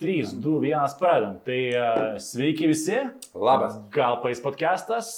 3, 0.00 0.40
2, 0.40 0.60
1, 0.64 0.96
pradedam. 0.98 1.34
Tai 1.44 1.58
uh, 1.76 2.14
sveiki 2.16 2.70
visi. 2.70 2.96
Labas. 3.36 3.74
Gal 3.92 4.16
pais 4.22 4.40
podcastas. 4.40 5.10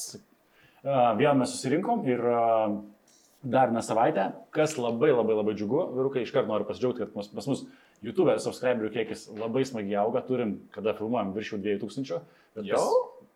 Uh, 0.82 1.12
vėl 1.14 1.36
mes 1.38 1.52
susirinkom 1.54 2.02
ir 2.10 2.18
uh, 2.26 2.74
dar 3.46 3.70
ne 3.70 3.78
savaitę, 3.86 4.24
kas 4.50 4.74
labai 4.82 5.12
labai 5.14 5.36
labai 5.38 5.54
džiugu. 5.54 5.84
Vyrukai 5.94 6.24
iškart 6.26 6.50
noriu 6.50 6.66
pasidžiaugti, 6.66 7.04
kad 7.04 7.14
pas, 7.14 7.46
mus 7.46 7.62
YouTube 8.02 8.34
subscriberių 8.42 8.90
kiekis 8.96 9.28
labai 9.38 9.62
smagiai 9.70 10.00
auga. 10.02 10.24
Turim, 10.26 10.56
kada 10.74 10.96
filmuojam, 10.98 11.30
virš 11.36 11.54
jau 11.54 11.60
2000. 11.62 12.18
Bet 12.56 12.64
Jau? 12.68 12.86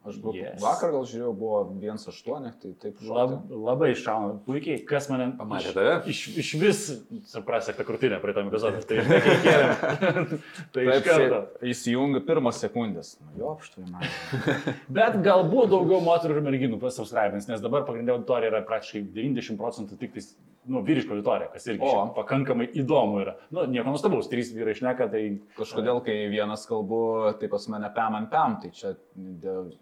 Aš 0.06 0.20
buvau, 0.22 0.36
Yes. 0.38 0.60
vakar 0.62 0.92
gal 0.94 1.02
žiūrėjau, 1.02 1.32
buvo 1.34 1.60
1,8, 1.82 2.52
tai 2.62 2.68
taip 2.78 3.00
Lab, 3.02 3.30
šaukia. 3.42 3.56
labai 3.58 3.88
šauna, 3.98 4.36
puikiai, 4.46 4.84
kas 4.86 5.08
mane 5.10 5.32
Pamatė 5.34 5.72
iš- 5.72 5.74
tave? 5.74 5.94
Iš, 6.12 6.20
iš 6.42 6.50
vis 6.60 6.82
suprasi, 7.26 7.74
kad 7.74 7.86
krūtinė 7.88 8.20
prie 8.22 8.32
tam 8.36 8.46
epizodui. 8.46 8.84
Tai 8.86 9.00
tai 9.08 9.34
kėlėm. 9.42 10.38
tai 10.70 10.84
iš 10.86 10.92
Taip, 10.92 11.04
karto. 11.08 11.40
šiaip 11.42 11.66
įsijungia 11.72 12.20
pirmos 12.28 12.60
sekundės. 12.62 13.16
Nu, 13.18 13.32
Jo, 13.40 13.56
štai 13.66 13.82
man. 13.90 14.06
Bet 15.00 15.18
galbūt 15.26 15.72
daugiau 15.74 15.98
moterų 16.06 16.38
ir 16.38 16.46
merginų 16.52 16.78
pasubscribins, 16.86 17.48
nes 17.50 17.60
dabar 17.64 17.82
pagrindinė 17.88 18.14
auditorija 18.20 18.52
yra 18.54 18.62
praktiškai 18.68 19.02
90 19.10 19.58
procentų 19.58 19.98
tik 19.98 20.14
tais, 20.14 20.30
nu, 20.70 20.84
vyriška 20.86 21.16
auditorija, 21.18 21.50
kas 21.50 21.66
irgi 21.66 21.82
O. 21.82 22.06
pakankamai 22.14 22.68
įdomu 22.78 23.24
yra. 23.24 23.34
Nu, 23.50 23.66
nieko 23.66 23.90
nuostabaus, 23.90 24.30
trys 24.30 24.54
vyrai 24.54 24.76
išneka, 24.78 25.10
tai 25.10 25.24
Kažkodėl, 25.58 25.98
kai 26.06 26.28
vienas 26.30 26.62
kalbu, 26.70 27.02
tai 27.42 27.50
pas 27.50 27.66
mane 27.74 27.90
pam 27.98 28.14
ant 28.22 28.30
pam, 28.30 28.60
tai 28.62 28.70
čia 28.70 28.94
dėl... 29.16 29.74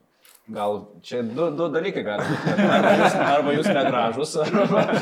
Gal 0.45 0.75
čia 1.01 1.23
du, 1.25 1.47
du 1.57 1.67
dalykai 1.73 2.03
gali 2.05 2.25
būti. 2.29 2.65
Arba 2.69 3.53
jūs, 3.55 3.63
jūs 3.63 3.69
negražus, 3.73 4.33
arba... 4.45 4.83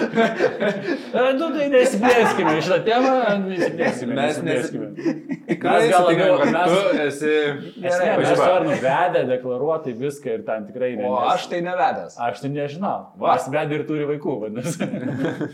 E, 1.13 1.25
Nu, 1.35 1.49
tai 1.53 1.67
nesiplėskime 1.73 2.53
iš 2.61 2.69
tą 2.71 2.79
temą, 2.87 3.11
nesiplėskime. 3.49 4.15
Mes 4.17 4.39
nesiplėskime. 4.47 5.17
Tikrai 5.49 5.75
Mes 5.83 5.91
gal 5.93 6.07
labiau, 6.07 6.39
kad 6.41 6.53
mes, 6.55 6.71
tu 6.71 7.03
esi... 7.07 7.35
Ne, 7.75 7.91
mes 7.91 7.99
Pažiūrėk. 7.99 8.45
ar 8.47 8.67
nuvedę, 8.69 9.25
deklaruotai 9.33 9.97
viską 9.99 10.39
ir 10.39 10.47
ten 10.47 10.69
tikrai 10.71 10.93
ne. 10.95 11.11
O 11.11 11.19
nes- 11.19 11.35
aš 11.35 11.51
tai 11.51 11.61
nevedęs. 11.67 12.17
Aš 12.29 12.43
tai 12.45 12.53
nežinau. 12.55 12.97
Va. 13.19 13.35
Vas 13.35 13.51
vedė 13.53 13.81
ir 13.81 13.87
turi 13.91 14.09
vaikų, 14.15 14.39
vadinasi. 14.47 14.89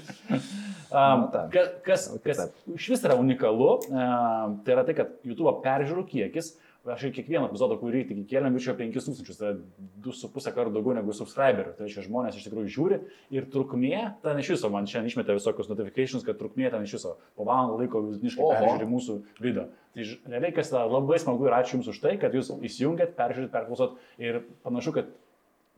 um, 0.92 1.26
kas, 1.56 1.74
kas, 1.88 2.06
kas 2.28 2.44
iš 2.76 2.92
vis 2.92 3.04
yra 3.08 3.16
unikalu, 3.18 3.74
um, 3.88 4.58
tai 4.64 4.76
yra 4.76 4.84
tai, 4.88 5.00
kad 5.00 5.16
YouTube 5.26 5.56
peržiūrų 5.64 6.06
kiekis, 6.12 6.54
aš 6.86 7.02
ir 7.08 7.12
kiekvieną 7.16 7.48
epizodą, 7.48 7.76
kurį 7.80 8.04
tik 8.08 8.20
kėlėm, 8.30 8.54
viršio 8.56 8.74
5000, 8.78 9.36
tai 9.38 9.50
yra 9.50 9.58
2,5 10.04 10.54
kartų 10.56 10.74
daugiau 10.76 10.94
negu 10.96 11.14
subscriberių. 11.16 11.74
Tai 11.76 11.86
reiškia, 11.86 12.04
žmonės 12.06 12.38
iš 12.38 12.46
tikrųjų 12.46 12.72
žiūri 12.74 12.98
ir 13.34 13.48
trukmė, 13.52 14.02
ten 14.24 14.40
iš 14.42 14.52
viso, 14.54 14.70
man 14.72 14.88
šiandien 14.88 15.12
išmetė 15.12 15.36
visokius 15.36 15.70
notifications, 15.72 16.26
kad 16.26 16.38
trukmė 16.40 16.70
ten 16.72 16.86
iš 16.86 16.96
viso 16.98 17.14
po 17.38 17.48
valandą 17.48 17.78
laiko 17.80 18.04
vidutiniškai 18.06 18.50
peržiūri 18.54 18.90
mūsų 18.94 19.18
video. 19.42 19.68
Tai 19.96 20.08
realiai, 20.32 20.54
kas 20.56 20.72
yra 20.72 20.84
labai 20.88 21.20
smagu 21.22 21.48
ir 21.48 21.56
ačiū 21.58 21.78
Jums 21.78 21.90
už 21.92 22.02
tai, 22.04 22.16
kad 22.22 22.36
Jūs 22.36 22.52
įsijungėt, 22.54 23.16
peržiūrėt, 23.18 23.52
perklausot 23.54 23.98
ir 24.22 24.42
panašu, 24.66 24.94
kad 24.96 25.10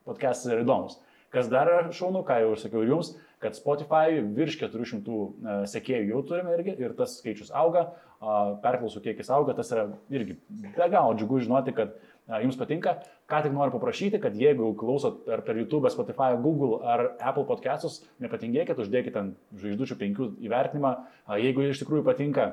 podcastas 0.08 0.52
yra 0.52 0.64
įdomus. 0.64 1.00
Kas 1.30 1.46
dar 1.46 1.68
šaunu, 1.94 2.24
ką 2.26 2.40
jau 2.42 2.54
ir 2.56 2.58
sakiau 2.58 2.80
jums, 2.82 3.12
kad 3.40 3.56
Spotify 3.56 4.20
virš 4.36 4.58
400 4.60 5.00
e, 5.16 5.58
sekėjų 5.72 6.12
jau 6.12 6.22
turime 6.28 6.54
irgi 6.58 6.76
ir 6.78 6.94
tas 6.98 7.18
skaičius 7.20 7.52
auga, 7.56 7.88
perklausų 8.20 9.00
kiekis 9.00 9.30
auga, 9.32 9.54
tas 9.56 9.70
yra 9.72 9.86
irgi 10.12 10.36
be 10.50 10.88
galo 10.92 11.14
džiugu 11.16 11.40
žinoti, 11.46 11.72
kad 11.76 11.94
a, 12.28 12.42
jums 12.42 12.58
patinka. 12.60 12.98
Ką 13.30 13.40
tik 13.46 13.54
noriu 13.54 13.72
paprašyti, 13.72 14.20
kad 14.20 14.36
jeigu 14.36 14.74
klausot 14.76 15.28
ar 15.30 15.40
per 15.46 15.56
YouTube, 15.56 15.88
Spotify, 15.92 16.34
Google 16.36 16.82
ar 16.84 17.14
Apple 17.16 17.46
podcastus, 17.48 18.02
nepatingėkit, 18.20 18.80
uždėkit 18.82 19.16
ant 19.16 19.38
žvaigždučių 19.56 19.96
penkių 20.02 20.28
įvertinimą. 20.48 20.92
Jeigu 21.40 21.70
iš 21.70 21.80
tikrųjų 21.84 22.04
patinka, 22.10 22.50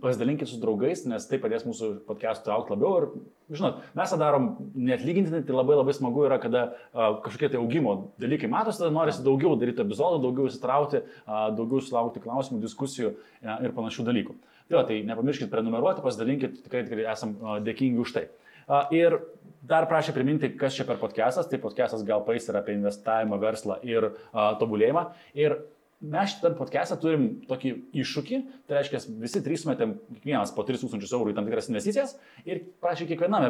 Pasidalinkit 0.00 0.48
su 0.50 0.58
draugais, 0.60 1.06
nes 1.08 1.24
tai 1.24 1.38
padės 1.40 1.64
mūsų 1.64 1.86
podcast'ų 2.04 2.52
aukti 2.52 2.74
labiau. 2.74 2.98
Ir, 3.00 3.56
žinot, 3.56 3.78
mes 3.96 4.12
tą 4.12 4.18
darom 4.20 4.48
net 4.76 5.04
lygintinai, 5.04 5.40
tai 5.46 5.56
labai 5.56 5.78
labai 5.78 5.94
smagu 5.96 6.26
yra, 6.28 6.36
kada 6.42 6.66
a, 6.92 7.14
kažkokie 7.24 7.48
tai 7.54 7.60
augimo 7.62 7.94
dalykai 8.20 8.50
matosi, 8.52 8.82
tada 8.82 8.92
norisi 8.92 9.24
daugiau 9.24 9.54
daryti 9.56 9.80
epizodų, 9.84 10.20
daugiau 10.26 10.50
įsitraukti, 10.50 11.00
a, 11.24 11.46
daugiau 11.56 11.80
sulaukti 11.84 12.20
klausimų, 12.24 12.60
diskusijų 12.66 13.14
a, 13.14 13.56
ir 13.64 13.72
panašių 13.76 14.04
dalykų. 14.10 14.36
Tai, 14.66 14.76
va, 14.76 14.84
tai 14.88 15.00
nepamirškit 15.08 15.52
prenumeruoti, 15.52 16.04
pasidalinkit, 16.04 16.60
tikrai, 16.66 16.84
tikrai 16.90 17.08
esam 17.14 17.38
a, 17.40 17.56
dėkingi 17.64 18.04
už 18.04 18.16
tai. 18.18 18.26
A, 18.68 18.84
Ir 18.92 19.20
dar 19.66 19.86
prašė 19.90 20.14
priminti, 20.14 20.50
kas 20.58 20.76
čia 20.76 20.86
per 20.86 21.00
podcastas. 21.00 21.48
Tai 21.50 21.60
podcastas 21.62 22.04
gal 22.06 22.24
pais 22.26 22.44
yra 22.50 22.62
apie 22.62 22.76
investavimą, 22.76 23.38
verslą 23.42 23.80
ir 23.86 24.10
a, 24.10 24.52
tobulėjimą. 24.60 25.06
Ir 25.38 25.56
mes 26.00 26.32
šitą 26.34 26.52
podcastą 26.58 26.98
turim 27.00 27.24
tokį 27.48 27.72
iššūkį, 28.02 28.40
tai 28.68 28.78
reiškia, 28.78 29.00
visi 29.22 29.40
trys 29.44 29.64
metėm 29.68 29.94
kiekvienas 30.18 30.52
po 30.52 30.64
3000 30.68 31.06
eurų 31.08 31.32
į 31.32 31.36
tam 31.38 31.48
tikras 31.48 31.70
investicijas 31.70 32.16
ir 32.44 32.60
prašė 32.84 33.08
kiekvienam 33.08 33.46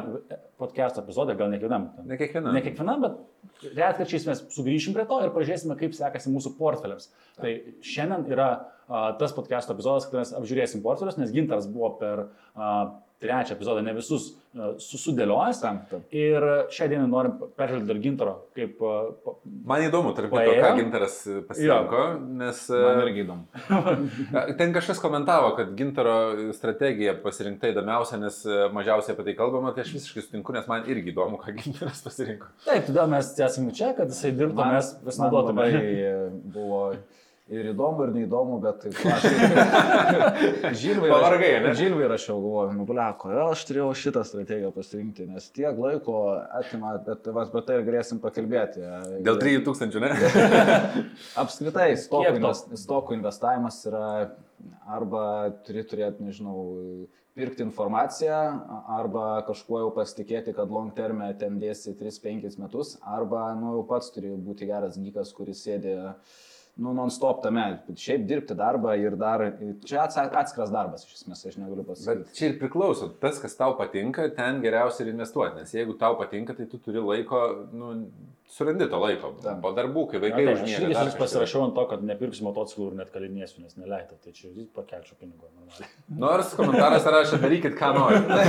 podcast'o 0.60 1.02
epizodė, 1.02 1.34
gal 1.38 1.50
ne 1.50 1.58
kiekvienam. 1.58 1.88
Ne 2.06 2.18
kiekvienam. 2.20 2.54
Ne 2.54 2.62
kiekvienam, 2.62 3.06
bet 3.06 3.72
retkarčiais 3.74 4.28
mes 4.30 4.44
sugrįšim 4.54 4.94
prie 4.94 5.08
to 5.10 5.18
ir 5.24 5.34
pažiūrėsime, 5.34 5.78
kaip 5.80 5.96
sekasi 5.98 6.32
mūsų 6.34 6.54
portfeliams. 6.60 7.10
Tai 7.40 7.52
šiandien 7.84 8.30
yra 8.30 8.48
a, 8.54 9.02
tas 9.18 9.34
podcast'o 9.34 9.74
epizodas, 9.74 10.06
kai 10.06 10.22
mes 10.22 10.34
apžiūrėsim 10.38 10.84
portfelius, 10.86 11.18
nes 11.18 11.34
Gintaras 11.34 11.66
buvo 11.70 11.96
per 11.98 12.28
a, 12.54 12.70
trečią 13.22 13.54
epizodą 13.56 13.82
ne 13.84 13.94
visus 13.96 14.26
a, 14.56 14.72
susidėliojęs. 14.80 15.60
Ir 16.16 16.44
šią 16.72 16.88
dieną 16.92 17.06
norim 17.10 17.34
peržvelgti 17.56 17.88
dar 17.88 18.00
Gintaro 18.04 18.34
kaip 18.56 18.76
pa- 18.80 19.34
Man 19.66 19.84
įdomu, 19.86 20.12
tarp 20.16 20.30
Paėjo? 20.32 20.60
ką 20.62 20.70
Gintaras 20.80 21.16
pasirinko, 21.48 22.02
nes 22.40 22.62
Man 22.72 23.00
e, 23.00 23.06
irgi 23.06 23.24
įdomu. 23.24 23.44
ten 24.60 24.72
kažkas 24.76 25.00
komentavo, 25.02 25.52
kad 25.58 25.74
Gintaro 25.78 26.16
strategija 26.56 27.16
pasirinkta 27.22 27.72
įdomiausia, 27.72 28.20
nes 28.22 28.40
e, 28.46 28.60
mažiausiai 28.76 29.16
apie 29.16 29.28
tai 29.30 29.36
kalbama, 29.38 29.74
tai 29.76 29.84
aš 29.86 29.94
visiškai 29.98 30.24
sutinku, 30.26 30.54
nes 30.56 30.68
man 30.70 30.88
irgi 30.90 31.12
įdomu, 31.14 31.40
ką 31.42 31.56
Gintaras 31.60 32.04
pasirinko. 32.06 32.52
Taip, 32.68 32.88
todėl 32.90 33.12
mes 33.12 33.32
esame 33.48 33.74
čia, 33.76 33.92
kad 33.98 34.12
jisai 34.12 34.32
dirbtų, 34.36 34.60
mes 34.76 34.92
man 34.96 35.06
pasinaudotume. 35.10 35.68
labai 35.68 35.94
e, 36.10 36.16
buvo 36.56 36.82
ir 37.52 37.68
įdomu, 37.70 38.06
ir 38.06 38.12
neįdomu, 38.14 38.56
bet 38.62 38.86
žilvai, 40.80 41.10
Pavargai, 41.12 41.50
ne? 41.62 41.74
žilvai 41.78 42.08
rašiau, 42.10 42.40
galvoju, 42.42 42.72
nu, 42.74 42.86
ble, 42.88 43.04
kodėl 43.20 43.52
aš 43.52 43.62
turėjau 43.68 43.90
šitą 44.02 44.24
strategiją 44.26 44.72
pasirinkti, 44.74 45.28
nes 45.30 45.46
tiek 45.54 45.78
laiko 45.78 46.22
atima, 46.58 46.96
bet 47.06 47.28
vas, 47.36 47.52
apie 47.52 47.62
tai 47.68 47.78
ir 47.78 47.86
galėsim 47.86 48.22
pakalbėti. 48.22 48.82
Dėl 49.26 49.38
3000, 49.42 50.00
ne? 50.02 50.10
Apskritai, 51.44 51.92
stokų, 52.02 52.32
invest, 52.40 52.74
stokų 52.82 53.20
investavimas 53.20 53.78
yra 53.86 54.08
arba 54.90 55.22
turi 55.66 55.86
turėti, 55.86 56.26
nežinau, 56.26 56.58
pirkti 57.36 57.62
informaciją, 57.66 58.36
arba 58.96 59.42
kažkuo 59.46 59.82
jau 59.82 59.88
pasitikėti, 59.94 60.54
kad 60.56 60.70
long 60.72 60.94
terme 60.96 61.28
ten 61.38 61.58
dėsi 61.60 61.92
3-5 61.98 62.56
metus, 62.62 62.94
arba, 63.04 63.50
nu, 63.60 63.74
jau 63.76 63.86
pats 63.90 64.08
turi 64.14 64.32
būti 64.32 64.66
geras 64.70 64.96
gykas, 64.96 65.34
kuris 65.36 65.60
sėdi, 65.66 65.98
nu, 66.76 66.92
non-stop 66.92 67.42
tame. 67.42 67.64
Šiaip 67.96 68.26
dirbti 68.28 68.54
darbą 68.58 68.92
ir 69.00 69.16
dar, 69.16 69.44
čia 69.84 70.02
ats- 70.04 70.18
atskiras 70.20 70.70
darbas, 70.74 71.06
iš 71.08 71.14
esmės, 71.22 71.44
aš 71.48 71.56
negaliu 71.62 71.84
pasakyti. 71.88 72.24
Bet 72.26 72.34
čia 72.36 72.50
ir 72.50 72.58
priklauso, 72.60 73.08
tas, 73.22 73.38
kas 73.40 73.56
tau 73.56 73.76
patinka, 73.78 74.28
ten 74.36 74.60
geriausia 74.64 75.06
ir 75.06 75.12
investuoti, 75.14 75.62
nes 75.62 75.72
jeigu 75.72 75.96
tau 75.98 76.18
patinka, 76.20 76.54
tai 76.58 76.66
tu 76.66 76.78
turi 76.78 77.00
laiko, 77.00 77.40
nu, 77.72 77.94
surandi 78.52 78.86
to 78.90 78.98
laiko. 79.02 79.32
Taip. 79.42 79.58
Po 79.64 79.72
darbų, 79.76 80.04
kai 80.12 80.20
vaikai 80.22 80.44
taip, 80.44 80.50
aš 80.54 80.62
užmiega. 80.62 80.82
irgi 80.86 80.96
kažką. 80.96 81.20
pasirašiau 81.22 81.64
ant 81.66 81.74
to, 81.76 81.84
kad 81.90 82.04
nepirksiu 82.06 82.46
motociklų 82.46 82.88
ir 82.92 82.96
net 83.00 83.10
kalinėsiu, 83.14 83.62
nes 83.64 83.76
neleido. 83.80 84.18
Tai 84.22 84.32
čia 84.36 84.50
vis 84.54 84.68
pakelčiau 84.76 85.18
pinigų. 85.20 85.50
Nors 86.22 86.52
komentaras 86.56 87.06
rašė, 87.10 87.40
darykit, 87.42 87.76
ką 87.78 87.92
norite. 87.96 88.40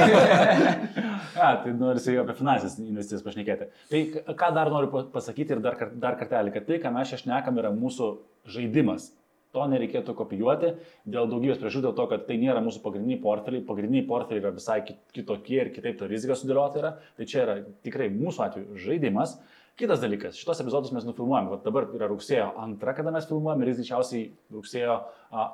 A, 1.38 1.52
tai 1.64 1.74
noriu 1.78 2.02
juo 2.02 2.24
apie 2.24 2.34
finansinės 2.38 2.80
investicijas 2.82 3.26
pašnekėti. 3.26 3.68
Tai 3.92 4.02
ką 4.40 4.50
dar 4.56 4.72
noriu 4.74 4.90
pa- 4.94 5.06
pasakyti 5.14 5.54
ir 5.58 5.62
dar, 5.66 5.78
dar 6.02 6.18
kartelį, 6.20 6.54
kad 6.56 6.66
tai, 6.70 6.80
ką 6.82 6.92
mes 6.96 7.12
čia 7.14 7.20
šnekam, 7.22 7.58
yra 7.62 7.74
mūsų 7.76 8.12
žaidimas. 8.54 9.12
To 9.56 9.64
nereikėtų 9.72 10.14
kopijuoti 10.18 10.74
dėl 11.08 11.30
daugybės 11.32 11.58
priežasčių, 11.62 11.82
dėl 11.88 11.94
to, 11.98 12.06
kad 12.12 12.26
tai 12.28 12.36
nėra 12.42 12.60
mūsų 12.66 12.82
pagrindiniai 12.84 13.22
portfeliai. 13.24 13.64
Pagrindiniai 13.66 14.06
portfeliai 14.10 14.44
yra 14.44 14.52
visai 14.54 14.82
kit- 14.86 15.00
kitokie 15.16 15.62
ir 15.64 15.70
kitaip 15.74 15.98
ta 16.02 16.10
rizika 16.12 16.36
sudėliota 16.38 16.82
yra. 16.82 16.92
Tai 17.18 17.26
čia 17.32 17.40
yra 17.46 17.56
tikrai 17.88 18.10
mūsų 18.14 18.44
atveju 18.44 18.82
žaidimas. 18.84 19.38
Kitas 19.78 20.00
dalykas, 20.02 20.38
šitos 20.40 20.58
epizodus 20.64 20.90
mes 20.96 21.06
nufilmuojam. 21.06 21.52
Vat 21.54 21.66
dabar 21.68 21.86
yra 21.94 22.08
rugsėjo 22.10 22.48
antra, 22.64 22.96
kada 22.98 23.12
mes 23.14 23.28
filmuojam 23.30 23.62
ir 23.62 23.70
jis 23.70 23.84
greičiausiai 23.84 24.24
rugsėjo 24.56 24.96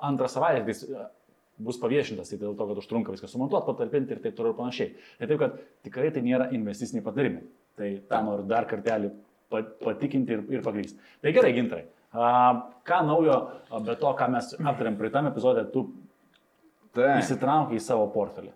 antrą 0.08 0.30
savaitę 0.32 0.64
jis, 0.72 0.86
a, 0.96 1.10
bus 1.64 1.78
paviešintas, 1.82 2.32
tai 2.32 2.40
dėl 2.42 2.56
to, 2.58 2.68
kad 2.70 2.80
užtrunka 2.80 3.12
viską 3.14 3.28
sumontuoti, 3.30 3.68
patalpinti 3.68 4.16
ir 4.16 4.22
taip 4.24 4.38
toliau 4.38 4.56
ir 4.56 4.60
panašiai. 4.62 4.94
Tai 5.20 5.28
taip, 5.28 5.42
kad 5.44 5.60
tikrai 5.90 6.14
tai 6.16 6.24
nėra 6.24 6.48
investiciniai 6.56 7.04
patarimai. 7.06 7.44
Tai 7.76 7.90
tą 8.14 8.22
noriu 8.30 8.48
dar 8.48 8.70
kartelį 8.70 9.12
pa- 9.52 9.66
patikinti 9.84 10.38
ir, 10.38 10.46
ir 10.56 10.64
pagrysti. 10.66 10.98
Tai 11.22 11.36
gerai, 11.36 11.52
gintai. 11.60 11.84
A, 12.16 12.32
ką 12.88 13.04
naujo, 13.10 13.38
be 13.84 13.98
to, 14.00 14.16
ką 14.24 14.32
mes 14.38 14.54
aptarėm 14.62 14.96
praeitame 15.00 15.34
epizode, 15.34 15.68
tu 15.74 15.90
Tai. 16.96 17.18
įsitraukai 17.20 17.76
į 17.76 17.84
savo 17.84 18.08
portfelį. 18.14 18.54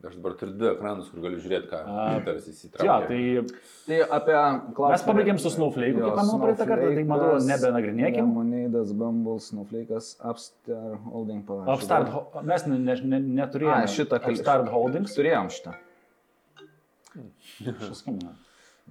Aš 0.00 0.14
dabar 0.16 0.32
turiu 0.40 0.54
du 0.56 0.64
ekranus, 0.70 1.10
kur 1.12 1.20
galiu 1.20 1.36
žiūrėti, 1.42 1.66
ką 1.68 1.78
Jo, 1.84 2.36
įsitraukė. 2.40 3.08
tai 3.10 3.58
Tai 3.90 3.98
apie 4.16 4.36
klausimą. 4.76 4.90
Mes 4.94 5.02
pabaigėm 5.04 5.38
su 5.42 5.50
Snowflake, 5.52 5.92
kaip 5.98 6.16
manau, 6.16 6.38
praeitą 6.40 6.66
kartą, 6.70 6.86
tai 6.96 7.04
man 7.04 7.20
atrodo, 7.20 7.42
nebenagrinėkim. 7.50 8.30
Moneidas, 8.38 8.94
Bumble, 8.96 9.36
Snowflake'as, 9.44 10.08
Upstart 10.24 11.04
Holding 11.12 11.42
palauk. 11.44 11.68
Upstart, 11.74 12.08
Ho- 12.14 12.42
mes 12.48 12.64
ne, 12.66 12.78
ne, 12.78 12.94
ne, 13.12 13.20
neturėjome 13.42 13.84
A, 13.84 13.92
šitą 13.92 14.20
kal- 14.24 14.32
Upstart 14.32 14.68
Holdings. 14.72 15.12
Turėjom 15.18 15.50
šitą. 15.52 15.74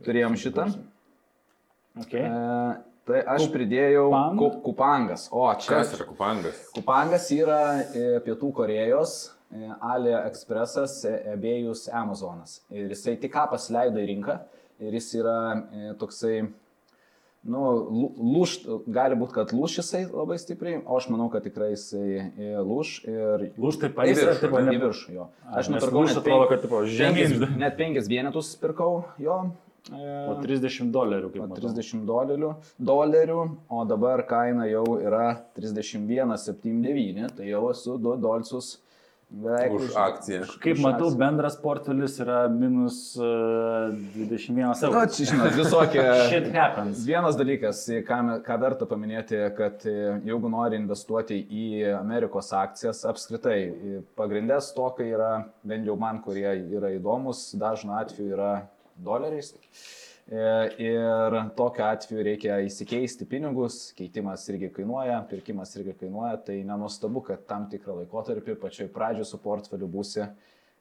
Turėjom 0.05 0.37
šitą. 0.39 0.67
Okay. 1.99 2.21
E, 2.21 2.77
tai 3.09 3.23
aš 3.33 3.47
pridėjau 3.51 4.05
Kupang? 4.11 4.37
ku, 4.39 4.49
Kupangas. 4.69 5.27
O, 5.33 5.47
čia. 5.59 5.73
Kas 5.79 5.93
yra 5.97 6.05
kupangas? 6.07 6.59
Kupangas 6.75 7.25
yra 7.35 7.59
e, 7.81 8.19
Pietų 8.23 8.51
Korejos, 8.55 9.15
e, 9.51 9.69
AliExpressas, 9.93 11.03
e, 11.05 11.13
Ebėjus, 11.35 11.87
Amazonas. 11.95 12.59
Ir 12.73 12.89
jisai 12.93 13.17
tik 13.21 13.33
ką 13.35 13.47
pasileido 13.53 14.01
į 14.01 14.09
rinką. 14.13 14.39
Ir 14.79 14.95
jis 14.95 15.09
yra 15.19 15.37
e, 15.59 15.93
toksai, 15.99 16.35
nu, 17.51 17.63
lūš, 18.35 18.57
gali 18.95 19.17
būti, 19.19 19.35
kad 19.35 19.53
lūš 19.55 19.79
jisai 19.81 20.05
labai 20.07 20.37
stipriai, 20.39 20.81
o 20.85 20.99
aš 20.99 21.09
manau, 21.11 21.27
kad 21.33 21.43
tikrai 21.43 21.73
jisai 21.73 22.05
e, 22.19 22.51
lūš 22.63 22.93
ir 23.09 23.47
Lūž 23.59 23.81
taip 23.81 23.97
paės, 23.97 24.21
viršų, 24.21 24.43
tipo, 24.45 24.61
į 24.61 24.69
ne 24.69 24.77
viršų 24.85 25.15
jo. 25.17 25.31
Aš 25.51 25.71
nupirkau 25.73 26.05
net, 26.07 26.21
atrodo, 26.21 26.45
kad 26.51 26.63
tipo, 26.63 26.83
penkis, 26.85 27.35
net 27.59 27.79
penkis 27.79 28.11
vienetus 28.11 28.53
pirkau 28.61 29.01
jo. 29.19 29.41
Po 29.89 30.35
30 30.43 30.91
dolerių, 30.93 31.29
kaip 31.33 31.45
matau. 31.47 31.71
30 31.71 32.03
dolerių, 32.05 32.49
dolerių, 32.89 33.39
o 33.73 33.79
dabar 33.89 34.21
kaina 34.29 34.67
jau 34.69 34.83
yra 34.99 35.39
31,79, 35.57 37.31
tai 37.37 37.47
jau 37.49 37.63
esu 37.71 37.95
2 37.97 38.19
dolcus 38.21 38.75
beveik 39.29 39.73
Už 39.73 39.93
akciją. 39.95 40.41
Kaip 40.61 40.79
matau, 40.81 41.09
bendras 41.17 41.55
portfelis 41.61 42.17
yra 42.23 42.39
minus 42.49 42.97
uh, 43.19 43.93
21 44.15 44.57
Na, 44.57 44.71
eurų. 44.73 45.03
čia 45.13 45.27
žinot, 45.29 45.53
visokie. 45.57 46.01
Shit 46.31 46.49
happens. 46.55 47.03
Vienas 47.05 47.37
dalykas, 47.39 47.83
ką, 48.07 48.19
ką 48.45 48.57
verta 48.63 48.89
paminėti, 48.89 49.37
kad 49.57 49.85
e, 49.89 49.95
jeigu 50.25 50.49
nori 50.51 50.79
investuoti 50.81 51.37
į 51.45 51.67
Amerikos 51.99 52.49
akcijas, 52.57 53.05
apskritai 53.09 53.59
e, 53.69 54.01
pagrindės 54.17 54.73
tokai 54.77 55.11
yra, 55.13 55.31
bent 55.67 55.87
jau 55.87 55.97
man, 55.99 56.23
kurie 56.25 56.49
yra 56.49 56.93
įdomus, 56.97 57.51
dažnu 57.59 57.95
atveju 58.01 58.33
yra 58.33 58.51
doleriais. 58.97 59.53
E, 59.53 59.59
Ir 60.29 61.35
tokiu 61.57 61.83
atveju 61.87 62.23
reikia 62.25 62.59
įsikeisti 62.61 63.25
pinigus, 63.25 63.79
keitimas 63.97 64.43
irgi 64.51 64.69
kainuoja, 64.75 65.23
pirkimas 65.31 65.73
irgi 65.79 65.95
kainuoja, 66.03 66.35
tai 66.45 66.59
nenuostabu, 66.67 67.23
kad 67.25 67.47
tam 67.49 67.65
tikrą 67.71 68.03
laikotarpį 68.03 68.59
pačioj 68.61 68.91
pradžioje 68.93 69.31
su 69.31 69.39
portfeliu 69.41 69.89
būsi 69.89 70.27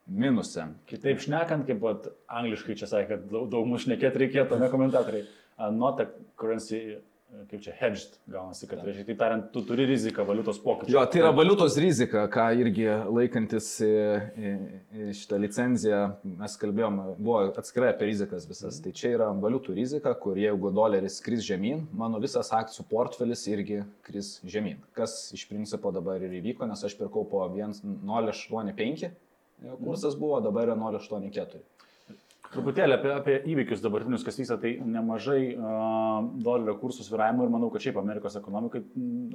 minuse. 0.09 0.67
Kitaip 0.91 1.25
šnekant, 1.25 1.65
kaip 1.69 1.81
vat, 1.81 2.11
angliškai 2.29 2.77
čia 2.77 2.91
sakė, 2.91 3.09
kad 3.15 3.33
daug, 3.33 3.65
mūsų 3.71 3.87
šnekėti 3.87 4.25
reikėtų, 4.27 4.61
ne 4.61 4.69
komentatoriai. 4.73 5.25
Uh, 5.25 5.39
Not 5.71 6.01
a 6.01 6.07
currency, 6.37 6.99
kaip 7.49 7.61
čia, 7.61 7.73
hedged 7.77 8.17
gaunasi, 8.31 8.67
kad 8.69 8.81
reiškia, 8.85 9.05
tai 9.11 9.17
tariant, 9.21 9.49
tu 9.53 9.61
turi 9.67 9.85
riziką 9.89 10.25
valiutos 10.29 10.59
pokyčių. 10.65 10.93
Jo, 10.95 11.03
tai 11.11 11.21
yra 11.21 11.31
valiutos 11.37 11.77
rizika, 11.81 12.25
ką 12.33 12.47
irgi 12.63 12.87
laikantis 12.89 13.69
e, 13.85 13.89
e, 13.89 14.53
e, 14.97 15.11
šitą 15.17 15.41
licenciją, 15.43 16.01
mes 16.41 16.57
kalbėjom, 16.63 16.99
buvo 17.19 17.43
atskirai 17.61 17.93
apie 17.93 18.11
rizikas 18.11 18.49
visas. 18.49 18.81
Tai 18.85 18.95
čia 18.97 19.13
yra 19.19 19.29
valiutų 19.45 19.77
rizika, 19.77 20.15
kur 20.21 20.41
jeigu 20.41 20.73
doleris 20.75 21.21
kris 21.25 21.45
žemyn, 21.47 21.85
mano 21.93 22.21
visas 22.23 22.53
akcijų 22.57 22.89
portfelis 22.91 23.45
irgi 23.53 23.83
kris 24.09 24.39
žemyn. 24.49 24.81
Kas 24.97 25.21
iš 25.37 25.45
principo 25.51 25.93
dabar 25.95 26.25
ir 26.25 26.41
įvyko, 26.41 26.69
nes 26.71 26.85
aš 26.89 26.97
pirkau 26.99 27.27
po 27.29 27.45
1,085 27.49 29.13
kursas 29.85 30.17
buvo, 30.17 30.41
dabar 30.41 30.71
yra 30.71 30.79
0,84. 30.79 31.61
Truputėlį 32.49 32.95
apie, 32.97 33.11
apie 33.13 33.35
įvykius 33.53 33.83
dabartinius, 33.85 34.23
kas 34.25 34.39
vyksta, 34.41 34.57
tai 34.63 34.71
nemažai 34.81 35.41
uh, 35.53 36.23
dolerio 36.41 36.79
kursų 36.81 37.05
sviravimų 37.05 37.45
ir 37.45 37.53
manau, 37.53 37.69
kad 37.75 37.85
šiaip 37.85 37.99
Amerikos 38.01 38.39
ekonomikai 38.41 38.81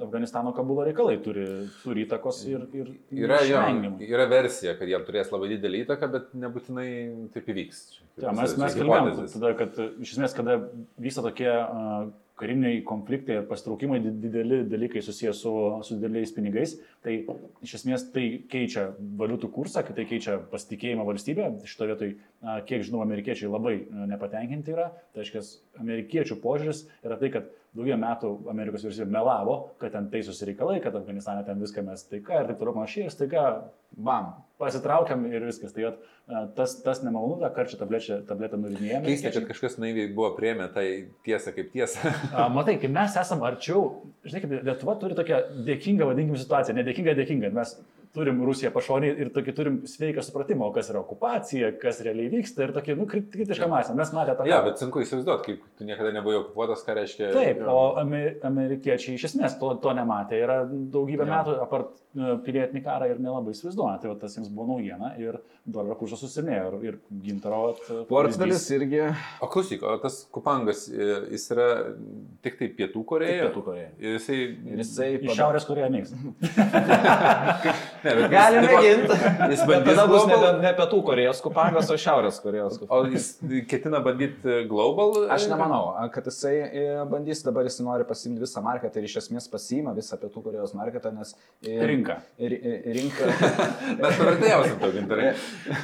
Afganistano 0.02 0.50
kabulo 0.56 0.86
reikalai 0.88 1.20
turi, 1.22 1.46
turi 1.84 2.06
įtakos 2.08 2.42
ir, 2.50 2.66
ir 2.74 2.90
Yra, 3.14 3.38
jo, 3.46 3.62
yra 4.08 4.26
versija, 4.30 4.74
kad 4.80 4.90
jam 4.90 5.06
turės 5.06 5.30
labai 5.34 5.52
didelį 5.54 5.84
įtaką, 5.84 6.10
bet 6.16 6.34
nebūtinai 6.42 6.88
taip 7.36 7.54
įvyks. 7.54 7.84
Ja, 8.18 8.34
mes, 8.34 8.58
mes 8.58 8.74
čia 8.74 8.82
kalbėjom 8.82 9.12
hipotezės. 9.12 9.38
tada, 9.38 9.54
kad 9.62 9.80
iš 10.02 10.16
esmės, 10.16 10.34
kada 10.34 10.58
vyksta 11.02 11.22
tokie 11.28 11.50
uh, 11.54 12.10
kariniai 12.38 12.80
konfliktai 12.86 13.36
ir 13.38 13.44
pastraukimai 13.46 14.00
di- 14.02 14.12
dideli 14.24 14.62
dalykai 14.66 15.02
susijęs 15.06 15.38
su, 15.44 15.52
su 15.86 15.98
dideliais 16.00 16.32
pinigais, 16.34 16.72
tai 17.04 17.20
iš 17.62 17.76
esmės 17.78 18.08
tai 18.14 18.24
keičia 18.50 18.88
valiutų 19.20 19.50
kursą, 19.54 19.84
kad 19.86 19.94
tai 19.98 20.06
keičia 20.10 20.40
pasitikėjimą 20.50 21.06
valstybę. 21.06 21.46
Šito 21.70 21.86
vietoj, 21.92 22.16
kiek 22.68 22.84
žinau, 22.86 23.02
amerikiečiai 23.04 23.50
labai 23.50 23.76
uh, 23.82 24.06
nepatenkinti 24.10 24.74
yra. 24.74 24.90
Tai 25.12 25.22
reiškia, 25.22 25.44
amerikiečių 25.84 26.38
požiūris 26.42 26.84
yra 27.04 27.18
tai, 27.20 27.30
kad 27.34 27.52
daugybę 27.74 27.98
metų 27.98 28.32
Amerikos 28.52 28.84
vyriausybė 28.84 29.10
melavo, 29.10 29.56
kad 29.82 29.94
ten 29.96 30.06
taisosi 30.12 30.46
reikalai, 30.50 30.78
kad 30.82 30.94
Afganistane 30.94 31.42
ten 31.46 31.62
viską 31.62 31.82
mes 31.86 32.06
taika 32.10 32.42
ir 32.42 32.50
taip 32.50 32.60
toliau 32.60 32.76
panašiai. 32.76 33.08
Ir 33.08 33.14
staiga 33.14 33.44
Bam. 33.94 34.32
pasitraukiam 34.58 35.24
ir 35.26 35.42
viskas. 35.46 35.74
Tai 35.74 35.88
vat, 35.88 36.04
a, 36.26 36.44
tas, 36.56 36.76
tas 36.84 37.02
nemalonu, 37.02 37.40
tą 37.42 37.50
karčią 37.56 37.78
tabletę, 37.80 38.20
tabletę 38.28 38.58
nurinėjame. 38.60 39.06
Keista, 39.08 39.32
kad 39.34 39.48
kažkas 39.50 39.76
naiviai 39.82 40.12
buvo 40.14 40.30
priemę 40.38 40.68
tai 40.74 40.86
tiesą 41.26 41.54
kaip 41.56 41.72
tiesą. 41.74 42.14
Matai, 42.54 42.76
kai 42.82 42.90
mes 42.94 43.18
esam 43.20 43.42
arčiau, 43.46 43.84
žinai, 44.26 44.44
kaip 44.44 44.54
Lietuva 44.70 44.94
turi 45.02 45.18
tokią 45.18 45.42
dėkingą, 45.66 46.08
vadinkim, 46.12 46.38
situaciją, 46.40 46.78
nedėkingą, 46.78 47.16
dėkingą. 47.18 47.52
Mes 47.58 47.74
turim 48.14 48.38
Rusiją 48.46 48.70
pašonį 48.74 49.08
ir 49.24 49.30
tokį 49.34 49.52
turim 49.56 49.76
sveiką 49.90 50.22
supratimą, 50.22 50.68
kas 50.74 50.90
yra 50.92 51.00
okupacija, 51.02 51.72
kas 51.82 51.98
realiai 52.06 52.30
vyksta 52.32 52.68
ir 52.68 52.72
tokį, 52.76 52.94
nu, 53.00 53.06
krit- 53.10 53.26
kritišką 53.34 53.66
mąstymą. 53.72 53.96
Mes 53.98 54.12
matėme 54.14 54.36
tą. 54.38 54.46
Ja, 54.50 54.60
bet 54.66 54.78
sunku 54.78 55.02
įsivaizduoti, 55.02 55.44
kaip 55.48 55.64
tu 55.80 55.88
niekada 55.88 56.12
nebuvai 56.14 56.38
okupuotas, 56.44 56.84
ką 56.86 56.94
reiškia. 57.00 57.32
Taip, 57.34 57.64
o 57.66 57.80
ame- 58.00 58.36
amerikiečiai 58.46 59.16
iš 59.18 59.26
esmės 59.32 59.58
to, 59.58 59.72
to 59.82 59.94
nematė, 59.98 60.38
yra 60.46 60.60
daugybę 60.70 61.26
Jo. 61.26 61.30
metų 61.32 61.56
apart 61.64 61.90
e, 62.14 62.36
pilietinį 62.46 62.84
karą 62.86 63.10
ir 63.10 63.18
nelabai 63.24 63.54
įsivaizduoja. 63.56 63.96
Tai 64.04 64.12
va, 64.12 64.16
tas 64.22 64.38
jiems 64.38 64.52
buvo 64.54 64.68
naujiena 64.76 65.10
ir 65.18 65.40
dolerio 65.66 65.96
kursas 65.98 66.22
susimėjo 66.22 66.68
ir, 66.70 66.78
ir 66.92 66.98
gintaro. 67.24 67.60
vat, 67.72 68.06
Portfelis 68.10 68.66
irgi 68.76 69.02
O 69.42 69.48
klausyk, 69.50 69.82
o 69.82 69.96
tas 70.02 70.20
kupangas, 70.34 70.86
e, 70.92 71.10
jis 71.34 71.48
yra 71.54 71.68
tik 72.46 72.58
tai 72.62 72.70
Pietų 72.78 73.02
Koreja. 73.10 73.48
Pietų 73.48 73.64
Koreja. 73.66 73.90
Ir 73.98 74.18
jisai... 74.20 74.38
Ir 74.70 74.82
jisai 74.84 75.10
Iš 75.18 75.34
Šiaurės 75.38 75.66
Koreja 75.68 75.90
niks. 75.90 76.14
Ne, 78.04 78.14
bet 78.18 78.30
Gali 78.32 78.58
jis, 78.58 78.66
tipo, 78.66 78.80
mėginti. 78.82 79.50
Jis 79.54 79.62
bandys 79.68 80.00
bus 80.10 80.24
global, 80.26 80.42
ne, 80.58 80.62
ne 80.66 80.72
pietų 80.78 80.98
Korejos 81.06 81.40
kupangas, 81.44 81.88
o 81.90 81.96
šiaurės 82.00 82.40
Korejos 82.44 82.76
O 82.76 82.82
kupangas. 82.84 83.28
jis 83.42 83.64
ketina 83.70 84.00
bandyti 84.04 84.58
global? 84.70 85.14
Aš 85.34 85.46
nemanau, 85.50 85.94
kad 86.14 86.28
jisai 86.28 86.54
e, 86.66 86.84
bandys, 87.10 87.40
dabar 87.46 87.64
jis 87.68 87.78
nori 87.84 88.04
pasiimti 88.08 88.42
visą 88.44 88.62
marketą 88.64 89.00
ir 89.00 89.08
iš 89.08 89.16
esmės 89.22 89.48
pasiima 89.52 89.94
visą 89.96 90.18
pietų 90.20 90.42
Korejos 90.44 90.74
marketą, 90.76 91.12
nes... 91.16 91.32
e, 91.64 91.78
Rinka. 91.88 92.18
ir- 92.38 92.56
ir- 92.58 92.90
Rinka. 92.98 93.30
Mes 94.02 94.18
pavartėjausim 94.20 94.78
to 94.82 94.92
gintarai. 94.98 95.32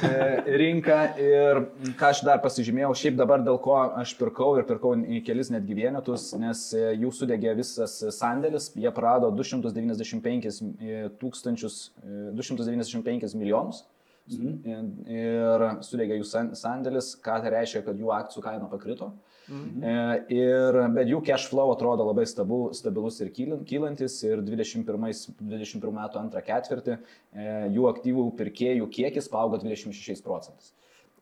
e, 0.05 0.57
rinka 0.61 0.99
ir 1.21 1.63
ką 1.99 2.11
aš 2.13 2.21
dar 2.27 2.41
pasižymėjau, 2.43 2.91
šiaip 3.01 3.17
dabar 3.19 3.41
dėl 3.45 3.57
ko 3.63 3.79
aš 4.01 4.13
pirkau 4.19 4.53
ir 4.59 4.67
pirkau 4.69 4.93
į 5.01 5.23
kelis 5.25 5.49
netgi 5.53 5.75
vienetus, 5.81 6.29
nes 6.39 6.67
e, 6.77 6.85
jų 7.01 7.11
sudegė 7.17 7.55
visas 7.57 7.97
sandėlis, 8.17 8.69
jie 8.77 8.91
prarado 8.93 9.31
295 9.33 10.47
e, 10.81 11.01
tūkstančius, 11.21 11.77
e, 12.03 12.10
295 12.37 13.35
milijonus. 13.39 13.83
Mhm. 14.31 15.09
Ir 15.11 15.63
sudegė 15.83 16.19
jų 16.19 16.25
san- 16.29 16.51
sandėlis, 16.55 17.15
ką 17.19 17.39
tai 17.41 17.51
reiškia, 17.55 17.81
kad 17.83 17.97
jų 17.99 18.11
akcijų 18.15 18.43
kaina 18.45 18.67
pakrito. 18.69 19.11
Mhm. 19.49 19.83
E, 19.83 20.25
Ir, 20.31 20.77
bet 20.93 21.07
jų 21.09 21.23
cash 21.25 21.47
flow 21.49 21.71
atrodo 21.73 22.05
labai 22.07 22.23
stabu, 22.29 22.69
stabilus 22.77 23.19
ir 23.21 23.31
kylan- 23.33 23.65
kylantis 23.67 24.23
ir 24.23 24.43
21, 24.45 25.33
21 25.41 25.91
metų 25.97 26.21
antrą 26.21 26.43
ketvirtį 26.45 26.93
e, 27.33 27.47
jų 27.73 27.89
aktyvų 27.89 28.27
pirkėjų 28.37 28.87
kiekis 28.93 29.27
paaugo 29.27 29.57
26 29.59 30.21
procentais. 30.23 30.71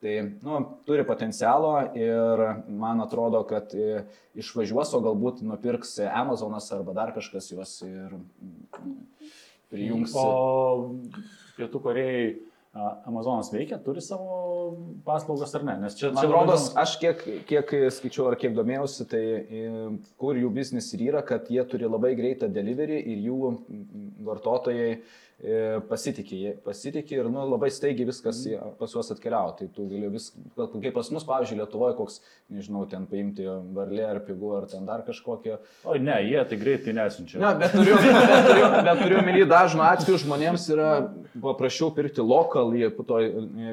Tai 0.00 0.14
nu, 0.42 0.60
turi 0.86 1.02
potencialo 1.04 1.72
ir 1.96 2.62
man 2.68 3.00
atrodo, 3.04 3.42
kad 3.48 3.74
e, 3.74 4.04
išvažiuos, 4.36 4.94
o 4.94 5.00
galbūt 5.04 5.42
nupirks 5.44 5.98
Amazonas 6.08 6.70
arba 6.72 6.94
dar 6.96 7.12
kažkas 7.12 7.50
juos 7.52 7.74
ir 7.82 8.14
prijungs. 9.70 10.14
O 10.14 10.96
Pietų 11.58 11.80
Korejai 11.84 12.30
Amazonas 13.10 13.48
veikia, 13.50 13.80
turi 13.82 13.98
savo 14.04 14.76
paslaugas 15.04 15.50
ar 15.58 15.64
ne? 15.66 15.74
Nes 15.82 15.96
čia, 15.98 16.12
Man 16.14 16.28
įdomus- 16.28 16.68
aš 16.78 16.92
kiek, 17.02 17.24
kiek 17.48 17.72
skaičiau 17.96 18.28
ar 18.30 18.36
kiek 18.38 18.54
domėjausi, 18.54 19.08
tai 19.10 19.22
e, 19.42 19.62
kur 20.22 20.38
jų 20.38 20.52
biznis 20.54 20.92
ir 20.94 21.02
yra, 21.08 21.22
kad 21.26 21.48
jie 21.50 21.64
turi 21.66 21.88
labai 21.90 22.12
greitą 22.14 22.46
delivery 22.52 23.00
ir 23.02 23.24
jų 23.26 23.56
vartotojai 24.22 25.00
pasitikė, 25.88 26.36
jie- 26.36 26.54
pasitikė 26.64 27.12
ir 27.16 27.28
nu, 27.32 27.40
labai 27.48 27.70
staigiai 27.72 28.04
viskas 28.06 28.42
Mhm. 28.46 28.74
pas 28.78 28.92
juos 28.92 29.10
atkeliauja. 29.10 29.56
Tai 29.58 29.68
tu 29.74 29.86
gali 29.88 30.08
vis, 30.12 30.32
kaip 30.56 30.92
pas 30.94 31.10
mus, 31.10 31.24
pavyzdžiui, 31.24 31.58
Lietuvoje 31.60 31.96
koks, 31.96 32.20
nežinau, 32.52 32.88
ten 32.90 33.06
paimti 33.06 33.44
varlė 33.74 34.04
ar 34.10 34.20
pigų 34.20 34.50
ar 34.58 34.66
ten 34.66 34.84
dar 34.86 35.02
kažkokią. 35.02 35.58
O 35.84 35.94
ne, 35.96 36.18
jie 36.28 36.44
tai 36.44 36.56
greitai 36.60 36.92
nesinčia. 36.92 37.38
Ne, 37.40 37.54
bet 37.58 37.72
turiu, 37.72 37.96
bet 37.96 38.46
turiu, 38.50 38.84
bet 38.84 38.98
turiu 39.02 39.22
minį 39.24 39.46
dažnu 39.48 39.80
atveju 39.80 40.18
žmonėms 40.26 40.68
yra 40.74 40.90
paprasčiau 41.40 41.88
pirkti 41.94 42.20
lokal 42.20 42.72
į 42.76 42.90
to 43.06 43.16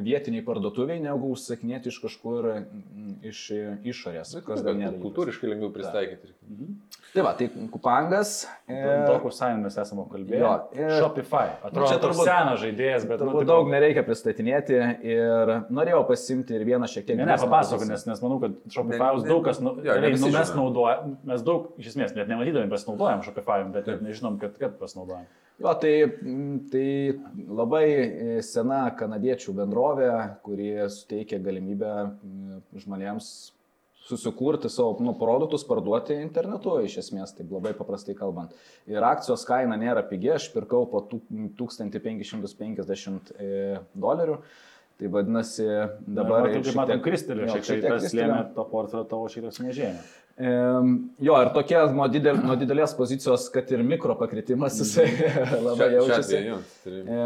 vietiniai 0.07 0.45
parduotuviai, 0.45 1.01
negu 1.03 1.33
užsakinėti 1.35 1.87
iš 1.91 1.99
kažkur 2.01 2.47
mm, 2.63 3.19
iš 3.27 3.51
išorės. 3.83 4.37
Kas 4.45 4.63
dar 4.63 4.73
nėra. 4.73 4.95
Kultūriškai 5.03 5.51
lengviau 5.51 5.71
pristaikyti. 5.73 6.31
Tai 7.17 7.23
va, 7.25 7.31
tai 7.33 7.47
kupangas. 7.73 8.31
e, 8.69 8.75
Daug 9.07 9.23
sąjungų 9.33 9.63
mes 9.65 9.77
esame 9.81 10.03
kalbėję. 10.11 10.37
Jo, 10.43 10.49
ir- 10.77 10.91
Shopify. 10.99 11.47
Atrodo, 11.65 11.87
čia 11.87 11.95
čia 11.95 12.01
turbūt 12.03 12.27
senas 12.27 12.59
žaidėjas, 12.61 13.07
bet... 13.09 13.17
Turbūt 13.23 13.41
tipo- 13.41 13.47
daug 13.49 13.71
nereikia 13.73 14.03
pristatinėti 14.05 14.77
ir 15.09 15.53
norėjau 15.73 16.03
pasimti 16.11 16.53
ir 16.53 16.65
vieną 16.67 16.85
šiek 16.91 17.07
tiek. 17.07 17.17
Ne, 17.17 17.25
ne, 17.25 17.39
papasakok, 17.41 17.87
nes, 17.89 18.05
nes 18.05 18.21
manau, 18.21 18.37
kad 18.43 18.53
Shopify 18.69 19.01
Ne- 19.01 19.23
ne- 19.23 19.31
daug 19.33 19.41
kas, 19.49 19.57
nu, 19.65 19.73
jo, 19.81 19.97
realiai, 19.97 20.13
nu, 20.21 20.29
mes 20.29 20.51
žino. 20.53 20.61
naudojam, 20.61 21.17
mes 21.33 21.41
daug, 21.49 21.71
iš 21.81 21.89
esmės, 21.95 22.13
net 22.13 22.29
nematydami 22.29 22.69
pasinaudojam 22.69 23.25
Shopify, 23.25 23.63
bet 23.73 23.89
net 23.89 24.05
nežinom, 24.05 24.37
kad, 24.45 24.53
kad 24.61 24.77
pasinaudojam. 24.77 25.25
Jo, 25.57 25.73
tai, 25.81 25.95
tai 26.69 26.87
labai 27.49 27.85
e, 27.89 28.41
sena 28.45 28.91
kanadiečių 28.93 29.57
bendrovė, 29.57 30.11
kuri 30.45 30.75
suteikia 30.93 31.41
galimybę 31.41 32.11
žmonėms 32.77 33.53
susikurti 34.07 34.69
savo 34.71 34.97
nu, 35.03 35.13
produktus, 35.19 35.65
parduoti 35.67 36.15
internetu, 36.23 36.77
iš 36.87 36.99
esmės, 37.03 37.35
taip 37.37 37.51
labai 37.51 37.73
paprastai 37.77 38.15
kalbant. 38.17 38.55
Ir 38.89 39.03
akcijos 39.03 39.43
kaina 39.47 39.77
nėra 39.79 40.05
pigi, 40.07 40.31
aš 40.37 40.49
pirkau 40.55 40.85
po 40.91 41.03
tūk- 41.11 41.27
1550 41.59 43.33
e, 43.37 43.77
dolerių. 43.93 44.39
Tai 44.97 45.09
vadinasi, 45.13 45.65
dabar... 46.07 46.47
Dabar, 46.47 46.47
kaip 46.55 46.73
matom, 46.73 47.01
kristelė, 47.05 47.45
šiek 47.51 47.67
tiek 47.67 47.83
tas 47.85 48.15
lėmė 48.17 48.39
to 48.55 48.63
portfelio 48.71 49.03
tavo 49.05 49.27
šiek 49.29 49.43
tiek 49.45 49.53
sumažėjimą. 49.53 49.99
Em, 50.37 50.89
Jo, 51.21 51.35
ir 51.41 51.51
tokia 51.53 51.83
nuo, 51.93 52.07
didel, 52.09 52.39
nuo 52.41 52.55
didelės 52.57 52.95
pozicijos, 52.97 53.45
kad 53.53 53.69
ir 53.73 53.83
mikro 53.85 54.15
pakritimas 54.17 54.79
jisai 54.81 55.05
labai 55.67 55.91
jaučiasi. 55.99 56.41
E, 56.89 57.21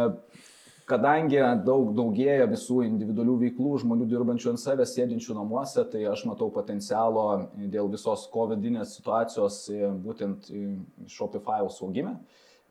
Kadangi 0.92 1.40
daug 1.64 1.94
daugėja 1.96 2.50
visų 2.52 2.82
individualių 2.84 3.38
veiklų, 3.46 3.78
žmonių 3.86 4.08
dirbančių 4.12 4.52
ant 4.52 4.62
savęs, 4.62 4.92
sėdinčių 4.98 5.38
namuose, 5.38 5.86
tai 5.92 6.04
aš 6.12 6.26
matau 6.28 6.50
potencialo 6.52 7.26
dėl 7.56 7.88
visos 7.94 8.26
COVID-19 8.34 8.90
situacijos 8.92 9.64
e, 9.72 9.92
būtent 10.04 10.50
į 10.52 10.64
Shopify'aus 11.12 11.80
augime 11.86 12.18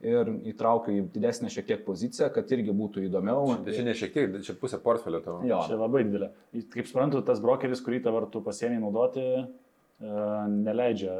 ir 0.01 0.29
įtraukiu 0.49 0.95
į 0.97 1.01
didesnę 1.13 1.49
šiek 1.53 1.67
tiek 1.69 1.83
poziciją, 1.85 2.31
kad 2.33 2.49
irgi 2.53 2.73
būtų 2.73 3.05
įdomiau. 3.07 3.55
Tai 3.65 3.75
čia 3.75 3.85
ne 3.85 3.93
šiek 3.97 4.13
tiek, 4.15 4.37
čia 4.45 4.55
pusė 4.57 4.81
portfelio 4.81 5.21
tavo. 5.25 5.43
Jo, 5.45 5.61
Čia 5.69 5.77
labai 5.81 6.03
didelė. 6.07 6.31
Kaip 6.73 6.89
suprantu, 6.89 7.21
tas 7.25 7.41
brokeris, 7.43 7.83
kurį 7.85 8.01
dabar 8.07 8.25
tu 8.33 8.41
pasiemi 8.45 8.81
naudoti, 8.81 9.25
e, 9.41 10.15
neleidžia 10.55 11.17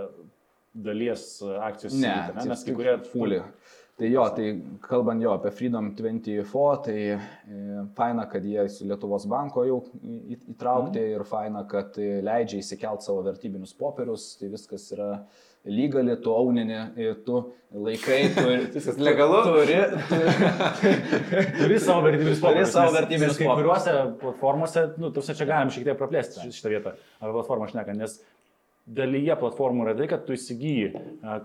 dalies 0.74 1.42
akcijos 1.42 1.94
Ne, 2.00 2.08
įsigyti, 2.08 2.38
ne? 2.38 2.50
nes 2.54 2.66
kai 2.66 2.76
kurie 2.78 2.98
fulį. 3.12 3.40
Tai 4.02 4.08
jo, 4.10 4.24
tai 4.34 4.46
kalbant 4.82 5.22
jo 5.22 5.30
apie 5.36 5.52
Freedom 5.54 5.92
24, 5.94 6.80
tai 6.88 6.96
e, 7.14 7.18
faina, 7.94 8.24
kad 8.32 8.42
jie 8.50 8.64
su 8.74 8.88
Lietuvos 8.90 9.28
banko 9.30 9.62
jau 9.68 9.76
įtraukti 10.02 10.98
Mhm. 11.04 11.12
ir 11.20 11.24
faina, 11.30 11.62
kad 11.70 12.00
leidžia 12.02 12.64
įsikelt 12.64 13.06
savo 13.06 13.22
vertybinius 13.28 13.76
popierius, 13.78 14.32
tai 14.40 14.50
viskas 14.50 14.88
yra 14.96 15.12
lygali, 15.70 16.16
tu 16.18 16.34
auninė, 16.34 16.80
tu 17.28 17.44
laikai, 17.78 18.18
tu... 18.34 18.48
Viskas 18.80 18.98
legalu? 18.98 19.44
Turi, 19.46 19.78
turi, 20.10 20.96
Turi 21.62 21.78
savo 21.80 22.02
vertybinius 22.08 22.42
Turi 22.42 22.48
popierius. 22.48 22.74
savo 22.74 22.90
nes- 22.90 22.98
vertybinius 22.98 23.36
nes 23.36 23.38
Kai 23.38 23.46
popierius. 23.52 23.86
kuriuose 23.86 24.18
platformose, 24.24 24.86
nu, 24.98 25.12
tu 25.14 25.22
čia 25.30 25.46
galim 25.46 25.70
šiek 25.70 25.86
tiek 25.92 26.00
praplėsti 26.02 26.42
ši- 26.42 26.56
šitą 26.58 26.74
vietą, 26.74 26.96
apie 27.22 27.36
platformą 27.38 27.70
šneka, 27.70 27.94
nes 28.02 28.18
dalyje 28.90 29.38
platformų 29.38 29.86
yra 29.86 29.94
tai, 30.02 30.08
kad 30.10 30.26
tu 30.26 30.34
įsigyji 30.34 30.90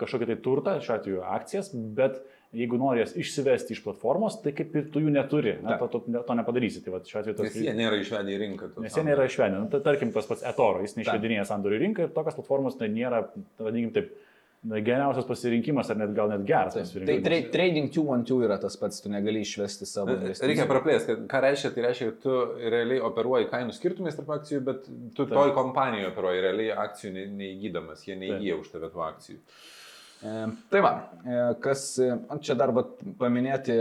kažkokį 0.00 0.30
tai 0.32 0.38
turtą, 0.48 0.78
šiuo 0.80 0.96
atveju 0.96 1.20
akcijas, 1.36 1.68
bet 2.00 2.16
jeigu 2.56 2.78
nori 2.80 3.02
jas 3.02 3.12
išsivesti 3.18 3.74
iš 3.76 3.82
platformos, 3.84 4.38
tai 4.42 4.52
kaip 4.56 4.74
ir 4.80 4.86
tu 4.92 5.02
jų 5.04 5.12
neturi, 5.12 5.56
Taip. 5.62 5.82
to, 5.92 6.00
to, 6.06 6.22
to 6.28 6.36
nepadarysi. 6.38 6.82
Tai 6.84 6.94
va, 6.96 7.02
šiuo 7.04 7.20
atveju 7.22 7.36
tas 7.40 7.50
Nes 7.50 7.58
jie 7.66 7.74
nėra 7.76 7.98
išvedę 8.00 8.32
į 8.32 8.38
rinką. 8.44 8.70
Nes 8.84 8.96
jie 8.96 9.04
nėra 9.06 9.26
išvedę. 9.28 9.58
Nu, 9.60 9.68
tai 9.72 9.82
tarkim, 9.84 10.12
tas 10.14 10.28
pats 10.30 10.46
eToro, 10.48 10.80
jis 10.86 10.96
neišvedinėja 11.00 11.44
sandorių 11.50 11.82
rinką 11.84 12.06
ir 12.08 12.14
tokios 12.16 12.38
platformos 12.40 12.78
tai 12.80 12.88
nėra, 12.94 13.26
vadinkim 13.60 13.92
taip, 13.98 14.14
geriausias 14.66 15.26
pasirinkimas 15.28 15.90
ar 15.92 15.98
net 16.00 16.14
gal 16.16 16.30
net 16.32 16.42
geras 16.48 16.74
Tai 16.74 16.82
pasirinkimas. 16.82 17.22
tra 17.26 17.38
trading 17.54 17.90
212 17.94 18.46
yra 18.48 18.56
tas 18.58 18.74
pats, 18.80 18.98
tu 19.04 19.12
negali 19.12 19.44
išvesti 19.46 19.86
savo 19.86 20.16
investicijų. 20.16 20.48
Reikia 20.50 20.66
praplėsti, 20.70 21.06
kad 21.12 21.26
ką 21.30 21.42
reiškia, 21.44 21.70
tai 21.76 21.84
reiškia, 21.86 22.08
kad 22.10 22.18
tu 22.24 22.34
realiai 22.72 22.98
operuoji 23.06 23.46
kainų 23.52 23.76
skirtumais 23.76 24.16
tarp 24.18 24.32
akcijų, 24.40 24.62
bet 24.66 24.88
tu 25.14 25.28
toj 25.30 25.52
kompanijoje 25.54 26.10
operuoji 26.10 26.42
realiai 26.48 26.74
akcijų 26.88 27.12
ne- 27.14 27.26
neįgydamas, 27.44 28.02
jie 28.08 28.18
neįgyja 28.18 28.58
už 28.58 28.72
tave 28.74 28.90
tų 28.90 29.04
akcijų. 29.06 29.38
E, 30.22 30.46
Tai 30.70 30.80
va, 30.80 30.92
e, 31.24 31.40
kas 31.60 31.82
e, 32.00 32.06
čia 32.40 32.54
dar 32.56 32.70
paminėti 33.20 33.74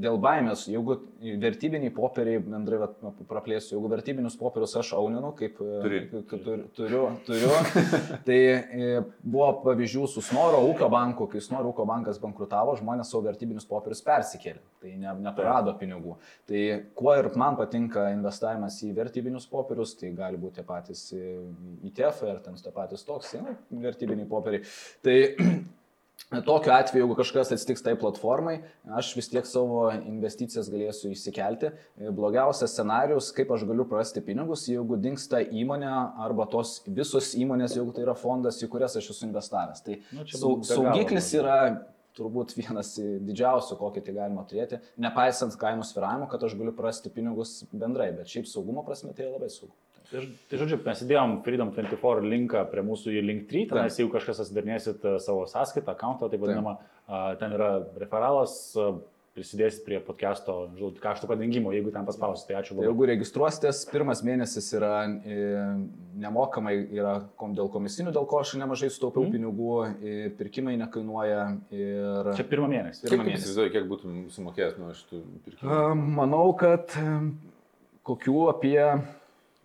dėl 0.00 0.20
baimės, 0.22 0.68
jeigu 0.70 1.00
vertybiniai 1.42 1.90
popieriai, 1.94 2.38
bendrai 2.44 2.78
vat, 2.84 2.92
nu, 3.02 3.10
praplėsiu, 3.28 3.74
jeigu 3.74 3.90
vertybinius 3.90 4.36
popierius 4.38 4.76
aš 4.78 4.92
auninu, 4.96 5.32
kaip 5.38 5.58
Turi. 5.58 6.02
kaip 6.30 6.44
tur- 6.46 6.62
turiu, 6.76 7.00
turiu 7.26 7.50
tai 8.28 8.38
buvo 9.20 9.48
pavyzdžių 9.64 10.06
su 10.12 10.22
Snoro 10.24 10.62
ūkio 10.68 10.86
banku, 10.92 11.26
kai 11.32 11.42
Snoro 11.42 11.72
ūkio 11.72 11.88
bankas 11.90 12.22
bankrutavo, 12.22 12.76
žmonės 12.78 13.10
savo 13.10 13.24
vertybinius 13.26 13.66
popierius 13.68 14.04
persikėlė, 14.06 14.62
tai 14.80 14.94
ne, 14.94 15.16
neprarado 15.26 15.74
pinigų. 15.80 16.14
Tai 16.48 16.62
kuo 16.96 17.16
ir 17.18 17.32
man 17.40 17.58
patinka 17.58 18.06
investavimas 18.14 18.78
į 18.86 18.92
vertybinius 18.96 19.50
popierius, 19.50 19.96
tai 19.98 20.14
gali 20.16 20.38
būti 20.40 20.62
patys 20.66 21.08
ETF 21.90 22.24
ar 22.30 22.40
ten 22.46 22.56
tie 22.62 22.72
patys 22.74 23.04
toks, 23.08 23.34
nu, 23.42 23.58
vertybiniai 23.82 24.30
popieriai. 24.30 24.64
Tai 25.04 25.18
Tokiu 26.46 26.70
atveju, 26.70 27.02
jeigu 27.02 27.14
kažkas 27.18 27.48
atsitiks 27.50 27.82
tai 27.82 27.96
platformai, 27.98 28.60
aš 28.94 29.08
vis 29.18 29.26
tiek 29.32 29.46
savo 29.50 29.88
investicijas 29.98 30.68
galėsiu 30.70 31.10
įsikelti. 31.10 31.72
Blogiausias 32.14 32.76
scenarius, 32.76 33.32
kaip 33.34 33.50
aš 33.50 33.64
galiu 33.66 33.86
prarasti 33.90 34.22
pinigus, 34.22 34.68
jeigu 34.70 34.98
dinksta 35.02 35.40
įmonė 35.42 35.90
arba 36.22 36.46
tos 36.52 36.76
visos 36.86 37.32
įmonės, 37.34 37.74
jeigu 37.80 37.96
tai 37.96 38.04
yra 38.06 38.14
fondas, 38.18 38.60
į 38.62 38.70
kurias 38.70 38.94
aš 39.00 39.10
esu 39.10 39.26
investavęs. 39.26 39.82
Tai 39.86 39.98
Nu, 40.14 40.26
sau, 40.30 40.52
saugiklis 40.66 41.32
yra 41.34 41.56
turbūt 42.18 42.54
vienas 42.58 42.94
didžiausių, 42.98 43.76
kokį 43.80 44.02
tai 44.06 44.14
galima 44.16 44.46
turėti, 44.46 44.80
nepaisant 45.02 45.54
kainų 45.58 45.86
sviravimo, 45.86 46.30
kad 46.30 46.42
aš 46.46 46.56
galiu 46.58 46.74
prarasti 46.76 47.12
pinigus 47.14 47.60
bendrai, 47.72 48.10
bet 48.16 48.30
šiaip 48.30 48.48
saugumo 48.50 48.86
prasme 48.86 49.14
tai 49.14 49.26
yra 49.26 49.36
labai 49.36 49.50
saugu. 49.52 49.74
Tai, 50.10 50.24
tai 50.50 50.58
žodžiu, 50.58 50.80
mes 50.82 51.04
įdėjom 51.04 51.36
Freedom 51.46 51.70
24 51.74 52.26
linką 52.26 52.64
prie 52.72 52.82
mūsų 52.82 53.14
į 53.14 53.22
Linktree, 53.28 53.68
tenais 53.70 53.98
jeigu 54.00 54.10
kažkas 54.16 54.42
atsidarnėsit 54.42 55.04
e, 55.06 55.14
savo 55.22 55.44
sąskaitą, 55.46 55.94
akantą, 55.94 56.26
tai 56.32 56.40
vadinama, 56.42 56.80
a, 57.06 57.20
ten 57.38 57.54
yra 57.54 57.76
referalas, 58.00 58.56
a, 58.74 58.90
prisidėsit 59.36 59.84
prie 59.86 60.00
podcast'o 60.02 60.54
žinot, 60.74 60.96
kaštų 61.02 61.28
padengimo, 61.30 61.70
jeigu 61.74 61.92
ten 61.94 62.06
paspausit. 62.08 62.48
Tai 62.48 62.56
ačiū 62.58 62.74
Tai 62.74 62.80
labai. 62.80 62.88
jeigu 62.88 63.06
registruositės, 63.12 63.84
pirmas 63.92 64.24
mėnesis 64.26 64.66
yra 64.74 65.04
e, 65.06 65.36
nemokamai, 66.20 66.74
yra 66.96 67.14
kom, 67.38 67.54
dėl 67.56 67.70
komisinių, 67.72 68.10
dėl 68.16 68.26
ko 68.30 68.42
aš 68.42 68.56
nemažai 68.60 68.90
sutaupiau 68.90 69.28
mm. 69.28 69.36
pinigų, 69.36 69.70
e, 69.86 70.16
pirkimai 70.40 70.74
nekainuoja 70.82 71.46
ir... 71.70 72.32
Čia 72.40 72.48
pirmą 72.50 72.72
mėnesį. 72.74 73.06
Pirmą 73.06 73.28
mėnesį. 73.28 73.46
įsivaizduoji, 73.46 73.74
kiek 73.76 73.88
būtum 73.92 74.18
sumokėjęs 74.34 74.76
nuo 74.82 74.90
šitų 74.98 75.22
pirkimų? 75.46 75.78
A, 75.78 75.88
Manau, 76.18 76.44
kad 76.58 76.98
e, 76.98 77.16
kokių 78.10 78.38
apie 78.50 78.76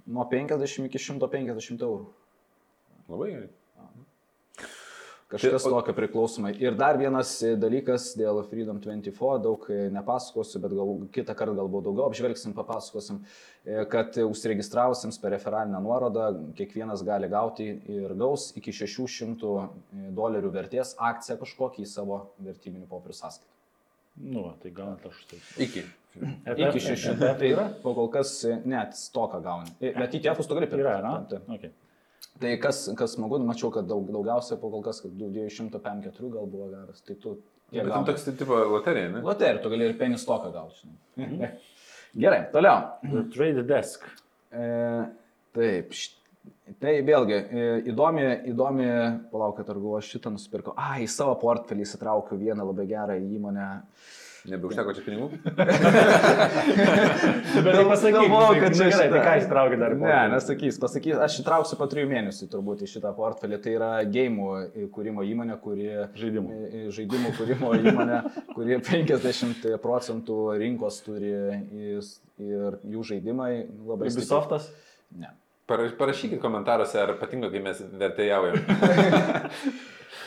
nuo 0.08 0.26
50 0.32 0.86
iki 0.90 1.02
150 1.02 1.86
eurų. 1.86 2.06
Labai 3.10 3.30
gerai. 3.34 3.52
Kažkas 5.26 5.64
Tai- 5.66 5.72
tokio 5.74 5.94
priklausomai. 5.98 6.52
Ir 6.62 6.76
dar 6.78 7.00
vienas 7.02 7.32
e, 7.42 7.56
dalykas 7.58 8.12
dėl 8.16 8.44
Freedom 8.46 8.78
24, 8.80 9.40
daug 9.42 9.66
e, 9.74 9.88
nepasakosiu, 9.90 10.62
bet 10.62 10.76
gal, 10.78 10.92
kitą 11.16 11.34
kartą 11.36 11.56
galbūt 11.58 11.88
daugiau 11.88 12.06
apžvelgsim, 12.12 12.54
papasakosim, 12.54 13.24
e, 13.66 13.80
kad 13.90 14.14
e, 14.22 14.28
užsiregistravusiems 14.30 15.18
per 15.24 15.34
referalinę 15.34 15.82
nuorodą 15.82 16.28
kiekvienas 16.56 17.02
gali 17.04 17.28
gauti 17.34 17.72
ir 17.98 18.14
gaus 18.22 18.52
iki 18.62 18.70
600 18.72 19.56
dolerių 20.14 20.54
vertės 20.54 20.94
akciją 21.02 21.40
kažkokį 21.42 21.82
į 21.88 21.90
savo 21.90 22.22
vertybinių 22.46 22.86
popierių 22.94 23.18
sąskaitą. 23.24 23.55
Nu, 24.22 24.46
va, 24.46 24.54
tai 24.62 24.72
gal 24.72 24.94
net 24.94 25.06
aš 25.10 25.24
taip. 25.32 25.48
Iki. 25.66 25.82
Iki 26.56 26.80
600. 26.80 27.34
Tai 27.40 27.48
yra, 27.52 27.66
po 27.84 27.92
kol 27.98 28.08
kas 28.14 28.38
net 28.64 28.96
stoką 28.96 29.42
gauni. 29.44 29.74
E, 29.84 29.92
Bet 29.98 30.16
į 30.16 30.22
tiefus 30.24 30.48
tu 30.48 30.56
gali 30.56 30.70
pirkti. 30.72 30.86
Yra, 30.86 31.00
na? 31.04 31.18
Taip. 31.30 31.50
Okay. 31.58 31.74
Tai 32.40 32.54
kas, 32.64 32.86
kas 33.00 33.16
smagu, 33.18 33.40
mačiau, 33.44 33.70
kad 33.76 33.88
daug, 33.90 34.08
daugiausiai 34.12 34.60
po 34.62 34.72
kol 34.72 34.84
kas, 34.86 35.02
kad 35.04 35.12
254 35.20 36.32
gal 36.34 36.48
buvo 36.48 36.70
geras. 36.72 37.04
Tai 37.06 37.16
tu... 37.20 37.36
Bet 37.72 37.82
kiek 37.82 37.92
tam 37.92 38.06
toks 38.08 38.24
tai 38.28 38.34
tipo 38.40 38.58
loterija, 38.72 39.10
ne? 39.12 39.22
Loterija, 39.26 39.60
tu 39.64 39.72
gali 39.74 39.88
ir 39.90 39.96
penį 40.00 40.20
stoką 40.22 40.52
gauti. 40.54 40.86
žinai. 41.18 41.50
Gerai, 42.26 42.42
toliau. 42.54 42.94
The 43.04 43.24
Trade 43.34 43.64
Desk. 43.68 44.06
E, 44.56 44.68
taip, 45.58 45.92
š- 45.92 46.14
tai 46.82 46.94
vėlgi 47.08 47.38
e, 47.38 47.42
įdomi, 47.94 48.26
įdomi, 48.52 48.90
palauk, 49.32 49.56
kad 49.62 49.68
ar 49.74 49.78
buvo 49.82 50.00
šitą 50.04 50.30
nusipirkau. 50.36 50.74
A, 50.78 50.80
į 51.04 51.08
savo 51.12 51.34
portfelį 51.42 51.82
įsitraukiau 51.88 52.40
vieną 52.42 52.64
labai 52.72 52.86
gerą 52.92 53.16
įmonę. 53.22 53.70
Nebeužteko 54.46 54.92
čia 54.94 55.02
pinigų? 55.02 55.28
Bet 57.66 57.78
pasakyk, 57.90 58.14
Galvojau, 58.14 58.52
tai- 58.52 58.60
kad 58.62 58.72
nu 58.72 58.78
čia 58.78 58.90
gerai, 58.92 59.08
tai 59.10 59.22
ką 59.26 59.32
įsitraukia 59.40 59.78
dar? 59.82 59.92
Ne, 59.98 60.18
nesakys, 60.36 60.78
pasakys, 60.82 61.18
aš 61.26 61.34
įtrauksiu 61.42 61.76
po 61.80 61.86
trijų 61.90 62.08
mėnesių 62.12 62.46
turbūt 62.52 62.84
į 62.86 62.88
šitą 62.92 63.10
portfelį. 63.18 63.58
Tai 63.64 63.72
yra 63.74 63.90
gėjimų 64.06 64.46
kūrimo 64.94 65.22
įmonė, 65.26 65.56
kuri... 65.64 65.88
Žaidimų. 66.22 66.50
i- 66.54 66.58
Žaidimų 66.94 67.30
kūrimo 67.40 67.70
įmonė, 67.90 68.18
kuri 68.54 68.78
50 68.92 69.66
procentų 69.82 70.38
rinkos 70.62 70.96
turi 71.06 71.34
ir- 71.90 72.78
jų 72.86 73.02
žaidimai 73.10 73.52
labai 73.88 74.12
Ubisoftas? 74.14 74.64
Ne. 75.16 75.30
Para- 75.66 75.90
Parašykit 75.98 76.40
komentaruose, 76.42 77.00
ar 77.02 77.16
patinka, 77.20 77.50
kai 77.54 77.62
mes 77.66 77.82
vertėjaujam. 77.98 78.62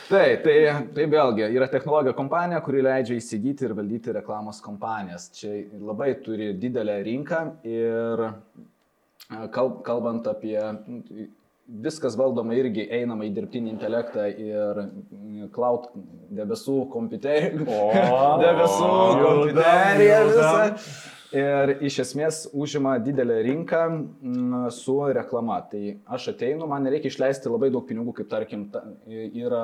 Tai, 0.09 0.25
tai, 0.41 0.53
tai 0.95 1.03
vėlgi 1.05 1.43
yra 1.53 1.67
technologijų 1.69 2.15
kompanija, 2.17 2.57
kuri 2.65 2.79
leidžia 2.81 3.13
įsigyti 3.19 3.67
ir 3.67 3.75
valdyti 3.77 4.13
reklamos 4.15 4.57
kompanijas. 4.65 5.27
Čia 5.37 5.51
labai 5.85 6.15
turi 6.25 6.47
didelę 6.57 6.95
rinką 7.05 7.41
ir 7.69 8.23
e, 8.25 8.31
kal- 9.53 9.75
kalbant 9.85 10.25
apie 10.31 10.57
viskas 11.85 12.17
valdoma 12.17 12.57
irgi 12.57 12.87
einama 12.89 13.27
į 13.29 13.35
dirbtinį 13.37 13.69
intelektą 13.75 14.25
ir 14.33 14.81
mm, 14.81 15.51
cloud 15.53 15.91
debesų 16.39 16.79
kompiuterį. 16.95 17.67
O, 17.69 17.79
debesų 18.47 18.89
judam. 19.21 20.01
visą. 20.33 21.18
Ir 21.29 21.75
iš 21.85 21.99
esmės 22.01 22.37
užima 22.57 22.95
didelę 23.05 23.35
rinką 23.45 23.79
mm, 23.85 24.53
su 24.73 24.95
reklama. 25.13 25.59
Tai 25.69 25.81
aš 26.15 26.31
ateinu, 26.31 26.65
man 26.69 26.87
nereikia 26.87 27.11
išleisti 27.11 27.51
labai 27.51 27.69
daug 27.69 27.85
pinigų, 27.85 28.15
kaip 28.17 28.31
tarkim, 28.31 28.63
ta, 28.73 28.81
yra 29.07 29.61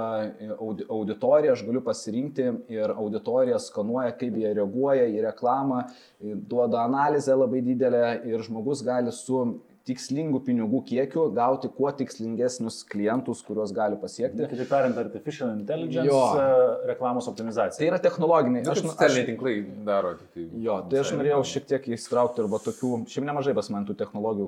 audi- 0.60 0.86
auditorija, 0.86 1.56
aš 1.56 1.64
galiu 1.66 1.82
pasirinkti 1.86 2.46
ir 2.76 2.94
auditorija 2.94 3.58
skanuoja, 3.62 4.14
kaip 4.20 4.38
jie 4.38 4.54
reaguoja 4.60 5.08
į 5.10 5.24
reklamą, 5.26 5.82
duoda 6.22 6.84
analizę 6.86 7.34
labai 7.34 7.64
didelę 7.66 8.04
ir 8.30 8.46
žmogus 8.46 8.86
gali 8.86 9.14
su 9.16 9.42
tikslingų 9.86 10.40
pinigų 10.48 10.80
kiekiu 10.90 11.28
gauti 11.36 11.70
kuo 11.70 11.92
tikslingesnius 11.94 12.80
klientus, 12.90 13.44
kuriuos 13.46 13.70
gali 13.76 13.98
pasiekti. 14.02 14.48
Kitaip 14.50 14.70
tariant, 14.72 14.98
artificial 14.98 15.52
intelligence 15.54 16.10
Jo. 16.10 16.22
e, 16.42 16.88
reklamos 16.90 17.28
Tai 17.28 17.34
optimizacija. 17.36 17.86
yra 17.92 18.00
technologiniai. 18.02 18.64
Aš 18.66 18.72
Aš, 18.74 18.80
žinau, 18.82 18.94
aš, 18.94 18.98
socialiniai 18.98 19.28
tinklai 19.30 19.54
daro. 19.86 20.16
Tai... 20.34 20.46
Jo, 20.66 20.80
tai 20.90 21.02
aš 21.04 21.12
norėjau 21.20 21.42
šiek 21.52 21.68
tiek 21.70 21.86
įsitraukti 21.98 22.42
arba 22.42 22.60
tokių, 22.66 22.92
šiaip 23.14 23.28
nemažai 23.30 23.54
pas 23.58 23.70
man 23.76 23.86
tų 23.86 23.98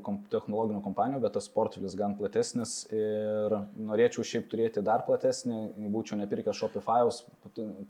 kom, 0.05 0.17
technologinių 0.33 0.81
kompanijų, 0.87 1.21
bet 1.27 1.37
tas 1.37 1.49
portfelis 1.53 1.93
gan 1.99 2.17
platesnis 2.17 2.73
ir 2.91 3.57
norėčiau 3.77 4.25
šiaip 4.25 4.49
turėti 4.51 4.81
dar 4.85 5.05
platesnį, 5.05 5.59
būčiau 5.93 6.17
nepirkęs 6.23 6.57
Shopify'aus, 6.63 7.21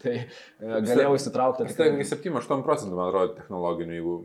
tai 0.04 0.18
e, 0.18 0.28
galėjau 0.60 1.16
įsitraukti. 1.16 1.70
Tai 1.80 1.90
7-8 2.04 2.66
procentų, 2.68 2.98
man 3.00 3.08
atrodo, 3.14 3.38
technologinių, 3.40 3.96
jeigu 4.02 4.18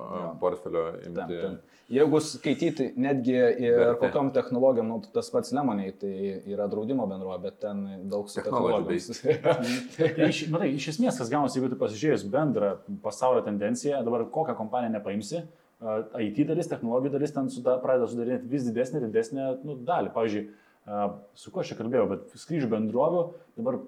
Jo. 0.00 0.32
portfelio 0.40 0.86
Tam, 1.04 1.12
imti. 1.12 1.40
tam. 1.44 1.60
Jeigu 1.90 2.20
skaityti 2.22 2.92
netgi 3.02 3.32
ir 3.34 3.74
Vertė. 3.74 3.96
kokiam 4.04 4.28
technologijom, 4.34 4.86
nu, 4.92 4.98
tas 5.14 5.26
pats 5.34 5.50
Lemoniai, 5.56 5.90
tai 5.98 6.12
yra 6.52 6.68
draudimo 6.70 7.06
bendrovė, 7.10 7.38
bet 7.48 7.56
ten 7.64 7.80
daug 8.12 8.28
su 8.30 8.38
technologijomis. 8.38 9.24
Tai 9.96 10.10
iš, 10.28 10.44
matai, 10.54 10.68
iš 10.76 10.86
esmės, 10.92 11.18
kas 11.18 11.32
gaunasi, 11.32 11.58
jeigu 11.58 11.72
tu 11.72 11.80
pasižiūrėjus 11.80 12.28
bendrą 12.30 12.76
pasaulio 13.02 13.42
tendenciją, 13.46 14.04
dabar 14.06 14.28
kokią 14.30 14.54
kompaniją 14.60 14.94
nepaimsi, 14.94 15.42
a, 15.82 15.98
IT 16.22 16.38
dalis, 16.52 16.70
technologijų 16.70 17.16
dalis 17.16 17.34
ten 17.34 17.50
suda, 17.50 17.80
pradeda 17.82 18.06
sudarinėti 18.12 18.52
vis 18.54 18.70
didesnį 18.70 19.00
ir 19.00 19.08
didesnę 19.08 19.48
nu, 19.66 19.74
dalį. 19.90 20.14
Pavyzdžiui, 20.14 20.44
a, 20.86 21.08
su 21.42 21.50
kuo 21.50 21.64
aš 21.64 21.72
čia 21.72 21.80
kalbėjau, 21.80 22.06
bet 22.14 22.38
skrydžių 22.38 22.70
bendrovių 22.70 23.26
dabar 23.58 23.82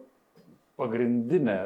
pagrindinė, 0.81 1.57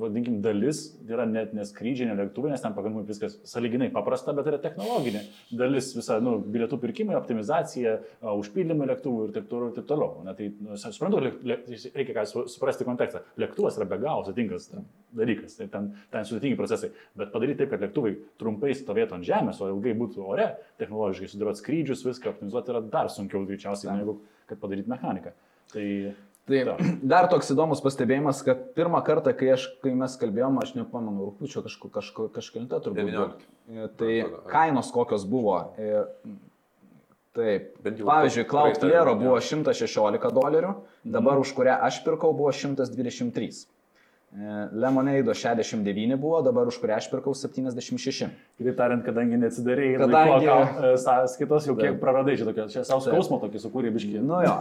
vadinkim, 0.00 0.40
dalis 0.42 0.80
yra 1.06 1.24
net 1.28 1.52
neskrydžiai, 1.54 2.08
ne 2.10 2.16
lėktuvai, 2.18 2.50
nes 2.50 2.62
ten 2.62 2.74
pakankamai 2.74 3.06
viskas 3.06 3.36
saliginai 3.46 3.86
paprasta, 3.94 4.34
bet 4.34 4.48
yra 4.50 4.58
technologinė 4.62 5.22
dalis, 5.60 5.92
visa, 5.96 6.18
nu, 6.24 6.34
bilietų 6.42 6.80
pirkimai, 6.82 7.14
optimizacija, 7.18 7.94
užpildymai 8.26 8.88
lėktuvų 8.90 9.28
ir 9.28 9.34
taip 9.36 9.48
toliau. 9.52 9.70
Ir 9.70 9.78
taip 9.78 9.88
toliau. 9.90 10.24
Na, 10.26 10.34
tai, 10.38 10.50
nu, 10.64 10.78
suprantu, 10.80 11.22
reikia 11.22 12.16
ką 12.18 12.26
su- 12.28 12.46
suprasti 12.50 12.86
kontekstą. 12.88 13.22
Lėktuvas 13.40 13.78
yra 13.78 13.86
be 13.88 14.00
galo 14.02 14.26
sudėtingas 14.26 14.72
dalykas, 15.14 15.54
tai 15.60 15.70
ten, 15.72 15.92
ten 16.12 16.26
sudėtingi 16.28 16.58
procesai, 16.58 16.90
bet 17.18 17.30
padaryti 17.34 17.62
taip, 17.62 17.72
kad 17.76 17.86
lėktuvai 17.86 18.16
trumpai 18.42 18.74
stovėtų 18.76 19.20
ant 19.20 19.28
žemės, 19.28 19.62
o 19.62 19.70
ilgai 19.70 19.94
būtų 19.98 20.26
ore, 20.34 20.50
technologiškai 20.82 21.30
sudėlioti 21.30 21.62
skrydžius, 21.62 22.06
viską 22.10 22.34
optimizuoti 22.34 22.74
yra 22.74 22.82
dar 22.82 23.12
sunkiau 23.12 23.46
greičiausiai, 23.46 23.94
negu 24.02 24.18
kad 24.50 24.60
padaryti 24.60 24.90
mechaniką. 24.90 25.32
Tai 25.72 25.86
Tai 26.48 26.64
Taip. 26.64 26.80
dar 27.12 27.28
toks 27.30 27.52
įdomus 27.52 27.82
pastebėjimas, 27.84 28.42
kad 28.46 28.68
pirmą 28.76 29.02
kartą, 29.06 29.34
kai, 29.36 29.52
aš, 29.54 29.68
kai 29.84 29.92
mes 29.96 30.16
kalbėjom, 30.20 30.60
aš 30.62 30.74
nepamenu, 30.78 31.30
rūpiučio 31.30 31.62
kažkur 31.66 31.92
kažkur 31.94 32.30
kažkelinta 32.34 32.80
turbūt. 32.84 33.12
buvo. 33.12 33.30
19. 33.36 33.48
E, 33.68 33.88
Tai 34.00 34.12
kainos 34.48 34.92
kokios 34.94 35.26
buvo. 35.28 35.58
E, 35.76 36.04
Taip. 37.38 37.74
Pavyzdžiui, 37.84 38.46
Cloudflare 38.48 39.12
jo. 39.12 39.18
buvo 39.20 39.36
116 39.44 40.32
dolerių, 40.34 40.72
dabar 41.06 41.38
už 41.38 41.52
kurią 41.54 41.76
aš 41.86 42.00
pirkau 42.06 42.32
buvo 42.34 42.50
123. 42.56 43.68
E, 44.32 44.68
Lemonade 44.72 45.34
69 45.34 46.16
buvo, 46.20 46.42
dabar 46.44 46.68
už 46.68 46.76
kurią 46.82 46.98
aš 47.00 47.06
pirkau 47.08 47.32
76. 47.32 48.26
Kitaip 48.60 48.74
tariant, 48.76 49.00
kadangi 49.06 49.38
neatsidarėjai 49.40 49.94
Kadangi- 50.02 50.44
kadangi... 50.44 50.98
sąskaitos, 51.00 51.68
jau 51.70 51.74
kiek 51.78 51.94
Taip. 51.94 52.00
praradai 52.02 52.34
čia 52.36 52.44
tokio, 52.44 52.66
čia 52.68 52.82
savo 52.84 53.00
skausmo 53.00 53.38
tokį 53.40 53.62
sukūrė 53.62 53.92
biškį. 53.94 54.20
Nu 54.28 54.42
jo. 54.44 54.52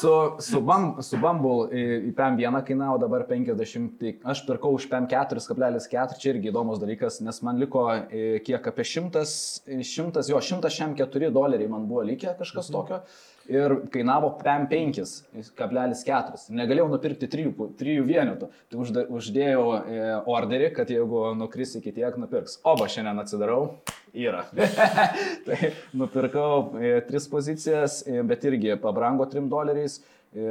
Su, 0.00 0.14
su, 0.40 0.62
bam, 0.64 1.02
su 1.04 1.20
Bumble 1.20 1.68
į, 1.68 1.84
į 2.08 2.14
PM1 2.16 2.64
kainavo 2.70 2.96
dabar 3.04 3.26
50, 3.28 3.92
tai 4.00 4.14
aš 4.24 4.40
pirkau 4.48 4.72
už 4.78 4.88
PM4,4, 4.88 6.16
čia 6.16 6.32
irgi 6.32 6.48
įdomus 6.54 6.80
dalykas, 6.80 7.20
nes 7.28 7.42
man 7.44 7.60
liko 7.60 7.84
e, 8.08 8.40
kiek 8.46 8.72
apie 8.72 8.88
100, 8.88 9.26
100 9.84 10.24
jo, 10.32 10.40
104 10.40 11.30
doleriai 11.34 11.68
man 11.68 11.84
buvo 11.92 12.08
likę 12.08 12.32
kažkas 12.40 12.72
tokio. 12.72 13.02
Ir 13.50 13.74
kainavo 13.92 14.30
PM5,4. 14.40 16.46
Negalėjau 16.56 16.86
nupirkti 16.88 17.28
3, 17.28 17.50
3 17.76 17.96
vienetų. 18.08 18.48
Tai 18.72 19.04
uždėjau 19.18 19.64
e, 19.76 19.98
orderį, 20.32 20.70
kad 20.76 20.92
jeigu 20.92 21.26
nukris 21.36 21.74
iki 21.76 21.92
tiek, 21.92 22.16
nupirks. 22.20 22.56
O 22.64 22.72
va 22.80 22.88
šiandien 22.88 23.20
atsidarau. 23.20 23.60
Yra. 24.16 24.46
tai 25.46 25.74
nupirkau 25.92 26.80
e, 26.80 26.96
tris 27.04 27.28
pozicijas, 27.28 28.00
e, 28.08 28.22
bet 28.24 28.48
irgi 28.48 28.78
pabrango 28.80 29.28
3 29.28 29.52
doleriais. 29.52 30.00
E, 30.32 30.48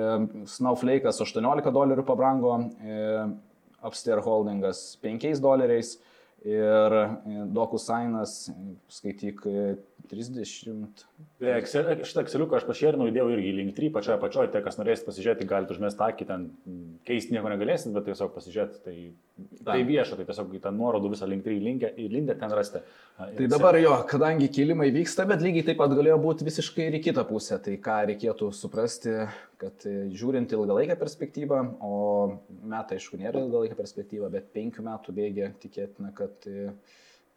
Snowflake'as 0.53 1.17
18 1.25 1.73
dolerių 1.73 2.05
pabrango, 2.05 2.59
e, 2.77 3.25
Upstairs 3.83 4.27
Holdingas 4.27 4.85
5 5.01 5.41
doleriais 5.43 5.97
ir 6.43 6.93
e, 6.93 7.07
DocuSignas, 7.55 8.49
e, 8.49 8.75
skaityk, 8.91 9.45
e, 9.47 9.75
30. 10.13 11.03
Tai 11.41 11.51
Excel, 11.57 11.89
šitą 12.07 12.23
Exceliuką 12.23 12.59
aš 12.59 12.67
pašėrinau, 12.69 13.09
įdėjau 13.09 13.27
irgi 13.33 13.49
į 13.49 13.55
link 13.59 13.75
3 13.77 13.91
pačioje 13.95 14.17
apačioje, 14.19 14.51
tai 14.53 14.61
kas 14.65 14.79
norėsit 14.79 15.07
pasižiūrėti, 15.09 15.47
galite 15.49 15.75
užmesti 15.75 16.05
akį, 16.07 16.27
ten 16.29 16.47
keisti 17.07 17.35
nieko 17.35 17.51
negalėsit, 17.51 17.91
bet 17.95 18.07
tiesiog 18.07 18.33
pasižiūrėti, 18.35 18.81
tai, 18.85 18.95
tai 19.67 19.79
vieša, 19.87 20.19
tai 20.19 20.27
tiesiog 20.29 20.53
tą 20.63 20.73
nuorodų 20.75 21.13
visą 21.15 21.29
link 21.29 21.45
3 21.47 21.59
linkę, 21.67 21.91
įlindę 22.05 22.37
ten 22.39 22.53
rasite. 22.55 22.83
Tai 23.17 23.47
dabar 23.51 23.77
jo, 23.81 23.93
kadangi 24.09 24.49
kilimai 24.53 24.89
vyksta, 24.95 25.27
bet 25.29 25.43
lygiai 25.43 25.67
taip 25.67 25.81
pat 25.81 25.93
galėjo 25.97 26.19
būti 26.23 26.47
visiškai 26.47 26.87
ir 26.89 26.97
į 26.99 27.03
kitą 27.09 27.25
pusę. 27.29 27.59
Tai 27.61 27.75
ką 27.83 27.99
reikėtų 28.09 28.49
suprasti, 28.55 29.13
kad 29.61 29.85
e, 29.89 29.93
žiūrint 30.17 30.53
ilgalaikę 30.55 30.97
perspektyvą, 30.99 31.61
o 31.85 31.93
metai 32.69 32.99
aišku 32.99 33.19
nėra 33.21 33.43
ilgalaikė 33.43 33.77
perspektyva, 33.79 34.29
bet 34.33 34.51
penkių 34.55 34.85
metų 34.87 35.15
bėgė 35.15 35.51
tikėtina, 35.63 36.11
kad 36.17 36.47
e, 36.49 36.71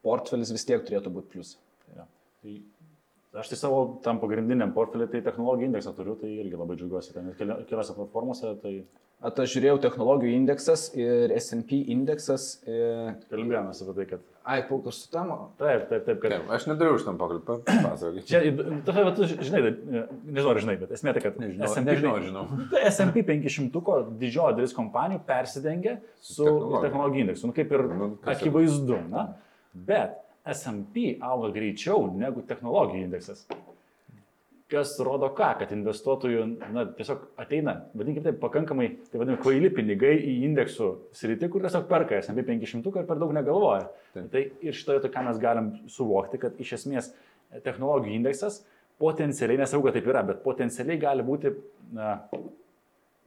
portfelis 0.07 0.53
vis 0.55 0.67
tiek 0.69 0.85
turėtų 0.87 1.13
būti 1.15 1.33
plus. 1.35 1.55
Jo. 1.97 2.07
Tai 2.47 3.41
aš 3.43 3.51
tai 3.53 3.59
savo 3.61 3.81
tam 4.05 4.21
pagrindiniam 4.23 4.71
portfelį, 4.77 5.11
tai 5.13 5.25
technologijų 5.27 5.71
indeksą 5.71 5.93
turiu, 5.97 6.15
tai 6.21 6.31
irgi 6.39 6.57
labai 6.57 6.79
džiaugiuosi. 6.79 7.13
Ten 7.17 7.35
keli- 7.41 7.59
keliose 7.69 7.97
platformose, 7.99 8.55
tai 8.63 8.79
At 9.25 9.39
aš 9.41 9.55
žiūrėjau 9.55 9.79
technologijų 9.81 10.35
indeksas 10.37 10.83
ir 10.93 11.33
SP 11.41 11.79
indeksas. 11.89 12.59
E... 12.69 13.15
kalbėjome 13.31 13.71
apie 13.73 13.95
tai, 13.97 14.05
kad... 14.11 14.27
Ai, 14.45 14.59
paukas 14.69 14.99
su 15.01 15.09
tam. 15.11 15.31
Taip, 15.57 15.87
taip, 15.89 16.03
taip, 16.05 16.19
kad... 16.21 16.35
Taip, 16.35 16.51
Aš 16.53 16.67
nedariau 16.69 16.99
iš 16.99 17.07
tam 17.07 17.17
papasakok. 17.17 18.19
Čia, 18.29 18.43
tu, 18.85 18.93
tu 19.17 19.29
žinai, 19.31 19.63
nežinau 19.73 20.53
ar 20.53 20.61
žinai, 20.61 20.77
bet 20.83 20.93
esmė 20.99 21.15
tai, 21.17 21.23
kad 21.25 21.41
Nežinau, 21.41 21.71
S&P 21.71 21.87
nežinau, 21.89 22.13
žinau. 22.27 22.45
Tai 22.75 22.83
S&P 22.91 23.25
500 23.33 23.97
didžioji 24.21 24.59
dalis 24.61 24.77
kompanijų 24.77 25.25
persidengia 25.33 25.97
su 26.21 26.45
technologijų 26.85 27.25
indeksu. 27.25 27.49
Nu, 27.49 27.57
kaip 27.57 27.73
ir 27.73 27.87
Nu, 27.89 28.13
ir- 28.21 28.35
akivaizdu. 28.37 29.01
Na? 29.17 29.25
Bet 29.73 30.21
S&P 30.53 31.17
auga 31.25 31.51
greičiau 31.55 32.11
negu 32.15 32.45
technologijų 32.47 33.07
indeksas. 33.07 33.47
Kas 34.71 34.97
rodo 35.07 35.29
ką, 35.31 35.53
kad 35.61 35.71
investuotojų 35.75 36.45
na, 36.75 36.83
tiesiog 36.99 37.21
ateina, 37.39 37.77
vadinkime 37.95 38.25
taip, 38.27 38.41
pakankamai, 38.43 38.89
tai 39.13 39.21
vadinami, 39.21 39.39
kvaili 39.45 39.71
pinigai 39.75 40.17
į 40.19 40.41
indeksų 40.49 40.89
sritį, 41.15 41.51
kur 41.53 41.63
tiesiog 41.63 41.87
perka 41.91 42.19
S&P 42.19 42.43
500 42.49 43.03
ir 43.03 43.07
per 43.07 43.21
daug 43.23 43.35
negalvoja. 43.37 43.87
Taip. 44.17 44.27
Tai 44.33 44.43
ir 44.67 44.75
šitoje 44.75 45.05
to, 45.05 45.13
ką 45.15 45.23
mes 45.29 45.39
galim 45.43 45.71
suvokti, 45.93 46.43
kad 46.43 46.59
iš 46.63 46.75
esmės 46.81 47.13
technologijų 47.63 48.19
indeksas 48.19 48.65
potencialiai, 48.99 49.61
nesaugo 49.63 49.93
taip 49.95 50.09
yra, 50.11 50.25
bet 50.27 50.43
potencialiai 50.43 50.99
gali 50.99 51.27
būti 51.27 51.53
na, 51.95 52.17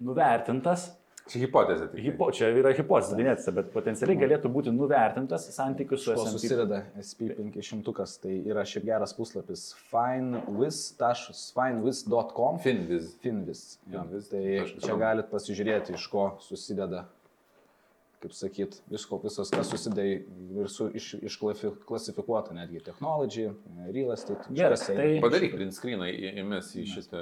nuvertintas 0.04 0.90
Čia 1.30 1.40
hipotezė. 1.44 1.86
tai. 1.92 2.02
Hipo, 2.02 2.32
čia 2.34 2.50
yra 2.58 2.72
hipotezė, 2.74 3.14
dinėtise, 3.20 3.52
bet 3.54 3.68
potencialiai 3.74 4.18
galėtų 4.24 4.50
būti 4.54 4.72
nuvertintas 4.74 5.46
santykius 5.54 6.02
su 6.08 6.14
Kuo 6.16 6.24
S&P. 6.26 6.32
susideda 6.40 6.80
SP500, 6.98 8.18
tai 8.24 8.34
yra 8.50 8.64
šiaip 8.66 8.86
geras 8.90 9.14
puslapis 9.18 9.62
finewiz.com. 11.54 12.60
Finviz. 12.66 13.06
Finvis. 13.24 13.62
Jo, 13.92 14.02
Finviz 14.08 14.26
tai 14.32 14.44
čia 14.80 14.92
com. 14.94 15.00
galit 15.04 15.28
pasižiūrėti, 15.32 15.94
iš 16.00 16.06
ko 16.12 16.24
susideda, 16.44 17.06
kaip 18.20 18.34
sakyt, 18.36 18.74
visko, 18.92 19.16
visas, 19.24 19.48
kas 19.54 19.70
susideda 19.72 20.04
ir 20.04 20.68
su, 20.72 20.90
iš, 21.00 21.14
išklasifikuota 21.24 22.54
netgi 22.58 22.82
technology, 22.84 23.46
real 23.94 24.12
estate. 24.16 24.44
Gerai, 24.52 24.74
viskas 24.76 24.90
tai-. 24.98 25.20
Padaryk 25.24 25.56
print 25.56 25.76
screeną, 25.78 26.10
įmes 26.44 26.74
į 26.80 26.84
šitą. 26.92 27.22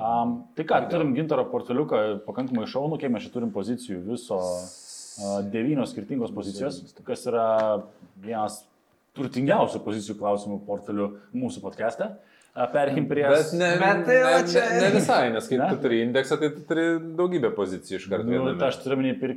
Um, 0.00 0.32
tai 0.56 0.64
ką, 0.70 0.80
turim 0.92 1.12
gintaro 1.18 1.44
portaliuką 1.52 2.00
pakankamai 2.28 2.64
šaunų, 2.72 3.00
kiek 3.02 3.12
mes 3.12 3.26
čia 3.26 3.34
turim 3.36 3.52
pozicijų 3.52 4.00
viso 4.08 4.38
uh, 4.40 5.38
devynios 5.52 5.92
skirtingos 5.92 6.32
pozicijos, 6.36 6.80
kas 7.06 7.26
yra 7.28 7.46
vienas 8.24 8.62
turtingiausių 9.18 9.80
pozicijų 9.84 10.16
klausimų 10.20 10.60
portalių 10.68 11.10
mūsų 11.36 11.62
podcast'e. 11.64 12.12
Perkim 12.72 13.04
prie... 13.06 13.22
Bet 13.30 13.52
ne, 13.54 13.68
Bet 13.78 14.00
tai 14.08 14.16
ne, 14.24 14.38
čia- 14.50 14.64
ne, 14.72 14.80
ne 14.82 14.88
visai, 14.96 15.20
nes 15.30 15.46
kai 15.46 15.58
Ne? 15.60 15.68
tu 15.70 15.76
turi 15.84 16.00
indeksą, 16.02 16.34
tai 16.40 16.48
tu 16.50 16.64
turi 16.66 16.86
daugybę 17.18 17.52
pozicijų 17.54 18.00
iš 18.00 18.06
karto. 18.10 18.26
Nu, 18.26 18.32
viename. 18.34 18.56
tai 18.58 18.72
aš 18.72 18.80
turiu 18.82 18.98
minį 18.98 19.12
pir... 19.20 19.36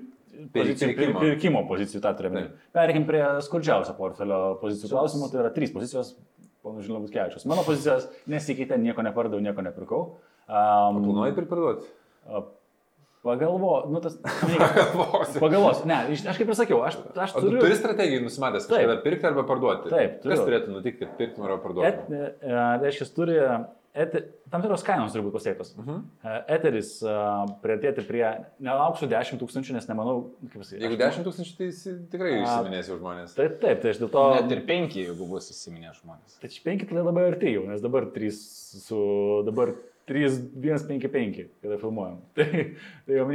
pozicijų, 0.53 0.89
pir, 0.89 0.97
pirkimo. 0.99 1.23
pirkimo 1.23 1.63
pozicijų, 1.69 2.01
tą 2.03 2.13
turiu. 2.17 2.31
Taip. 2.35 2.55
Perkim 2.75 3.05
prie 3.09 3.21
skurdžiausio 3.45 3.95
portfelio 3.97 4.39
pozicijų 4.61 4.91
klausimų, 4.95 5.29
tai 5.33 5.41
yra 5.43 5.51
trys 5.55 5.73
pozicijos, 5.75 6.15
panu 6.65 6.83
Žilinas 6.85 7.13
Kevičius. 7.13 7.45
Mano 7.49 7.65
pozicijos 7.67 8.09
nesikeitė, 8.31 8.79
nieko 8.81 9.05
nepardaviau, 9.05 9.43
nieko 9.43 9.65
nepirkau. 9.65 10.01
Um, 10.47 10.99
Planuoji 11.03 11.37
priparduoti? 11.37 11.87
Pagalvo, 13.23 13.85
nu 13.87 14.01
tas... 14.03 14.17
Galvosi. 14.75 15.39
Pagalvos, 15.39 15.85
ne, 15.87 15.95
aš 16.11 16.39
kaip 16.41 16.49
ir 16.49 16.57
sakiau, 16.59 16.81
aš, 16.83 16.97
aš 17.15 17.37
O 17.37 17.39
tu 17.39 17.45
turiu... 17.47 17.61
turi 17.63 17.77
strategiją 17.79 18.25
nusimatęs, 18.25 18.65
kažkada 18.67 18.97
pirkti 19.05 19.29
arba 19.29 19.45
parduoti? 19.47 19.91
Taip, 19.93 20.17
Kas 20.19 20.25
turiu. 20.25 20.47
turėtų 20.49 20.73
nutikti, 20.75 21.05
kad 21.05 21.13
pirktum 21.21 21.45
arba 21.47 21.61
parduotum? 21.63 22.17
e, 22.19 22.57
reiškia, 22.83 23.07
turi 23.15 23.37
et, 23.93 24.15
tam 24.49 24.61
tikros 24.63 24.83
kainos 24.85 25.13
turi 25.13 25.23
būti 25.25 25.37
pasiektos. 25.37 25.73
Uh 25.77 25.83
Mhm. 25.83 26.01
-huh. 26.23 26.43
Eteris 26.55 26.91
uh, 27.03 27.45
prieartėti 27.63 28.05
prie, 28.07 28.25
nelauksiu 28.59 29.07
10 29.07 29.39
tūkstančių, 29.41 29.73
nes 29.73 29.87
nemanau, 29.87 30.31
kaip 30.49 30.59
pasakyti. 30.61 30.83
Jeigu 30.83 30.97
10 30.97 31.23
tūkstančių, 31.27 31.57
tai 31.57 31.65
jis 31.65 31.83
tikrai 32.11 32.33
A. 32.33 32.43
išsiminės 32.43 32.89
jau 32.89 32.97
žmonės. 32.99 33.35
Taip, 33.35 33.59
taip, 33.61 33.81
tai 33.81 33.89
aš 33.93 33.99
dėl 34.03 34.09
to... 34.09 34.23
Net 34.41 34.51
ir 34.51 34.65
penki, 34.65 35.05
jeigu 35.07 35.27
bus 35.29 35.49
įsiminę 35.51 35.93
žmonės. 36.01 36.39
Tai 36.41 36.49
5 36.49 36.85
tai 36.89 37.03
labai 37.03 37.27
arti 37.31 37.53
jau, 37.53 37.65
nes 37.67 37.81
dabar 37.81 38.05
3 38.05 38.31
su... 38.31 39.43
dabar 39.45 39.73
3, 40.09 40.25
1, 40.59 40.87
5, 40.87 41.07
5, 41.11 41.37
kada 41.63 41.77
filmuojam. 41.79 42.17
Tai, 42.35 42.47
tai 43.07 43.17
jau 43.17 43.27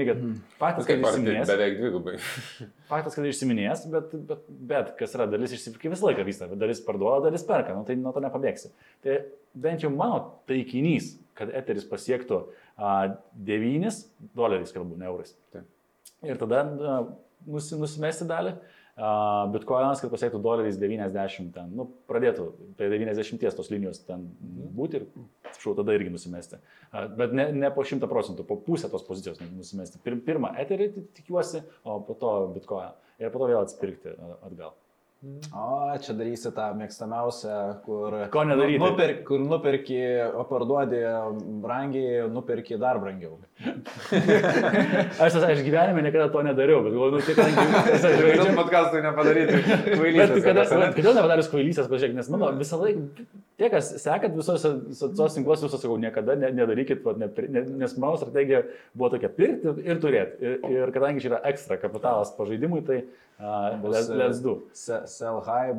faktas, 0.60 0.84
kad 0.84 0.90
Kaip 0.90 1.06
ar 1.06 1.14
tai 1.14 1.20
išsiminės, 1.22 1.48
beveik 1.48 1.76
dvigubai? 1.78 2.14
faktas, 2.90 3.16
kad 3.16 3.28
išsiminės, 3.28 3.84
bet, 3.92 4.16
bet, 4.28 4.42
bet 4.72 4.90
kas 4.98 5.16
yra 5.16 5.28
dalis 5.30 5.54
išsipirkė 5.56 5.92
visą 5.94 6.10
laiką 6.10 6.26
vyksta, 6.28 6.50
dalis 6.60 6.82
parduoda, 6.84 7.28
dalis 7.28 7.46
perka, 7.48 7.76
nu, 7.76 7.86
tai 7.88 7.96
nuo 8.00 8.12
to 8.12 8.20
nepabėgsi. 8.24 8.72
Tai 9.04 9.16
bent 9.64 9.86
jau 9.86 9.92
mano 9.94 10.20
taikinys, 10.50 11.14
kad 11.38 11.52
eteris 11.56 11.88
pasiektų 11.88 12.42
a, 12.76 13.14
9 13.48 14.02
doleriais, 14.36 14.74
kalbu, 14.74 14.98
ne 15.00 15.08
eurais. 15.08 15.32
Taip. 15.54 15.64
Ir 16.26 16.40
tada 16.40 16.64
a, 16.66 16.98
nusi, 17.48 17.78
nusimesti 17.80 18.28
dalį. 18.28 18.58
Bitcoinas, 19.52 20.00
kad 20.02 20.10
pasiektų 20.10 20.40
doleriais 20.42 20.78
90, 20.80 21.52
ten, 21.54 21.68
nu, 21.78 21.84
pradėtų 22.10 22.48
prie 22.78 22.88
90 22.90 23.54
tos 23.56 23.70
linijos 23.70 24.00
ten 24.08 24.24
būti 24.74 24.98
ir, 24.98 25.04
atsiprašau, 25.46 25.76
tada 25.78 25.94
irgi 25.94 26.10
nusimesti. 26.10 26.58
Bet 27.18 27.32
ne, 27.36 27.48
ne 27.54 27.70
po 27.74 27.84
100 27.86 28.10
procentų, 28.10 28.46
po 28.48 28.56
pusę 28.66 28.90
tos 28.90 29.06
pozicijos 29.06 29.38
nusimesti. 29.54 30.00
Pir, 30.02 30.18
pirmą 30.26 30.50
eterį 30.64 30.90
ti- 30.96 31.06
tikiuosi, 31.20 31.62
o 31.86 32.00
po 32.02 32.18
to 32.18 32.34
Bitcoiną. 32.56 32.96
Ir 33.22 33.30
po 33.34 33.40
to 33.42 33.48
vėl 33.52 33.62
atspirkti 33.62 34.14
a, 34.18 34.34
atgal. 34.50 34.74
O, 35.50 35.62
čia 35.98 36.14
darysi 36.14 36.50
tą 36.54 36.68
mėgstamiausią, 36.78 37.54
kur... 37.82 38.14
Ko 38.30 38.44
nedaryti? 38.46 38.78
Nu, 38.78 38.92
nuper, 38.92 39.14
kur 39.26 39.40
nuperki, 39.42 39.98
o 40.38 40.44
parduodi 40.46 41.00
brangiai, 41.64 42.28
nuperki 42.30 42.78
dar 42.78 43.00
brangiau. 43.02 43.38
Aš, 45.18 45.32
tas, 45.34 45.42
aš 45.42 45.60
gyvenime 45.66 46.02
niekada 46.04 46.28
to 46.30 46.42
nedariau, 46.46 46.78
bet 46.84 46.94
galvoju, 46.94 47.16
nu, 47.16 47.22
tai 47.26 47.34
kadangi... 47.34 47.64
Kodėl 48.38 48.54
podcast'ui 48.60 49.02
nepadaryti? 49.02 49.58
Bet 50.18 50.32
tu 50.36 50.42
kada, 50.44 50.64
vat, 50.70 50.94
kodėl 50.96 51.16
nepadarius 51.18 51.50
kvailysės, 51.52 51.90
pažiūrėk, 51.90 52.14
nes 52.20 52.30
mano 52.32 52.52
visą 52.58 52.78
laiką, 52.78 53.26
tie, 53.58 53.70
kas 53.72 53.90
sekat 54.02 54.36
visose 54.38 54.70
socialiniuose 54.94 55.40
tinkluose, 55.40 55.66
visą 55.66 55.80
sakau, 55.82 55.98
niekada 56.00 56.38
ne, 56.38 56.52
nedarykit, 56.54 57.02
vat, 57.06 57.18
ne, 57.18 57.30
ne, 57.50 57.64
nes 57.82 57.96
mano 57.98 58.18
strategija 58.20 58.62
buvo 58.94 59.10
tokia 59.16 59.30
pirkti 59.34 59.74
ir 59.90 60.02
turėti. 60.02 60.38
Ir, 60.38 60.60
ir 60.84 60.94
kadangi 60.94 61.24
čia 61.24 61.32
yra 61.34 61.42
ekstra 61.50 61.80
kapitalas 61.82 62.30
pažaidimui, 62.38 62.84
tai 62.86 63.00
uh, 63.02 63.74
let's, 63.82 64.08
let's 64.14 64.42
do. 64.44 64.60
Se- 64.78 65.02
Sell 65.10 65.42
high, 65.46 65.74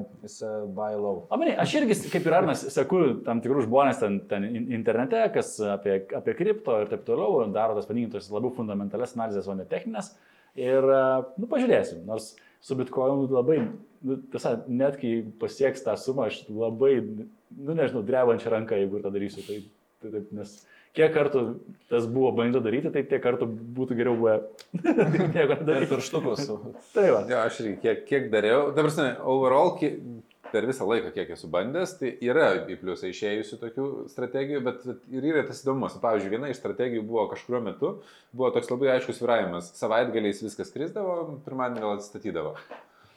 buy 0.75 0.99
low. 0.99 1.23
O 1.31 1.39
manai, 1.39 1.55
aš 1.63 1.77
irgi, 1.79 1.97
kaip 2.11 2.27
ir 2.27 2.35
Arnas, 2.41 2.65
seku 2.75 3.01
tam 3.25 3.39
tikrus 3.43 3.67
žmonės 3.69 4.03
ten, 4.03 4.19
ten 4.31 4.47
in- 4.51 4.67
internete, 4.81 5.23
kas 5.35 5.55
apie, 5.77 6.01
apie 6.19 6.35
kripto 6.39 6.81
ir 6.83 6.91
taip 6.91 7.07
toliau, 7.07 7.45
daro 7.69 7.77
tas 7.77 7.87
vadinkintas 7.89 8.31
labiau 8.33 8.51
fundamentales 8.57 9.13
analizės, 9.17 9.47
o 9.49 9.55
ne 9.57 9.67
techninės. 9.69 10.15
Ir, 10.57 10.81
uh, 10.81 11.27
nu, 11.37 11.47
pažiūrėsim, 11.51 12.01
nors 12.09 12.33
su 12.65 12.75
bitkoinu 12.75 13.29
labai, 13.31 13.59
nu, 14.03 14.17
tiesa, 14.33 14.57
net 14.67 14.97
kai 14.99 15.19
pasieks 15.39 15.85
tą 15.85 15.93
sumą, 16.01 16.25
aš 16.27 16.41
labai, 16.49 16.95
nu, 17.05 17.77
nežinau, 17.77 18.01
drebančią 18.07 18.51
ranką, 18.55 18.79
jeigu 18.81 18.99
ir 18.99 19.05
tą 19.05 19.13
darysiu. 19.13 19.45
Tai, 19.45 19.59
tai, 20.01 20.11
taip, 20.17 20.33
nes 20.35 20.57
kiek 20.97 21.13
kartų 21.13 21.43
tas 21.91 22.07
buvo 22.09 22.31
bandyta 22.35 22.63
daryti, 22.65 22.89
tai 22.91 23.05
tiek 23.07 23.21
kartų 23.23 23.47
būtų 23.77 23.97
geriau 23.99 24.17
buvę. 24.19 24.35
Nieko 25.35 25.53
Ir 25.53 25.61
nedaryti. 25.61 25.91
pirštukus. 25.93 26.47
Tai 26.95 27.05
va. 27.13 27.21
Jo, 27.29 27.43
aš 27.45 27.61
irgi 27.63 27.75
kiek, 27.85 28.01
kiek 28.09 28.27
dariau. 28.33 28.71
Dabar, 28.73 28.89
prasme, 28.89 29.11
overall, 29.29 29.75
kiek, 29.79 29.99
per 30.51 30.65
visą 30.69 30.87
laiką, 30.89 31.11
kiek 31.15 31.29
esu 31.35 31.47
bandęs, 31.51 31.95
tai 31.99 32.11
yra 32.25 32.49
į 32.69 32.75
pliusą 32.81 33.09
išėjusių 33.11 33.59
tokių 33.61 33.87
strategijų, 34.13 34.61
bet 34.65 34.83
ir 35.13 35.27
yra 35.31 35.43
tas 35.47 35.61
įdomus. 35.63 35.95
Pavyzdžiui, 36.03 36.33
viena 36.35 36.49
iš 36.51 36.59
strategijų 36.61 37.05
buvo 37.07 37.27
kažkurio 37.31 37.61
metu, 37.69 37.93
buvo 38.33 38.51
toks 38.55 38.69
labai 38.73 38.91
aiškus 38.97 39.21
viravimas. 39.23 39.71
Savaitgaliais 39.79 40.41
viskas 40.45 40.73
krisdavo, 40.75 41.17
pirmadienį 41.45 41.85
vėl 41.85 41.95
atstatydavo. 41.99 42.55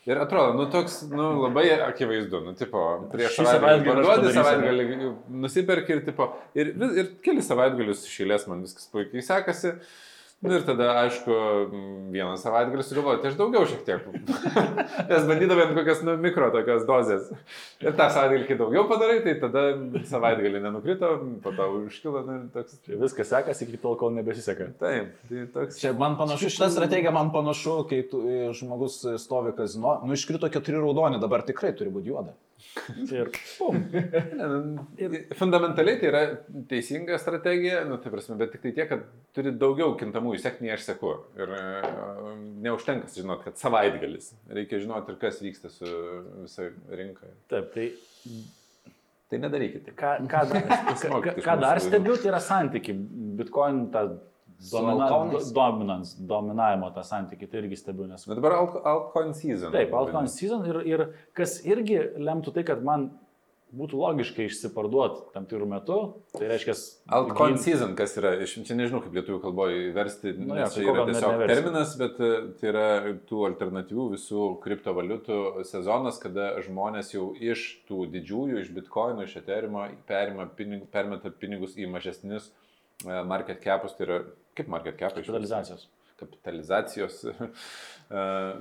Ir 0.02 0.18
atrodo, 0.18 0.56
nu 0.58 0.64
toks, 0.66 0.96
nu 1.12 1.28
labai 1.44 1.68
akivaizdu, 1.78 2.40
nu 2.42 2.56
tipo, 2.58 2.80
prieš 3.12 3.36
savaitgalį 3.38 3.84
parduodi, 4.02 4.32
savaitgalį 4.34 5.10
nusipirki 5.44 5.94
ir 5.94 6.00
tipo, 6.08 6.26
ir, 6.58 6.72
vis- 6.80 6.96
ir 6.98 7.12
keli 7.22 7.44
savaitgalius 7.46 8.02
išėlės 8.08 8.48
man 8.50 8.64
viskas 8.66 8.88
puikiai 8.90 9.22
sekasi. 9.22 9.76
Nu 10.42 10.56
ir 10.58 10.64
tada, 10.66 10.88
aišku, 11.04 11.34
vieną 12.10 12.32
savaitgalį 12.40 12.82
sugalvoju, 12.82 13.20
tai 13.22 13.30
aš 13.30 13.36
daugiau 13.38 13.62
šiek 13.70 13.84
tiek. 13.86 14.08
Nes 15.10 15.28
bandydavėm 15.28 15.70
kokias 15.76 16.00
nu, 16.02 16.16
mikro 16.18 16.48
tokias 16.50 16.82
dozes. 16.88 17.28
Ir 17.78 17.94
tą 17.94 18.08
savaitgalį, 18.10 18.48
kai 18.48 18.56
daugiau 18.58 18.82
padarai, 18.90 19.20
tai 19.22 19.36
tada 19.38 19.62
savaitgalį 20.10 20.64
nenukrito, 20.64 21.12
po 21.44 21.54
to 21.54 21.68
užkilo 21.84 22.24
nu, 22.26 22.40
ir 22.40 22.50
toks. 22.56 22.80
Čia 22.82 22.98
viskas 23.04 23.30
sekasi 23.30 23.68
iki 23.68 23.78
tol, 23.84 23.94
kol 24.00 24.10
nebesiseka. 24.18 24.72
Taip, 24.82 25.14
tai 25.30 25.46
toks. 25.54 25.78
Čia 25.78 25.94
man 26.02 26.18
panašu, 26.18 26.50
šitą 26.50 26.72
strategiją 26.74 27.14
man 27.14 27.30
panašu, 27.30 27.78
kai 27.92 28.02
tu, 28.10 28.24
e, 28.26 28.50
žmogus 28.58 28.98
stovi 29.22 29.54
kazino, 29.54 30.00
nu 30.02 30.18
iškrito 30.18 30.50
keturi 30.50 30.82
raudoni, 30.82 31.22
dabar 31.22 31.46
tikrai 31.46 31.70
turi 31.78 31.94
būti 31.94 32.10
juoda. 32.10 32.34
Ir 33.12 33.28
pum. 33.58 33.78
Nu, 34.38 35.10
Fundamentaliai 35.38 35.98
tai 36.00 36.08
yra 36.08 36.22
teisinga 36.70 37.18
strategija, 37.20 37.82
nu, 37.88 37.98
tai 38.02 38.12
prasme, 38.14 38.38
bet 38.40 38.54
tik 38.54 38.64
tai 38.64 38.72
tiek, 38.76 38.88
kad 38.90 39.04
turi 39.36 39.52
daugiau 39.58 39.92
kintamųjų, 40.00 40.40
sek 40.42 40.62
nei 40.64 40.72
aš 40.74 40.88
seku. 40.90 41.12
Ir 41.38 41.52
e, 41.58 41.66
neužtenka 42.64 43.10
žinot, 43.12 43.44
kad 43.46 43.60
savaitgalis. 43.60 44.32
Reikia 44.52 44.80
žinoti 44.82 45.14
ir 45.14 45.20
kas 45.22 45.42
vyksta 45.44 45.70
su 45.72 45.92
visa 46.42 46.70
rinka. 46.94 47.30
Taip, 47.52 47.70
tai 47.76 47.90
Tai 49.32 49.38
nedarykite. 49.40 49.94
ką, 49.96 50.08
ką, 50.28 50.40
dar, 50.50 50.66
ką, 51.00 51.20
ką 51.40 51.52
dar 51.62 51.78
stebiu, 51.80 52.18
tai 52.20 52.28
yra 52.28 52.40
santyki. 52.44 52.92
Bitcoin 53.38 53.86
tą 53.94 54.02
domina, 54.70 55.08
dominance, 55.54 56.14
dominavimo 56.28 56.92
tą 56.94 57.04
santyki, 57.06 57.48
tai 57.50 57.64
irgi 57.64 57.80
stebiu, 57.80 58.06
nes... 58.10 58.26
Na 58.30 58.38
dabar 58.38 58.58
alt- 58.60 58.78
altcoin 58.86 59.34
season. 59.34 59.74
Taip, 59.74 59.94
altcoin 59.98 60.30
season 60.30 60.64
ir, 60.70 60.80
ir 60.86 61.04
kas 61.36 61.58
irgi 61.66 61.98
lemtų 62.22 62.54
tai, 62.54 62.66
kad 62.68 62.84
man 62.86 63.10
būtų 63.72 63.96
logiškai 63.96 64.44
išsiparduoti 64.50 65.30
tam 65.32 65.46
tikrų 65.48 65.66
metų, 65.70 65.98
tai 66.36 66.48
reiškia... 66.50 66.74
Altcoin 67.16 67.56
season, 67.60 67.94
kas 67.96 68.12
yra, 68.20 68.34
iš- 68.44 68.58
čia 68.68 68.76
nežinau 68.76 69.00
kaip 69.00 69.14
lietuvių 69.16 69.38
kalboje 69.40 69.86
versti, 69.96 70.34
Nu 70.36 70.58
nes 70.58 70.74
tai 70.76 70.84
yra 70.84 71.06
tiesiog 71.08 71.44
terminas, 71.48 71.94
bet 72.00 72.20
e, 72.20 72.30
tai 72.60 72.68
yra 72.68 72.84
tų 73.30 73.46
alternatyvių 73.48 74.10
visų 74.12 74.44
kriptovaliutų 74.64 75.38
sezonas, 75.70 76.20
kada 76.20 76.50
žmonės 76.66 77.14
jau 77.14 77.30
iš 77.40 77.64
tų 77.88 78.04
didžiųjų, 78.12 78.60
iš 78.60 78.74
bitkoinų, 78.76 79.24
iš 79.24 79.38
eterimo 79.40 79.86
permeta 80.92 81.32
pinigus 81.32 81.78
į 81.80 81.88
mažesnius 81.94 82.50
e, 82.52 83.22
market 83.24 83.64
capus, 83.64 83.96
tai 83.96 84.08
yra 84.10 84.20
kaip 84.58 84.68
market 84.72 84.98
capai? 85.00 85.22
iš? 85.22 85.28
Kapitalizacijos. 85.32 85.88
kapitalizacijos 86.22 87.24
uh, 87.28 88.60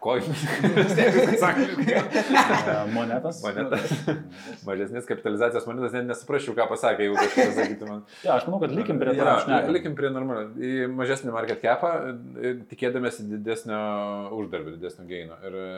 koinus. 0.00 0.44
E, 2.70 2.92
Monetas. 2.94 3.40
Monetas. 3.44 3.92
Mažesnės 4.68 5.06
kapitalizacijos 5.08 5.66
monetas, 5.68 5.94
net 5.96 6.06
nesuprasčiau, 6.08 6.54
ką 6.56 6.66
pasakė, 6.70 7.06
jeigu 7.06 7.16
kažkas 7.18 7.50
pasakytų 7.52 7.88
man. 7.88 8.02
Ja, 8.24 8.36
aš 8.36 8.46
manau, 8.48 8.60
kad 8.62 8.74
likim 8.74 9.00
prie 9.00 9.14
to. 9.16 9.24
Ja, 9.24 9.58
likim 9.72 9.96
prie 9.98 10.10
normalio. 10.12 10.50
Į 10.56 10.88
mažesnį 10.94 11.34
market 11.34 11.62
capą, 11.64 11.90
e, 12.40 12.54
tikėdamėsi 12.70 13.26
didesnio 13.30 13.80
uždarbio, 14.36 14.76
didesnio 14.76 15.06
geino. 15.10 15.38
Ir 15.46 15.58
e, 15.60 15.68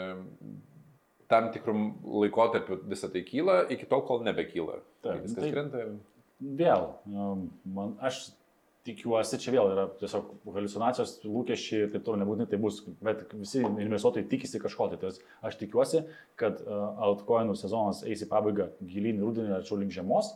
tam 1.33 1.51
tikrum 1.55 1.85
laikotarpiu 2.23 2.81
visą 2.91 3.11
tai 3.13 3.25
kyla, 3.27 3.63
iki 3.73 3.89
tol, 3.91 4.05
kol 4.09 4.23
nebekyla. 4.27 4.81
Taip, 5.05 5.25
viskas 5.27 5.47
tai- 5.47 5.53
krenta. 5.55 5.87
Vėl, 6.43 6.89
um, 7.07 7.47
man, 7.71 7.93
aš 8.03 8.25
tikiuosi, 8.87 9.39
čia 9.43 9.53
vėl 9.55 9.71
yra 9.75 9.85
tiesiog 10.01 10.31
halucinacijos, 10.57 11.15
lūkesčiai 11.27 11.85
ir 11.85 11.93
taip 11.93 12.05
toliau 12.07 12.25
nebūtinai 12.25 12.49
tai 12.51 12.59
bus, 12.63 12.81
bet 13.05 13.25
visi 13.39 13.63
investuotojai 13.63 14.27
tikisi 14.31 14.61
kažko. 14.63 14.89
Tai 14.93 14.99
tas, 15.05 15.21
aš 15.47 15.59
tikiuosi, 15.61 16.03
kad 16.41 16.59
uh, 16.65 16.89
altcoinų 17.09 17.55
sezonas 17.59 18.03
eis 18.09 18.25
į 18.25 18.31
pabaigą 18.33 18.73
gilyn 18.83 19.23
rudenį, 19.23 19.55
arčiau 19.61 19.79
link 19.81 19.95
žiemos. 19.95 20.35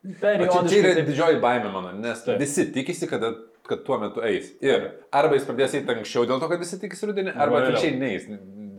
Periodiškai 0.00 0.72
čia 0.72 0.80
yra 0.80 0.94
taip- 0.96 1.10
didžioji 1.10 1.42
baimė 1.42 1.72
mano, 1.74 1.92
nes 2.00 2.22
Taip. 2.24 2.40
visi 2.40 2.64
tikisi, 2.72 3.08
kad, 3.10 3.26
kad 3.68 3.84
tuo 3.84 3.98
metu 4.00 4.24
eis. 4.24 4.54
Ir 4.64 4.88
arba 5.12 5.36
jis 5.36 5.44
pradės 5.48 5.76
eiti 5.76 5.92
anksčiau 5.92 6.24
dėl 6.30 6.40
to, 6.40 6.48
kad 6.48 6.64
visi 6.64 6.80
tikisi 6.80 7.10
rudenį, 7.10 7.36
arba 7.36 7.60
atvirkščiai 7.60 8.00
neis 8.00 8.30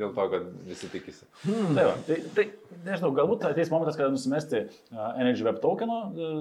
dėl 0.02 0.16
to, 0.16 0.26
kad 0.32 0.48
visi 0.66 0.90
tikisi. 0.90 1.28
Tai, 1.46 1.84
va, 1.86 1.94
tai, 2.08 2.18
tai 2.34 2.48
nežinau, 2.88 3.12
galbūt 3.18 3.46
ateis 3.52 3.70
momentas, 3.70 4.00
kada 4.00 4.10
nusimesti 4.14 4.64
uh, 4.66 5.12
Energy 5.22 5.46
Web 5.46 5.62
tokeno 5.62 6.00
uh, 6.10 6.40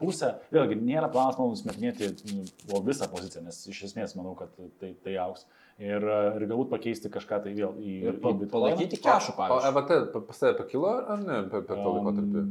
pusę. 0.00 0.32
Vėlgi, 0.54 0.78
nėra 0.80 1.08
planas 1.12 1.38
man 1.40 1.52
nusimetinėti 1.52 2.08
uh, 2.12 2.80
visą 2.86 3.08
poziciją, 3.12 3.44
nes 3.46 3.60
iš 3.72 3.82
esmės 3.90 4.16
manau, 4.18 4.34
kad 4.38 4.52
tai, 4.80 4.94
tai 5.04 5.16
auks. 5.22 5.46
Ir, 5.76 6.00
ir 6.00 6.46
galbūt 6.48 6.70
pakeisti 6.72 7.10
kažką 7.12 7.42
tai 7.44 7.52
vėl 7.58 7.74
į... 7.76 7.94
Ir 8.08 8.20
pa, 8.22 8.30
į 8.32 8.46
palaikyti 8.48 8.96
kešų, 9.04 9.34
O 9.34 9.38
pavyzdžiui. 9.42 9.72
EVT 9.74 10.12
pa- 10.14 10.22
pas 10.30 10.38
tave 10.40 10.54
pakilo 10.62 10.92
ar 11.04 11.20
ne 11.20 11.42
per, 11.52 11.66
per 11.68 11.76
tą 11.82 11.90
laikotarpį? 11.98 12.44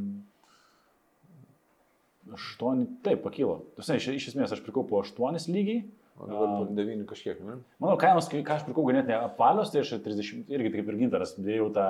Aštuoni, 2.36 2.88
taip, 3.06 3.22
pakilo. 3.26 3.60
Tuose, 3.78 3.98
iš, 4.00 4.08
iš 4.18 4.28
esmės 4.32 4.54
aš 4.56 4.62
pirkau 4.66 4.82
po 4.90 5.02
aštuonis 5.04 5.46
lygiai. 5.52 5.84
O 6.16 6.30
dabar 6.30 6.48
po 6.62 6.74
9 6.78 7.04
kažkiek, 7.10 7.42
ne? 7.44 7.58
Mano 7.84 7.98
kainos, 8.00 8.30
kai- 8.32 8.40
ką 8.48 8.56
aš 8.56 8.64
pirkau 8.70 8.86
ganėtinai 8.88 9.18
apvalios, 9.28 9.70
tai 9.74 9.82
aš 9.84 9.92
30, 10.06 10.46
irgi 10.56 10.72
kaip 10.78 10.88
ir 10.94 10.98
gintaras, 11.02 11.34
dėjau 11.38 11.68
tą 11.76 11.86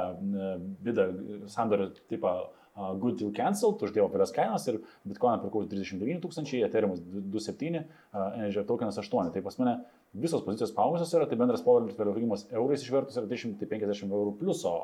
bidą 0.84 1.06
sandorio 1.54 1.92
tipą 2.10 2.32
good 2.76 3.18
till 3.20 3.32
cancelled, 3.36 3.80
uždėjau 3.86 4.10
kelias 4.12 4.34
kainas 4.36 4.68
ir 4.68 4.82
bitcoiną 5.08 5.40
pirkau 5.44 5.64
39 5.72 6.20
tūkstančiai, 6.24 6.66
eteriumas 6.68 7.00
2,7, 7.00 7.86
uh, 7.86 8.26
energy 8.36 8.64
tokenas 8.68 9.00
8. 9.00 9.32
Tai 9.32 9.44
pas 9.46 9.60
mane 9.62 9.76
visos 10.16 10.44
pozicijos 10.44 10.76
paaugusios 10.76 11.14
yra, 11.16 11.28
tai 11.30 11.40
bendras 11.40 11.64
portfelio 11.64 12.14
augimas 12.14 12.48
eurais 12.52 12.84
išvertus 12.84 13.20
yra 13.22 13.30
350 13.32 14.12
eurų 14.12 14.36
pliuso. 14.42 14.76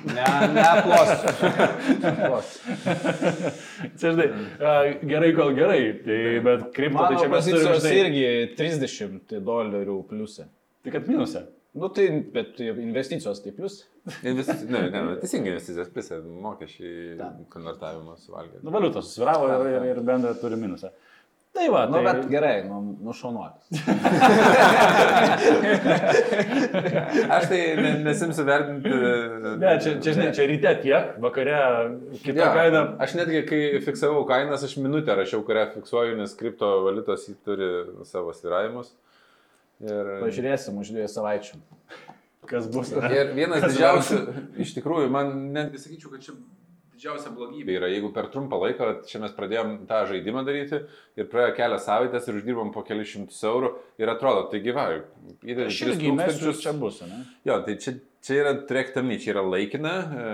Ne, 0.00 0.24
neplosiu. 0.56 1.28
Čia 4.00 4.08
žinai, 4.14 4.28
gerai, 5.04 5.30
kol 5.36 5.50
gerai, 5.56 5.80
tai, 6.04 6.20
bet 6.44 6.60
kripto 6.76 7.04
tai 7.04 7.16
čia 7.20 7.28
mes 7.32 7.44
turime, 7.50 7.74
žinai, 7.76 7.96
irgi 8.04 8.24
30 8.56 9.34
dolerių 9.44 9.96
pliusė. 10.08 10.44
tai 10.84 10.90
kad 10.94 11.02
minuse. 11.10 11.40
Nu 11.72 11.88
tai, 11.94 12.08
bet 12.34 12.58
investicijos 12.60 13.42
tai 13.44 13.52
plius. 13.54 13.84
Investic... 14.30 14.66
Ne, 14.68 14.80
ne, 14.88 15.02
ne, 15.06 15.18
teisingai 15.22 15.52
investicijos 15.52 15.92
pusė, 15.94 16.18
mokesčiai, 16.46 17.14
Taip. 17.20 17.44
konvertavimo 17.52 18.16
suvalgė. 18.18 18.58
Nu, 18.64 18.72
valiutos 18.74 19.06
susviravo 19.10 19.46
ir, 19.52 19.70
ir, 19.76 19.86
ir 19.92 20.02
bendrą 20.06 20.34
turi 20.40 20.58
minusą. 20.58 20.90
Tai 21.52 21.68
va, 21.70 21.86
Nu, 21.90 21.98
tai... 21.98 22.02
bet 22.06 22.28
gerai, 22.30 22.62
nu, 22.68 22.96
nu 23.02 23.12
šaunuolis. 23.14 23.70
Aš 27.36 27.48
tai 27.50 27.58
ne, 27.74 27.90
nesimsiu 28.06 28.44
vertinti. 28.46 28.92
Ne, 29.58 29.72
čia, 29.82 29.96
čia, 29.98 30.12
žinai, 30.14 30.30
čia 30.36 30.46
ryte 30.46 30.72
tiek, 30.84 31.04
vakare 31.22 31.58
kita 32.22 32.38
Ja, 32.38 32.52
kaina. 32.54 32.84
Aš 33.02 33.18
netgi, 33.18 33.42
kai 33.50 33.60
fiksavau 33.82 34.22
kainas, 34.30 34.62
aš 34.66 34.76
minutę 34.78 35.10
rašiau, 35.18 35.42
kurią 35.46 35.64
fiksuoju, 35.74 36.14
nes 36.22 36.38
kriptovaliutos 36.38 37.26
jį 37.28 37.34
turi 37.46 37.70
savo 38.06 38.30
sviravimus. 38.36 38.94
Ir, 39.80 40.08
Pažiūrėsim 40.20 40.76
už 40.80 40.92
dviejų 40.92 41.10
savaičių. 41.10 41.60
Kas 42.50 42.66
bus? 42.72 42.90
ir 42.92 43.30
vienas 43.36 43.64
didžiausių, 43.64 44.18
iš 44.60 44.74
tikrųjų, 44.76 45.08
man 45.12 45.32
netgi 45.54 45.80
sakyčiau, 45.80 46.12
kad 46.12 46.24
čia 46.26 46.34
didžiausia 47.00 47.32
blogybė 47.32 47.78
yra, 47.78 47.88
jeigu 47.88 48.10
per 48.12 48.28
trumpą 48.32 48.58
laiką, 48.60 48.90
čia 49.08 49.22
mes 49.22 49.32
pradėjom 49.32 49.72
tą 49.88 50.02
žaidimą 50.10 50.44
daryti 50.44 50.82
ir 51.16 51.28
praėjo 51.32 51.54
kelias 51.56 51.86
savaitės 51.88 52.28
ir 52.28 52.38
uždirbom 52.42 52.74
po 52.74 52.84
kelius 52.84 53.14
šimtus 53.14 53.40
eurų 53.48 53.72
ir 54.02 54.12
atrodo, 54.12 54.44
tai 54.52 54.60
gyvai, 54.64 55.00
įdedi 55.40 55.70
Aš 55.70 55.80
3 55.86 55.94
irgi 55.94 56.12
mesiu, 56.12 56.36
tūkstančius. 56.50 56.62
čia 56.66 56.74
bus, 56.76 57.00
ne? 57.08 57.22
Jo, 57.48 57.56
tai 57.64 57.78
čia, 57.80 57.96
čia 58.26 58.38
yra 58.42 58.54
turėktami, 58.68 59.16
čia 59.22 59.32
yra 59.32 59.46
laikina, 59.46 59.94
e, 59.96 60.28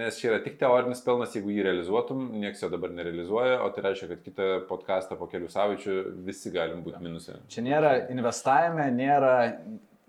nes 0.00 0.20
čia 0.22 0.32
yra 0.32 0.40
tik 0.46 0.56
teorinis 0.62 1.04
pelnas, 1.04 1.36
jeigu 1.36 1.52
jį 1.52 1.68
realizuotum, 1.68 2.24
nieks 2.40 2.64
jo 2.64 2.72
dabar 2.72 2.96
nerealizuoja, 2.96 3.60
o 3.66 3.68
tai 3.74 3.84
reiškia, 3.90 4.10
kad 4.14 4.24
kitą 4.24 4.50
podcastą 4.70 5.20
po 5.20 5.28
kelių 5.30 5.52
savaičių 5.52 6.00
visi 6.24 6.54
galim 6.54 6.80
būti 6.86 7.04
minusė. 7.04 7.42
Čia 7.52 7.66
nėra 7.68 7.96
investavime, 8.08 8.88
nėra 8.96 9.34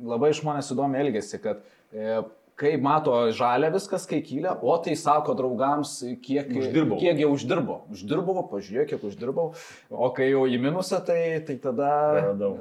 labai 0.01 0.31
žmonės 0.39 0.71
įdomi 0.71 1.03
elgesi, 1.03 1.41
kad 1.43 1.59
e, 1.91 2.21
kai 2.61 2.75
mato 2.81 3.15
žalę 3.35 3.71
viskas, 3.73 4.05
kai 4.09 4.21
kyla, 4.25 4.53
o 4.61 4.77
tai 4.85 4.93
sako 4.99 5.33
draugams, 5.39 5.97
kiek, 6.23 6.51
Uždirbau. 6.61 6.99
kiek 7.01 7.19
jau 7.23 7.31
uždirbau. 7.33 7.79
Uždirbau, 7.93 8.45
pažiūrėk, 8.53 8.93
kiek 8.93 9.05
uždirbau, 9.09 9.51
o 9.89 10.09
kai 10.15 10.29
jau 10.31 10.45
į 10.45 10.61
minusą, 10.61 11.01
tai, 11.07 11.21
tai 11.47 11.57
tada... 11.63 11.91
Praradau. 12.21 12.55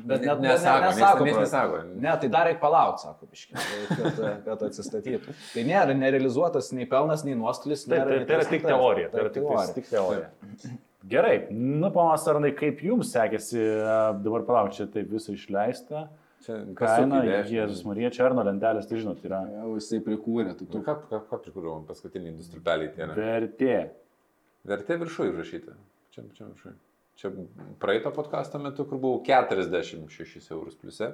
Bet 0.00 0.22
net 0.24 0.38
Nesako, 0.40 0.84
nesako, 0.86 1.24
nieks 1.26 1.36
pra- 1.36 1.42
nesako. 1.44 1.78
Ne, 2.00 2.12
tai 2.22 2.28
dar 2.32 2.46
reikia 2.48 2.60
palaukti, 2.62 3.02
sako 3.04 3.26
biškiai, 3.28 3.80
kad, 3.90 4.20
kad 4.46 4.62
atsistatytų. 4.70 5.34
Tai 5.52 5.64
nėra 5.66 5.96
nerealizuotas 5.98 6.70
nei 6.72 6.86
pelnas, 6.88 7.24
nei 7.26 7.34
nuostolis. 7.36 7.82
Nėra 7.90 8.06
tai, 8.06 8.20
tai 8.30 8.38
yra 8.38 8.46
tik 8.48 8.64
teorija. 8.64 9.10
Tai 9.10 9.18
tai 9.18 9.24
yra 9.26 9.32
tik, 9.34 9.42
teorija. 9.42 9.74
tik 9.74 9.90
teorija. 9.90 10.78
Gerai, 11.10 11.34
nu, 11.52 11.90
panas 11.92 12.24
Arnai, 12.32 12.52
kaip 12.56 12.80
jums 12.86 13.10
sekėsi 13.12 13.60
e, 13.60 13.98
dabar 14.24 14.46
palaukti, 14.48 14.78
čia 14.78 14.88
taip 14.94 15.10
visą 15.12 15.34
išleista. 15.36 16.06
Čia 16.40 16.58
kas 16.78 16.94
Kaina? 17.02 17.20
Jėzus 17.50 17.82
Marija, 17.84 18.10
Černo 18.16 18.44
lentelės, 18.46 18.86
tai 18.88 19.00
žinot, 19.02 19.20
yra 19.28 19.42
Jau 19.52 19.74
jisai 19.76 19.98
prikūrė, 20.04 20.54
Nu, 20.54 20.56
tu 20.58 20.80
ką, 20.84 20.94
ką, 21.10 21.18
ką 21.28 21.38
prikūrėm 21.44 21.84
paskutinį 21.88 22.32
du 22.38 22.46
stulpeliai 22.46 22.92
tie? 22.94 23.04
ne? 23.06 23.16
vertė. 23.18 23.74
Vertė 24.70 24.96
viršui 25.02 25.28
užrašyta. 25.34 25.74
Čia, 26.14 26.24
čia 26.36 26.46
viršui. 26.48 26.72
Čia 27.20 27.30
praeito 27.82 28.12
podkasto 28.16 28.58
metu, 28.62 28.86
kur 28.88 28.96
buvau 29.02 29.20
46 29.26 30.48
eurus 30.56 30.78
pliuse. 30.80 31.10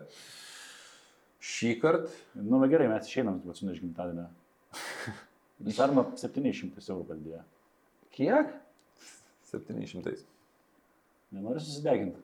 Šį 1.42 1.72
kartą 1.82 2.12
Nu, 2.38 2.60
bet 2.62 2.70
gerai, 2.72 2.86
mes 2.90 3.10
išeinam, 3.10 3.40
tu 3.42 3.50
atsineš 3.50 3.82
gimtadienį. 3.82 4.28
Vis 5.66 5.78
arba 5.82 6.06
700 6.20 6.86
eurų 6.92 7.06
padėjo. 7.10 7.42
Kiek? 8.14 8.54
700. 9.50 10.22
Nenori 11.34 11.62
susideginti. 11.62 12.22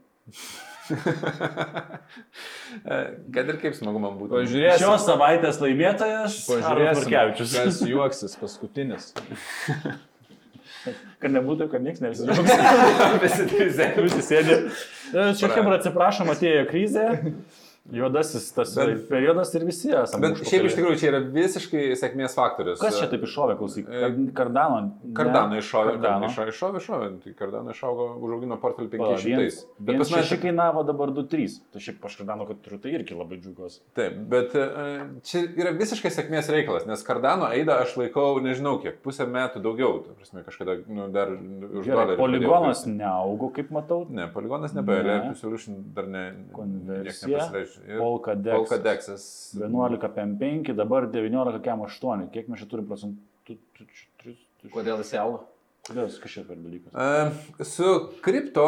E, 0.90 0.94
Kad 3.34 3.48
ir 3.48 3.56
kaip 3.62 3.74
smagu 3.78 3.98
man 4.02 4.16
būtų. 4.18 4.32
Pažiūrėsim. 4.40 4.82
Šios 4.82 5.02
savaitės 5.06 5.60
laimėtojas 5.62 6.32
Markevičius. 6.50 7.54
Kas 7.58 7.76
juoksis 7.86 8.34
paskutinis. 8.40 9.04
Kad 11.22 11.30
nebūtų, 11.30 11.68
kad 11.70 11.78
niekas 11.84 12.00
nesidžiaugs. 12.02 12.50
Visi 14.02 14.22
sėdi. 14.26 14.54
E, 15.14 15.30
Čia 15.38 15.46
Hebra 15.54 15.76
atsiprašom, 15.78 16.26
atėjo 16.32 16.64
krizė. 16.66 17.04
Juodasis 17.90 18.52
tas 18.54 18.74
Bet- 18.76 19.08
periodas 19.10 19.50
ir 19.58 19.64
visi 19.66 19.90
esame. 19.90 20.28
Bet 20.28 20.38
šiaip 20.46 20.68
iš 20.68 20.76
tikrųjų 20.78 20.98
čia 21.00 21.08
yra 21.10 21.18
visiškai 21.34 21.80
sėkmės 21.98 22.36
faktorius. 22.38 22.78
Kas 22.78 22.94
čia 23.00 23.08
taip 23.10 23.24
iššovė, 23.26 23.56
klausyk? 23.58 23.88
E, 23.90 24.10
Kardano. 24.38 24.76
ne? 24.84 25.12
Kardano 25.18 25.58
iššovė. 25.58 25.96
Cardano. 25.96 26.28
Iššovė, 26.30 26.52
iššovė, 26.54 26.78
iššovė. 26.78 27.08
Tai 27.24 27.32
Kardano 27.40 27.74
išaugo, 27.74 28.06
užaugino 28.22 28.58
portfelį 28.62 28.88
Pala, 28.96 29.16
500. 29.18 29.26
Vienas 29.26 29.58
Bet 29.80 29.98
pas 29.98 30.12
mane 30.14 30.22
šeši 30.22 30.38
kainavo 30.44 30.84
dabar 30.86 31.10
2-3. 31.10 31.58
Tai 31.74 31.82
šiaip 31.82 32.06
aš 32.06 32.16
Kardano, 32.20 32.46
kad 32.46 32.60
turiu, 32.62 32.78
tai 32.78 32.94
irgi 32.94 33.18
labai 33.18 33.40
džiugos. 33.42 33.80
Taip, 33.98 34.14
bet 34.30 34.54
e, 34.54 34.66
čia 35.26 35.42
yra 35.50 35.74
visiškai 35.74 36.14
sėkmės 36.14 36.52
reikalas, 36.54 36.86
nes 36.86 37.02
Kardano 37.02 37.50
eidą 37.50 37.80
aš 37.82 37.96
laikau, 37.98 38.38
nežinau 38.46 38.76
kiek, 38.80 39.02
pusę 39.02 39.26
metų 39.26 39.58
daugiau, 39.66 40.04
ta 40.06 40.14
prasme, 40.14 40.44
kažkada 40.46 40.78
nu, 40.86 41.08
dar 41.10 41.34
už 41.34 41.82
dolerį 41.90 42.16
poligonas 42.16 42.86
neaugo, 42.86 43.50
kaip 43.52 43.74
matau. 43.74 44.06
Ne, 44.08 44.30
poligonas 44.30 44.70
nebeėjo, 44.72 45.02
Ne. 45.02 45.18
Liquid 45.18 45.36
Solution 45.42 45.82
dar 45.92 46.06
ne. 46.06 46.24
Konversija. 46.54 47.50
Nepasireiškė. 47.72 47.94
Ir 47.94 47.98
Polka 47.98 48.34
Polka 48.36 48.78
Dexas. 48.78 49.54
Dexas. 49.54 49.60
11 49.60 50.08
PM5, 50.16 50.74
dabar 50.76 51.06
19 51.10 51.62
KM8. 51.64 52.28
Kiek 52.34 52.48
mes 52.48 52.62
čia 52.62 52.68
turim 52.70 52.86
procentų? 52.86 53.18
Kodėl 54.72 55.02
jis 55.02 55.14
augo? 55.18 55.42
Kas 55.82 56.30
čia 56.30 56.44
per 56.46 56.60
dalykas? 56.62 56.92
E, 56.94 57.64
Su 57.66 57.84
kripto, 58.22 58.66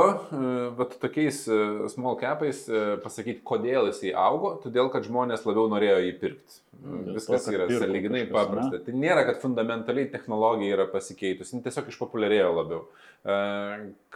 vat 0.74 0.96
tokiais 0.98 1.44
e, 1.46 1.58
small 1.92 2.16
capais, 2.18 2.64
e, 2.66 2.96
pasakyti, 3.04 3.38
kodėl 3.46 3.86
jisai 3.92 4.10
augo, 4.18 4.56
todėl 4.64 4.90
kad 4.90 5.06
žmonės 5.06 5.44
labiau 5.46 5.68
norėjo 5.70 6.00
jį 6.02 6.14
pirkti. 6.18 6.58
Dėl 6.74 7.04
to, 7.04 7.14
Viskas 7.14 7.46
kad 7.46 7.54
yra 7.54 7.68
saliginai 7.70 8.24
paprasta. 8.32 8.80
Tai 8.82 8.94
nėra, 8.98 9.22
kad 9.28 9.38
fundamentaliai 9.44 10.08
technologija 10.10 10.74
yra 10.74 10.88
pasikeitusi, 10.90 11.60
tiesiog 11.62 11.92
išpopuliarėjo 11.92 12.50
labiau. 12.56 12.82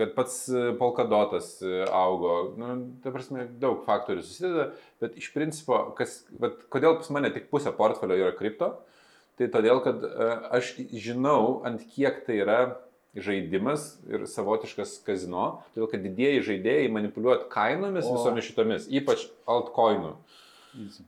Kad 0.01 0.17
pats 0.19 0.41
Polkadotas 0.83 1.55
augo, 1.87 2.35
nu, 2.59 2.75
ta 3.05 3.15
prasme, 3.15 3.47
daug 3.63 3.87
faktorių 3.87 4.27
susideda, 4.27 4.67
bet 4.99 5.15
iš 5.23 5.31
principo, 5.39 5.85
kas, 5.97 6.25
vat, 6.43 6.67
kodėl 6.75 6.99
pas 6.99 7.15
mane 7.15 7.31
tik 7.31 7.47
pusė 7.55 7.71
portfelio 7.79 8.19
yra 8.19 8.35
kripto, 8.35 8.75
tai 9.39 9.47
todėl, 9.55 9.79
kad 9.87 10.03
aš 10.59 10.75
žinau, 10.99 11.63
ant 11.63 11.87
kiek 11.95 12.25
tai 12.27 12.43
yra 12.43 12.61
žaidimas 13.17 13.99
ir 14.11 14.27
savotiškas 14.29 14.99
kazino, 15.07 15.63
todėl 15.75 15.91
kad 15.93 16.03
didieji 16.05 16.45
žaidėjai 16.51 16.91
manipuliuot 16.93 17.47
kainomis 17.53 18.07
O. 18.07 18.17
visomis 18.19 18.49
šitomis, 18.51 18.89
ypač 19.01 19.27
altcoinų. 19.49 20.15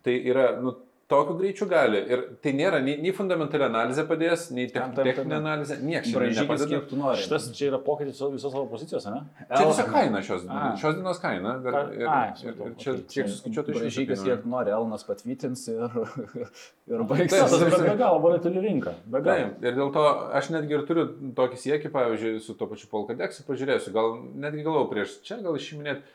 Tai 0.05 0.15
yra, 0.33 0.47
nu, 0.63 0.75
tokiu 1.11 1.35
greičiu 1.41 1.67
gali. 1.71 1.99
Ir 2.07 2.21
tai 2.43 2.53
nėra 2.57 2.79
nei, 2.85 2.95
nei 3.03 3.11
fundamentali 3.15 3.67
analizė 3.67 4.05
padės, 4.09 4.47
nei 4.55 4.69
te, 4.71 4.79
Tam, 4.79 4.93
tam, 4.95 5.01
tam. 5.03 5.09
techninė 5.11 5.37
analizė, 5.41 5.77
niekas 5.83 6.13
nepadeda. 6.15 6.69
kiek 6.71 6.87
tu 6.93 6.99
nori. 7.01 7.19
Šitas 7.21 7.49
čia 7.59 7.69
yra 7.73 7.81
pokytis 7.83 8.15
visos 8.17 8.33
visos 8.37 8.55
savo 8.55 8.67
pozicijos, 8.71 9.09
ne? 9.11 9.21
Čia 9.51 9.65
tiesiog 9.67 9.91
kaina 9.95 10.23
šios, 10.25 10.47
A. 10.49 10.63
šios 10.81 10.97
dienos 11.01 11.21
kaina. 11.23 11.57
Ka- 11.67 11.83
ir, 11.99 12.07
ai, 12.07 12.23
ir, 12.47 12.55
ir 12.69 12.77
čia 12.81 12.95
kiek 13.11 13.29
suskaičiuotų 13.35 13.75
iš 13.75 13.81
Bražykis, 13.83 14.25
kiek 14.29 14.45
tu 14.47 14.53
nori, 14.55 14.73
Elnas 14.79 15.05
patvirtins 15.09 15.67
ir, 15.75 15.99
ir 16.95 17.05
baigs. 17.11 17.35
Taip, 17.35 17.57
yra 17.69 17.83
be 17.85 17.97
galo 18.01 18.23
volatili 18.25 18.63
rinka. 18.65 18.95
Be 19.11 19.21
galo. 19.27 19.51
Taip, 19.51 19.67
ir 19.67 19.77
dėl 19.83 19.93
to 19.99 20.07
aš 20.41 20.53
netgi 20.55 20.79
ir 20.79 20.87
turiu 20.89 21.07
tokį 21.37 21.61
siekį, 21.67 21.93
pavyzdžiui, 21.99 22.39
su 22.47 22.55
to 22.59 22.71
pačiu 22.71 22.89
Polkadeksi, 22.95 23.45
pažiūrėsiu, 23.51 23.93
gal 23.99 24.17
netgi 24.47 24.63
galvau 24.67 24.87
prieš 24.91 25.19
čia, 25.27 25.41
gal 25.45 25.59
išiminėti. 25.59 26.07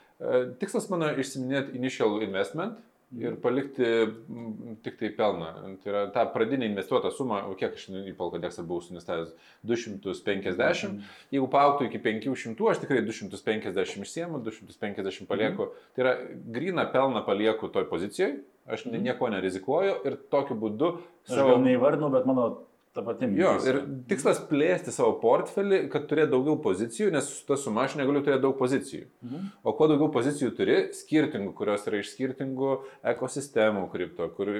Tikslas 0.61 0.85
mano 0.87 1.09
išsiminėti 1.19 1.75
initial 1.75 2.21
investment 2.23 2.77
ir 3.19 3.35
palikti 3.41 3.85
mm, 3.85 4.77
tik 4.83 4.97
tai 4.99 5.09
pelną. 5.15 5.49
Tai 5.83 5.91
yra 5.91 6.01
ta 6.13 6.25
pradinė 6.31 6.67
investuota 6.69 7.11
suma, 7.15 7.43
o 7.49 7.55
kiek 7.59 7.77
aš 7.77 7.87
į 8.11 8.13
Polkadeksą 8.17 8.65
buvau 8.67 8.83
suinvestavęs, 8.83 9.31
250. 9.65 11.01
Jeigu 11.33 11.47
paauktų 11.51 11.87
iki 11.89 12.01
500, 12.03 12.69
aš 12.71 12.81
tikrai 12.83 13.01
250 13.05 14.03
išsiemu, 14.05 14.41
250 14.45 15.29
palieku. 15.29 15.69
Tai 15.95 16.05
yra 16.05 16.15
grina 16.55 16.85
pelną 16.91 17.23
palieku 17.25 17.69
toj 17.73 17.87
pozicijoje, 17.89 18.41
aš 18.67 18.85
Mhm. 18.85 19.03
nieko 19.03 19.29
nerizikuoju 19.29 19.95
ir 20.05 20.17
tokiu 20.29 20.55
būdu 20.55 20.97
Aš 21.29 21.37
gal 21.37 21.61
neįvardinau, 21.61 22.11
bet 22.11 22.25
mano 22.25 22.65
ta 22.95 23.03
pati 23.03 23.27
mintis. 23.27 23.41
Jo, 23.43 23.51
ir 23.67 23.79
tikslas 24.09 24.39
plėsti 24.49 24.93
savo 24.95 25.17
portfelį, 25.19 25.81
kad 25.91 26.07
turėtų 26.09 26.31
daugiau 26.31 26.55
pozicijų, 26.63 27.09
nes 27.11 27.27
su 27.27 27.43
ta 27.47 27.57
suma 27.59 27.83
aš 27.85 27.97
negaliu 27.99 28.21
turėti 28.23 28.43
daug 28.45 28.55
pozicijų. 28.59 29.09
Mhm. 29.25 29.49
O 29.67 29.73
kuo 29.75 29.89
daugiau 29.91 30.07
pozicijų 30.13 30.53
turi, 30.55 30.77
skirtingų, 30.95 31.51
kurios 31.57 31.83
yra 31.89 31.99
iš 31.99 32.13
skirtingų 32.13 32.71
ekosistemų 33.11 33.85
kripto, 33.91 34.29
kur 34.37 34.53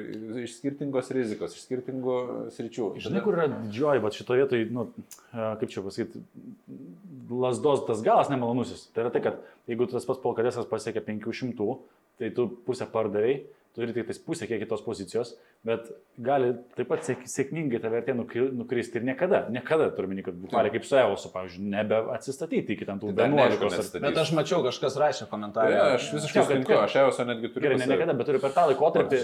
iš 0.44 0.58
skirtingos 0.60 1.14
rizikos, 1.16 1.56
iš 1.56 1.64
skirtingų 1.70 2.20
sričių. 2.58 2.92
Žinai, 3.08 3.24
kur 3.24 3.40
yra 3.40 3.48
didžioji, 3.56 4.04
bet 4.04 4.20
šitoje 4.20 4.44
vietoje, 4.44 4.70
nu, 4.76 4.90
kaip 5.32 5.68
čia 5.72 5.86
pasakyti, 5.86 6.24
lasdos 7.32 7.86
tas 7.88 8.04
galas 8.06 8.32
nemalonusis. 8.34 8.90
Tai 8.92 9.08
yra 9.08 9.16
tai, 9.16 9.24
kad 9.26 9.40
jeigu 9.72 9.88
tas 9.90 10.08
pats 10.08 10.22
polkadėsas 10.24 10.68
pasiekia 10.70 11.04
500, 11.08 11.76
tai 12.20 12.32
tu 12.36 12.50
pusę 12.68 12.88
pardavėjai, 12.92 13.46
turi 13.76 13.94
tik 13.94 14.08
tais 14.08 14.20
pusę 14.24 14.48
kiek 14.48 14.62
kitos 14.64 14.82
pozicijos, 14.86 15.36
bet 15.68 15.90
gali 16.18 16.54
taip 16.78 16.88
pat 16.88 17.04
sėk, 17.04 17.26
sėkmingai 17.28 17.82
ta 17.84 17.90
vertė 17.92 18.16
nukri- 18.16 18.50
nukristi 18.56 18.98
ir 19.02 19.04
niekada, 19.12 19.44
niekada 19.52 19.90
turime, 19.96 20.22
kad 20.24 20.34
būtų 20.40 20.56
kaip 20.72 20.86
su 20.88 20.96
Evosu, 20.96 21.30
pavyzdžiui, 21.34 21.66
nebe 21.76 21.96
atsistatyti 22.16 22.74
iki 22.78 22.86
ten 22.88 23.00
tų 23.00 23.12
Tai 23.12 23.18
dar 23.20 23.30
neaišku, 23.34 23.60
11 23.60 23.66
ar 23.66 23.76
neatstatys. 23.76 24.02
Bet 24.08 24.18
aš 24.24 24.32
mačiau, 24.40 24.64
kažkas 24.66 24.96
rašė 25.02 25.28
komentarą. 25.30 25.76
Tai 25.76 25.96
aš 26.00 26.10
visiškai 26.16 26.46
sutinku, 26.48 26.74
aš 26.80 26.96
jau 26.96 27.26
netgi 27.28 27.52
turiu. 27.54 27.66
Gerai, 27.68 27.78
ne 27.84 27.88
niekada, 27.94 28.14
bet 28.18 28.26
turiu 28.32 28.40
per 28.42 28.52
tą 28.56 28.66
laikotarpį. 28.72 29.20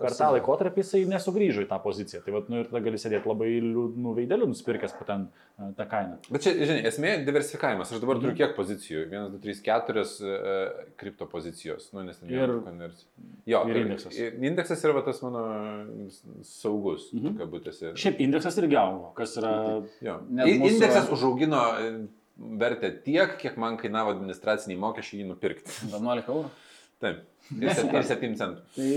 Per 0.00 0.16
tą 0.16 0.28
laikotarpį 0.36 0.82
jisai 0.84 1.04
nesugrįžo 1.10 1.64
į 1.64 1.68
tą 1.70 1.78
poziciją. 1.84 2.22
Tai 2.24 2.32
vat, 2.38 2.48
nu, 2.52 2.60
ir 2.62 2.68
tada 2.70 2.80
gali 2.84 3.00
sėdėti 3.00 3.28
labai 3.30 3.50
liūdnų 3.60 4.14
veidelių 4.18 4.48
nusipirkęs 4.52 4.94
po 4.98 5.04
ten 5.08 5.26
e, 5.58 5.70
tą 5.78 5.86
kainą. 5.90 6.18
Bet 6.30 6.44
čia, 6.46 6.54
žinai, 6.58 6.82
esmė 6.88 7.12
diversifikavimas. 7.26 7.92
Aš 7.92 8.00
dabar 8.02 8.16
Mhm. 8.16 8.24
turiu 8.24 8.36
kiek 8.40 8.56
pozicijų? 8.56 9.04
1, 9.10 9.30
2, 9.34 9.40
3, 9.44 9.62
4 9.62 10.04
uh, 10.24 10.84
kripto 10.96 11.26
pozicijos. 11.30 11.90
Nu, 11.92 12.02
nes 12.06 12.18
ten 12.18 12.28
Ir- 12.30 12.38
nėra 12.40 12.60
konversijų. 12.64 13.08
Jo, 13.46 13.64
ir 13.76 13.86
indeksas. 13.86 14.16
Ir, 14.18 14.36
indeksas 14.50 14.84
yra 14.84 15.02
tas 15.06 15.20
mano 15.22 15.42
saugus, 16.42 17.08
Mhm. 17.12 17.36
kabutėse. 17.38 17.92
Šiaip 17.98 18.20
indeksas 18.24 18.58
irgi 18.62 18.76
augo, 18.80 19.12
kas 19.16 19.36
yra... 19.40 19.82
Jo. 20.02 20.18
Mūsų- 20.30 20.70
Indeksas 20.70 21.10
užaugino 21.14 21.62
e, 21.80 21.90
vertę 22.58 22.90
tiek, 23.04 23.36
kiek 23.38 23.56
man 23.56 23.76
kainavo 23.80 24.10
administraciniai 24.14 24.78
mokesčiai 24.78 25.22
jį 25.22 25.28
nupirkti. 25.32 25.70
11 25.92 26.26
eurų. 26.28 26.50
Taip. 27.00 27.22
Ir 27.60 27.68
7 27.74 28.34
centų. 28.40 28.62
Tai, 28.74 28.90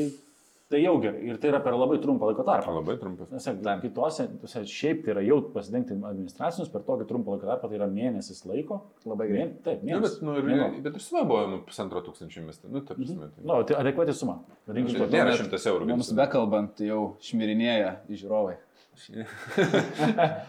tai 0.69 0.81
jau 0.83 0.93
gerai. 1.01 1.21
Ir 1.29 1.37
tai 1.41 1.49
yra 1.51 1.59
per 1.63 1.73
labai 1.77 1.97
trumpą 2.03 2.27
laiko 2.29 2.43
tarpą. 2.47 2.73
Labai 2.75 2.95
trumpas. 2.99 3.29
Nes 3.31 3.47
kitose, 3.83 4.25
tose 4.41 4.63
šiaip 4.67 5.03
tai 5.05 5.13
yra 5.15 5.23
jau 5.23 5.37
pasidengti 5.53 5.95
administracinius 5.95 6.71
per 6.73 6.81
tokį 6.87 7.07
trumpą 7.09 7.35
laiko 7.37 7.47
tarpą, 7.47 7.69
tai 7.71 7.77
yra 7.79 7.87
mėnesis 7.91 8.43
laiko. 8.49 8.81
Labai 9.07 9.27
gerai. 9.29 9.39
Mėn, 9.45 9.53
taip, 9.65 9.83
Nu, 9.83 9.87
mėnesis. 9.93 10.17
bet, 10.19 10.27
nu, 10.27 10.35
ir, 10.41 10.81
bet 10.87 10.99
ir 10.99 11.05
suma 11.07 11.23
buvo 11.29 11.45
nu, 11.53 11.61
pusantro 11.69 12.03
tūkstančio 12.05 12.43
mesti. 12.49 12.67
Nu, 12.71 12.81
ta 12.83 12.97
prasme. 12.97 13.15
Mhm. 13.15 13.31
Tai, 13.37 13.47
Nu, 13.47 13.61
tai 13.69 13.79
adekvati 13.79 14.13
suma. 14.17 14.39
Vadinkim, 14.67 14.97
Tai 14.97 15.05
taip. 15.07 15.15
nėra 15.15 15.31
net- 15.31 15.39
šimtas 15.43 15.67
eurų. 15.71 15.87
Mums 15.93 16.11
bekalbant 16.17 16.83
jau 16.83 17.01
šmirinėja 17.23 17.95
žiūrovai. 18.11 18.57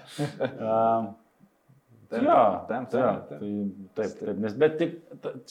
Um, 0.59 1.15
Taip, 2.09 2.23
jo, 2.25 2.37
taip, 2.69 2.87
tai, 2.89 3.01
jo, 3.03 3.09
tai, 3.29 3.39
taip, 3.99 4.13
taip, 4.17 4.39
nes 4.41 4.55
bet 4.57 4.79
tik 4.81 4.95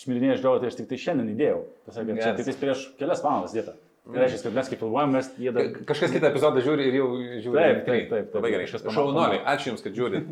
šmirinėjai 0.02 0.40
žiūrovai, 0.40 0.62
tai 0.64 0.72
aš 0.72 0.78
tik 0.80 0.88
tai 0.90 0.98
šiandien 1.04 1.28
įdėjau. 1.36 1.60
Tiesiog, 1.86 2.08
čia 2.10 2.16
Geras. 2.32 2.48
tik 2.48 2.58
prieš 2.64 2.80
kelias 2.98 3.22
valandas 3.22 3.54
dėta. 3.54 3.76
Tai 4.08 4.22
reiškia, 4.24 4.40
kad 4.46 4.56
mes 4.56 4.70
kaip 4.72 4.80
filmuojam, 4.80 5.14
mes 5.18 5.28
jie 5.36 5.52
dar... 5.52 5.70
Ka- 5.76 5.86
Kažkas 5.92 6.14
kitą 6.16 6.30
epizodą 6.32 6.62
žiūri 6.64 6.86
ir 6.88 6.98
jau 7.00 7.08
žiūri. 7.44 7.58
Taip, 7.58 7.80
taip, 7.88 8.10
taip. 8.14 8.36
Labai 8.38 8.52
gerai. 8.54 8.66
Kažkas 8.70 8.86
pama- 8.86 8.96
Šaunuoliai, 8.96 9.40
ačiū 9.54 9.72
Jums, 9.74 9.84
kad 9.86 9.98
žiūrit. 10.00 10.30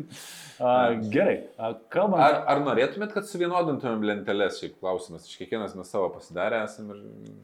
A, 0.56 0.94
gerai, 1.12 1.34
a, 1.60 1.74
kalbant... 1.92 2.22
Ar, 2.24 2.38
ar 2.48 2.62
norėtumėt, 2.64 3.10
kad 3.12 3.26
suvienodintumėm 3.28 4.06
lenteles? 4.08 4.56
Šiaip 4.62 4.78
klausimas. 4.80 5.26
Iš 5.28 5.36
kiekvienas 5.42 5.74
mes 5.76 5.90
savo 5.92 6.08
pasidarę 6.14 6.62
esam 6.64 6.94
ir... 6.94 7.02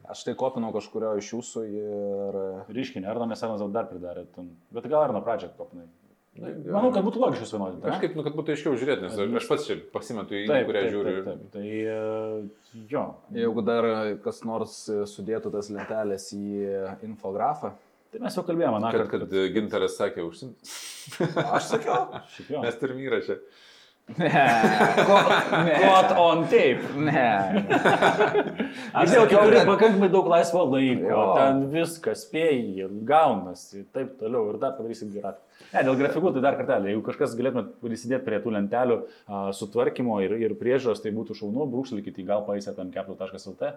Aš 0.09 0.23
tai 0.25 0.33
kopinau 0.39 0.71
kažkurio 0.73 1.11
iš 1.21 1.29
jūsų 1.35 1.65
ir... 1.69 2.39
Ryškinį, 2.73 3.05
ar 3.11 3.21
nes 3.29 3.45
Arnas 3.45 3.61
dar 3.75 3.85
pridarė. 3.91 4.25
ten. 4.33 4.49
Bet 4.73 4.89
gal 4.89 5.05
ar 5.05 5.13
nuo 5.13 5.21
pradžio 5.21 5.51
kopinai. 5.59 5.85
Manau, 6.33 6.89
kad 6.89 7.05
būtų 7.05 7.19
logiškas 7.21 7.51
vienodinti. 7.53 7.83
Kažkaip, 7.85 8.15
nu, 8.17 8.23
kad 8.25 8.33
būtų 8.33 8.53
aiškiau 8.55 8.73
žiūrėti, 8.81 9.05
nes 9.05 9.17
aš- 9.21 9.47
pats 9.51 9.67
čia 9.67 9.75
pasimetu 9.93 10.33
į 10.33 10.47
taip, 10.49 10.65
kurią 10.65 10.81
taip, 10.81 10.93
žiūriu. 10.95 11.13
Taip, 11.13 11.25
taip, 11.27 11.51
tai 11.53 11.67
e, 11.93 12.85
jo. 12.89 13.03
Jeigu 13.37 13.63
dar 13.67 13.87
kas 14.25 14.41
nors 14.49 14.77
sudėtų 15.13 15.51
tas 15.53 15.69
lentelės 15.69 16.31
į 16.33 16.41
infografą. 17.05 17.75
Tai 18.13 18.21
mes 18.21 18.35
jau 18.37 18.43
kalbėjome, 18.45 18.79
na, 18.81 18.89
Kad, 18.93 19.07
kad 19.13 19.31
gintaras 19.53 19.95
sakė, 19.97 20.25
užsim. 20.25 20.55
Aš 21.53 21.69
sakiau. 21.75 22.21
Mes 22.61 22.75
turim 22.81 22.99
įrašę. 23.05 23.39
Ne. 24.17 24.29
Got 25.79 26.11
on 26.19 26.43
tape. 26.51 26.83
Ne. 26.99 27.65
Aš 28.93 29.13
jau 29.15 29.23
turi 29.31 29.61
pakankamai 29.65 30.09
daug 30.11 30.27
laisvo 30.27 30.65
laiko, 30.67 31.07
Jo. 31.07 31.21
ten 31.37 31.61
viskas 31.71 32.25
spėjai, 32.27 32.89
gaunasi, 33.07 33.85
taip 33.95 34.17
toliau 34.19 34.51
ir 34.51 34.59
dar 34.61 34.75
padarysim 34.77 35.13
gerai. 35.13 35.33
Ne, 35.71 35.85
dėl 35.87 35.95
grafikų 36.01 36.33
tai 36.35 36.43
dar 36.43 36.57
kartelį, 36.59 36.91
jeigu 36.91 37.05
kažkas 37.07 37.33
galėtumėt 37.39 37.71
prisidėti 37.81 38.27
prie 38.27 38.41
tų 38.43 38.53
lentelių 38.57 38.97
a, 38.99 39.45
sutvarkymo 39.55 40.19
ir, 40.25 40.35
ir 40.49 40.57
priežiūros, 40.59 41.01
tai 41.01 41.13
būtų 41.15 41.39
šaunu, 41.39 41.65
brūkšlikite 41.71 42.21
į 42.21 42.27
gal 42.27 42.43
paisėtam.lt, 42.49 43.71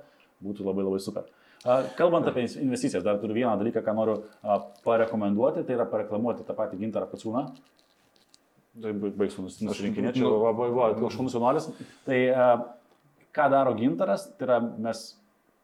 būtų 0.45 0.67
labai 0.67 0.85
labai 0.89 1.01
super. 1.07 1.31
A, 1.65 1.79
Kalbant 1.97 2.27
apie 2.29 2.45
investicijas, 2.61 3.07
dar 3.07 3.23
turiu 3.23 3.39
vieną 3.39 3.55
dalyką, 3.63 3.81
ką 3.87 3.95
noriu 3.97 4.19
a, 4.43 4.59
parekomenduoti, 4.85 5.65
tai 5.65 5.79
yra 5.79 5.87
pareklamuoti 5.89 6.45
tą 6.51 6.59
patį 6.59 6.83
gintarą 6.83 7.09
Pacūną. 7.15 7.47
Tai 8.83 8.93
baig- 8.93 9.15
baigsiu 9.17 9.43
nus- 9.47 9.61
nusirinkinėti, 9.65 10.21
čia 10.21 10.29
va, 10.43 10.51
va, 10.53 10.89
šaunus 11.15 11.33
jaunuolis. 11.37 11.71
Tai 12.05 12.19
a, 12.29 12.49
ką 13.37 13.47
daro 13.53 13.73
gintaras, 13.79 14.27
tai 14.37 14.47
yra 14.49 14.59
mes 14.61 15.05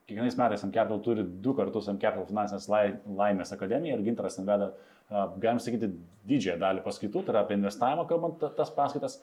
kiekvienais 0.08 0.36
metais 0.40 0.64
MCapital 0.64 1.00
turi 1.04 1.22
du 1.44 1.52
kartus 1.54 1.88
MCapital 1.92 2.26
finansinės 2.28 2.68
lai, 2.72 2.84
laimės 3.06 3.52
akademiją 3.54 3.98
ir 3.98 4.04
gintaras 4.08 4.36
ten 4.36 4.48
veda, 4.48 4.70
a, 5.10 5.26
galim 5.38 5.60
sakyti, 5.60 5.92
didžiąją 6.28 6.58
dalį 6.64 6.82
paskaitų, 6.86 7.24
tai 7.26 7.34
yra 7.34 7.44
apie 7.44 7.58
investavimą 7.60 8.06
kalbant 8.08 8.38
ta- 8.40 8.52
tas 8.62 8.70
paskaitas. 8.70 9.18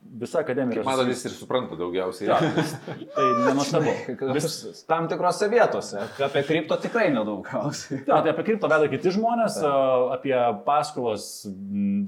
Visa 0.00 0.40
akademija. 0.40 0.82
Matot, 0.86 1.08
jis 1.10 1.24
ir 1.26 1.32
supranta 1.34 1.76
daugiausiai. 1.78 2.28
Jo, 2.30 2.36
tai 3.16 3.26
nenuostabu. 3.44 3.92
Vis, 4.34 4.84
tam 4.88 5.08
tikrose 5.10 5.48
vietose. 5.50 6.00
Apie 6.24 6.42
kripto 6.46 6.78
tikrai 6.80 7.08
nedaug 7.14 7.42
gausi. 7.46 7.98
Ja, 8.06 8.20
tai 8.22 8.32
apie 8.32 8.46
kripto 8.46 8.70
veda 8.70 8.88
kiti 8.90 9.12
žmonės, 9.14 9.58
a, 9.66 9.74
apie 10.16 10.34
paskolas 10.66 11.28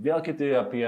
vėl 0.06 0.22
kiti, 0.26 0.52
apie 0.58 0.86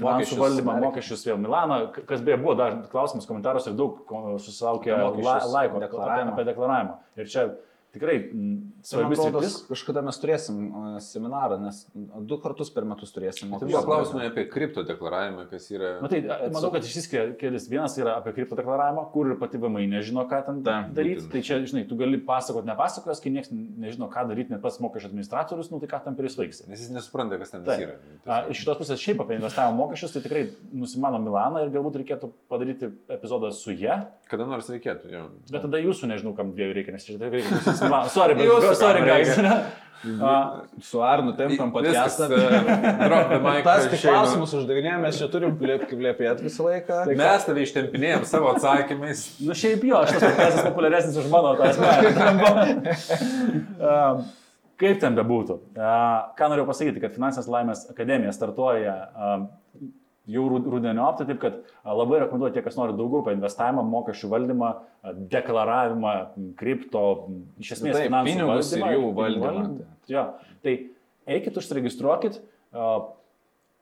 finansų 0.00 0.38
valdymą, 0.40 0.76
mokesčius 0.86 1.24
vėl 1.28 1.40
Milaną, 1.40 1.80
kas 2.08 2.24
beje 2.24 2.40
buvo 2.42 2.56
dar 2.58 2.80
klausimas 2.90 3.28
komentaruose 3.28 3.72
ir 3.72 3.78
daug 3.78 4.00
susilaukė 4.40 4.96
la, 4.96 5.36
laiko 5.52 5.82
deklaravimą. 5.84 6.34
apie 6.34 6.46
deklaravimą. 6.48 6.96
Ir 7.20 7.30
čia 7.30 7.46
tikrai 7.94 8.16
Man 8.32 8.56
svarbi 8.86 9.16
sritis. 9.18 9.54
kažkada 9.68 10.02
mes 10.06 10.18
turėsim 10.22 10.58
uh, 10.68 10.96
seminarą, 11.04 11.58
nes 11.62 11.80
du 12.26 12.38
kartus 12.42 12.70
per 12.74 12.84
metus 12.88 13.12
turėsim. 13.14 13.50
Tai 13.52 13.66
buvo 13.68 13.82
klausimai 13.86 14.28
apie 14.30 14.44
kripto 14.50 14.84
deklaravimą, 14.86 15.46
kas 15.50 15.66
yra... 15.74 15.90
Matai, 16.04 16.20
manau, 16.54 16.70
kad 16.74 16.86
išsiskiria 16.86 17.34
kelias. 17.40 17.66
Vienas 17.70 17.96
yra 18.00 18.16
apie 18.20 18.32
kripto 18.36 18.58
deklaravimą, 18.58 19.06
kur 19.14 19.32
ir 19.32 19.38
pati 19.40 19.60
VMI 19.60 19.86
nežino, 19.96 20.24
ką 20.30 20.40
ten 20.46 20.62
Ta, 20.66 20.76
daryti. 20.96 21.24
būtent. 21.24 21.32
Tai 21.34 21.42
čia, 21.50 21.60
žinai, 21.66 21.84
tu 21.90 21.98
gali 22.00 22.20
pasakoti, 22.26 22.68
nepasakos, 22.70 23.20
kai 23.24 23.34
niekas 23.34 23.50
nežino, 23.54 24.08
ką 24.12 24.26
daryti, 24.30 24.54
net 24.54 24.62
pats 24.64 24.80
mokesčių 24.82 25.10
administratorius, 25.10 25.70
nu 25.74 25.80
tai 25.82 25.90
ką 25.92 26.02
tam 26.06 26.18
prisvaigsi. 26.18 26.68
Nes 26.70 26.80
jis 26.84 26.92
nesupranta, 26.94 27.38
kas 27.42 27.54
ten 27.54 27.66
Taip. 27.68 27.84
yra. 27.86 27.98
A, 28.26 28.40
Iš 28.50 28.62
šitos 28.64 28.80
pusės 28.80 29.02
šiaip 29.02 29.20
apie 29.24 29.36
investavimo 29.40 29.76
mokesčius, 29.82 30.14
tai 30.16 30.22
tikrai 30.24 30.46
nusimano 30.72 31.20
Milaną 31.22 31.66
ir 31.66 31.74
galbūt 31.74 32.00
reikėtų 32.02 32.30
padaryti 32.50 32.90
epizodą 33.12 33.50
su 33.54 33.74
ją, 33.76 34.00
Kada 34.30 34.44
nors 34.46 34.68
reikėtų, 34.70 35.08
jo. 35.10 35.24
bet 35.50 35.64
tada 35.66 35.80
jūsų 35.82 36.06
nežinau, 36.12 36.32
kam 36.38 36.52
dviejų 36.54 36.74
reikia, 36.76 36.92
nes 36.94 37.02
čia 37.06 37.16
tikrai 37.18 37.40
reikia. 37.40 37.58
Milaną. 37.84 38.08
Sorry, 38.14 38.38
bet 38.38 38.50
Jūsų 38.50 38.74
sorry, 38.78 39.04
guys. 39.06 39.36
A, 40.00 40.62
Su 40.80 41.02
Arnu 41.04 41.34
tempam 41.36 41.72
podcastą. 41.74 42.28
mic, 42.32 43.64
Tas 43.66 43.84
tik 43.92 44.00
klausimus 44.00 44.54
uždavinėjame, 44.56 45.02
mes 45.04 45.18
čia 45.20 45.28
turim 45.28 45.58
plėpėti 45.60 46.46
visą 46.46 46.64
laiką. 46.70 47.02
Mes 47.20 47.44
tave 47.44 47.66
ištempinėjom 47.66 48.24
savo 48.28 48.54
atsakymais. 48.54 49.26
Nu 49.44 49.52
šiaip 49.52 49.84
jo, 49.84 50.00
šitas 50.08 50.24
podcastas 50.24 50.64
populiaresnis 50.70 51.20
už 51.20 51.28
mano 51.32 51.52
tą 51.60 51.68
asmenį. 51.68 52.96
Um, 53.80 54.24
Kaip 54.80 54.98
ten 55.00 55.16
bebūtų. 55.16 55.54
Uh, 55.76 56.32
Ką 56.36 56.48
noriu 56.52 56.64
pasakyti, 56.68 57.00
kad 57.02 57.12
Finansinės 57.12 57.48
laimės 57.52 57.82
akademija 57.92 58.32
startuoja 58.32 58.94
um, 59.12 59.46
jau 60.30 60.44
ru- 60.50 60.62
rudeniop, 60.74 61.18
tai 61.18 61.26
taip, 61.28 61.40
kad 61.42 61.58
labai 61.84 62.20
rekomenduoju 62.24 62.54
tie, 62.56 62.62
kas 62.64 62.76
nori 62.78 62.96
daugiau 62.98 63.22
apie 63.24 63.34
investavimą, 63.36 63.84
mokesčių 63.90 64.30
valdymą, 64.32 64.70
deklaravimą, 65.32 66.14
kripto, 66.60 67.04
iš 67.62 67.74
esmės 67.78 67.98
Taip, 67.98 68.08
finansų 68.08 68.32
pinigus 68.34 68.72
ir 68.76 68.84
jų 68.84 68.90
pinigų 68.90 69.14
valdymą. 69.20 69.64
Jo, 70.10 70.26
tai 70.64 70.76
eikit, 71.30 71.58
užsiregistruokit, 71.60 72.40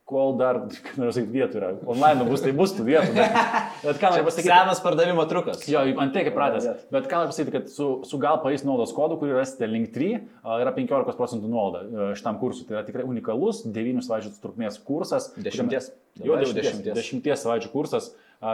kol 0.09 0.35
dar, 0.41 0.61
kaip 0.85 0.97
noriu 1.01 1.15
sakyti, 1.15 1.35
vietų 1.35 1.61
yra. 1.61 1.71
Online 1.89 2.27
bus, 2.29 2.43
tai 2.45 2.53
bus 2.57 2.75
tų 2.77 2.87
vietų. 2.89 3.15
Bet, 3.17 3.39
bet 3.87 4.01
ką 4.01 4.13
noriu 4.15 4.27
pasakyti? 4.29 4.49
Senas 4.49 4.83
pardavimo 4.85 5.27
trukas. 5.31 5.63
Jo, 5.69 5.85
man 5.99 6.13
tiek 6.15 6.31
pratęs. 6.35 6.69
Bet 6.95 7.09
ką 7.11 7.23
noriu 7.23 7.33
pasakyti, 7.33 7.55
kad 7.59 7.73
su, 7.73 7.89
su 8.09 8.21
gal 8.23 8.41
paės 8.45 8.65
naudos 8.67 8.95
kodu, 8.97 9.19
kurį 9.21 9.37
rasite 9.37 9.69
link 9.71 9.93
3, 9.95 10.21
yra 10.59 10.75
15 10.77 11.17
procentų 11.19 11.53
nuolaida 11.53 11.85
e, 11.85 12.11
šitam 12.19 12.41
kursui. 12.41 12.67
Tai 12.69 12.79
yra 12.79 12.85
tikrai 12.89 13.07
unikalus 13.09 13.65
9 13.69 14.05
savaičių 14.07 14.35
trukmės 14.43 14.81
kursas. 14.89 15.33
Dešimties. 15.37 15.93
Jo, 16.19 16.35
Dabar 16.35 16.47
jau 16.49 16.55
10, 16.57 16.87
10 16.97 17.35
savaičių 17.45 17.73
kursas, 17.75 18.13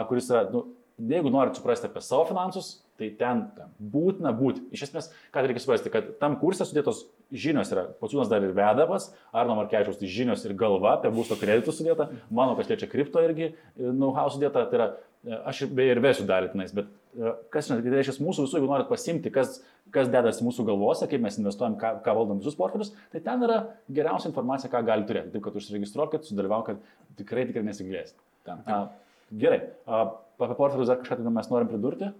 kuris 0.09 0.27
yra, 0.29 0.45
nu, 0.51 0.67
jeigu 0.99 1.31
norite 1.33 1.59
suprasti 1.59 1.89
apie 1.89 2.03
savo 2.03 2.27
finansus, 2.29 2.79
tai 2.99 3.09
ten 3.19 3.45
būtina 3.79 4.31
būti. 4.35 4.63
Iš 4.75 4.87
esmės, 4.87 5.09
ką 5.33 5.43
reikia 5.43 5.63
suprasti, 5.63 5.91
kad 5.91 6.13
tam 6.21 6.37
kursė 6.39 6.67
sudėtos 6.67 7.03
žinios 7.31 7.71
yra, 7.73 7.87
pats 7.99 8.29
dar 8.29 8.43
ir 8.43 8.53
vedamas, 8.55 9.09
Arno 9.33 9.55
Markevičiaus 9.59 9.99
tai 9.99 10.09
žinios 10.11 10.45
ir 10.45 10.55
galva 10.57 10.95
apie 10.97 11.11
būsto 11.13 11.37
kreditų 11.39 11.73
sudėta, 11.73 12.09
mano 12.29 12.55
kas 12.57 12.69
liečia 12.69 12.89
kripto 12.91 13.23
irgi 13.23 13.51
e, 13.51 13.55
know-how 13.77 14.29
sudėta, 14.33 14.65
tai 14.69 14.79
yra, 14.79 14.89
e, 15.25 15.39
aš 15.51 15.65
beje 15.75 15.95
ir 15.95 16.03
vesiu 16.03 16.27
dalį 16.29 16.51
tenais, 16.53 16.73
bet 16.75 16.91
e, 17.17 17.33
kas 17.53 17.71
tai 17.71 17.79
reiškia 17.81 18.17
mūsų 18.25 18.45
visų, 18.45 18.59
jeigu 18.59 18.69
norit 18.69 18.91
pasimti, 18.91 19.33
kas, 19.33 19.59
kas 19.95 20.11
dedasi 20.13 20.45
mūsų 20.45 20.67
galvose, 20.69 21.07
kaip 21.11 21.23
mes 21.23 21.39
investuojam, 21.41 21.79
ką, 21.81 21.95
ką 22.05 22.17
valdom 22.19 22.43
visus 22.43 22.57
portfelius, 22.59 22.93
tai 23.13 23.23
ten 23.25 23.47
yra 23.47 23.63
geriausia 23.89 24.29
informacija, 24.31 24.71
ką 24.73 24.83
gali 24.87 25.07
turėti. 25.09 25.33
Taip, 25.33 25.45
kad 25.47 25.57
užsiregistruokit, 25.57 26.29
sudalyvaukit, 26.29 26.85
tikrai 27.19 27.47
tikrai. 27.49 28.05
A, 28.45 28.85
Gerai, 29.33 29.57
apie 29.89 30.55
portfelius 30.57 30.89
dar 30.91 30.99
kažką 31.01 31.17
tai 31.17 31.31
mes 31.33 31.47
norim 31.49 31.69
pridurti. 31.71 32.11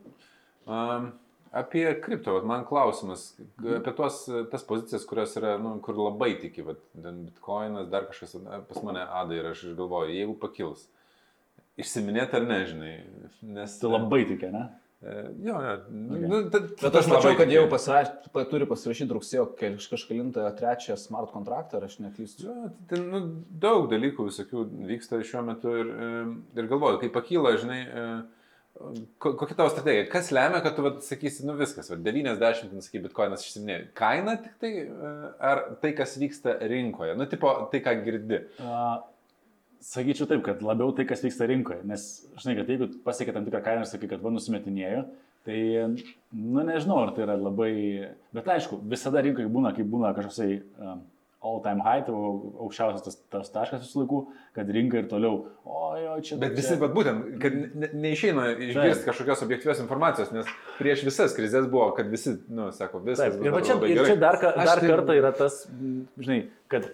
Um, 0.65 1.11
apie 1.55 1.85
kripto, 2.03 2.35
vat 2.35 2.47
man 2.47 2.65
klausimas, 2.67 3.27
apie 3.63 3.93
tuos, 3.95 4.21
tas 4.51 4.65
pozicijas, 4.67 5.05
kurios 5.07 5.35
yra, 5.39 5.55
nu, 5.61 5.77
kur 5.85 5.97
labai 5.99 6.33
tiki, 6.41 6.65
vat, 6.67 6.81
ten 6.93 7.23
bitkoinas, 7.29 7.87
dar 7.91 8.09
kažkas, 8.09 8.37
pas 8.69 8.81
mane 8.83 9.05
ada 9.05 9.37
ir 9.37 9.51
aš 9.53 9.65
galvoju, 9.77 10.13
jeigu 10.15 10.35
pakils, 10.41 10.87
išsiminėti 11.79 12.39
ar 12.39 12.49
nežinai, 12.49 12.95
nes... 13.55 13.79
Tai 13.81 13.93
labai 13.95 14.25
tikė, 14.29 14.51
ne? 14.55 14.65
E, 15.05 15.15
Jo, 15.45 15.57
jo. 15.61 15.73
Okay. 15.75 16.27
Nu, 16.31 16.37
ta, 16.49 16.61
Bet 16.81 16.95
aš 16.97 17.09
mačiau, 17.11 17.35
kad 17.37 17.51
jau 17.51 17.65
pasiraš, 17.69 18.07
pa, 18.33 18.45
turi 18.49 18.65
pasirašyti 18.69 19.13
rugsėjo 19.13 19.43
kaž- 19.59 19.89
kažkelintą 19.91 20.47
trečią 20.57 20.95
smart 20.97 21.29
kontraktą, 21.35 21.77
ar 21.77 21.85
aš 21.89 21.99
neklystu. 22.01 22.47
Jo, 22.47 22.69
ten 22.89 23.03
nu, 23.11 23.19
daug 23.61 23.85
dalykų 23.91 24.25
visokių 24.31 24.63
vyksta 24.89 25.19
šiuo 25.21 25.43
metu 25.51 25.75
ir, 25.77 25.91
e, 25.91 26.09
ir 26.57 26.71
galvoju, 26.71 27.03
kai 27.03 27.11
pakyla, 27.13 27.53
žinai, 27.61 27.81
e, 27.85 28.07
kokia 29.19 29.55
tavo 29.55 29.69
strategija, 29.69 30.05
kas 30.11 30.31
lemia, 30.35 30.59
kad 30.63 30.75
tu 30.75 30.83
vat, 30.85 31.01
sakysi, 31.05 31.45
nu 31.47 31.55
viskas, 31.59 31.89
vat, 31.91 32.01
90, 32.03 32.71
ten 32.71 32.83
sakai, 32.83 33.01
bitkoinas 33.05 33.45
išsiminė. 33.45 33.77
Kaina 33.97 34.35
tik 34.41 34.57
tai, 34.61 34.71
e, 34.83 35.11
ar 35.49 35.63
tai, 35.81 35.93
kas 35.97 36.17
vyksta 36.19 36.57
rinkoje, 36.71 37.15
nu, 37.19 37.27
tipo, 37.31 37.51
tai, 37.71 37.81
ką 37.85 37.95
girdi. 38.05 38.41
A, 38.59 38.97
sakyčiau 39.85 40.27
taip, 40.29 40.43
kad 40.45 40.63
labiau 40.65 40.91
tai, 40.97 41.07
kas 41.07 41.23
vyksta 41.23 41.47
rinkoje. 41.51 41.85
Nes, 41.87 42.07
žinai, 42.41 42.57
kad 42.59 42.73
jeigu 42.73 42.89
pasiekia 43.05 43.37
tam 43.37 43.47
tikrą 43.47 43.63
kainą 43.65 43.85
ir 43.85 43.91
sakai, 43.91 44.11
kad 44.11 44.23
va 44.25 44.33
nusimetinėjau, 44.35 45.05
tai, 45.47 45.59
nu 46.35 46.67
nežinau, 46.67 46.99
ar 47.05 47.15
tai 47.15 47.27
yra 47.27 47.39
labai... 47.39 47.73
Bet 48.35 48.49
aišku, 48.57 48.81
visada 48.91 49.23
rinkoje 49.23 49.51
būna, 49.51 49.71
kai 49.77 49.87
būna 49.87 50.11
kažkoksai 50.17 50.49
um, 51.41 51.45
all-time 51.45 51.81
high, 51.85 52.01
tai 52.05 52.13
aukščiausias 52.15 53.03
tas, 53.05 53.17
tas 53.29 53.51
taškas 53.53 53.83
visų 53.85 54.01
laikų, 54.03 54.19
kad 54.57 54.69
rinka 54.73 54.97
ir 55.01 55.07
toliau, 55.11 55.45
oi, 55.65 56.01
oi, 56.15 56.21
čia... 56.25 56.37
Bet 56.41 56.55
čia- 56.55 56.57
visi, 56.57 56.77
bet 56.81 56.93
būtent, 56.95 57.39
kad 57.43 57.57
ne, 57.75 57.89
neišeina 57.93 58.47
išgirsti 58.69 59.05
kažkokios 59.09 59.43
objektyvios 59.45 59.81
informacijos, 59.83 60.31
nes 60.35 60.49
prieš 60.79 61.05
visas 61.05 61.35
krizės 61.37 61.69
buvo, 61.69 61.91
kad 61.97 62.09
visi, 62.09 62.37
nu, 62.49 62.71
sako, 62.75 63.03
viskas. 63.05 63.35
Taip, 63.35 63.45
ir, 63.45 63.53
va 63.53 63.61
čia, 63.65 63.77
ir 63.91 64.01
čia 64.05 64.15
dar, 64.21 64.39
dar 64.41 64.81
tai- 64.81 64.89
kartą 64.89 65.17
yra 65.19 65.33
tas, 65.37 65.65
žinai, 66.17 66.45
kad 66.71 66.89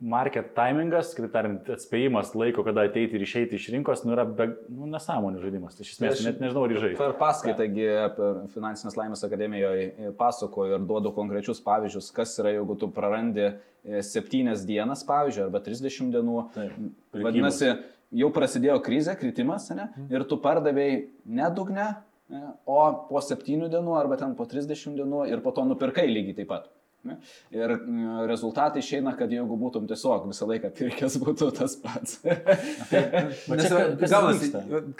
market 0.00 0.50
timingas, 0.56 1.14
kitaip 1.16 1.32
tariant, 1.32 1.68
atspėjimas 1.72 2.34
laiko, 2.36 2.60
kada 2.66 2.84
ateiti 2.84 3.16
ir 3.16 3.22
išeiti 3.24 3.56
iš 3.56 3.70
rinkos, 3.72 4.02
nu, 4.04 4.12
yra 4.12 4.26
be, 4.28 4.50
nu, 4.68 4.88
nesąmonių 4.92 5.40
žaidimas. 5.40 5.76
Tai 5.78 5.86
iš 5.86 5.94
esmės, 5.94 6.18
Aš- 6.18 6.26
net 6.26 6.42
nežinau, 6.42 6.66
ar 6.66 6.74
žai. 6.82 6.90
Per 6.98 7.14
paskaitągi 7.16 7.86
per 8.18 8.42
Finansinės 8.52 8.98
laimės 8.98 9.24
akademijoje 9.24 10.12
pasakoju 10.18 10.76
ir 10.76 10.84
duodu 10.84 11.14
konkrečius 11.16 11.62
pavyzdžius, 11.64 12.12
kas 12.12 12.36
yra, 12.42 12.52
jeigu 12.58 12.76
tu 12.78 12.90
prarandi 12.92 13.54
7 13.86 14.66
dienas, 14.68 15.04
pavyzdžiui, 15.08 15.46
arba 15.48 15.60
30 15.64 16.12
dienų. 16.12 16.38
Taip, 16.52 16.76
Vadinasi, 17.16 17.72
jau 18.12 18.30
prasidėjo 18.36 18.82
krizė, 18.84 19.16
kritimas, 19.16 19.70
ne? 19.72 19.88
ir 20.10 20.24
tu 20.28 20.36
pardavėjai 20.36 21.06
ne 21.24 21.50
dugne, 21.56 21.96
ne? 22.28 22.42
o 22.66 22.80
po 23.08 23.24
7 23.24 23.70
dienų 23.72 23.96
arba 23.96 24.20
ten 24.20 24.36
po 24.36 24.44
30 24.44 24.92
dienų 25.00 25.24
ir 25.32 25.40
po 25.40 25.56
to 25.56 25.64
nupirkai 25.64 26.04
lygiai 26.10 26.36
taip 26.42 26.52
pat. 26.52 26.68
Ne? 27.06 27.16
Ir 27.54 27.72
mm, 27.76 28.24
rezultatai 28.30 28.82
išeina, 28.82 29.12
kad 29.18 29.30
jeigu 29.32 29.56
būtum 29.60 29.86
tiesiog 29.90 30.26
visą 30.30 30.48
laiką 30.50 30.70
pirkęs, 30.76 31.16
būtų 31.24 31.50
tas 31.58 31.76
pats. 31.82 32.18
Nes, 32.26 33.66
čia 33.66 33.70
ka- 33.70 33.86
kas 34.00 34.12
gaunasi, 34.12 34.50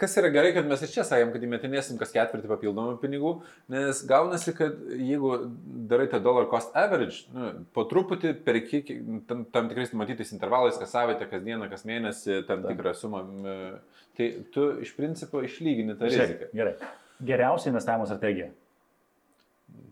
kas 0.01 0.17
yra 0.21 0.31
gerai, 0.33 0.51
kad 0.55 0.67
mes 0.69 0.81
ir 0.85 0.91
čia 0.93 1.05
sakėm, 1.07 1.31
kad 1.35 1.43
įmetinėsim 1.47 1.99
kas 1.99 2.11
ketvirtį 2.15 2.49
papildomų 2.51 2.97
pinigų, 3.01 3.33
nes 3.73 4.01
gaunasi, 4.09 4.53
kad 4.57 4.77
jeigu 4.97 5.33
darai 5.89 6.07
tą 6.11 6.21
dollar 6.23 6.47
cost 6.51 6.75
average, 6.77 7.25
nu, 7.35 7.51
po 7.75 7.85
truputį 7.89 8.33
perki 8.47 8.81
ki- 8.87 8.99
tam, 9.29 9.45
tam 9.53 9.69
tikrais 9.71 9.93
matytais 9.97 10.33
intervalais, 10.35 10.77
kas 10.79 10.93
savaitę, 10.95 11.27
kas 11.31 11.43
dieną, 11.45 11.69
kas 11.71 11.85
mėnesį, 11.87 12.41
tam 12.49 12.63
tikrą 12.67 12.93
sumą, 12.97 13.23
tai 14.17 14.31
tu 14.53 14.69
iš 14.83 14.95
principo 14.97 15.43
išlygini 15.45 15.97
tą 15.99 16.09
riziką. 16.09 16.51
Gerai. 16.57 16.77
Geriausia 17.27 17.71
investavimo 17.71 18.05
strategija. 18.09 18.51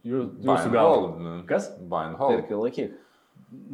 Buy 0.05 0.11
Jūsų 0.11 0.65
and 0.69 0.73
gal. 0.75 0.91
hold, 0.93 1.17
nu. 1.21 1.31
Kas? 1.49 1.71
Buy 1.89 2.05
and 2.11 2.15
hold. 2.19 2.35
Pirki 2.43 2.59
laikyk. 2.61 2.93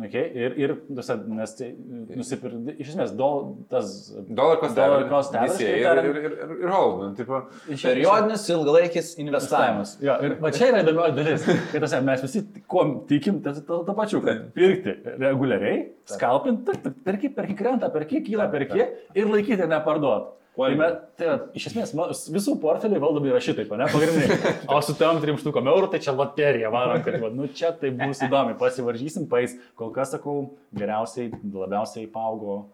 Okay. 0.05 0.27
Ir, 0.35 0.53
ir 0.61 0.71
tuose, 0.93 1.15
nes 1.31 1.53
tai, 1.57 1.67
nusipir, 2.13 2.51
iš 2.83 2.91
esmės, 2.91 3.13
dol, 3.17 3.55
tas 3.71 4.11
Dollar 4.29 4.59
cost 4.61 4.77
average. 4.77 5.57
tai 5.57 5.71
tariant- 5.81 6.09
ir, 6.11 6.17
ir, 6.21 6.35
ir, 6.43 6.51
ir 6.67 6.69
hold. 6.69 6.99
Nu, 7.01 7.07
tipo, 7.17 7.39
iš- 7.71 7.85
Periodinis 7.87 8.43
ilgalaikis 8.53 9.13
investavimas. 9.23 9.95
Jo, 10.03 10.17
ir 10.27 10.35
va 10.43 10.51
čia 10.53 10.67
yra 10.71 10.83
įdomioji 10.83 11.15
dalis, 11.17 11.47
kad 11.71 11.81
tose, 11.81 12.01
mes 12.11 12.21
visi 12.27 12.43
kuo 12.67 12.83
tikim, 13.09 13.41
tas 13.43 13.61
to, 13.65 13.81
to 13.87 13.93
pačiu, 13.97 14.21
kad 14.23 14.51
pirkti 14.53 14.97
reguliariai, 15.23 15.79
skalpint, 16.05 16.63
tak, 16.67 16.83
tak, 16.83 16.93
perki, 17.07 17.33
perki 17.33 17.57
krenta, 17.57 17.89
perki 17.95 18.21
kyla, 18.27 18.51
perki 18.53 18.85
ir 19.15 19.25
laikyti 19.33 19.65
ir 19.65 19.71
neparduoti. 19.71 20.37
Tai, 20.51 20.67
me, 20.75 20.87
tai 21.15 21.27
va, 21.29 21.35
iš 21.55 21.69
esmės 21.69 21.93
ma- 21.95 22.09
visų 22.11 22.57
portfeliai 22.59 22.99
valdomi 22.99 23.31
yra 23.31 23.39
šitaip, 23.43 23.71
ne, 23.79 23.85
pagrindiniai. 23.93 24.51
O 24.67 24.81
su 24.83 24.97
tam 24.99 25.21
trim 25.23 25.39
štukom 25.39 25.69
eurų, 25.71 25.87
tai 25.93 26.01
čia 26.03 26.11
loterija 26.11 26.71
varom, 26.73 26.99
kad 27.05 27.15
va, 27.23 27.29
nu, 27.31 27.47
čia 27.55 27.71
tai 27.79 27.93
bus 27.95 28.19
įdomi, 28.27 28.57
pasivaržysim, 28.59 29.29
pais. 29.31 29.55
Kol 29.79 29.93
kas 29.95 30.11
sakau, 30.11 30.35
geriausiai, 30.75 31.31
labiausiai 31.55 32.09
paaugo. 32.11 32.65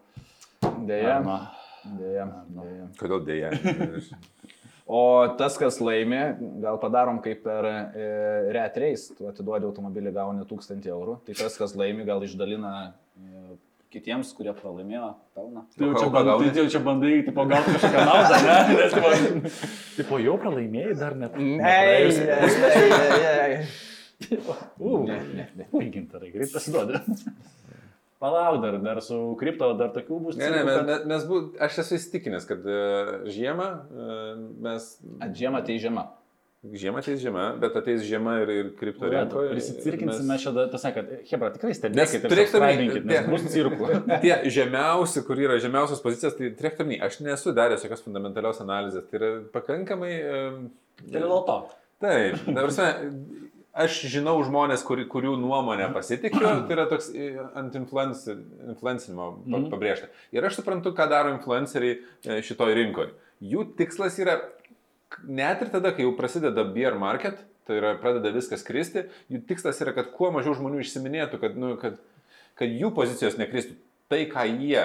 Deja. 0.88 1.20
Arma. 1.20 1.38
Deja. 2.00 2.26
Deja. 2.58 2.90
kodėl 2.98 3.22
dėja? 3.30 3.54
O 4.88 5.28
tas, 5.36 5.58
kas 5.60 5.76
laimi, 5.84 6.16
gal 6.62 6.78
padarom 6.80 7.18
kaip 7.20 7.42
per 7.44 7.66
e, 7.68 8.04
retreis, 8.56 9.02
tu 9.18 9.26
atiduodi 9.28 9.68
automobilį, 9.68 10.14
gauni 10.16 10.46
1000 10.48 10.88
eurų, 10.88 11.18
tai 11.26 11.36
tas, 11.36 11.58
kas 11.60 11.74
laimi, 11.76 12.06
gal 12.08 12.24
išdalina 12.24 12.70
e, 12.88 13.58
kitiems, 13.92 14.30
kurie 14.36 14.52
pralaimėjo 14.56 15.08
pelną. 15.36 15.62
Tai 15.74 15.86
jau 15.86 15.92
O 15.94 16.00
čia, 16.00 16.08
bandai, 16.12 16.50
tai 16.52 16.62
jau 16.62 16.70
čia 16.74 16.80
bandai, 16.84 17.12
tipo, 17.26 17.44
gauti 17.50 17.74
kažkokią 17.76 18.06
naudą, 18.08 18.40
ne? 18.44 18.56
Nes, 18.78 18.96
tipo, 18.96 19.12
tipo, 19.98 20.18
jau 20.24 20.34
pralaimėjai 20.42 20.96
dar 21.00 21.16
net. 21.18 21.38
nepraėjus. 21.38 22.18
U, 24.78 25.06
Ne, 25.06 25.20
ne, 25.34 25.46
ne. 25.56 25.66
Gintarai, 25.94 26.32
greit 26.34 26.50
pasiduodi. 26.52 26.98
Palauk, 28.18 28.56
dar, 28.64 28.80
dar 28.82 28.98
su 29.04 29.16
kripto, 29.38 29.68
dar 29.78 29.92
tokių 29.94 30.16
bus. 30.24 30.38
Ne, 30.40 30.48
ne, 30.50 30.64
mes, 30.66 30.74
kad- 30.80 30.88
mes, 30.88 31.04
mes 31.06 31.26
bu, 31.30 31.36
aš 31.62 31.76
esu 31.84 31.94
įsitikinęs, 32.00 32.48
kad 32.50 32.64
uh, 32.66 33.12
žiemą 33.30 33.68
uh, 33.70 34.40
mes... 34.64 34.88
Žiema 35.38 35.60
tai 35.66 35.76
žiema. 35.78 36.08
Žiemą 36.58 36.98
ateis 36.98 37.20
žiema, 37.22 37.42
bet 37.62 37.76
ateis 37.78 38.00
žiema 38.02 38.32
ir, 38.42 38.50
ir 38.50 38.70
kripto 38.80 39.06
rinkoje. 39.06 39.52
Prisicirkinsime 39.52 40.32
mes... 40.32 40.42
šią, 40.42 40.52
tas 40.72 40.82
sakė, 40.82 41.04
Hebra, 41.30 41.52
tikrai 41.54 41.70
stebėkite, 41.78 42.26
turėkite 42.26 43.04
nes 43.06 43.28
bus 43.30 43.44
cirkų. 43.52 43.90
Tie 44.24 44.34
žemiausi, 44.56 45.22
kur 45.28 45.38
yra 45.38 45.60
žemiausios 45.62 46.02
pozicijos, 46.02 46.34
tai 46.34 46.50
turėkite 46.58 46.98
aš 47.06 47.20
nesu 47.22 47.54
daręs 47.54 47.86
jokios 47.86 48.02
fundamentalios 48.02 48.58
analizės. 48.64 49.06
Tai 49.06 49.20
yra 49.20 49.30
pakankamai... 49.54 50.10
Tai 50.98 51.14
dėl 51.14 51.36
to. 51.46 51.60
Taip, 52.02 52.42
ta 52.42 52.58
prasme, 52.58 52.88
aš 53.78 54.00
žinau 54.10 54.34
žmonės, 54.46 54.82
kur, 54.86 54.98
kurių 55.14 55.36
nuomonę 55.38 55.92
pasitikiu, 55.94 56.42
tai 56.42 56.74
yra 56.74 56.88
toks 56.90 57.12
e, 57.14 57.30
ant 57.58 57.78
influencinimo 57.78 59.30
Mhm. 59.46 59.70
pabrėžta. 59.70 60.10
Ir 60.34 60.46
aš 60.50 60.58
suprantu, 60.58 60.90
ką 60.98 61.06
daro 61.10 61.30
influenceriai 61.36 62.00
e, 62.26 62.40
šitoj 62.42 62.74
rinkoje. 62.82 63.14
Jų 63.46 63.68
tikslas 63.78 64.18
yra, 64.18 64.40
net 65.24 65.62
ir 65.64 65.72
tada, 65.72 65.92
kai 65.94 66.06
jau 66.06 66.14
prasideda 66.16 66.64
bear 66.74 66.96
market, 66.98 67.40
tai 67.68 67.80
yra 67.80 67.94
pradeda 68.00 68.32
viskas 68.32 68.64
kristi, 68.64 69.04
jų 69.32 69.42
tikslas 69.48 69.80
yra, 69.84 69.92
kad 69.96 70.12
kuo 70.14 70.30
mažiau 70.34 70.56
žmonių 70.56 70.80
išsiminėtų, 70.84 71.40
kad, 71.42 71.58
nu, 71.60 71.74
kad, 71.80 71.98
kad 72.58 72.72
jų 72.72 72.92
pozicijos 72.96 73.38
nekristų. 73.40 73.76
Tai, 74.08 74.22
ką 74.30 74.46
jie 74.48 74.80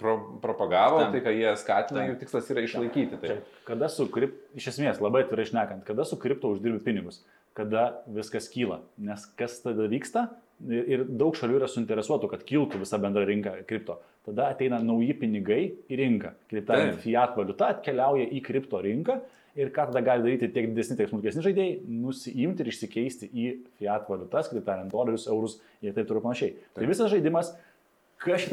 pro, 0.00 0.16
propagavo, 0.42 1.04
Tam. 1.04 1.12
tai, 1.14 1.20
ką 1.22 1.34
jie 1.36 1.52
skatina, 1.60 2.00
Tam. 2.00 2.10
jų 2.10 2.16
tikslas 2.22 2.50
yra 2.50 2.64
išlaikyti. 2.66 3.20
Tai. 3.20 3.30
Čia, 3.30 3.60
kada 3.68 3.90
su 3.94 4.08
kripto, 4.10 4.42
iš 4.58 4.72
esmės, 4.72 4.98
labai 5.02 5.22
atvirai 5.26 5.46
išnekant, 5.46 5.84
kada 5.86 6.06
su 6.08 6.18
kripto 6.18 6.50
uždirbi 6.54 6.82
pinigus, 6.82 7.22
kada 7.58 8.00
viskas 8.10 8.50
kyla. 8.50 8.80
Nes 8.98 9.26
kas 9.38 9.60
tada 9.62 9.86
vyksta 9.90 10.28
ir, 10.66 11.04
daug 11.08 11.36
šalių 11.38 11.58
yra 11.60 11.70
suinteresuotų, 11.70 12.30
kad 12.32 12.44
kiltų 12.48 12.82
visa 12.82 13.00
bendra 13.00 13.24
rinka 13.28 13.54
kripto. 13.68 14.00
Tada 14.26 14.50
ateina 14.52 14.80
nauji 14.82 15.14
pinigai 15.20 15.62
į 15.88 15.98
rinką. 16.02 16.34
Kitaip 16.50 16.68
tariant, 16.68 17.00
fiat 17.02 17.36
valiuta 17.38 17.72
atkeliauja 17.74 18.28
į 18.34 18.42
kripto 18.44 18.82
rinką. 18.84 19.20
Ir 19.58 19.72
ką 19.74 19.88
tada 19.88 20.02
gali 20.06 20.22
daryti 20.22 20.52
tiek 20.54 20.68
didesni, 20.70 20.94
tiek 20.98 21.08
smulkesni 21.10 21.42
žaidėjai, 21.42 21.80
nusiimti 21.90 22.62
ir 22.62 22.68
išsikeisti 22.70 23.30
į 23.32 23.46
fiat 23.80 24.04
valiutas, 24.06 24.50
kitaip 24.52 24.68
tariant, 24.68 24.92
dolerius, 24.92 25.24
eurus 25.26 25.56
ir 25.82 25.96
taip 25.96 26.06
toliau 26.06 26.22
panašiai. 26.28 26.52
Tai 26.76 26.84
Taip. 26.84 26.92
visas 26.92 27.10
žaidimas, 27.10 27.56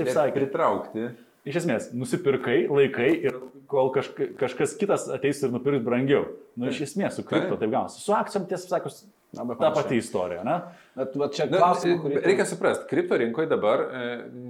Ir 0.10 0.14
sakė, 0.14 0.34
Pritraukti. 0.40 1.08
Iš 1.46 1.60
esmės, 1.62 1.92
nusipirkai, 1.94 2.64
laikai 2.70 3.10
ir 3.28 3.36
kol 3.70 3.92
kažka, 3.94 4.32
kažkas 4.40 4.74
kitas 4.80 5.06
ateis 5.14 5.44
ir 5.46 5.52
nupirks 5.54 5.84
brangiau. 5.86 6.24
Nu, 6.58 6.72
iš 6.72 6.82
esmės, 6.88 7.20
su 7.20 7.26
kripto 7.26 7.54
Taip. 7.54 7.62
taip 7.62 7.74
gaunasi. 7.76 8.02
Su 8.02 8.16
akcijom, 8.18 8.48
tiesą 8.50 8.72
sakant, 8.72 9.04
Labai 9.36 9.56
ta 9.60 9.72
pati 9.76 9.98
istorija, 10.00 10.44
ne? 10.48 10.60
Bet 10.96 11.16
va, 11.20 11.28
čia 11.34 11.48
Na, 11.50 11.60
klausimai, 11.60 11.98
kurį... 12.00 12.20
reikia 12.24 12.46
suprasti, 12.48 12.86
kripto 12.88 13.18
rinkoje 13.20 13.50
dabar 13.52 13.82
e, 13.84 14.04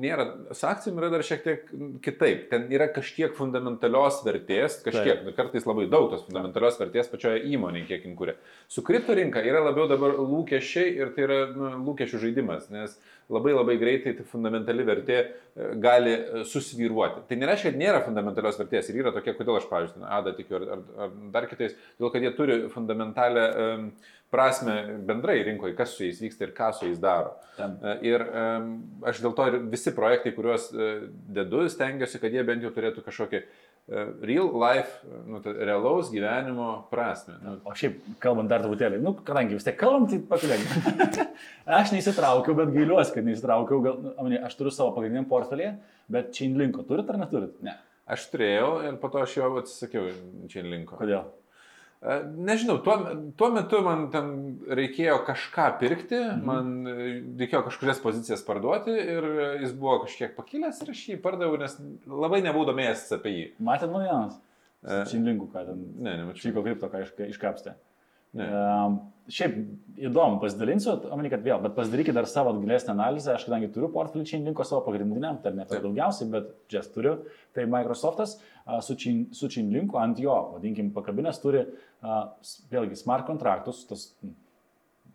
nėra, 0.03 0.27
su 0.53 0.67
akcijom 0.69 0.99
yra 1.01 1.09
dar 1.13 1.23
šiek 1.25 1.41
tiek 1.41 1.71
kitaip. 2.05 2.43
Ten 2.51 2.67
yra 2.73 2.85
kažkiek 2.93 3.33
fundamentalios 3.37 4.19
vertės, 4.27 4.77
kažkiek, 4.85 5.23
Taip. 5.23 5.25
nu, 5.25 5.33
kartais 5.37 5.65
labai 5.65 5.87
daug 5.89 6.11
tos 6.11 6.27
fundamentalios 6.27 6.77
vertės 6.81 7.09
pačioje 7.09 7.41
įmonėje, 7.49 7.87
kiek 7.89 8.05
jin 8.05 8.13
kuria. 8.19 8.37
Su 8.69 8.85
kripto 8.85 9.17
rinka 9.17 9.41
yra 9.41 9.63
labiau 9.65 9.89
dabar 9.89 10.19
lūkesčiai 10.21 10.93
ir 10.99 11.15
tai 11.17 11.25
yra 11.25 11.41
nu, 11.55 11.71
lūkesčių 11.87 12.21
žaidimas, 12.27 12.69
nes 12.73 12.93
labai 13.33 13.55
labai 13.55 13.79
greitai 13.81 14.13
tai 14.19 14.25
fundamentali 14.29 14.85
vertė 14.85 15.17
e, 15.17 15.27
gali 15.81 16.13
e, 16.13 16.43
susvyruoti. 16.45 17.25
Tai 17.29 17.39
nereiškia, 17.41 17.71
kad 17.71 17.81
nėra 17.81 18.03
fundamentalios 18.05 18.59
vertės 18.61 18.91
ir 18.91 19.01
yra 19.01 19.13
tokie, 19.15 19.33
kodėl 19.37 19.57
aš, 19.57 19.65
pavyzdžiui, 19.71 20.05
Ada 20.15 20.35
tikiu 20.37 20.59
ar, 20.59 20.67
ar, 20.75 20.83
ar 21.07 21.15
dar 21.33 21.49
kitais, 21.49 21.73
todėl 21.97 22.13
kad 22.13 22.27
jie 22.27 22.33
turi 22.37 22.59
fundamentalę 22.69 23.47
um, 23.49 23.89
prasme 24.35 24.75
bendrai 25.07 25.39
rinkoje, 25.47 25.75
kas 25.77 25.95
su 25.95 26.03
jais 26.03 26.19
vyksta 26.19 26.49
ir 26.49 26.55
ką 26.57 26.73
su 26.75 26.89
jais 26.89 26.99
daro. 27.01 27.37
Tam. 27.55 27.77
E, 27.79 27.95
Ir 28.09 28.23
um, 28.27 28.73
aš 29.07 29.21
dėl 29.23 29.35
to 29.37 29.45
ir 29.47 29.61
visi 29.71 29.93
projektai, 29.95 30.35
kuriuos 30.35 30.67
uh, 30.75 31.05
dedu, 31.37 31.63
stengiuosi, 31.71 32.19
kad 32.19 32.35
jie 32.35 32.43
bent 32.47 32.65
jau 32.65 32.73
turėtų 32.75 33.05
kažkokį 33.05 33.41
uh, 33.41 34.11
real 34.27 34.51
life, 34.59 34.99
nu, 35.29 35.39
tai 35.45 35.55
realaus 35.61 36.11
gyvenimo 36.11 36.67
prasme. 36.91 37.37
Nu, 37.43 37.55
O 37.63 37.75
šiaip, 37.77 38.01
kalbant 38.23 38.51
dar 38.51 38.65
truputėlį, 38.65 38.99
nu, 39.05 39.15
kadangi 39.25 39.55
vis 39.55 39.67
tiek 39.67 39.79
kalbam, 39.79 40.09
tai 40.11 40.19
pakalbėkime. 40.19 41.27
aš 41.79 41.95
neįsitraukiau, 41.95 42.57
bet 42.59 42.75
gailiuosi, 42.75 43.15
kad 43.15 43.29
neįsitraukiau. 43.29 43.81
Gal, 43.85 44.03
nu, 44.11 44.43
aš 44.49 44.59
turiu 44.59 44.75
savo 44.75 44.91
pagrindinį 44.97 45.29
portfelį, 45.31 45.71
bet 46.11 46.35
Chainlinko 46.35 46.83
turit 46.89 47.09
ar 47.13 47.23
neturit? 47.23 47.55
Ne. 47.65 47.79
aš 48.05 48.27
turėjau 48.33 48.69
ir 48.85 48.99
po 49.01 49.09
to 49.13 49.23
aš 49.23 49.39
jo 49.39 49.49
atsisakiau 49.63 50.11
čia 50.51 50.61
linko. 50.65 50.99
Kodėl? 50.99 51.25
E, 52.05 52.15
Nežinau, 52.37 52.77
tuo, 52.85 52.95
tuo 53.39 53.47
metu 53.55 53.79
man 53.81 54.03
ten 54.13 54.27
reikėjo 54.69 55.15
kažką 55.25 55.67
pirkti, 55.79 56.19
Mhm. 56.19 56.43
man 56.45 56.87
e, 56.87 56.95
reikėjo 57.41 57.63
kažkurias 57.65 58.01
pozicijas 58.03 58.43
parduoti 58.45 58.93
ir 58.93 59.23
e, 59.25 59.47
jis 59.63 59.73
buvo 59.73 60.03
kažkiek 60.05 60.35
pakilęs 60.37 60.83
ir 60.85 60.91
aš 60.93 61.01
jį 61.09 61.17
pardaviau, 61.23 61.57
nes 61.57 61.73
labai 62.05 62.43
nebuvau 62.45 62.67
domėjęs 62.69 63.07
apie 63.17 63.33
jį. 63.33 63.45
Matėt 63.59 63.89
naujienas? 63.95 64.37
E, 64.85 65.01
Chainlinkų, 65.09 65.47
ką 65.49 65.65
ten. 65.65 65.81
Ne, 65.97 66.17
nemačiau. 66.21 66.43
Čiko 66.51 66.61
kripto, 66.67 66.91
ką 66.93 67.01
iš- 67.07 67.29
iškapstė. 67.33 67.73
Ne. 68.35 68.49
Um, 68.53 68.99
šiaip 69.31 69.55
įdomu, 70.05 70.37
pasidalinsiu, 70.41 70.93
omeny, 71.13 71.29
kad 71.33 71.43
vėl, 71.45 71.57
bet 71.63 71.73
pasidarykit 71.77 72.15
dar 72.17 72.27
savo 72.29 72.53
gilesnę 72.59 72.93
analizę, 72.93 73.33
aš 73.33 73.47
kadangi 73.47 73.71
turiu 73.73 73.89
portfelį 73.93 74.25
Chainlinko 74.29 74.65
savo 74.67 74.83
pagrindiniam, 74.85 75.39
tai 75.41 75.53
ne 75.57 75.65
per 75.69 75.81
daugiausiai, 75.83 76.29
bet 76.33 76.51
just 76.71 76.93
turiu, 76.93 77.15
tai 77.57 77.65
Microsoftas 77.71 78.37
su, 78.85 78.97
Chain, 79.01 79.25
su 79.35 79.49
Chainlinku 79.51 79.99
ant 80.01 80.21
jo, 80.21 80.35
vadinkim, 80.55 80.91
pakabinės 80.95 81.41
turi 81.41 81.65
vėlgi 82.71 82.99
smart 82.99 83.25
kontraktus, 83.29 83.85
tas 83.89 84.07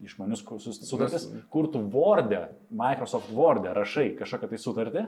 išmanius 0.01 0.43
sutartis, 0.65 1.29
kur 1.53 1.69
tu 1.71 1.83
Word'e, 1.93 2.47
Microsoft 2.73 3.31
Word'e 3.37 3.75
rašai 3.77 4.15
kažkokią 4.19 4.51
tai 4.51 4.61
sutartį 4.61 5.05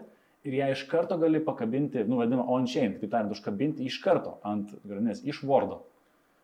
ir 0.49 0.59
ją 0.59 0.69
iš 0.75 0.85
karto 0.91 1.17
gali 1.19 1.41
pakabinti, 1.45 2.03
nu 2.09 2.19
vadinama 2.21 2.45
on-chain, 2.51 2.97
kitaip 2.97 3.15
tariant, 3.15 3.33
užkabinti 3.35 3.87
iš 3.89 3.99
karto 4.05 4.37
ant 4.47 4.75
grandinės, 4.83 5.23
iš 5.25 5.43
Word'o. 5.47 5.83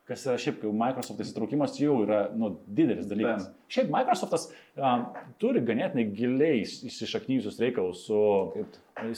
Kas 0.08 0.22
yra 0.24 0.38
šiaip, 0.40 0.62
kai 0.62 0.70
Microsoft 0.72 1.20
įsitraukimas 1.20 1.74
jau 1.76 1.98
yra 2.06 2.22
nu, 2.32 2.54
didelis 2.64 3.04
dalykas. 3.10 3.50
Šiaip 3.68 3.90
Microsoftas 3.92 4.46
um, 4.80 5.02
turi 5.42 5.60
ganėtinai 5.68 6.06
giliai 6.16 6.62
įs- 6.62 6.78
įsišaknyjusius 6.88 7.58
reikalus 7.60 8.06
su, 8.08 8.20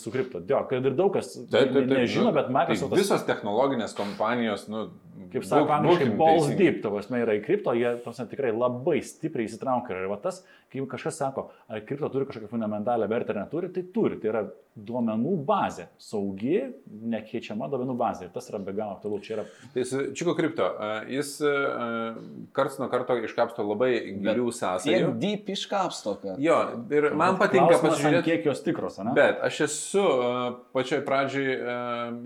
su 0.03 0.11
kripto. 0.11 0.43
Jo, 0.51 0.65
kad 0.71 0.89
ir 0.91 0.97
daug 0.99 1.13
kas 1.15 1.31
Taip, 1.37 1.53
taip, 1.53 1.77
taip, 1.77 1.93
nežino, 1.95 2.33
bet 2.35 2.49
Tai 2.51 2.57
Microsoftas, 2.59 2.99
visos 3.05 3.27
technologinės 3.29 3.95
kompanijos, 3.95 4.67
nu, 4.73 4.89
kaip 5.33 5.45
sako, 5.45 5.73
angliškai 5.77 6.09
balls 6.19 6.49
deep, 6.57 6.81
tavo 6.85 6.99
prasme, 7.01 7.21
yra 7.25 7.37
į 7.39 7.45
kripto, 7.45 7.75
jie 7.77 7.97
prasme, 8.05 8.27
tikrai 8.31 8.55
labai 8.55 9.01
stipriai 9.05 9.51
įsitraukia. 9.51 10.01
Ir 10.01 10.11
va 10.11 10.19
tas, 10.23 10.43
kai 10.71 10.83
kažkas 10.87 11.19
sako, 11.21 11.49
ar 11.69 11.85
kripto 11.87 12.09
turi 12.13 12.29
kažkokią 12.29 12.51
fundamentalią 12.51 13.09
vertę 13.11 13.35
ar 13.35 13.43
neturi, 13.45 13.73
tai 13.75 13.85
turi. 13.95 14.21
Tai 14.23 14.33
yra 14.33 14.45
duomenų 14.81 15.33
bazė, 15.45 15.89
saugi, 16.01 16.61
nekeičiama 17.11 17.67
duomenų 17.73 17.97
bazė. 17.99 18.29
Ir 18.29 18.35
tas 18.37 18.47
yra 18.53 18.61
be 18.63 18.73
galo 18.77 18.95
aktualu. 18.95 19.19
Čia 19.25 19.35
yra 19.41 19.45
Tai 19.75 19.85
Čiko 20.17 20.35
kripto, 20.39 20.69
jis 21.11 21.33
karts 22.57 22.79
nuo 22.81 22.87
karto 22.93 23.17
iškapsto 23.27 23.67
labai 23.67 23.91
gilių 24.23 24.47
sąsajų. 24.55 25.11
deep 25.21 25.51
iškapsto, 25.53 26.15
kad... 26.23 26.39
Jo, 26.43 26.61
ir 26.95 27.11
man 27.19 27.37
patinka 27.41 27.67
Klausimas, 27.67 27.83
ant 27.83 27.97
pasižiūrėti. 27.99 28.29
kiek 28.31 28.47
jos 28.47 28.63
tikros, 28.65 29.01
ne? 29.03 29.15
Bet 29.19 29.43
aš 29.47 29.61
esu 29.67 30.05
pačioj 30.77 31.03
pradžioj 31.07 31.51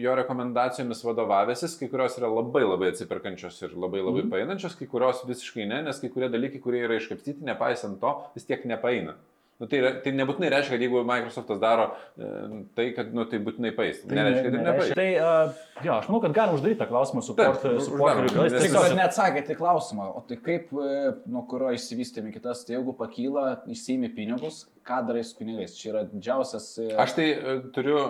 jo 0.05 0.15
rekomendacijomis 0.21 1.01
vadovavęsis, 1.09 1.79
kai 1.81 1.89
kurios 1.93 2.21
yra 2.21 2.29
labai 2.29 2.65
labai 2.69 2.84
atsiperkančios 2.93 3.61
ir 3.63 3.77
labai 3.77 4.03
labai 4.03 4.25
mm. 4.25 4.33
paeinančios, 4.33 4.77
kai 4.79 4.89
kurios 4.91 5.23
visiškai 5.29 5.69
ne, 5.71 5.83
nes 5.89 6.01
kai 6.03 6.11
kurie 6.13 6.29
dalykai, 6.33 6.61
kurie 6.65 6.83
yra 6.87 6.99
iškapstyti, 7.01 7.45
nepaisant 7.47 8.01
to, 8.03 8.13
vis 8.37 8.49
tiek 8.49 8.67
nepaeina. 8.69 9.17
Nu, 9.63 9.69
tai, 9.71 9.79
yra, 9.79 9.91
tai 10.03 10.11
nebūtinai 10.19 10.49
reiškia, 10.51 10.75
kad 10.75 10.83
jeigu 10.83 11.05
Microsoftas 11.07 11.61
daro 11.63 11.85
e, 12.19 12.31
tai, 12.75 12.89
kad 12.97 13.13
nu, 13.15 13.23
tai 13.31 13.39
būtinai 13.45 13.71
paeis. 13.77 14.01
Tai 14.03 14.17
nereiškia, 14.19 14.45
kad 14.49 14.57
ir 14.59 14.65
nepaeis. 14.67 14.95
Tai, 14.99 15.05
uh, 15.15 15.83
jo, 15.87 15.99
aš 16.01 16.09
manau, 16.11 16.21
kad 16.25 16.33
galim 16.35 16.57
uždaryti 16.57 16.81
tą 16.81 16.89
klausimą 16.91 17.23
su 17.23 17.37
portfeliu. 17.39 18.49
Tik 18.51 18.75
kad 18.75 18.97
neatsakėte 18.99 19.55
į 19.55 19.59
klausimą, 19.61 20.09
o 20.19 20.25
tai 20.27 20.41
kaip, 20.43 20.73
e, 20.75 21.13
nuo 21.31 21.45
kurio 21.51 21.71
išsivystėme 21.77 22.33
kitas, 22.35 22.65
tai 22.67 22.75
jeigu 22.75 22.97
pakyla, 22.99 23.45
išsiimi 23.71 24.11
pinigus, 24.17 24.65
ką 24.85 24.99
darai 25.07 25.23
su 25.29 25.39
pinigais? 25.39 25.77
Čia 25.79 25.93
yra 25.93 26.03
didžiausias... 26.11 26.67
e, 26.83 26.89
Aš 27.05 27.15
tai 27.21 27.29
turiu, 27.77 28.01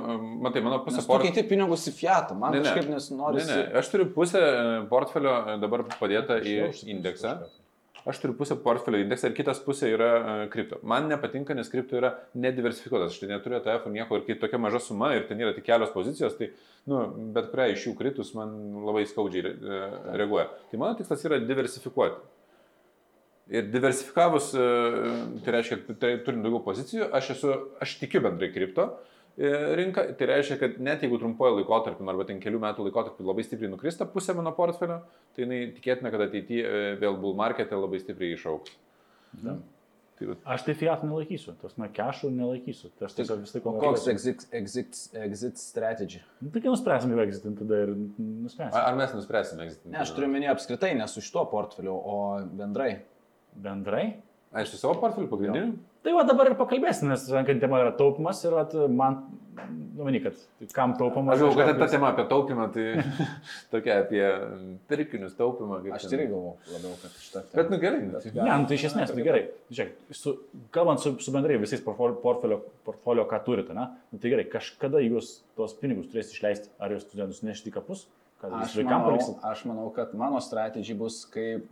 matai, 0.47 0.65
mano 0.65 0.81
Nes 0.89 1.05
tu 1.05 1.19
keiti 1.27 1.45
pinigus 1.51 1.85
į 1.93 1.95
fiatą, 1.99 2.39
man 2.41 2.57
Ne, 2.57 2.63
ne. 2.63 2.71
kažkaip 2.71 2.89
nesinori. 2.89 3.45
Ne, 3.45 3.61
ne, 3.61 3.69
aš 3.83 3.93
turiu 3.93 4.09
pusę 4.17 4.41
portfelio 4.89 5.37
dabar 5.61 5.85
padėta 6.01 6.41
į 6.41 6.57
indeksą. 6.89 7.37
kažką. 7.45 7.64
Aš 8.05 8.19
turiu 8.21 8.35
pusę 8.37 8.57
portfelio 8.61 9.01
indeksą 9.01 9.31
ir 9.31 9.37
kitas 9.37 9.63
pusė 9.65 9.89
yra 9.95 10.09
uh, 10.19 10.41
kripto. 10.53 10.77
Man 10.85 11.07
nepatinka, 11.09 11.55
nes 11.57 11.71
kripto 11.73 11.97
yra 11.97 12.11
nediversifikuotas. 12.37 13.15
Aš 13.15 13.23
tai 13.23 13.31
neturiu 13.31 13.57
ETF 13.63 13.89
nieko 13.95 14.19
ir 14.19 14.27
kai 14.27 14.37
tokia 14.43 14.61
maža 14.61 14.83
suma 14.85 15.15
ir 15.17 15.25
ten 15.29 15.41
yra 15.41 15.55
tik 15.57 15.65
kelios 15.65 15.95
pozicijos, 15.95 16.37
tai 16.37 16.51
nu, 16.91 17.01
bet 17.33 17.49
kurią 17.53 17.71
iš 17.73 17.87
jų 17.89 17.95
kritus 17.97 18.35
man 18.37 18.53
labai 18.85 19.07
skaudžiai 19.09 19.55
uh, 19.55 19.97
reaguoja. 20.21 20.51
Tai 20.69 20.83
mano 20.83 20.99
tikslas 21.01 21.25
yra 21.25 21.41
diversifikuoti. 21.41 22.21
Ir 23.57 23.73
diversifikavus, 23.73 24.53
uh, 24.57 25.25
tai 25.47 25.57
reiškia, 25.57 25.81
tai, 25.97 26.15
turint 26.29 26.45
daugiau 26.45 26.61
pozicijų, 26.69 27.09
aš, 27.17 27.35
esu, 27.39 27.57
aš 27.85 27.97
tikiu 28.05 28.21
bendrai 28.25 28.53
kripto 28.53 28.91
e, 28.91 29.14
rinką. 29.37 30.07
Tai 30.19 30.29
reiškia, 30.31 30.59
kad 30.61 30.81
net 30.83 31.05
jeigu 31.05 31.19
trumpuoju 31.21 31.59
laikotarpiu, 31.61 32.07
arba 32.11 32.27
ten 32.29 32.41
kelių 32.43 32.63
metų 32.63 32.89
laikotarpiu 32.89 33.27
labai 33.27 33.45
stipriai 33.47 33.73
nukrista 33.73 34.07
pusė 34.09 34.37
mano 34.39 34.55
portfelio, 34.57 35.03
tai 35.35 35.47
jinai 35.47 35.61
tikėtina, 35.77 36.13
kad 36.15 36.27
ateityje 36.29 36.99
vėl 37.03 37.19
bull 37.21 37.39
markete 37.39 37.79
labai 37.79 38.03
stipriai 38.03 38.37
išauks. 38.39 38.77
Da. 39.43 39.59
Tai 40.15 40.29
va, 40.29 40.35
Aš 40.55 40.63
tai 40.63 40.77
fiat 40.79 41.03
nelaikysiu, 41.03 41.57
tas 41.59 41.73
man 41.81 41.91
kešų 41.95 42.29
nelaikysiu. 42.37 42.93
Tai 42.95 43.09
aš 43.09 43.17
tiesiog 43.17 43.41
vis 43.43 43.55
tai 43.55 43.63
O 43.67 43.73
koks 43.83 44.05
exit, 44.13 44.45
exit, 44.55 44.99
exit 45.19 45.59
strategy? 45.59 46.21
Nu, 46.39 46.53
tai 46.55 46.63
kai 46.63 46.71
nuspręsim 46.71 47.11
jau 47.11 47.25
exitinti, 47.25 47.65
tada 47.65 47.81
ir 47.83 47.91
nuspręsim. 47.97 48.79
Ar 48.79 48.95
mes 49.01 49.17
nuspręsime 49.17 49.67
egzistuoti? 49.67 49.91
Ne, 49.91 49.99
aš 50.05 50.13
turiu 50.15 50.29
minėti 50.31 50.53
apskritai, 50.53 50.93
ne 51.01 51.09
su 51.11 51.25
šituo 51.25 51.43
portfeliu, 51.51 51.97
o 51.99 52.21
bendrai. 52.61 52.93
Bendrai. 53.67 54.05
Aš 54.55 54.77
su 54.77 54.79
savo 54.85 54.95
portfeliu 55.03 55.33
pagrindiniu? 55.33 55.75
Tai 56.05 56.13
va 56.13 56.27
dabar 56.29 56.51
ir 56.51 56.59
pakalbėsim, 56.59 57.09
nes 57.09 57.25
rankant 57.33 57.63
tema 57.63 57.79
yra 57.81 57.95
taupimas 57.97 58.43
ir 58.45 58.53
vat, 58.53 58.75
man, 58.93 59.23
nu, 59.57 60.05
mani, 60.05 60.19
kad 60.21 60.37
kam 60.77 60.93
taupimas. 60.99 61.39
Aš 61.39 61.45
galvoju, 61.47 61.69
kad 61.71 61.79
ta 61.81 61.87
tema 61.95 62.11
apie 62.13 62.27
taupimą, 62.29 62.67
tai 62.75 62.85
tokia 63.73 63.97
apie 64.03 64.25
pirkinius 64.91 65.33
taupimą. 65.39 65.79
kaip 65.87 65.97
Aš 65.97 66.05
irgi 66.11 66.27
galvoju 66.35 66.75
labiau, 66.75 66.99
kad 67.01 67.15
šitą. 67.23 67.45
Bet 67.55 67.73
nu 67.73 67.79
gerai. 67.81 68.03
Ne, 68.05 68.19
nu, 68.51 68.69
tai 68.69 68.77
iš 68.77 68.85
esmės, 68.91 69.15
tai 69.17 69.25
gerai. 69.25 69.41
Žiūrėk, 69.71 69.95
su, 70.21 70.35
kalbant 70.77 71.01
su, 71.01 71.15
su 71.25 71.33
bendrai 71.39 71.57
visais 71.63 71.81
portfolio, 71.87 72.19
portfolio, 72.21 72.61
portfolio 72.85 73.25
ką 73.33 73.41
turite, 73.49 73.73
ne? 73.79 73.89
Nu, 74.13 74.21
tai 74.21 74.35
gerai, 74.35 74.45
kažkada 74.53 75.01
jūs 75.07 75.39
tuos 75.57 75.73
pinigus 75.81 76.13
turėsite 76.13 76.37
išleisti, 76.37 76.73
ar 76.85 76.93
jūs 76.93 77.09
studentus 77.09 77.41
nešti 77.49 77.73
į 77.73 77.79
kapus, 77.79 78.05
kad 78.45 78.53
Aš 78.61 78.75
jūs 78.75 78.83
vaikam 78.83 78.99
manau, 79.01 79.15
paliksit. 79.15 79.41
aš 79.55 79.65
manau, 79.73 79.89
kad 79.97 80.13
mano 80.21 80.45
strategija 80.45 81.01
bus, 81.01 81.23
kai 81.33 81.63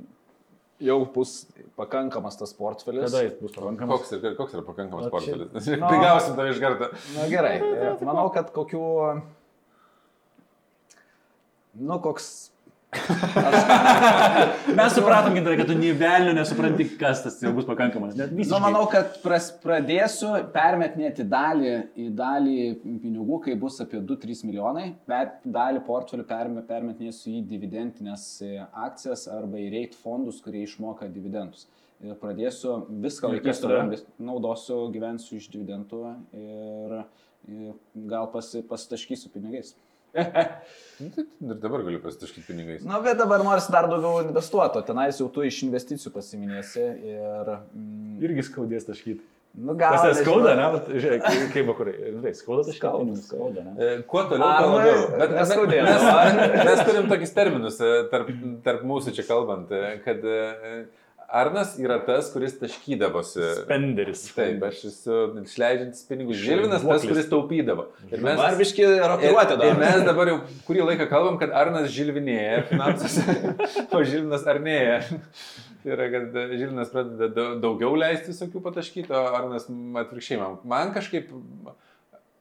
jau 0.83 0.99
bus 1.14 1.33
pakankamas 1.78 2.37
tas 2.41 2.53
portfelis. 2.59 3.07
Kada 3.09 3.22
jis 3.26 3.37
bus 3.41 3.55
pakankamas? 3.57 4.03
Koks, 4.03 4.14
ir, 4.18 4.35
koks 4.39 4.57
yra 4.57 4.64
pakankamas 4.66 5.07
čia- 5.07 5.12
portfelis? 5.14 5.68
Nu. 5.83 5.89
Tai 5.89 6.01
gausim 6.03 6.37
tave 6.39 6.55
iš 6.55 6.61
karto. 6.62 6.91
Na 7.16 7.28
gerai, 7.30 7.55
manau, 8.05 8.26
kad 8.35 8.51
kokių... 8.55 8.83
Nu, 11.83 11.97
koks... 12.05 12.51
Mes 14.78 14.93
supratom, 14.93 15.32
gintai, 15.32 15.57
kad 15.57 15.68
tu 15.70 15.74
nei 15.78 15.95
velnio 15.97 16.34
nesupranti, 16.36 16.84
kas 17.01 17.22
tas 17.24 17.38
jau 17.40 17.53
bus 17.57 17.64
pakankamas. 17.64 18.12
Net 18.18 18.34
Nu, 18.36 18.59
manau, 18.61 18.82
kad 18.93 19.14
pras, 19.22 19.49
pradėsiu 19.62 20.34
permetinėti 20.53 21.24
dalį 21.28 21.70
į 21.97 22.09
dalį 22.18 22.57
pinigų, 22.84 23.38
kai 23.47 23.55
bus 23.62 23.80
apie 23.80 24.03
2-3 24.05 24.45
milijonai, 24.49 24.86
bet 25.09 25.38
dalį 25.57 25.80
portfelių 25.86 26.26
perme, 26.28 26.64
permetinėsiu 26.68 27.38
į 27.38 27.40
dividendinės 27.55 28.26
e, 28.45 28.59
akcijas 28.84 29.24
arba 29.32 29.62
į 29.62 29.70
reit 29.72 29.97
fondus, 29.97 30.43
kurie 30.45 30.66
išmoka 30.66 31.09
dividendus. 31.12 31.70
Ir 32.03 32.18
pradėsiu 32.20 32.82
viską 33.01 33.30
laikysiu, 33.32 33.70
naudosiu, 34.20 34.82
gyvensiu 34.93 35.38
iš 35.38 35.49
dividendų 35.55 36.03
ir, 36.36 36.99
ir 37.49 37.72
gal 38.11 38.28
pasi, 38.34 38.61
pasitaškysiu 38.68 39.32
pinigais. 39.32 39.72
Nu, 40.12 41.08
tai 41.10 41.24
Ir 41.42 41.56
dabar 41.58 41.82
galiu 41.82 41.98
pasitaškyti 42.04 42.44
pinigais. 42.46 42.82
Na, 42.86 43.00
bet 43.02 43.16
dabar 43.18 43.42
nors 43.42 43.66
dar 43.72 43.88
daugiau 43.90 44.20
investuoti, 44.22 44.78
o 44.78 44.82
tenais 44.86 45.18
jau 45.18 45.26
tu 45.32 45.42
iš 45.46 45.62
investicijų 45.66 46.12
pasiminėsi 46.14 46.82
ir... 47.12 47.48
Mm, 47.74 48.18
Irgi 48.22 48.44
skaudės 48.46 48.86
taškyti. 48.86 49.24
nu, 49.58 49.74
gal... 49.80 49.96
Tas 49.98 50.20
skauda, 50.22 50.52
ne? 50.60 50.68
Žiūrėk, 50.92 51.26
kaip- 51.56 51.66
vakurai. 51.72 51.94
Tai 52.22 52.34
skauda 52.38 52.66
taškyti. 52.68 52.78
Skauda, 52.78 53.16
skauda, 53.24 53.64
ne? 53.66 53.90
Kuo 54.12 54.22
toliau, 54.30 54.52
tuo 54.62 54.76
labiau. 54.76 55.02
Bet 55.24 55.34
mes, 55.40 55.56
mes, 55.90 56.56
mes 56.70 56.84
turim 56.86 57.10
tokius 57.10 57.34
terminus 57.40 57.80
e, 57.82 57.92
tarp, 58.12 58.30
tarp 58.68 58.86
mūsų 58.92 59.16
čia 59.18 59.26
kalbant, 59.28 59.72
e, 59.74 59.96
kad 60.06 60.22
e, 60.22 60.38
Arnas 61.33 61.78
yra 61.80 61.97
tas, 62.05 62.26
kuris 62.28 62.59
taškydavosi. 62.61 63.41
Spenderis. 63.62 64.26
Taip, 64.37 64.61
aš 64.68 64.83
esu 64.91 65.18
išleidžiantis 65.41 66.05
pinigus. 66.05 66.37
Žilvinas 66.37 66.83
tas, 66.85 67.07
kuris 67.09 67.30
taupydavo. 67.30 67.87
Ir 68.11 68.20
mes, 68.20 68.37
Barbiški 68.37 68.85
ir, 68.85 69.01
rokiruotė 69.14 69.57
ir 69.57 69.62
dar. 69.62 69.78
mes 69.80 70.05
dabar 70.05 70.28
jau 70.28 70.35
kurį 70.66 70.83
laiką 70.91 71.07
kalbam, 71.09 71.39
kad 71.41 71.55
Arnas 71.57 71.89
žilvinėja 71.95 72.66
finansuose, 72.68 73.39
o 73.97 74.03
Žilvinas 74.05 74.45
arnėja. 74.53 74.99
Tai 75.83 75.95
yra, 75.97 76.11
kad 76.12 76.37
Žilvinas 76.53 76.93
pradeda 76.93 77.30
da- 77.33 77.55
daugiau 77.64 77.97
leisti 77.97 78.35
visokių 78.35 78.62
pataškyti, 78.68 79.16
o 79.16 79.22
Arnas 79.41 79.70
atvirkščiai 80.05 80.43
man. 80.43 80.93
Kažkaip... 80.99 81.33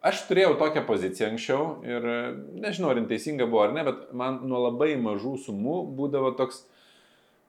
Aš 0.02 0.24
turėjau 0.26 0.56
tokią 0.58 0.82
poziciją 0.88 1.28
anksčiau 1.30 1.66
ir 1.86 2.06
nežinau, 2.58 2.90
ar 2.90 2.98
jin 2.98 3.06
teisinga 3.06 3.46
buvo 3.46 3.68
ar 3.68 3.76
ne, 3.76 3.84
bet 3.86 4.08
man 4.18 4.40
nuo 4.50 4.64
labai 4.64 4.96
mažų 4.98 5.36
sumų 5.44 5.76
būdavo 5.94 6.32
toks 6.40 6.64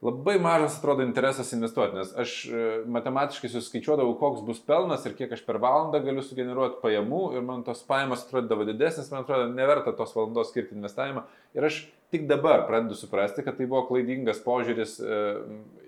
labai 0.02 0.38
mažas, 0.42 0.76
atrodo, 0.78 1.04
interesas 1.06 1.52
investuoti, 1.54 1.94
nes 2.00 2.10
aš 2.18 2.32
e, 2.48 2.62
matematiškai 2.90 3.50
suskaičiuodavau, 3.52 4.16
koks 4.18 4.42
bus 4.46 4.58
pelnas 4.66 5.06
ir 5.06 5.14
kiek 5.18 5.30
aš 5.36 5.44
per 5.46 5.60
valandą 5.62 6.00
galiu 6.02 6.24
sugeneruoti 6.26 6.80
pajamų 6.82 7.22
ir 7.36 7.44
man 7.46 7.62
tos 7.66 7.84
pajamos 7.86 8.24
atrodydavo 8.26 8.66
didesnės, 8.66 9.12
man 9.14 9.22
atrodo, 9.22 9.46
neverta 9.54 9.94
tos 9.94 10.14
valandos 10.16 10.50
skirti 10.50 10.74
investavimą. 10.74 11.22
Ir 11.54 11.68
aš 11.68 11.84
tik 12.10 12.26
dabar 12.30 12.66
pradedu 12.66 12.98
suprasti, 12.98 13.44
kad 13.46 13.56
tai 13.60 13.68
buvo 13.70 13.84
klaidingas 13.92 14.42
požiūris, 14.42 14.98
e, 14.98 15.22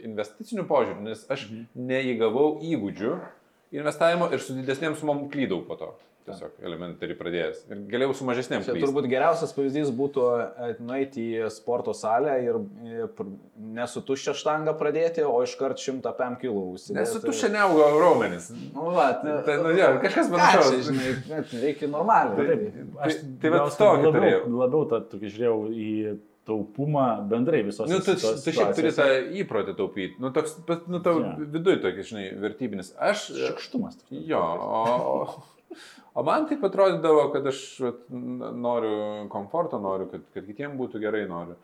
investicinių 0.07 0.69
požiūrių, 0.71 1.09
nes 1.11 1.27
aš 1.35 1.49
neįgavau 1.75 2.61
įgūdžių 2.71 3.15
investavimo 3.75 4.31
ir 4.31 4.43
su 4.43 4.55
didesnėm 4.55 4.95
sumom 5.01 5.27
klydau 5.33 5.65
po 5.67 5.81
to. 5.81 5.91
Tiesiog 6.25 6.55
elementariai 6.65 7.17
pradėjęs. 7.21 7.59
Ir 7.69 7.81
galėjau 7.91 8.15
su 8.17 8.25
mažesnėm 8.25 8.63
Čia 8.65 8.73
klysti. 8.73 8.85
turbūt 8.87 9.09
geriausias 9.13 9.51
pavyzdys 9.53 9.91
būtų 9.93 10.23
nueiti 10.81 11.25
į 11.37 11.51
sporto 11.53 11.93
salę 11.93 12.39
ir 12.47 12.57
pr- 13.13 13.29
ne 13.61 13.85
su 13.93 14.01
tuščia 14.01 14.33
štanga 14.39 14.73
pradėti, 14.81 15.21
o 15.29 15.37
iškart 15.45 15.77
100 15.83 16.15
PM 16.17 16.39
kilų 16.41 16.63
užsidėti. 16.79 16.97
Nes 17.03 17.13
su 17.13 17.21
tu 17.21 17.35
šiandien 17.37 17.67
augo 17.67 17.91
raumenis. 18.01 18.49
Nu, 18.73 18.89
va, 18.97 19.11
Tai, 19.21 19.59
nu, 19.63 19.75
jo, 19.77 19.91
kažkas 20.01 20.33
panašaus. 20.33 20.81
žinai, 20.89 21.45
reikia 21.61 21.89
normaliai. 21.93 22.71
Taip, 22.73 23.01
aš 23.05 23.19
Tai- 23.21 23.33
tai 23.45 23.51
vat 23.53 23.61
gal 23.61 23.75
tokį 23.85 24.05
labiau, 24.07 24.15
turėjau. 24.21 24.45
labiau 24.65 24.85
tą 24.95 25.03
tokį 25.13 25.35
žiūrėjau 25.37 25.59
į 25.77 26.19
taupumą 26.45 27.05
bendrai 27.29 27.63
visos. 27.65 27.89
Nu, 27.89 28.01
tu, 28.05 28.15
tu 28.17 28.53
šiaip 28.53 28.75
turi 28.77 28.91
tą 28.97 29.05
įprotį 29.45 29.77
taupyti. 29.79 30.17
Nu, 30.21 30.29
toks, 30.33 30.57
bet, 30.69 30.89
nu, 30.93 31.01
tau 31.05 31.21
Jo. 31.21 31.31
viduje 31.53 31.79
tokis, 31.85 32.11
žinai, 32.13 32.27
vertybinis. 32.41 32.95
Aš... 33.01 33.31
Šikštumas. 33.33 33.97
Jo, 34.11 34.41
o, 34.41 34.83
o 35.13 35.43
man 36.23 36.47
taip 36.47 36.63
atrodydavo, 36.65 37.33
kad 37.33 37.47
aš 37.51 37.63
vat, 37.81 38.05
noriu 38.11 39.29
komforto, 39.33 39.81
noriu, 39.83 40.07
kad, 40.13 40.21
kad 40.35 40.47
kitiems 40.47 40.79
būtų 40.79 41.01
gerai, 41.03 41.25
noriu. 41.29 41.57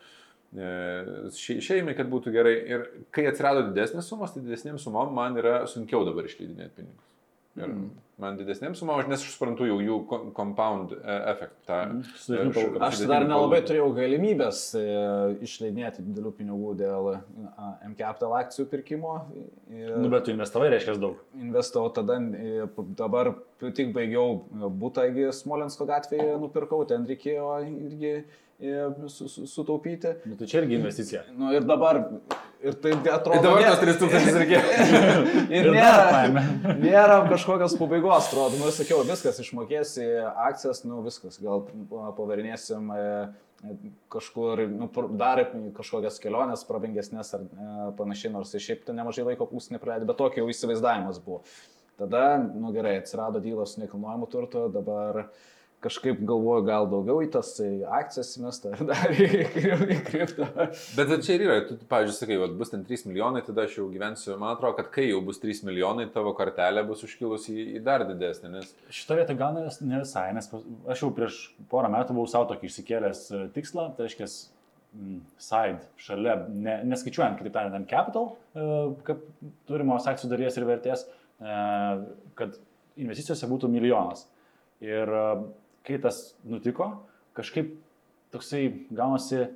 e, 0.51 1.31
šei- 1.31 1.61
Šeimai, 1.63 1.95
kad 1.97 2.11
būtų 2.11 2.33
gerai. 2.35 2.57
Ir 2.67 2.89
kai 3.15 3.27
atsirado 3.31 3.63
didesnės 3.69 4.09
sumos, 4.11 4.33
tai 4.35 4.43
didesnėm 4.43 4.81
sumom 4.83 5.15
man 5.15 5.37
yra 5.39 5.61
sunkiau 5.71 6.03
dabar 6.05 6.25
išleidinėti 6.27 6.75
pinigus. 6.81 7.10
Ir 7.59 7.67
Mm. 7.67 7.89
man 8.21 8.37
didesnėm 8.39 8.75
sumom, 8.79 9.01
aš 9.01 9.09
nes 9.11 9.23
aš 9.25 9.31
suprantu 9.35 9.67
jau 9.67 9.79
jų 9.83 9.95
compound 10.37 10.93
e, 10.93 10.99
efektą. 11.33 11.79
Sudėtinių 12.23 12.53
E. 12.53 12.83
Aš 12.87 13.01
dar 13.11 13.25
nelabai 13.27 13.59
turėjau 13.67 13.89
galimybės 13.97 14.61
e, 14.79 14.83
išleidinėti 15.43 16.05
didelių 16.07 16.33
pinigų 16.39 16.75
dėl 16.79 17.09
a, 17.17 17.71
M-Capital 17.89 18.37
akcijų 18.39 18.69
pirkimo. 18.71 19.17
Ir 19.73 19.97
Nu, 19.99 20.09
bet 20.13 20.25
tu 20.29 20.35
investavai, 20.35 20.69
reiškia 20.77 20.95
daug. 21.03 21.19
investavau 21.35 21.91
tada, 21.97 22.21
dabar 23.01 23.33
tik 23.75 23.91
baigiau 23.97 24.45
būtą 24.85 25.09
į 25.11 25.33
Smolensko 25.35 25.89
gatvėje, 25.91 26.39
nupirkau, 26.39 26.85
ten 26.87 27.07
reikėjo 27.11 27.51
irgi 27.67 28.15
su- 29.09 29.29
su- 29.29 29.47
sutaupyti. 29.47 30.15
Nu, 30.29 30.37
tai 30.37 30.47
čia 30.47 30.61
irgi 30.63 30.75
investicija. 30.77 31.23
Nu, 31.37 31.53
ir 31.57 31.65
dabar, 31.65 32.01
ir 32.63 32.77
tai 32.83 32.93
atrodo... 33.13 33.39
Ir 33.39 33.45
dabar 33.47 33.65
tos 33.71 33.85
3000 34.03 34.41
reikėjo. 34.43 34.63
Ir 35.61 35.71
nėra, 35.75 36.45
nėra 36.85 37.17
kažkokios 37.31 37.77
pabaigos, 37.81 38.29
atrodo, 38.29 38.61
nu, 38.61 38.71
sakiau, 38.75 39.01
viskas 39.09 39.41
išmokėsi 39.43 40.07
akcijas, 40.49 40.85
nu, 40.85 41.01
viskas, 41.07 41.41
gal 41.43 41.65
pavarinėsim 42.19 42.93
e, 42.95 43.05
kažkur, 44.13 44.67
nu, 44.71 44.91
dar 45.21 45.43
kažkokias 45.77 46.21
keliones 46.23 46.65
prabangesnės 46.69 47.35
ar 47.37 47.45
e, 47.49 47.75
panašiai, 47.99 48.33
nors 48.37 48.53
ir 48.55 48.65
šiaip 48.65 48.85
ten 48.87 49.01
nemažai 49.01 49.27
laiko 49.33 49.49
pūs 49.51 49.73
nepraleidė, 49.75 50.09
bet 50.13 50.21
tokio 50.21 50.45
jau 50.45 50.53
įsivaizdavimas 50.53 51.21
buvo. 51.25 51.43
Tada, 52.01 52.39
nu 52.41 52.71
gerai, 52.73 52.95
atsirado 53.03 53.43
dylas 53.45 53.75
su 53.75 53.83
nekilnojamu 53.83 54.29
turtu, 54.33 54.69
dabar 54.73 55.27
kažkaip 55.81 56.19
galvoju, 56.29 56.63
gal 56.69 56.85
daugiau 56.91 57.23
į 57.25 57.31
tas 57.33 57.55
į 57.65 57.69
akcijas 58.01 58.35
mestą 58.43 58.73
ar 58.77 58.83
dar 58.91 59.15
į 59.17 59.97
kriptą. 60.07 60.49
Bet 60.99 61.13
čia 61.25 61.37
ir 61.39 61.45
yra, 61.47 61.57
tu, 61.69 61.79
pavyzdžiui, 61.89 62.17
sakai, 62.19 62.37
vat, 62.43 62.55
bus 62.61 62.73
ten 62.73 62.83
3 62.89 63.07
milijonai, 63.09 63.41
tada 63.47 63.65
aš 63.65 63.79
jau 63.79 63.87
gyvensiu, 63.93 64.35
man 64.41 64.53
atrodo, 64.55 64.77
kad 64.81 64.91
kai 64.93 65.07
jau 65.09 65.23
bus 65.25 65.41
3 65.41 65.63
milijonai, 65.71 66.07
tavo 66.13 66.35
kortelė 66.37 66.85
bus 66.89 67.05
užkilusi 67.09 67.57
į, 67.57 67.67
į 67.79 67.83
dar 67.87 68.05
didesnį, 68.09 68.53
nes 68.59 68.75
Šitą 68.93 69.17
vietą 69.23 69.37
gal 69.41 69.57
ne 69.57 69.65
vis- 69.69 69.81
ne 69.81 70.03
visai, 70.05 70.27
nes 70.37 70.51
aš 70.93 71.05
jau 71.07 71.13
prieš 71.17 71.41
porą 71.73 71.89
metų 71.97 72.17
buvau 72.19 72.29
savo 72.29 72.49
tokį 72.53 72.69
išsikėlęs 72.71 73.23
e, 73.33 73.45
tikslą, 73.57 73.91
tai 73.97 74.09
reiškia 74.09 74.29
side, 75.41 75.85
šalia, 76.03 76.35
ne, 76.51 76.75
neskaičiuojant, 76.91 77.39
kitaip 77.39 77.55
tariant, 77.55 77.77
ant 77.79 77.89
capital, 77.91 78.33
e, 78.59 78.65
kaip 79.07 79.21
turimos 79.71 80.09
akcijų 80.11 80.33
dalies 80.33 80.57
ir 80.59 80.67
vertės, 80.69 81.05
e, 81.41 81.57
kad 82.41 82.59
investicijose 83.01 83.49
būtų 83.51 83.71
milijonas. 83.71 84.27
Ir 84.83 85.13
kai 85.87 85.99
tas 86.03 86.23
nutiko, 86.45 86.91
kažkaip 87.39 87.75
toksai 88.35 88.65
gaunasi 88.95 89.49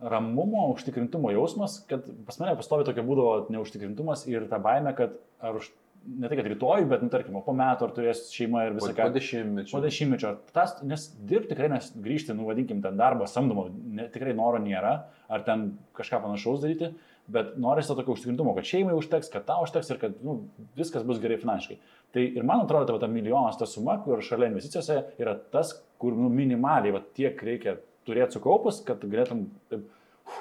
ramumo, 0.00 0.68
užtikrintumo 0.74 1.30
jausmas, 1.32 1.80
kad 1.88 2.04
pas 2.26 2.38
mane 2.42 2.56
pastovi 2.58 2.84
tokia 2.84 3.04
būdavo 3.06 3.46
neužtikrintumas 3.52 4.26
ir 4.28 4.44
ta 4.50 4.58
baime, 4.62 4.92
kad 4.96 5.16
ar 5.40 5.56
už, 5.56 5.70
ne 6.06 6.28
tai, 6.28 6.36
kad 6.38 6.48
rytoj, 6.50 6.84
bet, 6.90 7.02
nu, 7.04 7.10
tarkim, 7.12 7.38
po 7.44 7.54
metų 7.56 7.88
ar 7.88 7.94
turės 7.96 8.26
šeima 8.34 8.66
ir 8.66 8.76
po, 8.76 8.82
visą 8.82 8.92
po 8.92 8.98
ką. 8.98 9.08
dešimtmečio. 9.16 9.72
Po 9.72 9.82
dešimtmečio. 9.84 10.32
Tas, 10.56 10.76
nes 10.86 11.08
dirbti 11.16 11.54
tikrai, 11.54 11.70
nes 11.72 11.88
grįžti, 11.96 12.36
nu, 12.36 12.46
vadinkim, 12.50 12.82
ten 12.84 13.00
darbą 13.00 13.28
samdomo, 13.30 13.68
ne, 13.72 14.08
tikrai 14.12 14.36
noro 14.36 14.60
nėra, 14.62 14.94
ar 15.32 15.46
ten 15.48 15.70
kažką 15.96 16.20
panašaus 16.26 16.60
daryti, 16.64 16.92
bet 17.32 17.56
norisi 17.58 17.90
to 17.90 17.96
tokio 17.98 18.14
užtikrintumo, 18.14 18.54
kad 18.58 18.68
šeimai 18.68 18.94
užteks, 18.98 19.32
kad 19.32 19.48
tau 19.48 19.64
užteks 19.64 19.90
ir 19.90 20.02
kad 20.02 20.20
nu, 20.24 20.38
viskas 20.78 21.06
bus 21.08 21.18
gerai 21.22 21.40
finansiškai. 21.40 21.80
Tai 22.16 22.22
ir 22.24 22.46
man 22.48 22.62
atrodo, 22.64 22.94
ta, 22.94 23.02
ta 23.04 23.12
milijonas 23.12 23.58
ta 23.60 23.66
suma, 23.68 23.98
kur 24.00 24.22
šalia 24.24 24.48
investicijose 24.48 25.02
yra 25.20 25.34
tas, 25.52 25.74
kur 26.00 26.16
nu, 26.16 26.30
minimaliai 26.32 26.94
va, 26.94 27.02
tiek 27.18 27.42
reikia 27.44 27.76
turėti 28.08 28.38
sukaupus, 28.38 28.78
kad 28.86 29.04
galėtum 29.04 29.42
taip, 29.68 29.82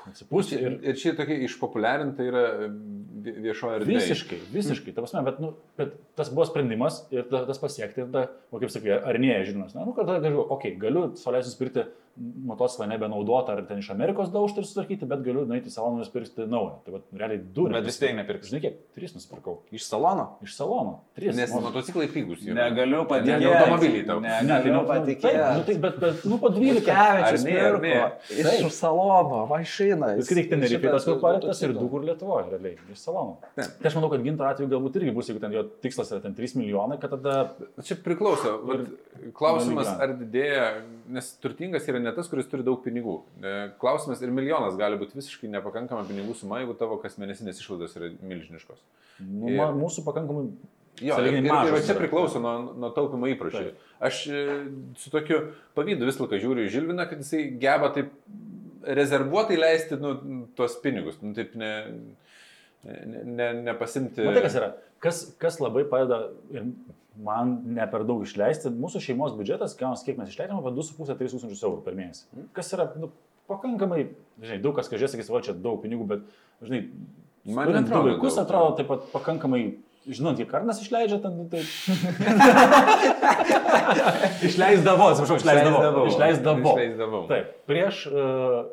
atsipūsti. 0.07 0.59
Ir, 0.61 0.77
ir 0.87 0.95
čia 1.01 1.11
tokia 1.17 1.35
išpopuliarinta 1.49 2.25
yra 2.25 2.45
viešoje 3.25 3.81
erdvėje. 3.81 4.05
Visiškai, 4.05 4.39
visiškai. 4.53 4.93
Ta 4.95 5.03
prasme, 5.03 5.25
bet, 5.27 5.43
nu, 5.43 5.51
bet 5.75 5.97
tas 6.15 6.31
buvo 6.31 6.47
sprendimas 6.47 7.01
ir 7.11 7.27
ta, 7.27 7.43
tas 7.49 7.59
pasiekti, 7.59 8.05
ir 8.05 8.09
tada, 8.13 8.25
o 8.55 8.61
kaip 8.61 8.71
sakai, 8.71 8.95
ar 8.95 9.19
ne, 9.21 9.35
žinomas, 9.47 9.75
na, 9.75 9.83
nu, 9.83 9.97
kad 9.97 10.07
tada 10.07 10.23
galiu, 10.23 10.45
okei, 10.45 10.77
okay, 10.77 10.81
galiu 10.81 11.09
sauliais 11.19 11.49
nusipirkti 11.49 11.89
motociklą 12.17 12.87
nebenaudotą 12.87 13.53
ar 13.53 13.61
ten 13.67 13.81
iš 13.81 13.89
Amerikos 13.91 14.31
daužtą 14.31 14.61
ir 14.63 14.67
sutvarkyti, 14.69 15.07
bet 15.09 15.23
galiu 15.25 15.43
nueiti 15.49 15.67
į 15.67 15.73
saloną 15.73 15.99
nusipirkti 15.99 16.45
naują. 16.47 16.77
Tai 16.85 16.93
va, 16.95 17.01
realiai 17.19 17.41
du. 17.57 17.65
Bet 17.73 17.87
vis 17.87 17.99
tiek 17.99 18.15
nepirksiu. 18.15 18.53
Žinai, 18.53 18.61
kiek? 18.63 18.77
Tris 18.95 19.15
nusipirkau. 19.17 19.57
Iš 19.75 19.87
salono? 19.89 20.27
Iš 20.45 20.55
salono. 20.55 20.93
Tris. 21.17 21.35
Nes 21.35 21.51
motociklai 21.51 22.07
pigus 22.13 22.45
jau. 22.45 22.55
Negaliu 22.55 23.03
patikėti. 23.09 23.43
Ne 23.43 23.51
automobiliai 23.51 24.05
tau. 24.07 24.21
Ne, 24.23 24.31
tai, 24.31 24.47
Negaliu 24.47 24.77
nu, 24.77 24.83
patikėti. 24.89 25.43
nu, 25.43 25.65
tai, 25.67 25.77
bet, 25.85 25.99
bet, 26.03 26.23
nu, 26.31 26.39
po 26.41 26.51
12. 26.55 26.85
Kevičius 26.87 27.45
ne, 27.45 27.55
ne? 27.55 27.65
pirko. 27.83 28.63
Iš 28.69 28.77
salono, 28.79 29.41
mašina. 29.51 30.13
Vis 30.19 30.31
tik 30.31 30.51
ten 30.51 30.63
nereikia 30.63 30.95
tas 30.95 31.07
kur 31.09 31.19
paliktas 31.23 31.63
ir 31.67 31.75
du 31.75 31.89
kur 31.91 32.05
Lietuvoje, 32.07 32.47
realiai, 32.53 32.79
iš 32.93 33.03
salono. 33.03 33.39
Ne. 33.59 33.67
Tai 33.81 33.91
aš 33.91 33.99
manau, 33.99 34.11
kad 34.13 34.23
ginto 34.23 34.47
atveju 34.47 34.71
galbūt 34.71 34.99
irgi 35.01 35.15
bus, 35.15 35.29
jeigu 35.31 35.43
ten 35.43 35.55
jo 35.55 35.65
tikslas 35.83 36.11
yra 36.13 36.23
ten 36.23 36.35
3 36.37 36.57
milijonai, 36.61 36.99
kad 37.01 37.15
tada... 37.17 37.35
Čia 37.85 37.99
priklauso. 38.05 38.55
Vat, 38.67 38.87
klausimas, 39.35 39.89
ar 39.99 40.15
didėja, 40.19 40.65
nes 41.11 41.27
turtingas 41.43 41.87
yra 41.91 41.99
ne 42.01 42.11
tas, 42.15 42.29
kuris 42.31 42.47
turi 42.49 42.65
daug 42.65 42.79
pinigų. 42.83 43.17
E, 43.41 43.53
Klausimas 43.81 44.21
ir 44.23 44.31
milijonas 44.33 44.77
gali 44.79 44.99
būti 45.01 45.17
visiškai 45.19 45.49
nepakankama 45.53 46.05
pinigų 46.09 46.35
suma, 46.37 46.61
jeigu 46.61 46.75
tavo 46.79 46.97
kasmėnesinės 47.03 47.61
išlaidos 47.61 47.95
yra 47.99 48.09
milžiniškos. 48.21 48.81
Nu, 49.21 49.51
Ir- 49.53 49.77
mūsų 49.77 50.05
pakankamai... 50.07 50.49
Jo, 51.03 51.17
ir, 51.27 51.41
ir, 51.41 51.49
ir 51.51 51.81
čia 51.83 51.91
priklauso 51.97 52.39
nuo, 52.39 52.53
nuo 52.79 52.89
taupimo 52.95 53.27
įpročių. 53.27 53.63
Taip. 53.65 53.87
Aš 54.07 54.21
e, 54.31 54.43
su 55.01 55.11
tokiu 55.11 55.41
pavydu 55.75 56.07
visą 56.07 56.23
laiką 56.23 56.39
žiūriu 56.39 56.69
į 56.69 56.71
Žilviną, 56.71 57.03
kad 57.09 57.19
jisai 57.19 57.49
geba 57.59 57.89
taip 57.95 58.13
rezervuotai 58.85 59.57
leisti 59.59 59.97
nu, 59.99 60.13
tuos 60.55 60.77
pinigus. 60.79 61.17
Nu, 61.19 61.33
taip 61.35 61.51
ne, 61.59 61.71
ne, 62.85 63.23
ne, 63.27 63.49
nepasimti. 63.67 64.23
Matai, 64.23 64.45
kas 64.47 64.55
yra? 64.61 64.71
Kas, 65.03 65.21
kas 65.41 65.59
labai 65.59 65.83
padeda 65.89 66.29
ir 66.55 66.69
man 67.23 67.59
ne 67.75 67.85
per 67.91 68.03
daug 68.07 68.23
išleisti, 68.25 68.71
mūsų 68.75 69.01
šeimos 69.07 69.35
biudžetas, 69.37 69.75
kiek 69.77 70.17
mes 70.19 70.31
išleidžiame, 70.31 70.59
apie 70.59 70.73
2,5-3 70.75 71.35
tūkstančius 71.35 71.63
eurų 71.63 71.83
per 71.85 71.97
mėnesį. 71.97 72.47
Kas 72.55 72.73
yra 72.75 72.89
nu, 72.99 73.11
pakankamai, 73.51 74.01
žinai, 74.41 74.59
daug 74.63 74.75
kas 74.77 74.91
kažkai 74.91 75.11
sakys, 75.13 75.31
va 75.31 75.43
čia 75.45 75.55
daug 75.55 75.79
pinigų, 75.83 76.09
bet, 76.15 76.21
žinai, 76.65 76.81
Man 77.45 77.69
neatrodo 77.69 78.09
vaikus, 78.09 78.33
daug, 78.33 78.47
atrodo 78.47 78.69
taip 78.79 78.87
pat 78.89 79.03
pakankamai, 79.11 79.59
žinant, 80.09 80.39
kiek 80.39 80.49
karnas 80.49 80.79
išleidžia, 80.81 81.19
ten 81.21 81.35
nu, 81.37 81.45
tai... 81.51 81.61
išleisdavo, 84.49 85.11
atsiprašau, 85.11 85.37
išleisdavo. 85.43 86.07
Išleisdavo. 86.09 86.73
Išleisdavau. 86.73 87.21
Taip, 87.29 87.53
prieš 87.69 88.01
uh, 88.09 88.65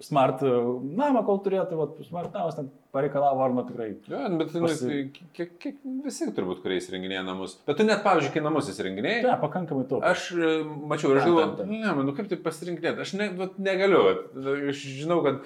smart 0.00 0.40
uh, 0.42 0.80
namą, 0.96 1.22
kol 1.26 1.38
turėjo, 1.44 1.66
tai 1.70 1.76
vat, 1.78 1.98
smart 2.08 2.32
namas 2.34 2.56
ten 2.56 2.70
pareikalavo 2.94 3.42
arno 3.44 3.64
tikrai. 3.68 3.90
Jo, 4.08 4.20
bet 4.40 4.54
nu, 4.56 4.62
Pasi- 4.64 4.88
tai 4.88 5.00
kiek, 5.36 5.50
kiek 5.62 5.76
visi 6.04 6.28
turbūt, 6.36 6.62
kurie 6.64 6.78
įsirenginėja 6.80 7.24
namus. 7.26 7.58
Bet 7.68 7.76
tu 7.78 7.84
net, 7.84 8.00
pavyzdžiui, 8.06 8.32
kai 8.34 8.42
namus 8.46 8.70
įsirenginėjai, 8.72 9.24
Ne, 9.28 9.34
pakankamai 9.42 9.84
taupau. 9.90 10.00
Aš 10.10 10.30
e, 10.34 10.52
mačiau 10.90 11.12
ir 11.12 11.20
aš 11.20 11.28
galvoju, 11.28 11.66
ne, 11.70 11.92
nu 12.08 12.14
kaip 12.16 12.30
tai 12.32 12.40
pasirinkinėti, 12.42 13.04
aš 13.04 13.12
ne, 13.20 13.28
vat, 13.38 13.58
negaliu, 13.60 14.00
vat, 14.08 14.24
aš 14.72 14.82
žinau, 15.02 15.20
kad 15.26 15.44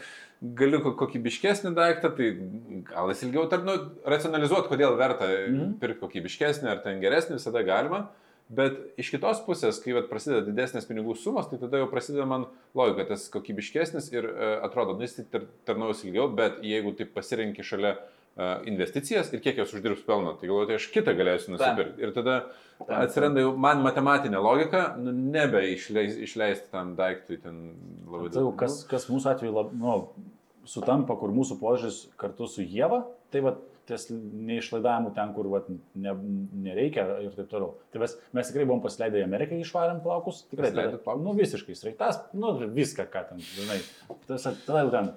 galiu 0.63 0.81
ko- 0.85 0.95
kokybiškesnį 1.03 1.75
daiktą, 1.77 2.11
tai 2.17 2.31
gal 2.91 3.11
jis 3.13 3.23
ilgiau 3.27 3.47
tar, 3.51 3.63
nu, 3.67 3.75
racionalizuoti, 4.07 4.71
kodėl 4.71 4.97
verta 5.01 5.29
Mhm. 5.29 5.79
pirkti 5.81 6.01
kokybiškesnį 6.07 6.69
ar 6.71 6.83
ten 6.85 7.01
geresnį, 7.03 7.39
visada 7.41 7.63
galima. 7.67 8.07
Bet 8.53 8.77
iš 9.01 9.09
kitos 9.15 9.39
pusės, 9.47 9.79
kai 9.81 9.95
vat, 9.97 10.11
prasideda 10.11 10.43
didesnės 10.45 10.85
pinigų 10.85 11.15
sumos, 11.17 11.47
tai 11.49 11.57
tada 11.63 11.81
jau 11.81 11.87
prasideda 11.89 12.27
man 12.29 12.45
logika, 12.77 13.07
tas 13.15 13.25
kokybiškesnis 13.33 14.11
ir 14.13 14.29
e, 14.29 14.51
atrodo, 14.67 14.99
nu 14.99 15.07
jis 15.07 15.17
tai 15.17 15.25
tar, 15.33 15.47
tarnaus 15.65 16.03
ilgiau, 16.05 16.27
bet 16.29 16.61
jeigu 16.61 16.93
taip 16.99 17.15
pasirinki 17.17 17.65
šalia 17.65 17.95
e, 17.97 18.51
investicijas 18.69 19.33
ir 19.33 19.41
kiek 19.41 19.63
jos 19.63 19.73
uždirbs 19.79 20.05
pelno, 20.05 20.37
tai 20.37 20.51
galvoju, 20.51 20.69
tai 20.69 20.77
aš 20.77 20.91
kitą 20.93 21.17
galėsiu 21.17 21.55
nusipirkti. 21.55 22.05
Ir 22.05 22.13
tada 22.13 22.37
atsiranda 23.01 23.47
jau 23.47 23.57
man 23.65 23.81
matematinė 23.87 24.45
logika, 24.45 24.85
nu 25.01 25.17
nebe 25.17 25.65
išleis, 25.73 26.21
išleisti 26.29 26.69
tam 26.75 26.93
daiktui 27.01 27.41
ten 27.41 27.65
labai 28.05 28.29
Tai 28.29 28.45
jau 28.45 28.51
daug. 28.51 28.59
kas, 28.61 28.83
kas 28.93 29.09
mūsų 29.09 29.33
atveju 29.33 29.57
lab, 29.57 29.73
nu, 29.73 29.97
sutampa, 30.69 31.17
kur 31.17 31.33
mūsų 31.33 31.57
požiūris 31.65 32.05
kartu 32.21 32.45
su 32.51 32.61
Jėva, 32.61 33.07
tai 33.33 33.41
va 33.49 33.57
ties 33.89 34.09
neišlaidavimų 34.11 35.15
ten, 35.17 35.33
kur 35.37 35.49
va, 35.53 35.63
ne, 35.69 36.15
nereikia 36.67 37.07
ir 37.25 37.37
taip 37.37 37.49
toliau. 37.53 37.75
Tai 37.93 38.03
mes, 38.05 38.17
mes 38.37 38.51
tikrai 38.51 38.67
buvom 38.69 38.83
pasileidę 38.85 39.23
į 39.23 39.27
Ameriką, 39.27 39.61
išvarėm 39.61 40.03
plaukus, 40.05 40.43
tikrai. 40.51 40.71
Pasileidot 40.71 41.05
plaukus? 41.07 41.25
Nu 41.27 41.37
visiškai, 41.39 41.79
sraigtas, 41.79 42.21
nu 42.37 42.55
viską, 42.65 43.09
ką 43.13 43.25
ten, 43.31 43.43
žinai. 43.55 43.81
Tas, 44.29 44.47
tada 44.67 44.85
jau 44.85 44.93
ten 44.95 45.11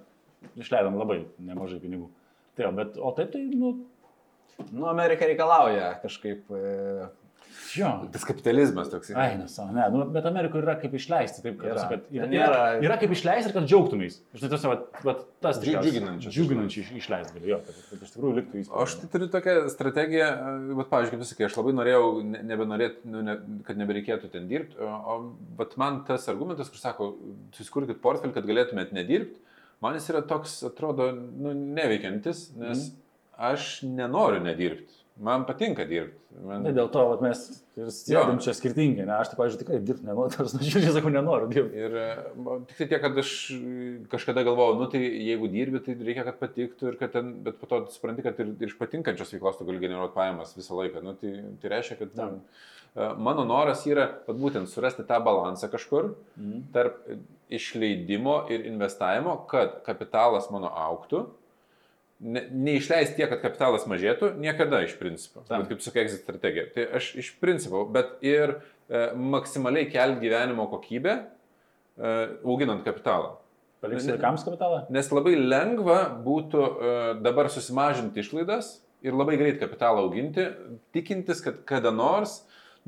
išleidom 0.60 1.00
labai 1.00 1.24
nemažai 1.40 1.80
pinigų. 1.84 2.10
Tai 2.58 2.68
jo, 2.68 2.74
bet, 2.80 2.98
o 2.98 3.14
taip 3.16 3.32
tai, 3.36 3.46
nu, 3.54 3.76
Nu, 4.72 4.88
Amerika 4.90 5.26
reikalauja 5.26 5.94
kažkaip. 6.02 6.52
E, 6.52 7.08
jo. 7.78 7.90
Tas 8.14 8.24
kapitalizmas 8.28 8.90
toks. 8.92 9.10
Ai, 9.18 9.36
nesą, 9.40 9.66
ne, 9.76 9.86
nu, 9.94 10.04
bet 10.14 10.26
Amerikoje 10.30 10.64
yra 10.64 10.76
kaip 10.82 10.94
išleisti, 10.98 11.42
taip, 11.46 11.58
kad, 11.62 11.72
Yra. 11.74 11.86
kad 11.92 12.12
yra, 12.14 12.28
yra, 12.38 12.60
yra 12.86 12.98
kaip 13.02 13.14
išleisti 13.16 13.50
ir 13.52 13.56
kad 13.58 13.68
džiaugtumės. 13.70 14.20
Žinai, 14.38 14.50
tas, 14.54 14.66
vat, 14.70 14.86
vat, 15.08 15.24
tas 15.44 15.60
džiuginančias 15.64 16.34
Džiuginančiai 16.36 16.84
iš- 16.86 16.92
išleisti 17.02 17.38
gali, 17.40 17.52
jo, 17.54 17.60
kad, 17.66 17.80
kad 17.92 18.04
iš 18.08 18.14
tikrųjų 18.16 18.36
liktų 18.42 18.62
įspūdis. 18.64 18.84
Aš 18.84 18.96
tai 19.02 19.10
turiu 19.16 19.30
tokią 19.38 19.56
strategiją, 19.74 20.30
bet, 20.82 20.92
pavyzdžiui, 20.94 21.16
kaip 21.18 21.30
sakai, 21.32 21.48
aš 21.50 21.58
labai 21.62 21.74
norėjau, 21.80 22.06
ne- 22.36 22.44
nebenorėt, 22.54 23.02
nu, 23.10 23.22
ne, 23.26 23.38
kad 23.68 23.82
nebereikėtų 23.82 24.32
ten 24.34 24.48
dirbti, 24.52 24.78
o, 24.84 25.18
bet 25.60 25.76
man 25.82 26.04
tas 26.08 26.28
argumentas, 26.32 26.70
kur 26.74 26.82
sako, 26.82 27.12
susikurkit 27.58 28.02
portfelį, 28.04 28.34
kad 28.38 28.46
galėtumėt 28.50 28.94
nedirbti, 28.96 29.40
man 29.82 29.94
jis 30.00 30.08
yra 30.14 30.22
toks, 30.26 30.60
atrodo, 30.68 31.12
nu, 31.14 31.52
neveikiantis, 31.54 32.48
nes 32.58 32.88
aš 33.38 33.84
nenoriu 33.86 34.40
nedirbti. 34.42 35.04
Man 35.20 35.46
patinka 35.48 35.86
dirbti. 35.90 36.20
Man... 36.46 36.62
Tai 36.68 36.72
dėl 36.76 36.90
to 36.94 37.04
vat, 37.10 37.22
mes 37.26 37.40
ir 37.80 37.88
sėdėm 37.94 38.38
čia 38.44 38.54
skirtingai, 38.54 39.08
ne, 39.08 39.16
aš 39.16 39.32
tai, 39.32 39.38
pavyzdžiui, 39.40 39.62
tikrai 39.64 39.80
dirbti 39.82 40.06
nenoriu, 40.06 40.38
aš 40.44 40.54
nuoširdžiai 40.54 40.94
sakau, 40.94 41.10
nenoriu 41.14 41.48
dirbti. 41.50 41.86
Ir 41.88 41.96
e, 41.98 42.10
tik 42.70 42.82
tai 42.84 42.88
tiek, 42.92 43.02
kad 43.02 43.18
aš 43.24 43.32
kažkada 44.12 44.44
galvojau, 44.46 44.76
nu 44.78 44.90
tai 44.92 45.02
jeigu 45.02 45.50
dirbi, 45.50 45.82
tai 45.82 45.96
reikia, 45.98 46.28
kad 46.28 46.38
patiktų 46.44 46.92
ir 46.92 47.00
kad 47.02 47.16
ten, 47.16 47.32
bet 47.48 47.58
po 47.58 47.70
to 47.72 47.82
supranti, 47.96 48.26
kad 48.28 48.38
ir, 48.44 48.54
ir 48.60 48.70
iš 48.70 48.78
patinkančios 48.78 49.34
veiklos 49.34 49.58
tu 49.58 49.66
gali 49.66 49.82
generuoti 49.82 50.14
pajamas 50.18 50.54
visą 50.58 50.78
laiką. 50.78 51.02
Nu, 51.06 51.16
tai, 51.18 51.34
tai 51.64 51.74
reiškia, 51.74 51.98
kad 52.04 52.22
e, 52.28 53.10
mano 53.18 53.48
noras 53.50 53.82
yra, 53.90 54.06
vat, 54.30 54.38
būtent 54.38 54.70
surasti 54.70 55.08
tą 55.10 55.18
balansą 55.26 55.72
kažkur 55.74 56.14
Mhm. 56.38 56.62
tarp 56.74 57.02
išleidimo 57.50 58.44
ir 58.54 58.66
investavimo, 58.70 59.40
kad 59.50 59.82
kapitalas 59.86 60.52
mano 60.54 60.70
auktų. 60.70 61.26
Ne, 62.20 62.42
neišleisti 62.50 63.20
tiek, 63.20 63.30
kad 63.30 63.44
kapitalas 63.44 63.84
mažėtų, 63.86 64.32
niekada 64.42 64.80
iš 64.88 64.96
principo. 64.98 65.44
Tam. 65.46 65.62
Bet 65.62 65.70
kaip 65.70 65.84
sakai, 65.86 66.08
exit 66.08 66.24
strategija. 66.24 66.64
Tai 66.74 66.86
aš 66.98 67.12
iš 67.22 67.28
principo, 67.38 67.84
bet 67.94 68.16
ir 68.26 68.56
e, 68.90 69.04
maksimaliai 69.14 69.86
kelti 69.94 70.24
gyvenimo 70.26 70.66
kokybę, 70.72 71.14
e, 71.22 72.16
auginant 72.42 72.82
kapitalą. 72.88 73.36
Paliksi 73.86 74.10
Ne- 74.10 74.16
vaikams 74.18 74.48
kapitalą? 74.48 74.80
Nes 74.90 75.12
labai 75.14 75.36
lengva 75.38 76.00
būtų 76.26 76.64
e, 76.66 76.96
dabar 77.22 77.52
susimažinti 77.54 78.24
išlaidas 78.26 78.80
ir 79.06 79.14
labai 79.14 79.38
greit 79.38 79.62
kapitalą 79.62 80.08
auginti, 80.08 80.48
tikintis, 80.98 81.44
kad 81.46 81.62
kada 81.70 81.92
nors, 81.94 82.40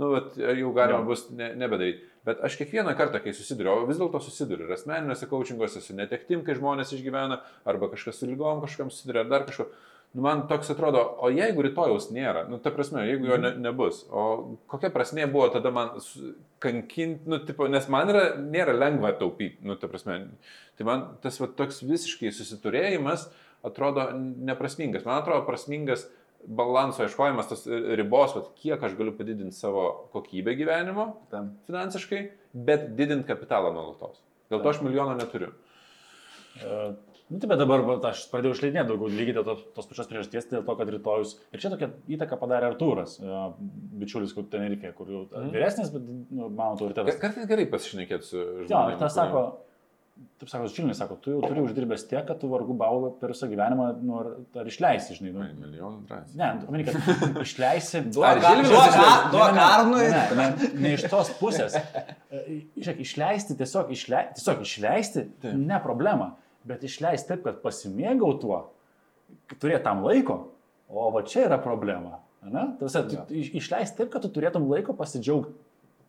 nu, 0.01 0.09
vat, 0.15 0.33
jau 0.41 0.73
galima 0.73 1.03
Jo. 1.03 1.05
bus 1.05 1.27
ne, 1.29 1.51
nebedaryti. 1.53 2.01
Bet 2.29 2.43
aš 2.45 2.59
kiekvieną 2.59 2.93
kartą, 2.93 3.23
kai 3.23 3.33
susiduriu, 3.33 3.71
o 3.73 3.85
vis 3.89 3.97
dėlto 3.97 4.19
susiduriu 4.21 4.67
ir 4.67 4.75
asmeniniuose 4.75 5.25
coachinguose 5.31 5.81
su 5.81 5.95
netektim, 5.97 6.43
kai 6.45 6.53
žmonės 6.59 6.93
išgyvena, 6.93 7.39
arba 7.65 7.89
kažkas 7.89 8.21
su 8.21 8.29
lygom 8.29 8.61
kažkam 8.61 8.91
susiduria, 8.93 9.23
ar 9.25 9.31
dar 9.31 9.47
kažko. 9.47 9.65
Nu, 10.13 10.23
man 10.25 10.47
toks 10.49 10.69
atrodo, 10.73 11.01
o 11.21 11.29
jeigu 11.29 11.61
rytojaus 11.65 12.07
nėra, 12.13 12.47
nu, 12.49 12.57
ta 12.61 12.71
prasme, 12.73 13.03
jeigu 13.05 13.29
jo 13.29 13.35
ne, 13.41 13.51
nebus, 13.61 14.03
o 14.09 14.23
kokia 14.69 14.89
prasme 14.93 15.27
buvo 15.29 15.51
tada 15.53 15.69
man 15.73 15.91
kankinti, 16.61 17.29
nu, 17.29 17.37
tipo, 17.45 17.67
nes 17.69 17.89
man 17.93 18.09
yra, 18.13 18.23
nėra 18.41 18.73
lengva 18.73 19.11
taupyti, 19.17 19.61
nu, 19.65 19.77
ta 19.77 19.89
prasme, 19.91 20.23
tai 20.77 20.87
man 20.89 21.05
tas 21.21 21.37
va, 21.41 21.49
toks 21.61 21.83
visiškai 21.85 22.33
susiturėjimas 22.33 23.27
atrodo 23.65 24.07
neprasmingas. 24.49 25.05
Man 25.05 25.21
atrodo 25.21 25.45
prasmingas 25.45 26.07
balanso 26.47 27.03
ieškojimas, 27.03 27.49
tas 27.51 27.65
ribos, 27.99 28.35
vat, 28.35 28.51
kiek 28.59 28.83
aš 28.83 28.95
galiu 28.99 29.11
padidinti 29.17 29.55
savo 29.55 30.09
kokybę 30.13 30.55
gyvenimo 30.59 31.09
tam. 31.31 31.51
finansiškai, 31.67 32.21
bet 32.53 32.95
didinti 32.95 33.27
kapitalą 33.27 33.73
nuolatos. 33.75 34.21
Dėl 34.49 34.63
to 34.63 34.69
aš 34.71 34.81
milijono 34.81 35.15
neturiu. 35.19 35.51
Uh, 36.59 36.95
nu, 37.29 37.37
tai 37.39 37.47
bet 37.51 37.59
dabar 37.61 37.83
aš 38.09 38.23
pradėjau 38.31 38.55
išleidinėti 38.55 38.89
daugiau 38.89 39.11
lygiai 39.13 39.35
dėl 39.37 39.45
to, 39.45 39.53
tos 39.77 39.85
pačios 39.91 40.07
priežasties, 40.09 40.47
dėl 40.49 40.63
to, 40.65 40.75
kad 40.79 40.89
rytojus. 40.89 41.35
Ir 41.53 41.61
čia 41.61 41.69
tokia 41.69 41.91
įtaka 42.17 42.39
padarė 42.41 42.71
Artūras, 42.71 43.19
uh, 43.21 43.51
bičiulis, 44.01 44.33
kur 44.33 44.47
Tenerifė, 44.49 44.91
kur 44.97 45.07
jau 45.13 45.21
Mhm. 45.29 45.51
vyresnis, 45.53 45.91
bet 45.93 46.01
nu, 46.09 46.49
mano 46.49 46.71
autoritetas. 46.73 47.19
Kartais 47.21 47.45
gerai 47.47 47.67
pasišnekėti 47.69 48.23
su 48.25 48.37
Jo, 48.39 48.65
žmonėmis. 48.65 48.93
ir 48.95 48.99
tas 49.03 49.13
sako, 49.15 49.43
taip 50.39 50.49
sako, 50.51 50.67
Žilnis 50.71 50.99
sako, 51.01 51.15
tu 51.19 51.33
jau 51.33 51.39
turi 51.43 51.59
uždirbęs 51.65 52.05
tiek, 52.07 52.21
kad 52.27 52.39
tu 52.39 52.47
vargu 52.51 52.73
bau 52.79 53.09
per 53.19 53.33
visą 53.33 53.49
gyvenimą, 53.51 53.87
nu, 54.07 54.19
ar, 54.21 54.29
ar 54.61 54.69
išleisi, 54.71 55.17
žinai. 55.17 55.33
Nu. 55.35 55.47
Milijonų 55.65 56.05
drąsiai. 56.07 56.37
Ne, 56.39 56.49
manai, 56.69 56.85
kad 56.87 57.41
išleisi. 57.47 58.01
Duok 58.15 58.39
duok 59.33 59.55
Ne. 59.59 60.13
Ne, 60.13 60.21
ne, 60.39 60.69
ne 60.85 60.93
iš 60.97 61.07
tos 61.11 61.33
pusės. 61.41 61.75
E, 62.29 62.59
Žiūrėk, 62.77 62.99
išleisti 63.01 63.55
tiesiog, 63.57 63.87
išle, 63.95 64.19
tiesiog 64.37 64.59
išleisti, 64.61 65.23
Taip. 65.41 65.55
ne 65.57 65.79
problema, 65.81 66.27
bet 66.69 66.83
išleisti 66.85 67.31
taip, 67.31 67.39
kad 67.47 67.55
pasimėgau 67.63 68.35
tuo, 68.37 68.59
turėti 69.57 69.81
tam 69.87 70.03
laiko, 70.05 70.35
o 70.93 71.07
va 71.15 71.23
čia 71.25 71.47
yra 71.47 71.57
problema. 71.63 72.19
Ne? 72.45 72.67
Tarsi, 72.77 73.01
tu, 73.09 73.23
iš- 73.33 73.49
išleisti 73.63 73.97
taip, 74.03 74.11
kad 74.13 74.21
tu 74.23 74.29
turėtum 74.35 74.67
laiko 74.69 74.93
pasidžiaugti 74.93 75.55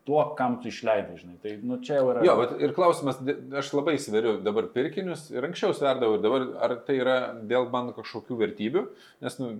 tuo, 0.05 0.21
kam 0.37 0.57
tu 0.61 0.69
išleidai, 0.71 1.15
žinai. 1.19 1.35
Tai 1.43 1.51
nu, 1.65 1.77
čia 1.85 1.99
jau 1.99 2.09
yra. 2.11 2.23
Jo, 2.25 2.33
bet 2.39 2.55
ir 2.63 2.73
klausimas, 2.73 3.19
aš 3.61 3.71
labai 3.77 3.95
sveriu 4.01 4.35
dabar 4.41 4.67
pirkinius 4.73 5.27
ir 5.33 5.45
anksčiau 5.45 5.75
sverdavau 5.77 6.17
ir 6.17 6.23
dabar, 6.23 6.45
ar 6.65 6.75
tai 6.87 6.97
yra 7.03 7.17
dėl 7.47 7.69
man 7.73 7.91
kažkokių 7.97 8.39
vertybių, 8.41 8.85
nes, 9.21 9.37
nu, 9.41 9.51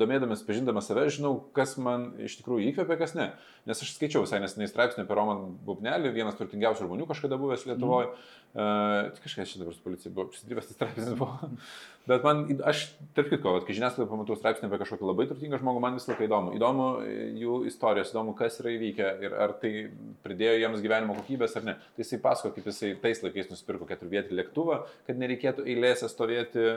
domėdamas, 0.00 0.44
pažindamas 0.46 0.90
save, 0.90 1.06
žinau, 1.16 1.32
kas 1.56 1.76
man 1.80 2.10
iš 2.28 2.36
tikrųjų 2.42 2.70
įkvėpia, 2.72 2.98
kas 3.00 3.16
ne. 3.16 3.30
Nes 3.66 3.80
aš 3.82 3.94
skaičiau 3.96 4.26
visai 4.26 4.42
neseniai 4.44 4.70
straipsnį 4.70 5.06
apie 5.06 5.16
Roman 5.16 5.46
Bubnelį, 5.66 6.12
vienas 6.14 6.36
turtingiausių 6.38 6.86
žmonių 6.86 7.08
kažkada 7.08 7.40
buvęs 7.40 7.64
Lietuvoje. 7.70 8.12
Mm. 8.12 8.45
Uh, 8.56 9.10
kažkas 9.20 9.50
čia 9.50 9.58
dabar 9.60 9.74
su 9.76 9.82
policija 9.84 10.12
buvo, 10.14 10.30
apsidirbęs 10.30 10.70
tas 10.70 10.76
straipsnis 10.78 11.16
buvo. 11.18 11.50
Bet 12.06 12.22
man, 12.22 12.44
aš, 12.70 12.84
tarp 13.16 13.32
kitko, 13.32 13.56
kai 13.66 13.74
žiniasklaidoje 13.74 14.08
pamatau 14.12 14.36
straipsnį 14.38 14.68
apie 14.68 14.78
kažkokį 14.80 15.08
labai 15.08 15.26
turtingą 15.26 15.58
žmogų, 15.58 15.82
man 15.82 15.98
visą 15.98 16.12
laiką 16.12 16.28
įdomu. 16.28 16.52
Įdomu 16.54 16.86
e, 17.02 17.16
jų 17.42 17.56
istorijos, 17.66 18.12
įdomu, 18.14 18.32
kas 18.38 18.60
yra 18.62 18.72
įvykę 18.76 19.10
ir 19.26 19.34
ar 19.42 19.56
tai 19.60 19.72
pridėjo 20.24 20.54
jiems 20.62 20.84
gyvenimo 20.84 21.18
kokybės 21.18 21.58
ar 21.58 21.66
ne. 21.66 21.74
Tai 21.96 22.04
jisai 22.04 22.20
pasako, 22.22 22.54
kaip 22.54 22.70
jisai 22.70 22.92
tais 23.02 23.20
laikais 23.26 23.50
nusipirko 23.50 23.90
keturvietį 23.90 24.38
lėktuvą, 24.38 24.78
kad 25.08 25.20
nereikėtų 25.20 25.66
eilėse 25.66 26.08
stovėti 26.12 26.70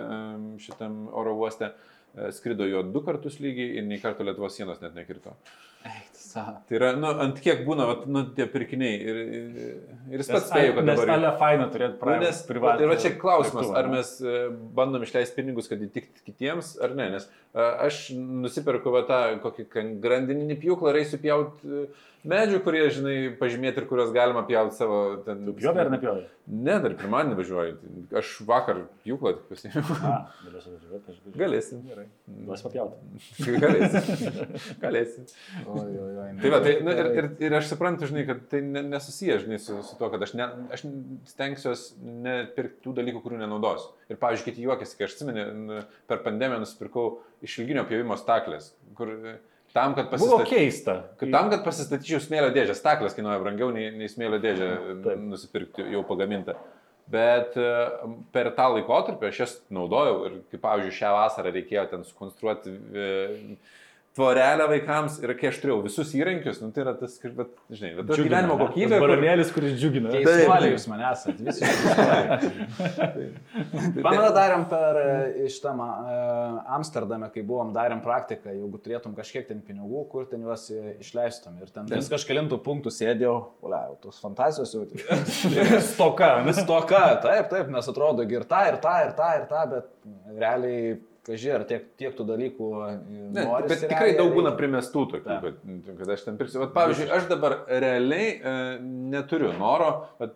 šitam 0.65 1.05
oro 1.13 1.37
uoste. 1.37 1.71
E, 2.17 2.31
Skrido 2.33 2.65
jo 2.65 2.81
du 2.89 3.05
kartus 3.05 3.37
lygiai 3.43 3.77
ir 3.77 3.85
nei 3.85 4.01
karto 4.01 4.25
Lietuvos 4.25 4.57
sienos 4.57 4.81
net 4.81 4.97
nekirto. 4.97 5.37
Savo. 5.37 5.78
Tai 6.29 6.75
yra, 6.77 6.91
nu, 6.99 7.09
ant 7.23 7.39
kiek 7.41 7.63
būna, 7.65 7.85
vat, 7.89 8.03
nu, 8.11 8.21
tie 8.37 8.45
pirkiniai. 8.51 8.97
Ir, 9.01 9.19
ir, 9.37 9.69
ir 10.11 10.21
jis 10.21 10.29
pats 10.29 10.49
spėjo, 10.51 10.75
kad 10.77 10.85
nes 10.85 10.99
dabar... 10.99 11.13
ale 11.15 11.31
faina 11.41 11.65
turėti 11.73 11.97
Nu, 12.05 12.17
nes, 12.21 12.41
privatų. 12.45 12.85
ir 12.85 12.91
va 12.91 12.97
čia 13.01 13.11
klausimas, 13.21 13.65
lėktuvą, 13.65 13.79
ar 13.81 13.89
mes 13.95 14.11
e, 14.21 14.43
bandom 14.77 15.05
išleisti 15.07 15.39
pinigus, 15.39 15.69
kad 15.71 15.81
įtikti 15.87 16.25
kitiems, 16.27 16.75
ar 16.85 16.93
ne. 16.99 17.09
Nes 17.15 17.25
e, 17.25 17.65
aš 17.87 18.03
nusipirku 18.13 18.93
va 18.93 19.01
tą 19.09 19.21
kokį 19.45 19.67
grandininį 20.03 20.59
pjūklą 20.61 20.93
ir 20.93 21.01
eisiu 21.01 21.21
pjauti 21.23 21.87
medžių, 22.27 22.59
kurie, 22.65 22.81
žinai, 22.91 23.15
pažymėti 23.39 23.79
ir 23.81 23.87
kuriuos 23.87 24.11
galima 24.15 24.43
pjauti 24.47 24.75
savo... 24.75 24.99
Ten, 25.25 25.45
Tu 25.47 25.53
pjovė 25.61 25.85
ar 25.85 25.91
nepjovė? 25.93 26.25
Ne, 26.49 26.75
dar 26.83 26.95
pirmadienį 26.99 27.37
važiuoju. 27.37 27.75
Aš 28.19 28.33
vakar 28.47 28.81
pjūklą 29.05 29.35
tik 29.37 29.45
pasėmiau. 29.53 29.97
A, 30.03 30.15
galėsiu 30.43 30.73
važiuoti, 30.73 31.01
kažkaip. 31.05 31.37
Galėsi. 31.39 31.79
Gerai. 31.87 32.05
Duos 32.49 32.63
papjauti. 32.65 33.21
Galėsi. 33.63 34.31
Galėsi. 34.83 35.25
Oi, 35.69 35.97
oi, 35.99 36.13
oi. 36.23 36.29
Tai 36.39 36.51
va, 36.53 36.59
tai, 36.63 36.73
nu, 36.85 36.93
ir, 36.95 37.09
ir, 37.19 37.27
ir 37.43 37.55
aš 37.57 37.67
suprantu, 37.73 38.07
žinai, 38.09 38.23
kad 38.27 38.41
tai 38.51 38.61
ne, 38.63 38.81
nesusiję, 38.93 39.39
žinai, 39.43 39.59
su, 39.61 39.75
su 39.85 39.97
to, 39.99 40.07
kad 40.13 40.23
aš, 40.23 40.33
ne, 40.39 40.47
aš 40.75 40.85
stengsiuosi 41.29 41.99
nepirkti 42.25 42.83
tų 42.85 42.93
dalykų, 43.01 43.21
kurių 43.25 43.41
nenaudosiu. 43.41 43.91
Ir, 44.07 44.19
pavyzdžiui, 44.21 44.47
kiti 44.47 44.65
juokiasi, 44.65 44.97
kai 44.97 45.07
aš 45.07 45.17
atsimenu, 45.17 45.83
per 46.09 46.23
pandemiją 46.25 46.63
nusipirkau 46.63 47.05
išilginio 47.45 47.83
pjovimo 47.89 48.17
staklės, 48.19 48.71
kur 48.97 49.11
e, 49.13 49.35
tam, 49.75 49.93
kad 49.97 50.09
Buvo 50.09 50.39
pasistatyčiau. 50.39 50.49
keista. 50.53 50.97
Kad 51.19 51.33
tam, 51.35 51.51
kad 51.53 51.65
pasistatyčiau 51.67 52.23
smėlio 52.23 52.53
dėžę, 52.55 52.77
staklas 52.79 53.17
kainuoja 53.17 53.41
brangiau 53.43 53.73
nei, 53.75 53.89
nei 53.95 54.11
smėlio 54.11 54.39
dėžę 54.43 54.69
Taip. 55.05 55.25
nusipirkti 55.33 55.89
jau 55.93 56.05
pagamintą. 56.07 56.55
Bet 57.09 57.55
e, 57.57 57.69
per 58.35 58.51
tą 58.57 58.67
laikotarpį 58.75 59.31
aš 59.31 59.43
jas 59.43 59.53
naudojau 59.73 60.17
ir, 60.27 60.39
kaip 60.51 60.61
pavyzdžiui, 60.61 60.97
šią 60.99 61.13
vasarą 61.15 61.53
reikėjo 61.55 61.85
ten 61.89 62.03
sukonstruoti 62.05 62.73
e, 62.73 63.07
tvorelę 64.17 64.65
vaikams 64.71 65.19
ir 65.23 65.33
kai 65.37 65.49
aš 65.51 65.59
turėjau 65.61 65.83
visus 65.85 66.09
įrankius, 66.17 66.57
nu, 66.63 66.71
tai 66.75 66.81
yra 66.83 66.93
tas, 66.97 67.13
vat, 67.37 67.51
žinai, 67.69 67.91
tas 67.99 68.09
Džiugina, 68.09 68.25
gyvenimo 68.29 68.55
kokybė. 68.59 68.97
Kur- 68.97 69.03
Baronėlis, 69.05 69.51
kuris 69.55 69.75
džiugina. 69.79 70.11
Keistuoliai 70.15 70.71
jūs 70.73 70.87
mane 70.91 71.05
esate, 71.11 71.45
visiškai. 71.47 73.27
Pamenat, 74.01 74.33
darėm 74.35 74.65
per 74.71 74.99
e, 75.01 75.05
iš 75.47 75.59
tam 75.63 75.81
e, 75.83 75.87
Amsterdame, 76.77 77.29
kai 77.33 77.43
buvom, 77.45 77.71
darėm 77.75 78.01
praktiką, 78.05 78.53
jeigu 78.55 78.81
turėtum 78.83 79.15
kažkiek 79.17 79.47
ten 79.49 79.61
pinigų, 79.65 80.05
kur 80.11 80.27
ten 80.31 80.43
juos 80.47 80.67
e, 80.73 80.95
išleistum. 81.03 81.59
Ir 81.61 81.71
ten 81.75 81.89
vis 81.91 82.09
kažkelintų 82.11 82.59
punktų 82.65 82.93
sėdėjau, 82.95 83.35
ule, 83.65 83.81
tos 84.03 84.19
fantazijos 84.23 84.73
jau. 84.75 84.85
Stoka. 85.93 86.33
Vis 86.47 86.63
toka, 86.67 87.03
taip, 87.23 87.49
taip, 87.53 87.69
nes 87.73 87.91
atrodo 87.93 88.25
ir 88.25 88.47
tą, 88.49 88.65
ir 88.71 88.81
tą, 88.83 88.95
ir 89.05 89.13
tą, 89.17 89.29
ir 89.39 89.47
tą, 89.49 89.63
bet 89.75 89.85
realiai, 90.39 90.97
kažkai, 91.27 91.51
ar 91.55 91.63
tiek, 91.69 91.85
tiek 91.99 92.15
tų 92.17 92.25
dalykų 92.29 92.69
e, 92.85 92.89
Ne, 93.35 93.45
bet 93.69 93.83
tikrai 93.85 94.13
daug 94.17 94.31
būna 94.37 94.53
primestų 94.57 95.05
tokių, 95.13 95.37
kad, 95.43 95.59
kad 95.99 96.13
aš 96.15 96.25
ten 96.27 96.37
pirksiu. 96.39 96.61
Vat, 96.63 96.73
pavyzdžiui, 96.77 97.09
aš 97.17 97.27
dabar 97.31 97.59
realiai 97.69 98.31
e, 98.37 98.53
neturiu 99.15 99.51
noro, 99.59 99.91
bet 100.21 100.35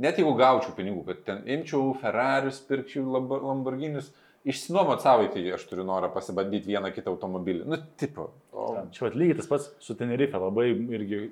net 0.00 0.18
jeigu 0.20 0.32
gaučiau 0.38 0.72
pinigų, 0.76 1.04
kad 1.10 1.22
ten 1.26 1.42
imčiau 1.58 1.90
Ferrarius, 2.00 2.62
pirkčiau 2.68 3.04
Lambo- 3.16 3.42
Lamborghinius, 3.44 4.12
išsinuomot 4.48 5.02
savaitį 5.04 5.42
aš 5.56 5.66
turiu 5.68 5.84
norą 5.88 6.08
pasibandyti 6.14 6.70
vieną 6.72 6.90
kitą 6.96 7.12
automobilį. 7.12 7.66
Nu, 7.68 7.76
tipo. 8.00 8.30
O, 8.50 8.70
Čia 8.94 9.10
lygiai 9.14 9.36
tas 9.38 9.46
pats 9.48 9.68
su 9.82 9.94
Tenerife, 9.96 10.38
labai 10.40 10.70
irgi 10.72 11.26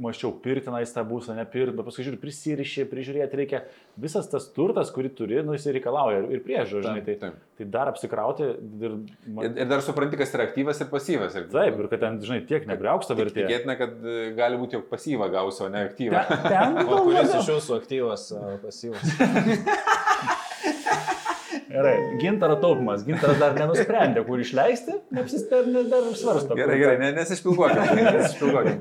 mačiau 0.00 0.30
pirtinais 0.44 0.90
tą 0.92 1.02
būsą, 1.08 1.34
nepirti, 1.36 1.74
bet 1.76 1.86
paskui 1.88 2.04
žiūri, 2.06 2.18
prisirišė, 2.20 2.84
prižiūrėti 2.90 3.38
reikia. 3.40 3.60
Visas 4.00 4.28
tas 4.28 4.46
turtas, 4.52 4.90
kurį 4.92 5.10
turi, 5.16 5.38
nu 5.44 5.54
jis 5.56 5.66
ir 5.70 5.76
reikalauja 5.78 6.22
ir, 6.36 6.42
priežiūrą, 6.44 6.82
žinai, 6.84 7.02
tai, 7.06 7.14
taip. 7.22 7.38
tai 7.58 7.68
dar 7.76 7.90
apsikrauti 7.92 8.48
ir... 8.84 8.96
ma- 9.26 9.46
Ir, 9.46 9.54
ir 9.64 9.70
dar 9.70 9.84
supranti, 9.84 10.18
kas 10.20 10.34
yra 10.36 10.46
aktyvas 10.50 10.80
ir 10.84 10.90
pasyvas. 10.92 11.36
Ir, 11.40 11.48
Taip, 11.52 11.80
ir 11.80 11.90
kad 11.92 12.02
ten, 12.04 12.20
žinai, 12.24 12.40
tiek 12.48 12.68
nebriauksta 12.68 13.16
vertė. 13.18 13.46
Tikėtina, 13.46 13.76
kad 13.80 13.96
e, 14.04 14.16
gali 14.36 14.60
būti, 14.60 14.76
jog 14.78 14.88
pasyvą 14.92 15.30
gausiu, 15.32 15.66
o 15.68 15.72
ne 15.72 15.86
aktyvą. 15.88 16.24
Ten, 16.28 16.48
ten 16.52 16.80
O 16.84 17.02
kuris 17.08 17.36
iš 17.40 17.52
jūsų 17.54 17.78
aktyvas, 17.80 18.28
a, 18.36 18.56
pasyvus? 18.64 19.16
Gerai, 21.76 21.96
gintaro 22.20 22.56
taupimas. 22.60 23.02
Gintaras 23.04 23.36
dar 23.40 23.52
nenusprendė, 23.58 24.22
kur 24.24 24.40
išleisti, 24.40 24.94
neapsisprendė, 25.12 25.82
dar 25.92 26.06
svarsto. 26.16 26.56
Gerai, 26.56 26.78
gerai, 26.80 26.94
ne, 27.02 27.10
nesišpilguokim. 27.18 27.82
nesišpilguokim. 28.16 28.78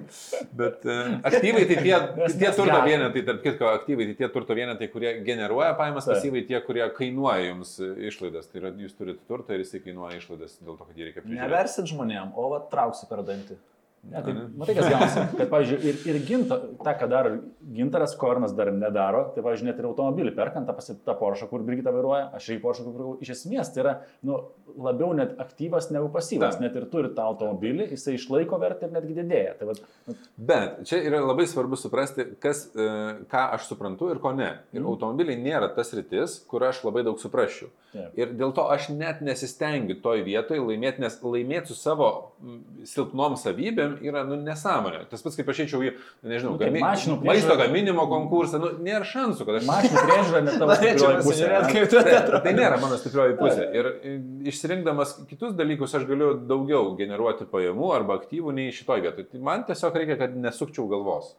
Bet 0.55 0.87
uh, 0.87 1.17
aktyvai 1.27 1.65
tai 1.67 1.77
tie, 1.81 1.99
tie 2.39 2.53
turto 2.55 2.79
vienetai, 2.87 3.25
tarp 3.27 3.43
kitko, 3.43 3.73
aktyvai 3.81 4.07
tai 4.11 4.17
tie 4.21 4.31
turto 4.31 4.55
vienetai, 4.55 4.89
kurie 4.93 5.17
generuoja 5.27 5.73
pajamas, 5.75 6.07
pasyvai 6.07 6.45
tie, 6.47 6.61
kurie 6.63 6.87
kainuoja 6.95 7.49
jums 7.49 7.75
e, 7.83 7.91
išlaidas. 8.07 8.47
Tai 8.47 8.63
yra, 8.63 8.71
jūs 8.85 8.95
turite 8.95 9.19
turtą 9.27 9.57
ir 9.57 9.65
jisai 9.65 9.83
kainuoja 9.83 10.21
išlaidas 10.21 10.55
dėl 10.61 10.79
to, 10.79 10.87
kad 10.87 10.95
jį 10.95 11.09
reikia 11.09 11.25
prižiūrėti. 11.25 11.41
Neversit 11.43 11.91
žmonėm, 11.91 12.31
o 12.39 12.51
va 12.53 12.63
trauksi 12.71 13.11
per 13.11 13.25
dantį. 13.27 13.59
Ne, 14.05 14.21
tai, 14.21 14.33
matai, 14.57 14.75
kas 14.77 14.87
gaunasi. 14.91 15.21
Kad, 15.39 15.47
pavyzdžiui, 15.49 15.77
ir, 15.89 15.95
ir 16.11 16.17
ginta, 16.27 16.57
tą, 16.83 16.91
ką 16.99 17.07
daro 17.09 17.31
gintaras, 17.73 18.13
Kornas 18.21 18.53
dar 18.55 18.69
nedaro, 18.71 19.23
tai, 19.33 19.41
pavyzdžiui, 19.45 19.69
net 19.71 19.79
ir 19.81 19.87
automobilį 19.89 20.33
perkant 20.37 20.69
tą, 20.69 20.75
tą 21.07 21.15
Porsche, 21.17 21.47
kur 21.49 21.63
Brigita 21.65 21.93
vairuoja, 21.95 22.27
aš 22.37 22.51
irgi 22.51 22.61
Porsche, 22.61 22.85
kur 22.85 22.93
vairuoju, 22.99 23.17
iš 23.25 23.31
esmės 23.33 23.71
tai 23.73 23.81
yra 23.81 23.93
nu, 24.29 24.37
labiau 24.77 25.09
net 25.17 25.33
aktyvas 25.41 25.89
negu 25.95 26.11
pasyvas. 26.13 26.59
Taip. 26.59 26.65
Net 26.67 26.77
ir 26.77 26.85
turi 26.91 27.09
tą 27.17 27.25
automobilį, 27.31 27.89
jisai 27.95 28.15
išlaiko 28.19 28.59
vertę 28.61 28.85
ir 28.89 28.93
netgi 28.95 29.17
didėja. 29.17 29.55
Tai, 29.59 29.71
vat, 29.71 29.81
nu, 30.05 30.17
Bet 30.37 30.83
čia 30.85 31.01
yra 31.09 31.23
labai 31.25 31.47
svarbu 31.49 31.79
suprasti, 31.79 32.27
kas, 32.43 32.67
e, 32.77 32.89
ką 33.31 33.47
aš 33.57 33.71
suprantu 33.71 34.11
ir 34.13 34.21
ko 34.21 34.35
ne. 34.37 34.51
Ir 34.71 34.83
Mhm. 34.83 34.91
automobiliai 34.93 35.41
nėra 35.41 35.73
tas 35.75 35.91
rytis, 35.97 36.43
kur 36.47 36.61
aš 36.63 36.83
labai 36.85 37.03
daug 37.03 37.17
suprasčiau. 37.19 37.71
Taip. 37.95 38.17
Ir 38.19 38.31
dėl 38.35 38.51
to 38.57 38.65
aš 38.73 38.89
net 38.91 39.21
nesistengiu 39.23 39.95
toj 40.03 40.25
vietoj 40.25 40.59
laimėti, 40.59 40.99
nes 40.99 41.13
laimėti 41.23 41.71
su 41.71 41.77
savo 41.79 42.09
silpnom 42.83 43.37
savybėm 43.39 43.93
yra 44.03 44.25
nu, 44.27 44.35
nesąmonė. 44.43 45.05
Tas 45.11 45.23
pats 45.23 45.37
kaip 45.39 45.51
aš 45.53 45.61
eičiau 45.63 45.79
į, 45.87 45.93
nežinau, 46.27 46.55
Nu, 46.55 46.59
tai 46.59 46.67
gami, 46.73 46.81
mašinų 46.83 47.15
priežiūra- 47.21 47.31
maisto 47.31 47.55
gaminimo 47.61 48.05
konkursą, 48.11 48.59
nu, 48.59 48.73
nėra 48.83 49.07
šansų, 49.07 49.47
kad 49.47 49.61
aš... 49.61 49.69
mašinų 49.69 50.03
priežiūra 50.09 50.43
net 50.49 50.59
tavo 50.59 50.75
stiprioji 50.81 51.23
pusė. 51.29 51.47
ne? 51.47 51.85
Tai, 51.95 52.41
tai 52.49 52.53
nėra 52.59 52.81
mano 52.83 52.99
stiprioji 52.99 53.37
pusė. 53.39 53.69
Ir 53.79 53.89
išsirinkdamas 54.51 55.15
kitus 55.29 55.55
dalykus 55.57 55.95
aš 55.97 56.05
galiu 56.09 56.33
daugiau 56.51 56.91
generuoti 56.99 57.47
pajamų 57.49 57.93
arba 57.95 58.19
aktyvų 58.19 58.53
nei 58.59 58.75
šitoj 58.75 59.05
vietoj. 59.07 59.29
Tai 59.31 59.43
man 59.47 59.63
tiesiog 59.71 59.95
reikia, 60.01 60.19
kad 60.19 60.35
nesukčiau 60.35 60.87
galvos. 60.91 61.33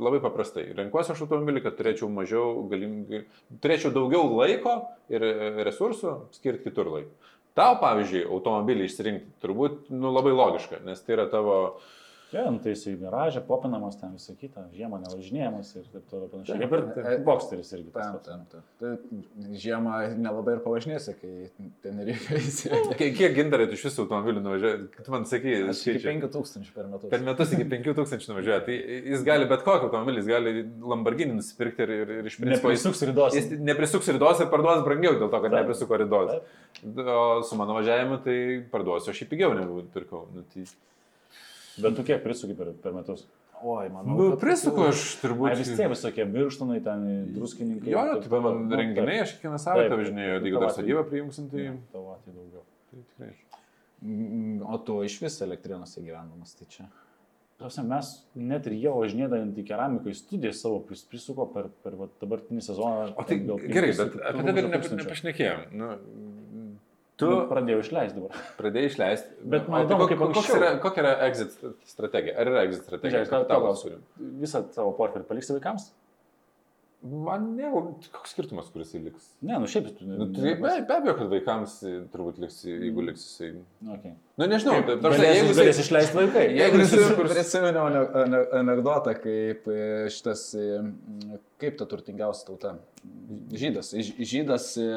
Labai 0.00 0.20
paprastai. 0.24 0.70
Renkuosi 0.76 1.12
aš 1.12 1.22
automobilį, 1.26 1.60
kad 1.64 1.76
turėčiau 1.76 2.08
mažiau 2.12 2.62
galimybių, 2.70 3.22
turėčiau 3.64 3.92
daugiau 3.92 4.24
laiko 4.38 4.76
ir 5.12 5.24
e, 5.26 5.34
resursų 5.68 6.14
skirti 6.36 6.70
kitur 6.70 6.88
laiką. 6.94 7.32
Tau, 7.56 7.78
pavyzdžiui, 7.80 8.26
automobilį 8.36 8.84
išsirinkti 8.88 9.40
turbūt 9.44 9.86
nu, 9.92 10.10
labai 10.12 10.34
logiška, 10.36 10.82
nes 10.84 11.00
tai 11.04 11.16
yra 11.16 11.24
tavo 11.32 11.56
Jo, 12.34 12.42
nu, 12.50 12.58
tai 12.58 12.72
jisai 12.72 12.96
garažė, 12.98 13.38
popinamas 13.46 13.94
ten 14.00 14.16
visą 14.16 14.32
kitą, 14.34 14.64
žiemą 14.74 14.98
nevažinėjamas 15.04 15.68
ir 15.78 15.84
taip 15.92 16.08
toliau 16.10 16.26
panašiai. 16.32 16.58
Kaip 16.58 16.72
Taip. 16.96 17.06
ir 17.12 17.20
boksteris 17.26 17.68
irgi. 17.76 17.92
tas 17.94 18.08
Tam, 18.08 18.16
tam, 18.24 18.40
tam. 18.50 18.64
Tai 18.80 19.52
žiemą 19.62 20.00
nelabai 20.18 20.56
ir 20.56 20.62
pavažinėsi, 20.64 21.14
kai 21.20 21.68
ten 21.84 22.00
reikia 22.08 22.40
įsirengti. 22.40 22.96
Kiek, 23.20 23.36
gintarai 23.36 23.68
tu 23.70 23.78
iš 23.78 23.84
visų 23.86 24.06
automobilių 24.08 24.42
nuvažiuoji? 24.42 24.88
Tu 24.96 25.14
man 25.14 25.28
sakai, 25.30 25.54
Aš 25.70 25.84
iki 25.84 26.00
skaičiai. 26.00 26.16
5000 26.24 26.72
per 26.74 26.88
metus. 26.90 27.12
Per 27.14 27.22
metus 27.28 27.54
iki 27.54 27.68
5000 27.76 28.28
nuvažiuoja. 28.32 28.58
Tai 28.66 28.80
jis 29.12 29.22
gali 29.30 29.46
bet 29.52 29.62
kokį 29.68 29.88
automobilį, 29.90 30.24
jis 30.24 30.32
gali 30.32 30.56
Lamborghini 30.94 31.38
nusipirkti 31.38 31.86
ir, 31.86 31.94
ir, 32.00 32.12
ir 32.18 32.32
iš 32.32 32.40
principo 32.42 32.72
Neprisuks 32.72 33.04
rydos. 33.06 33.38
jis 33.38 33.54
neprisuks 33.70 34.10
ridos 34.16 34.42
ir 34.42 34.50
parduos 34.50 34.82
brangiau 34.82 35.14
dėl 35.14 35.30
to, 35.30 35.38
kad 35.46 35.46
Taip. 35.46 35.60
neprisuko 35.62 36.02
ridos. 36.02 36.34
O 37.06 37.22
su 37.46 37.62
mano 37.62 37.78
važiavimu 37.78 38.18
tai 38.26 38.36
parduosiu 38.74 39.14
aš 39.14 39.22
jį 39.22 39.30
pigiau 39.30 39.54
negu 39.54 39.86
pirkau. 39.94 40.26
Nu, 40.34 40.42
tai... 40.50 40.66
Bet 41.82 41.96
tu 41.98 42.04
kiek 42.06 42.22
prisuki 42.24 42.54
per, 42.56 42.72
per 42.82 42.94
metus? 42.96 43.26
Oi, 43.64 43.86
manau. 43.88 44.16
nu, 44.18 44.24
prisuku 44.40 44.84
aš 44.90 45.02
turbūt. 45.22 45.48
Ai 45.50 45.56
vis 45.60 45.70
tiek 45.72 45.88
visokie 45.88 46.26
birštonai, 46.28 46.76
ten 46.84 47.06
druskininkai. 47.32 47.88
Jo, 47.92 48.02
jo, 48.10 48.18
taip 48.20 48.34
tai 48.34 48.40
man. 48.44 48.58
Nu, 48.68 48.76
renginiai, 48.76 49.22
aš 49.24 49.32
kiekvieną 49.38 49.60
savaitę 49.62 49.96
važinėjau, 49.96 50.36
Tai 50.42 50.50
jeigu 50.50 50.60
dar 50.62 50.74
sodybą 50.76 51.04
prijungsim, 51.08 51.48
tai... 51.52 51.64
Tavo 51.94 52.12
atveju 52.18 52.36
daugiau. 52.36 52.66
tai 52.92 53.00
tikrai. 53.00 53.32
Mm, 54.04 54.60
O 54.68 54.78
tu 54.84 54.98
iš 55.08 55.16
vis 55.24 55.40
elektrinose 55.46 56.04
gyvenamas, 56.04 56.52
tai 56.58 56.68
čia. 56.68 56.88
Prasme, 57.56 57.86
mes 57.88 58.10
net 58.36 58.66
ir 58.68 58.74
jau 58.82 58.98
važinėdami 59.00 59.56
į 59.56 59.64
keramiką 59.70 60.12
į 60.12 60.16
studiją 60.18 60.52
savo 60.52 60.82
pris- 60.84 61.06
prisuko 61.08 61.46
per, 61.54 61.70
per 61.82 61.96
va, 61.96 62.10
dabartinį 62.20 62.60
sezoną. 62.66 63.06
O 63.16 63.24
tai 63.24 63.38
gal 63.40 63.62
gerai, 63.64 63.94
bet 63.96 64.18
apie 64.20 64.44
tai 64.44 64.54
dar 64.58 64.68
nepašnekėjom. 65.00 65.62
Nu, 65.80 65.88
tu 67.16 67.28
Nu, 67.30 67.36
Pradėjau 67.48 67.80
išleisti 67.84 68.18
dabar. 68.20 68.40
pradėjai 68.58 68.90
išleisti. 68.90 69.28
Bet 69.44 69.68
man 69.72 69.86
tai 69.86 69.86
įdomu, 69.88 70.04
kok- 70.04 70.10
kaip 70.12 70.24
anksčiau. 70.28 70.56
yra, 70.60 70.72
kokia 70.82 71.02
yra 71.04 71.12
exit 71.28 71.54
strategija? 71.88 72.34
Ar 72.38 72.46
yra 72.52 72.64
exit 72.68 72.82
strategija? 72.84 73.24
Žiūrėk, 73.24 73.46
ką 73.48 73.60
klausiu. 73.62 73.88
turim. 73.88 74.02
Visą 74.42 74.64
savo 74.72 74.92
portfelį 74.98 75.24
paliksi 75.30 75.56
vaikams? 75.56 75.90
Man 77.06 77.44
ne, 77.54 77.68
koks 78.14 78.32
skirtumas, 78.32 78.68
kuris 78.72 78.90
jis 78.94 79.02
liks. 79.04 79.26
Ne, 79.44 79.58
nu 79.62 79.68
šiaip 79.70 79.88
tu. 79.98 80.06
Nu, 80.08 80.26
tai 80.34 80.54
be, 80.58 80.70
be 80.88 80.94
abejo, 80.96 81.14
kad 81.18 81.28
vaikams 81.30 81.74
turbūt 82.12 82.40
liks, 82.42 82.62
jeigu 82.66 83.04
liks 83.04 83.22
jisai. 83.26 83.50
Okay. 83.96 84.14
Nu, 84.40 84.48
nežinau, 84.50 84.74
Kaip, 84.78 84.88
ta 84.88 84.96
prasme, 85.04 85.20
galės, 85.22 85.36
jeigu 85.38 85.52
galės 85.58 85.70
jisai... 85.76 85.84
išleisti 85.84 86.18
vaikai. 86.18 86.44
Jeigu 86.56 86.80
jis 86.82 86.94
Prisiminiau 86.96 87.28
prisiminiau 87.30 87.84
ane- 87.90 88.02
ane- 88.22 88.42
anegdotą, 88.62 89.14
kaip 89.22 89.68
e, 89.70 89.78
šitas, 90.16 90.42
e, 90.58 91.38
kaip 91.62 91.78
ta 91.78 91.86
turtingiausia 91.92 92.48
tauta. 92.48 92.74
Žydas. 93.54 93.92
Žydas 94.32 94.68
e, 94.82 94.90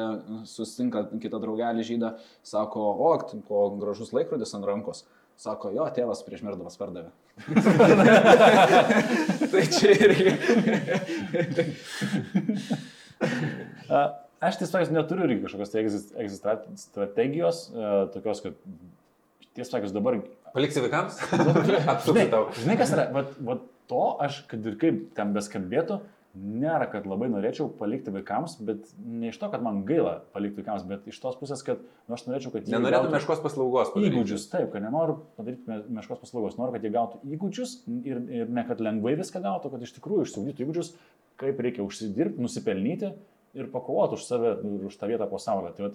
susitinka 0.50 1.04
kitą 1.22 1.38
draugelį 1.44 1.86
žydą, 1.92 2.14
sako, 2.54 2.90
o, 3.06 3.14
ko 3.46 3.64
gražus 3.80 4.14
laikrodis 4.16 4.56
ant 4.58 4.66
rankos. 4.68 5.04
Sako, 5.40 5.70
jo, 5.72 5.86
tėvas 5.96 6.20
prieš 6.26 6.42
mirdamas 6.44 6.76
pardavė. 6.76 7.08
tai 9.52 9.62
čia 9.72 9.94
irgi. 9.96 10.34
A, 13.88 14.02
Aš 14.40 14.56
tiesiog 14.56 14.88
neturiu 14.94 15.26
irgi 15.26 15.42
kažkokios 15.44 15.72
tai 15.74 15.82
strat- 16.32 16.68
strategijos, 16.80 17.66
e, 17.76 17.88
tokios, 18.14 18.38
kad 18.40 18.54
tiesą 19.56 19.74
sakant, 19.74 19.92
dabar... 19.92 20.16
Paliksi 20.54 20.80
vaikams? 20.80 21.18
Apsuksi 21.92 22.24
tau. 22.32 22.46
žinai, 22.56 22.78
kas 22.80 22.94
yra, 22.96 23.04
vat, 23.12 23.34
vat 23.44 23.66
to 23.90 24.06
aš, 24.24 24.38
kad 24.48 24.64
ir 24.64 24.78
kaip 24.80 25.02
ten 25.18 25.34
beskambėtų, 25.36 25.98
nėra, 26.34 26.86
kad 26.92 27.06
labai 27.10 27.26
norėčiau 27.32 27.66
palikti 27.78 28.12
vaikams, 28.14 28.54
bet 28.62 28.86
ne 29.02 29.32
iš 29.32 29.38
to, 29.40 29.48
kad 29.50 29.62
man 29.66 29.80
gaila 29.88 30.20
palikti 30.34 30.62
vaikams, 30.62 30.84
bet 30.86 31.08
iš 31.10 31.18
tos 31.22 31.38
pusės, 31.40 31.64
kad 31.66 31.80
nu, 31.82 32.14
aš 32.14 32.26
norėčiau, 32.28 32.52
kad 32.54 32.68
jie 32.68 32.74
Nenorėtum 32.76 33.08
gautų 33.08 33.16
meškos 33.16 33.42
paslaugos 33.42 33.90
padaryti. 33.94 34.14
įgūdžius. 34.14 34.46
Taip, 34.52 34.68
kad 34.72 34.84
nenoriu 34.84 35.16
padaryti 35.38 35.66
me- 35.66 35.82
meškos 35.98 36.22
paslaugos, 36.22 36.56
noriu, 36.60 36.76
kad 36.76 36.86
jie 36.86 36.92
gautų 36.94 37.20
įgūdžius 37.34 37.74
ir, 38.06 38.22
ir 38.40 38.54
ne 38.54 38.64
kad 38.68 38.80
lengvai 38.80 39.16
viską 39.18 39.42
gautų, 39.42 39.72
kad 39.74 39.82
iš 39.82 39.96
tikrųjų 39.98 40.28
išsiugdytų 40.28 40.66
įgūdžius, 40.66 40.92
kaip 41.42 41.60
reikia 41.66 41.82
užsidirbti, 41.82 42.42
nusipelnyti 42.46 43.12
ir 43.58 43.70
pakovoti 43.74 44.14
už 44.14 44.24
save 44.28 44.54
ir 44.62 44.86
už 44.86 44.96
tą 45.00 45.10
vietą 45.10 45.26
pasaulyje. 45.30 45.74
Tai, 45.76 45.88
vat, 45.88 45.94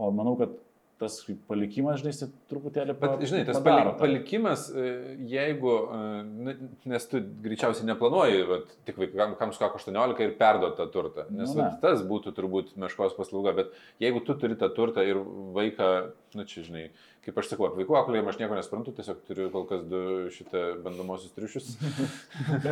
o 0.00 0.10
manau, 0.16 0.36
kad 0.40 0.56
tas 1.02 1.18
palikimas, 1.50 2.00
žinai, 2.00 2.12
jis 2.14 2.28
truputėlį 2.52 2.94
pa- 3.00 3.12
Bet, 3.16 3.26
žinai, 3.28 3.42
tas 3.48 3.58
padaro 3.64 3.92
palikimas, 4.00 4.68
e, 4.70 5.16
jeigu, 5.32 5.74
e, 5.92 6.54
nes 6.94 7.06
tu 7.10 7.20
greičiausiai 7.44 7.88
neplanuoji, 7.90 8.42
vat, 8.48 8.74
tik 8.88 9.00
vaikams, 9.02 9.36
kam 9.40 9.52
sukako 9.56 9.80
18 9.82 10.22
ir 10.28 10.36
perduoti 10.40 10.78
tą 10.80 10.86
turtą, 10.94 11.26
nes 11.34 11.52
Nu, 11.54 11.62
vat, 11.62 11.80
tas 11.82 12.02
būtų 12.06 12.32
turbūt 12.38 12.76
meškos 12.78 13.16
paslauga, 13.18 13.54
bet 13.58 13.74
jeigu 14.00 14.22
tu 14.24 14.34
turi 14.38 14.54
tą 14.56 14.70
turtą 14.76 15.04
ir 15.06 15.18
vaiką, 15.58 15.90
nu 16.38 16.44
čia 16.48 16.62
žinai, 16.64 16.86
kaip 17.22 17.36
aš 17.38 17.52
sakau, 17.52 17.68
apie 17.68 17.82
vaikų 17.82 17.94
auklėjimą 18.00 18.32
aš 18.32 18.38
nieko 18.40 18.56
nesprantu, 18.58 18.92
tiesiog 18.96 19.20
turiu 19.28 19.46
kol 19.54 19.66
kas 19.70 19.84
du 19.86 20.00
šitą 20.34 20.62
bandomosius 20.82 21.34
triušius. 21.36 21.68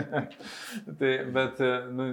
tai, 1.01 1.13
bet, 1.37 1.63
nu, 1.95 2.09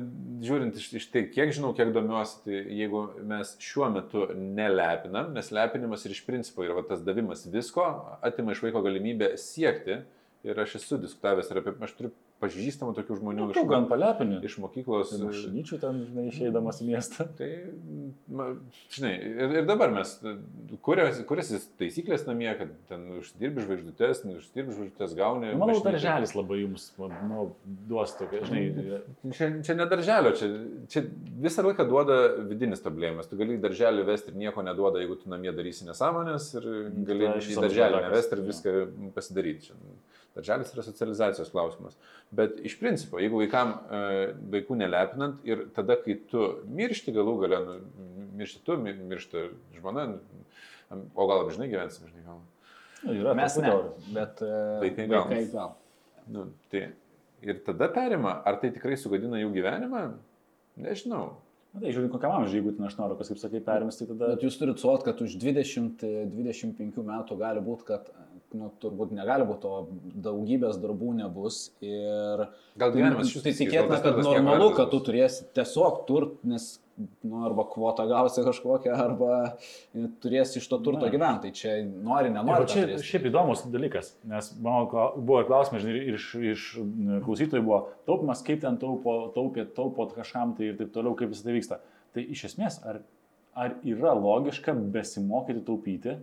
žiūrint 0.45 0.77
iš, 0.77 0.91
iš 1.01 1.07
tai, 1.13 1.25
kiek 1.33 1.55
žinau, 1.57 1.73
kiek 1.77 1.89
domiuosi, 1.95 2.43
tai 2.45 2.61
jeigu 2.77 3.03
mes 3.31 3.55
šiuo 3.63 3.89
metu 3.95 4.27
nelepinam, 4.37 5.33
nes 5.33 5.49
lepinimas 5.55 6.05
ir 6.05 6.13
iš 6.13 6.21
principo 6.29 6.65
yra 6.65 6.77
va, 6.77 6.85
tas 6.85 7.01
davimas 7.05 7.47
visko, 7.49 7.87
atima 8.25 8.53
iš 8.53 8.61
vaiko 8.67 8.85
galimybę 8.85 9.33
siekti. 9.41 10.03
Ir 10.45 10.59
aš 10.61 10.77
esu 10.77 10.99
diskutavęs 11.01 11.49
ir 11.49 11.59
apie, 11.59 11.73
aš 11.83 11.95
turiu 11.97 12.13
pažįstamų 12.41 12.93
tokių 12.99 13.17
žmonių 13.19 13.45
Nu, 13.47 13.53
tu 13.55 13.63
gan 13.69 13.87
palepini. 13.89 14.39
iš 14.45 14.57
mokyklos. 14.61 15.13
e, 15.15 15.19
Mašinyčių 15.25 15.79
ten, 15.81 16.01
žinai, 16.09 16.25
išeidamas 16.31 16.81
į 16.83 16.87
miestą. 16.91 17.25
Tai, 17.39 17.49
ma, 18.29 18.49
žinai, 18.93 19.13
ir, 19.17 19.55
ir 19.61 19.67
dabar 19.69 19.93
mes 19.95 20.11
kuriasi 20.81 21.59
taisyklės 21.79 22.27
namie, 22.27 22.49
kad 22.59 22.73
ten 22.91 23.05
uždirbi 23.17 23.63
žvaigždutės, 23.65 24.21
uždirbi 24.37 24.75
žvaigždutės 24.75 25.15
gauni. 25.17 25.51
Manau, 25.53 25.71
mašinytę. 25.73 25.93
darželis 25.95 26.35
labai 26.37 26.59
jums 26.61 26.87
nu, 26.99 27.47
duos 27.89 28.13
tokia, 28.19 28.43
žinai, 28.49 29.01
Čia, 29.37 29.49
čia 29.65 29.73
ne 29.77 29.85
darželio, 29.89 30.31
čia, 30.37 30.47
čia 30.91 31.03
visą 31.43 31.65
laiką 31.65 31.85
duoda 31.89 32.19
vidinis 32.47 32.81
tobulėjimas. 32.85 33.27
Tu 33.29 33.37
gali 33.39 33.57
į 33.57 33.63
darželį 33.65 34.05
vesti 34.07 34.31
ir 34.31 34.39
nieko 34.39 34.63
neduoda, 34.65 35.01
jeigu 35.03 35.17
tu 35.19 35.29
namie 35.31 35.51
darysi 35.55 35.87
nesąmonės 35.89 36.51
ir 36.59 36.69
gali 37.07 37.27
Tai 37.33 37.41
į 37.43 37.57
darželį 37.65 38.03
nevesti 38.07 38.37
ir 38.37 38.45
viską 38.47 38.75
pasidaryti. 39.17 39.67
Čia, 39.67 39.75
darželis 40.37 40.69
yra 40.75 40.83
socializacijos 40.85 41.49
klausimas. 41.53 41.97
Bet 42.31 42.59
iš 42.67 42.77
principo, 42.79 43.19
jeigu 43.21 43.39
vaikam 43.41 43.73
e, 43.73 44.01
vaikų 44.53 44.77
nelepinant 44.79 45.41
ir 45.47 45.65
tada, 45.75 45.97
kai 46.03 46.15
tu 46.31 46.45
miršti 46.77 47.13
galų 47.15 47.33
galę, 47.43 47.59
nu, 47.65 47.77
miršti 48.39 48.61
tu, 48.67 48.77
mi- 48.81 48.93
miršta 49.11 49.47
žmona, 49.79 50.07
o 51.17 51.27
gal 51.27 51.43
amžinai 51.47 51.67
gyvensim, 51.73 52.05
žinai, 52.11 52.23
gal. 52.29 52.39
nu, 53.03 53.17
yra 53.17 53.33
Mes 53.37 53.57
ne. 53.59 53.67
teorijų. 53.71 54.13
Bet 54.15 54.45
e, 54.45 54.53
Vaikai 54.85 55.09
gal. 55.11 55.25
vaikai 55.27 55.43
gal. 55.55 55.75
Nu, 56.27 56.45
tai, 56.73 56.85
ir 57.47 57.59
tada 57.65 57.87
perima, 57.95 58.37
ar 58.47 58.57
tai 58.61 58.71
tikrai 58.75 58.95
sugadina 58.99 59.39
jų 59.41 59.51
gyvenimą? 59.55 60.05
Nežinau. 60.83 61.25
Na, 61.73 61.81
tai 61.83 61.91
žiūrint, 61.93 62.11
kokiam 62.13 62.33
amžiui, 62.37 62.59
jeigu 62.61 62.71
ten 62.77 62.85
18, 62.87 63.27
kaip 63.31 63.39
sakai, 63.41 63.59
perims, 63.65 63.97
tai 63.99 64.05
tada... 64.09 64.29
Bet 64.35 64.43
jūs 64.45 64.55
turite 64.59 64.81
suot, 64.81 65.03
kad 65.05 65.19
už 65.21 65.35
20-25 65.41 67.03
metų 67.05 67.37
gali 67.39 67.61
būti, 67.65 67.85
kad, 67.87 68.07
nu, 68.55 68.69
turbūt 68.81 69.13
negali 69.15 69.45
būti, 69.47 69.67
o 69.67 70.21
daugybės 70.27 70.79
darbų 70.81 71.13
nebus. 71.17 71.71
Ir 71.83 72.47
Gal 72.79 72.93
gyvenimas 72.93 73.31
tai, 73.33 73.43
tai 73.49 73.55
tikėtina, 73.59 73.99
kad 74.03 74.19
normalu, 74.23 74.69
kad 74.77 74.91
tu 74.93 74.99
turėsi 75.03 75.47
tiesiog 75.57 76.03
turt, 76.07 76.37
nes, 76.47 76.67
nu, 77.27 77.41
arba 77.47 77.65
kvotą 77.71 78.05
gausi 78.09 78.45
kažkokią, 78.45 78.93
arba 79.03 79.39
turėsi 80.23 80.61
iš 80.61 80.69
to 80.71 80.79
turto 80.85 81.09
gyventi. 81.11 81.49
Tai 81.49 81.59
čia 81.59 81.75
nori, 81.89 82.31
nenori. 82.33 82.69
čia 82.71 82.85
turėsi. 82.85 83.09
šiaip 83.11 83.27
įdomus 83.31 83.65
dalykas, 83.73 84.13
nes 84.31 84.53
mano 84.63 85.11
buvo 85.17 85.43
klausimas, 85.49 85.83
žinai, 85.83 86.05
ir 86.07 86.21
iš, 86.21 86.29
iš 86.53 86.69
klausytojų 87.27 87.67
buvo 87.67 87.83
taupimas, 88.09 88.45
kaip 88.47 88.63
ten 88.63 88.79
taupo, 88.81 89.19
taupėt, 89.35 89.75
taupot 89.77 90.15
kažkam 90.15 90.55
tai 90.57 90.71
ir 90.71 90.79
taip 90.79 90.95
toliau, 90.95 91.17
kaip 91.19 91.35
visą 91.35 91.49
tai 91.49 91.59
vyksta. 91.59 91.83
Tai 92.15 92.23
iš 92.33 92.47
esmės, 92.53 92.79
ar, 92.87 93.03
ar 93.57 93.77
yra 93.85 94.15
logiška 94.17 94.73
besimokyti 94.95 95.67
taupyti, 95.67 96.17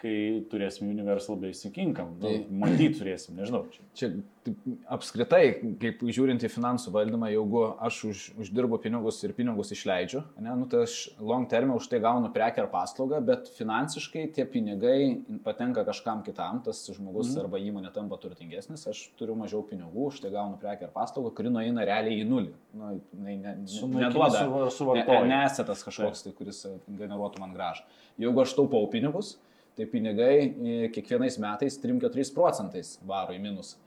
kai 0.00 0.12
turėsim 0.50 0.88
Universal 0.90 1.36
Basic 1.40 1.76
Income? 1.82 2.16
Nu, 2.16 2.28
Tai- 2.28 2.60
Matyti 2.62 2.94
turėsim, 3.00 3.36
nežinau. 3.36 3.66
Čia. 3.74 3.82
Čia 4.00 4.08
taip, 4.46 4.62
apskritai, 4.96 5.42
kaip 5.82 6.00
žiūrint 6.08 6.44
į 6.46 6.48
finansų 6.52 6.92
valdymą, 6.94 7.28
jeigu 7.34 7.62
aš 7.84 7.98
už, 8.08 8.22
uždirbu 8.40 8.78
pinigus 8.80 9.18
ir 9.26 9.34
pinigus 9.36 9.72
išleidžiu, 9.76 10.22
ne, 10.40 10.54
nu, 10.56 10.68
tai 10.72 10.84
aš 10.86 10.94
long 11.20 11.44
termė 11.50 11.76
už 11.76 11.88
tai 11.92 12.00
gaunu 12.00 12.30
prekę 12.32 12.62
ar 12.64 12.70
paslaugą, 12.72 13.20
bet 13.24 13.50
finansiškai 13.58 14.24
tie 14.36 14.46
pinigai 14.48 15.20
patenka 15.44 15.84
kažkam 15.88 16.24
kitam, 16.24 16.62
tas 16.64 16.80
žmogus 16.88 17.34
mm. 17.34 17.42
arba 17.44 17.60
įmonė 17.60 17.92
tampa 17.92 18.16
turtingesnis, 18.22 18.86
aš 18.88 19.02
turiu 19.20 19.36
mažiau 19.38 19.60
pinigų, 19.68 20.08
už 20.08 20.22
tai 20.24 20.32
gaunu 20.32 20.56
prekę 20.60 20.88
ar 20.88 20.94
paslaugą, 20.96 21.34
kuri 21.36 21.52
nueina 21.52 21.84
realiai 21.84 22.22
į 22.24 22.26
nulį. 22.30 22.54
Nu, 22.72 22.94
ne, 23.20 23.36
ne, 23.36 23.54
Sunaikini 23.68 24.06
neduoda. 24.08 24.70
suva- 24.72 24.96
Ne, 25.00 25.20
nesetas 25.28 25.84
kažkoks, 25.84 26.24
tai, 26.24 26.32
kuris 26.36 26.64
e, 26.64 26.74
generuotų 26.88 27.40
man 27.42 27.52
gražą. 27.54 27.84
Jeigu 28.20 28.40
aš 28.42 28.56
taupau 28.56 28.86
pinigus, 28.90 29.36
tai 29.80 29.88
pinigai 29.88 30.34
e, 30.44 30.88
kiekvienais 30.92 31.38
metais 31.40 31.78
3-4 31.80 32.34
procentais 32.36 32.98
varo 33.06 33.36
į 33.36 33.40
minusą. 33.42 33.78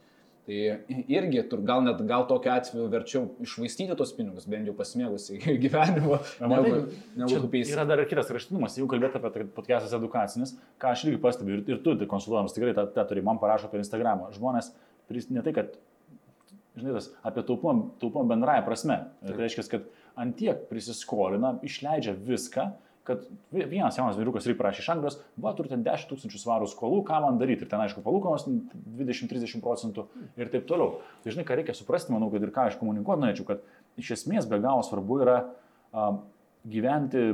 Tai 0.44 0.56
irgi, 1.08 1.40
tur 1.48 1.62
gal 1.64 1.80
net 1.86 2.02
gal 2.04 2.26
tokiu 2.28 2.50
atveju 2.52 2.90
verčiau 2.92 3.22
išvaistyti 3.40 3.94
tos 3.96 4.10
pinigus, 4.12 4.44
bent 4.50 4.68
jau 4.68 4.74
pasimėgus 4.76 5.30
į 5.32 5.38
gyvenimą. 5.62 6.18
Negu, 6.52 6.74
negu 7.16 7.48
yra 7.62 7.86
dar 7.88 8.02
ir 8.02 8.10
kitas 8.10 8.28
kraštutinumas, 8.28 8.76
jeigu 8.76 8.90
kalbėt 8.92 9.16
apie 9.16 9.30
tai 9.32 9.46
podcastas 9.56 9.96
edukacinis, 9.96 10.52
ką 10.82 10.92
aš 10.92 11.06
irgi 11.06 11.22
pastebiu 11.22 11.56
ir, 11.56 11.64
ir 11.70 11.80
tu 11.86 11.96
tai 11.96 12.10
konsultuojamas 12.10 12.56
tikrai 12.56 12.76
tą, 12.76 12.84
tą 12.92 13.06
turi, 13.08 13.24
man 13.24 13.40
parašo 13.40 13.72
per 13.72 13.80
Instagramą. 13.80 14.28
Žmonės, 14.36 14.74
ne 15.32 15.46
tai, 15.46 15.56
kad, 15.56 15.78
žinai, 16.76 16.98
tas 16.98 17.08
apie 17.24 17.46
taupumą, 17.48 17.94
taupumą 18.04 18.34
bendraja 18.34 18.66
prasme. 18.68 19.00
Tai 19.24 19.40
reiškia, 19.40 19.64
kad 19.72 19.88
antiek 20.20 20.66
prisiskolina, 20.68 21.56
išleidžia 21.64 22.18
viską 22.20 22.68
kad 23.04 23.24
vienas 23.52 23.98
jaunas 23.98 24.16
vyrukas 24.16 24.46
irgi 24.48 24.56
prašė 24.58 24.80
iš 24.80 24.90
Anglijos, 24.94 25.16
va, 25.40 25.52
turite 25.56 25.76
10 25.76 26.08
tūkstančių 26.08 26.40
svarų 26.40 26.68
skolų, 26.72 27.02
ką 27.04 27.20
man 27.24 27.40
daryti. 27.40 27.66
Ir 27.66 27.70
ten, 27.70 27.82
aišku, 27.84 28.00
palūkanos 28.04 28.46
20-30 28.48 29.60
procentų 29.64 30.06
ir 30.40 30.52
taip 30.52 30.64
toliau. 30.70 31.02
Tai 31.24 31.34
žinai, 31.34 31.44
ką 31.48 31.58
reikia 31.60 31.76
suprasti, 31.76 32.14
manau, 32.16 32.30
kad 32.32 32.44
ir 32.44 32.52
ką 32.54 32.70
aš 32.70 32.78
komunikuoti 32.80 33.26
norėčiau, 33.26 33.48
kad 33.50 34.00
iš 34.00 34.14
esmės 34.16 34.48
be 34.48 34.60
galo 34.64 34.84
svarbu 34.86 35.20
yra 35.26 35.36
a, 35.92 36.06
gyventi 36.64 37.26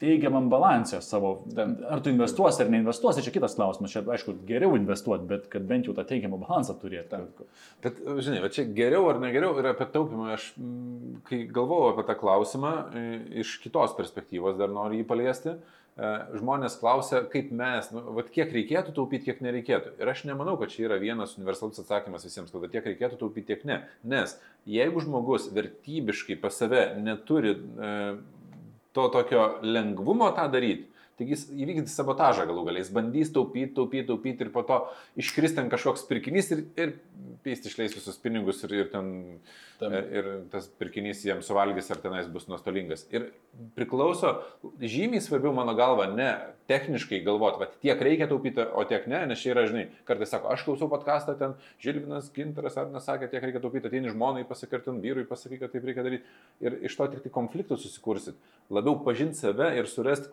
teigiamam 0.00 0.50
balansė 0.52 1.00
savo. 1.04 1.32
Ar 1.56 2.02
tu 2.04 2.12
investuosi 2.12 2.62
ar 2.64 2.72
neinvestuosi, 2.72 3.24
čia 3.24 3.34
kitas 3.34 3.56
klausimas. 3.58 3.94
Čia, 3.94 4.02
aišku, 4.16 4.36
geriau 4.48 4.76
investuoti, 4.78 5.28
bet 5.30 5.48
kad 5.52 5.66
bent 5.68 5.88
jau 5.88 5.94
tą 5.96 6.06
teigiamą 6.08 6.40
balansą 6.42 6.76
turėti. 6.80 7.22
Bet, 7.84 8.02
žinai, 8.02 8.42
va 8.44 8.52
čia 8.52 8.66
geriau 8.76 9.08
ar 9.12 9.22
negeriau 9.22 9.56
yra 9.60 9.72
apie 9.76 9.88
taupimą. 9.94 10.32
Aš, 10.36 10.52
kai 11.28 11.44
galvojau 11.46 11.94
apie 11.94 12.06
tą 12.10 12.18
klausimą, 12.20 12.76
iš 13.44 13.56
kitos 13.64 13.96
perspektyvos 13.98 14.58
dar 14.60 14.72
noriu 14.74 15.00
jį 15.02 15.08
paliesti. 15.08 15.58
E, 15.96 16.08
žmonės 16.36 16.74
klausia, 16.76 17.22
kaip 17.32 17.48
mes, 17.56 17.86
nu, 17.94 18.02
vat, 18.18 18.28
kiek 18.32 18.50
reikėtų 18.52 18.92
taupyti, 18.98 19.30
kiek 19.30 19.38
nereikėtų. 19.40 19.94
Ir 19.96 20.10
aš 20.12 20.26
nemanau, 20.28 20.58
kad 20.60 20.68
čia 20.68 20.82
yra 20.90 20.98
vienas 21.00 21.38
universalus 21.38 21.80
atsakymas 21.80 22.26
visiems, 22.26 22.52
kad 22.52 22.74
tiek 22.74 22.84
reikėtų 22.84 23.16
taupyti, 23.22 23.54
tiek 23.54 23.64
ne. 23.64 23.78
Nes 24.04 24.34
jeigu 24.68 25.00
žmogus 25.00 25.48
vertybiškai 25.56 26.36
pas 26.42 26.58
save 26.60 26.82
neturi 27.00 27.54
e, 27.56 27.94
to 28.96 29.08
tokio 29.14 29.46
lengvumo 29.62 30.30
tą 30.36 30.48
daryti. 30.52 30.95
Taigi 31.16 31.32
jis 31.32 31.44
įvykdys 31.48 31.94
sabotažą 31.96 32.44
galų 32.48 32.66
galiai, 32.66 32.82
jis 32.84 32.92
bandys 32.92 33.30
taupyti, 33.32 33.72
taupyti, 33.76 34.04
taupyti 34.10 34.44
ir 34.44 34.50
po 34.52 34.64
to 34.68 34.82
iškris 35.16 35.54
ten 35.56 35.70
kažkoks 35.72 36.04
pirkinys 36.10 36.50
ir, 36.52 36.66
ir 36.76 36.92
peisti 37.44 37.70
išleis 37.70 37.96
visus 37.96 38.18
pinigus 38.20 38.60
ir, 38.66 38.74
ir 38.82 38.90
ten 38.92 39.08
Tam. 39.80 39.92
ir 39.92 40.28
tas 40.48 40.68
pirkinys 40.80 41.20
jiems 41.24 41.48
suvalgys 41.50 41.90
ar 41.92 41.98
tenais 42.00 42.28
bus 42.32 42.46
nuostolingas. 42.48 43.02
Ir 43.12 43.26
priklauso, 43.76 44.30
žymiai 44.80 45.20
svarbiau 45.20 45.52
mano 45.56 45.74
galva, 45.76 46.06
ne 46.08 46.30
techniškai 46.70 47.20
galvoti, 47.26 47.60
va 47.60 47.68
tiek 47.84 48.00
reikia 48.08 48.28
taupyti, 48.30 48.64
o 48.64 48.84
tiek 48.88 49.04
ne, 49.10 49.20
nes 49.28 49.42
čia 49.42 49.52
yra, 49.52 49.66
žinai, 49.68 49.84
kartais 50.08 50.32
sako, 50.32 50.48
aš 50.54 50.64
klausau 50.66 50.88
podcastą 50.90 51.36
ten, 51.38 51.54
Žilvinas 51.82 52.30
Ginteras 52.34 52.78
ar 52.80 52.88
nesakė, 52.94 53.28
tiek 53.32 53.44
reikia 53.44 53.62
taupyti, 53.62 53.90
ateini 53.90 54.12
žmonai 54.14 54.46
pasakartin, 54.48 55.02
vyrui 55.04 55.26
pasakai, 55.28 55.60
kad 55.60 55.74
taip 55.74 55.84
reikia 55.86 56.06
daryti. 56.06 56.36
Ir 56.64 56.80
iš 56.88 56.96
to 56.96 57.10
tik 57.12 57.26
tai 57.26 57.34
konfliktų 57.36 57.78
susikursit. 57.80 58.40
Labiau 58.72 58.96
pažinti 59.04 59.38
save 59.38 59.68
ir 59.78 59.92
surasti 59.92 60.32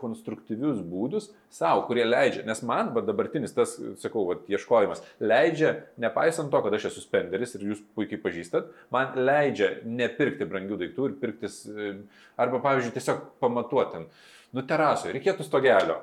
konstruktyvius 0.74 0.84
būdus 0.84 1.30
savo, 1.53 1.86
kurie 1.88 2.05
leidžia, 2.05 2.43
nes 2.45 2.61
man, 2.63 2.93
va 2.93 3.01
dabartinis 3.01 3.53
tas, 3.53 3.76
sakau, 4.01 4.26
va, 4.28 4.38
ieškojimas, 4.49 5.03
leidžia, 5.19 5.86
nepaisant 5.97 6.51
to, 6.51 6.61
kad 6.61 6.74
aš 6.74 6.89
esu 6.91 7.03
spenderis 7.03 7.55
ir 7.55 7.67
jūs 7.69 7.84
puikiai 7.95 8.21
pažįstat, 8.21 8.71
man 8.91 9.13
leidžia 9.15 9.84
nepirkti 9.86 10.45
brangių 10.45 10.80
daiktų 10.82 11.09
ir 11.09 11.17
pirktis, 11.21 11.65
e, 11.67 11.93
arba 12.38 12.61
pavyzdžiui, 12.63 12.93
tiesiog 12.93 13.21
pamatuotin, 13.43 14.07
nu 14.53 14.65
terasoje, 14.65 15.13
reikėtų 15.13 15.45
stogelio. 15.45 16.01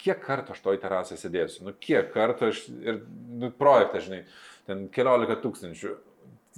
Kiek 0.00 0.18
kartų 0.24 0.56
aš 0.56 0.60
toj 0.64 0.78
terasoje 0.82 1.20
sėdėsiu, 1.20 1.68
nu 1.68 1.74
kiek 1.78 2.08
kartų 2.10 2.48
aš 2.50 2.64
ir 2.82 3.02
nu, 3.38 3.52
projektą, 3.54 4.02
žinai, 4.02 4.24
ten 4.66 4.88
keliolika 4.90 5.38
tūkstančių. 5.38 5.94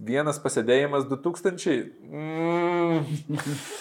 Vienas 0.00 0.38
pasėdėjimas 0.40 1.04
2000. 1.10 1.74
Mm. 2.08 3.04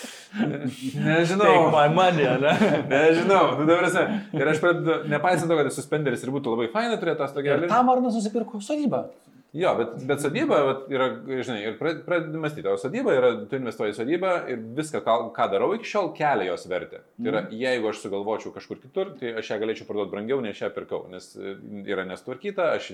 Nežinau. 0.37 1.45
Take 1.45 1.71
my 1.73 1.87
money, 1.93 2.27
ne? 2.43 2.53
Nežinau. 2.91 3.55
Nu, 3.57 3.65
dabar, 3.69 3.89
ir 4.37 4.51
aš 4.53 4.61
pradedu, 4.61 4.99
nepaisant 5.09 5.49
to, 5.49 5.57
kad 5.57 5.71
esu 5.71 5.85
spenderis 5.85 6.25
ir 6.25 6.33
būtų 6.35 6.53
labai 6.53 6.69
faina 6.73 6.99
turėti 7.01 7.23
tą 7.23 7.31
stogelį. 7.31 7.71
Tam 7.71 7.89
ar 7.89 8.03
nusipirko 8.03 8.61
sodybą? 8.63 9.07
Jo, 9.53 9.71
bet, 9.79 9.95
bet 10.05 10.21
sodyba 10.21 10.57
yra, 10.93 11.07
žinai, 11.25 11.61
ir 11.65 11.77
pradedi 11.79 12.37
mąstyti, 12.37 12.67
o 12.69 12.75
sodyba 12.77 13.15
yra, 13.17 13.31
tu 13.49 13.57
investuoji 13.57 13.95
į 13.95 13.97
sodybą 13.97 14.33
ir 14.53 14.59
viską, 14.77 15.01
ką, 15.07 15.15
ką 15.33 15.47
darau 15.49 15.71
iki 15.73 15.89
šiol, 15.89 16.11
kelia 16.17 16.51
jos 16.51 16.67
vertę. 16.69 16.99
Tai 17.17 17.31
yra, 17.31 17.41
mm. 17.47 17.55
jeigu 17.63 17.89
aš 17.89 18.03
sugalvočiau 18.03 18.53
kažkur 18.53 18.77
kitur, 18.83 19.15
tai 19.17 19.33
aš 19.41 19.49
ją 19.49 19.57
galėčiau 19.63 19.89
parduoti 19.89 20.13
brangiau, 20.13 20.43
nei 20.45 20.53
aš 20.53 20.61
ją 20.67 20.69
pirkau, 20.75 21.01
nes 21.09 21.31
e, 21.33 21.55
yra 21.89 22.05
nestvarkyta, 22.11 22.75
aš 22.77 22.91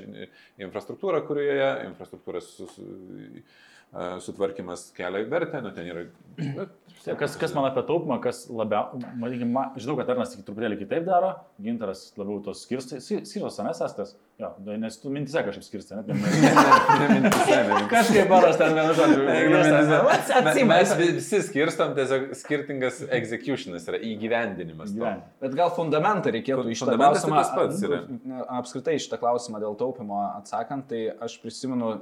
infrastruktūra, 0.63 1.19
kurioje, 1.27 1.67
infrastruktūra 1.89 2.39
su, 2.45 2.69
su, 2.71 2.87
sutvarkymas 4.23 4.93
kelia 4.95 5.27
vertę, 5.35 5.59
nu 5.65 5.75
ten 5.75 5.91
yra... 5.91 6.07
Kas, 7.05 7.35
kas 7.37 7.51
man 7.53 7.67
apie 7.67 7.83
taupimą, 7.85 8.15
kas 8.23 8.45
labiau, 8.49 8.97
man, 9.19 9.33
žinau, 9.77 9.93
kad 9.99 10.07
Arnas 10.09 10.31
truputėlį 10.33 10.79
kitaip 10.79 11.03
daro, 11.05 11.35
Gintaras 11.61 12.07
labiau 12.17 12.39
tos 12.41 12.63
skirstai, 12.65 12.97
skirstos, 13.03 13.59
nes 13.61 13.81
estas, 13.85 14.15
jo, 14.41 14.49
nes 14.65 14.97
tu 14.97 15.11
mintise 15.13 15.43
kažkaip 15.45 15.65
skirstai, 15.67 15.99
net 15.99 16.07
ne 16.09 16.15
mintise. 17.11 17.59
Kažkaip 17.91 18.31
baras 18.31 18.57
ten 18.57 18.73
vienu 18.73 18.95
žodžiu. 18.97 19.21
Mes 20.71 20.93
visi 20.97 21.41
skirstam, 21.45 21.93
tiesiog 21.97 22.25
skirtingas 22.39 23.03
executionas 23.19 23.85
yra 23.91 23.99
įgyvendinimas. 24.01 24.95
Bet 25.43 25.53
gal 25.59 25.69
fundamentą 25.77 26.33
reikėtų 26.33 26.73
iš 26.73 26.81
šitą 26.81 26.97
klausimą. 26.97 27.43
Apskritai 28.61 28.97
šitą 29.03 29.21
klausimą 29.21 29.61
dėl 29.61 29.77
taupimo 29.77 30.23
atsakant, 30.31 30.89
tai 30.89 31.03
aš 31.21 31.37
prisimenu 31.43 31.93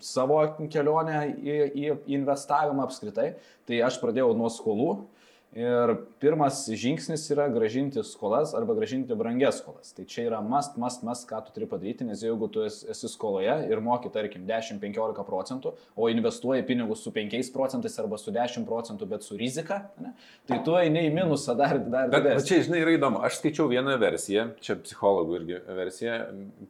savo 0.00 0.40
kelionę 0.72 1.26
į, 1.36 1.60
į 1.76 1.92
investavimą 2.16 2.88
apskritai. 2.88 3.34
Tai 3.66 3.82
aš 3.88 4.00
pradėjau 4.02 4.32
nuo 4.38 4.50
skolų 4.52 4.90
ir 5.56 5.92
pirmas 6.20 6.58
žingsnis 6.68 7.22
yra 7.32 7.46
gražinti 7.48 8.02
skolas 8.04 8.52
arba 8.54 8.74
gražinti 8.76 9.16
brangias 9.16 9.62
skolas. 9.62 9.94
Tai 9.96 10.04
čia 10.04 10.26
yra 10.28 10.42
must, 10.44 10.76
must, 10.80 11.04
must, 11.06 11.24
ką 11.30 11.40
tu 11.46 11.54
turi 11.54 11.68
padaryti, 11.70 12.04
nes 12.04 12.20
jeigu 12.24 12.48
tu 12.52 12.64
esi 12.66 13.08
skoloje 13.08 13.54
ir 13.70 13.80
moki, 13.84 14.10
tarkim, 14.12 14.44
10-15 14.48 15.24
procentų, 15.26 15.72
o 15.96 16.10
investuoji 16.12 16.66
pinigus 16.68 17.04
su 17.06 17.12
5 17.14 17.52
procentais 17.54 17.96
arba 18.02 18.20
su 18.20 18.34
10 18.36 18.68
procentų, 18.68 19.08
bet 19.14 19.24
su 19.24 19.38
rizika, 19.40 19.86
ne, 20.02 20.12
tai 20.50 20.60
tu 20.66 20.76
eini 20.76 21.06
į 21.08 21.14
minusą 21.16 21.56
dar. 21.56 21.78
dar 21.80 22.12
bet, 22.12 22.28
bet 22.28 22.48
čia, 22.48 22.60
žinai, 22.66 22.84
yra 22.84 22.96
įdomu. 22.98 23.24
Aš 23.24 23.40
skaičiau 23.40 23.70
vieną 23.72 23.96
versiją, 24.02 24.50
čia 24.60 24.76
psichologų 24.82 25.40
irgi 25.40 25.62
versija, 25.78 26.20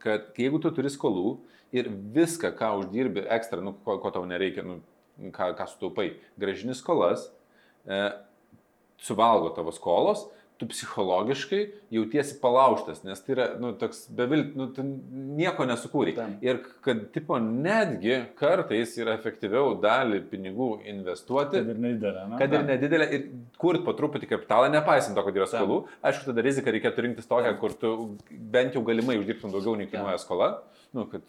kad 0.02 0.30
jeigu 0.38 0.62
tu 0.62 0.70
turi 0.76 0.92
skolų 0.94 1.38
ir 1.74 1.90
viską, 1.90 2.54
ką 2.54 2.76
uždirbi 2.84 3.26
ekstra, 3.34 3.58
nu, 3.64 3.74
ko, 3.82 3.98
ko 3.98 4.14
tau 4.14 4.22
nereikia, 4.28 4.62
nu, 4.62 4.78
ką, 5.34 5.52
ką 5.58 5.68
sutaupai, 5.72 6.12
gražini 6.40 6.76
skolas, 6.76 7.28
e, 7.86 8.00
suvalgo 9.02 9.52
tavo 9.56 9.74
skolos, 9.74 10.26
tu 10.56 10.66
psichologiškai 10.68 11.58
jautiesi 11.92 12.38
palauštas, 12.40 13.02
nes 13.04 13.20
tai 13.20 13.34
yra, 13.34 13.46
nu, 13.60 13.74
toks 13.76 14.06
bevilt, 14.16 14.54
nu, 14.56 14.70
tu 14.72 14.84
nieko 15.36 15.66
nesukūrė. 15.68 16.14
Ir 16.44 16.62
kad, 16.84 17.02
tipo, 17.12 17.36
netgi 17.42 18.22
kartais 18.38 18.94
yra 18.96 19.18
efektyviau 19.18 19.74
dalį 19.82 20.22
pinigų 20.30 20.70
investuoti. 20.94 21.60
Kad 21.60 21.74
ir 21.74 21.82
nedidelę. 21.84 22.24
Na, 22.30 22.40
kad 22.40 22.56
ir 22.56 22.64
nedidelę 22.70 23.08
ir 23.18 23.26
kurt 23.60 23.84
po 23.84 23.92
truputį 23.98 24.30
kapitalą, 24.32 24.70
nepaisant 24.72 25.18
to, 25.18 25.26
kad 25.28 25.36
yra 25.36 25.50
skolų. 25.50 25.82
Aišku, 26.00 26.30
tada 26.30 26.46
riziką 26.48 26.72
reikėtų 26.78 27.04
rinktis 27.04 27.28
tokią, 27.28 27.52
kur 27.60 27.76
tu 27.76 27.92
bent 28.56 28.78
jau 28.78 28.84
galimai 28.86 29.20
uždirbtum 29.20 29.52
daugiau 29.52 29.76
nei 29.76 29.90
kainuoja 29.92 30.16
skola. 30.24 30.54
Nu, 30.96 31.04
kad, 31.10 31.24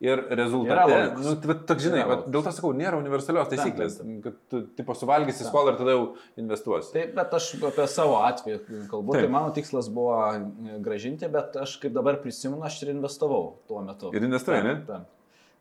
ir 0.00 0.20
rezultate, 0.30 0.98
nu, 1.20 1.34
tak, 1.68 1.80
žinai, 1.82 2.04
va, 2.08 2.16
dėl 2.24 2.44
to 2.46 2.52
sakau, 2.56 2.70
nėra 2.76 2.96
universalios 2.96 3.50
taisyklės, 3.50 3.98
kad 4.24 4.38
tu 4.48 4.62
tipo 4.78 4.96
suvalgysi 4.96 5.44
skolą 5.44 5.74
ir 5.74 5.80
tada 5.80 5.96
jau 5.96 6.06
investuosi. 6.40 6.92
Taip, 6.94 7.12
bet 7.18 7.34
aš 7.36 7.50
apie 7.68 7.86
savo 7.92 8.22
atveju 8.24 8.62
kalbu, 8.88 9.12
Taip. 9.12 9.26
tai 9.26 9.32
mano 9.34 9.52
tikslas 9.56 9.90
buvo 9.92 10.16
e, 10.30 10.78
gražinti, 10.84 11.28
bet 11.34 11.58
aš 11.60 11.76
kaip 11.82 11.92
dabar 11.96 12.16
prisimenu, 12.22 12.62
aš 12.64 12.80
ir 12.86 12.94
investavau 12.94 13.58
tuo 13.68 13.84
metu. 13.84 14.14
Ir 14.16 14.24
investuoji, 14.24 14.64
ne? 14.64 14.78
Taip. 14.88 15.12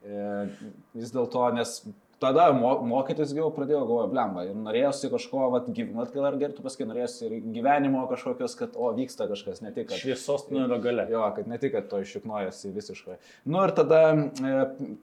E, 0.04 0.72
vis 1.00 1.12
dėlto, 1.16 1.44
nes 1.58 1.76
tada 2.22 2.48
mokytis 2.54 3.34
jau 3.36 3.50
pradėjau 3.54 3.84
galvoju, 3.84 4.10
blemba, 4.12 4.46
ir 4.48 4.58
norėjosi 4.58 5.10
kažko, 5.14 5.48
vat, 5.54 5.70
vat 5.98 6.14
gal 6.16 6.28
ar 6.30 6.38
gertų 6.40 6.64
paskui, 6.66 6.88
norėjosi 6.90 7.26
ir 7.28 7.36
gyvenimo 7.56 8.04
kažkokios, 8.12 8.56
kad, 8.60 8.78
o, 8.78 8.92
vyksta 8.96 9.28
kažkas, 9.30 9.62
ne 9.66 9.74
tik, 9.76 9.90
kad... 9.90 10.00
Šviesos 10.00 10.48
tunelio 10.48 10.80
gale. 10.84 11.06
Jo, 11.12 11.24
kad 11.36 11.50
ne 11.50 11.60
tik, 11.62 11.74
kad 11.76 11.90
to 11.92 12.02
iššiknojasi 12.04 12.74
visiškai. 12.76 13.18
Nu 13.50 13.64
ir 13.66 13.74
tada, 13.78 14.02
e, 14.14 14.54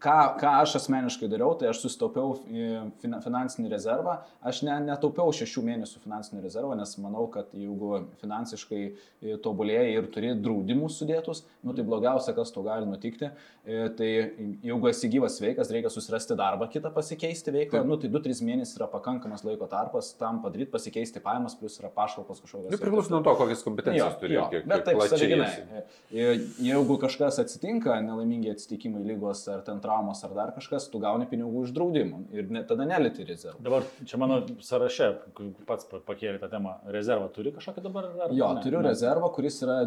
ką, 0.03 0.17
ką 0.41 0.55
aš 0.63 0.77
asmeniškai 0.81 1.31
dariau, 1.33 1.55
tai 1.61 1.71
aš 1.73 1.83
sustaupiau 1.85 2.37
finansinį 3.01 3.73
rezervą, 3.73 4.21
aš 4.47 4.63
ne, 4.67 4.79
netaupiau 4.89 5.35
šešių 5.37 5.65
mėnesių 5.67 6.03
finansinį 6.05 6.45
rezervą, 6.47 6.77
nes 6.79 6.97
manau, 7.03 7.27
kad 7.33 7.51
jeigu 7.57 8.05
finansiškai 8.23 8.83
e, 8.87 9.37
tobulėjai 9.45 9.89
ir 9.97 10.11
turi 10.15 10.35
draudimus 10.39 11.01
sudėtus, 11.01 11.45
nu 11.63 11.73
tai 11.77 11.85
blogiausia, 11.85 12.33
kas 12.35 12.51
to 12.55 12.63
gali 12.63 12.87
nutikti, 12.89 13.29
e, 13.67 13.89
tai 13.97 14.11
jeigu 14.65 14.89
esi 14.89 15.09
gyvas 15.13 15.37
sveikas, 15.39 15.71
reikia 15.71 15.91
susirasti 15.93 16.35
darbą 16.39 16.69
kitą 16.73 16.89
pas 16.95 17.11
pasikeisti 17.11 17.51
veiklą, 17.51 17.83
nu, 17.85 17.97
tai 17.99 18.09
2-3 18.09 18.43
mėnesiai 18.47 18.79
yra 18.79 18.87
pakankamas 18.93 19.43
laiko 19.45 19.67
tarpas 19.67 20.13
tam 20.17 20.39
padaryti, 20.45 20.71
pasikeisti 20.71 21.19
pajamas, 21.21 21.57
plus 21.59 21.79
yra 21.81 21.89
pašalpos 21.91 22.39
kažkokios. 22.45 22.71
Nu, 22.71 22.79
priklauso 22.79 23.11
nuo 23.11 23.21
to, 23.27 23.35
kokias 23.35 23.65
kompetencijas 23.67 24.15
turi. 24.21 24.35
Jo, 24.39 24.45
kiek- 24.53 24.67
bet 24.71 24.85
taip, 24.87 24.97
plačiai 25.01 25.19
sąlyginai. 25.19 25.49
esi. 25.49 25.63
Je- 26.11 26.39
Jeigu 26.71 26.97
kažkas 27.03 27.39
atsitinka, 27.43 27.97
nelaimingi 28.05 28.51
atsitikimai, 28.55 29.03
lygos 29.05 29.43
ar 29.49 29.61
ten 29.67 29.81
traumos 29.81 30.23
ar 30.25 30.31
dar 30.35 30.53
kažkas, 30.55 30.87
tu 30.93 30.99
gauni 31.03 31.27
pinigų 31.27 31.65
iš 31.67 31.73
draudimo 31.75 32.23
ir 32.33 32.49
ne, 32.51 32.63
tada 32.63 32.85
neliti 32.87 33.25
rezervų. 33.27 33.61
Dabar 33.63 33.83
čia 34.05 34.17
mano 34.19 34.41
sąraše, 34.61 35.11
pats 35.67 35.85
pa- 35.91 35.99
pakėlė 36.07 36.39
tą 36.39 36.49
temą, 36.51 36.77
rezervą 36.87 37.27
turi 37.35 37.51
kažkokį 37.53 37.83
dabar? 37.83 38.05
Ar 38.29 38.31
Jo, 38.33 38.53
ne? 38.55 38.63
turiu 38.63 38.81
Ne. 38.83 38.89
rezervą, 38.93 39.33
kuris 39.35 39.61
yra 39.63 39.81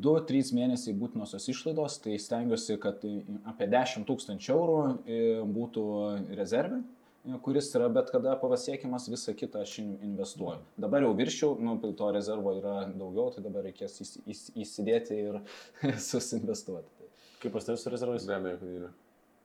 2-3 0.00 0.52
mėnesiai 0.56 0.94
būtinosios 1.20 1.48
išlaidos, 1.52 1.98
tai 2.02 2.16
stengiuosi, 2.18 2.78
kad 2.80 3.02
i- 3.04 3.24
apie 3.46 3.66
10 3.68 4.06
tūkstančių 4.06 4.54
eurų 4.54 4.78
i, 5.06 5.18
būtų 5.44 6.36
rezervė 6.36 6.82
i, 7.26 7.38
kuris 7.42 7.68
yra 7.74 7.88
bet 7.92 8.10
kada 8.10 8.36
pavasiekiamas, 8.40 9.08
visą 9.12 9.34
kitą 9.36 9.60
aš 9.62 9.78
in- 9.82 9.98
investuoju. 10.02 10.60
Dabar 10.78 11.02
jau 11.02 11.14
viršiau, 11.14 11.58
nu, 11.60 11.76
to 11.92 12.10
rezervo 12.12 12.54
yra 12.58 12.86
daugiau, 12.96 13.32
tai 13.34 13.42
dabar 13.42 13.62
reikės 13.64 14.00
įs, 14.00 14.14
įs, 14.26 14.50
įsidėti 14.56 15.12
ir 15.28 15.40
susinvestuoti. 15.98 16.88
Tai 17.00 17.08
Kaip 17.40 17.52
pas 17.52 17.64
tavęs 17.64 17.82
su 17.84 17.90
rezervais? 17.90 18.26
Be 18.26 18.34
abejo, 18.34 18.58
kad 18.60 18.68
yra. 18.68 18.90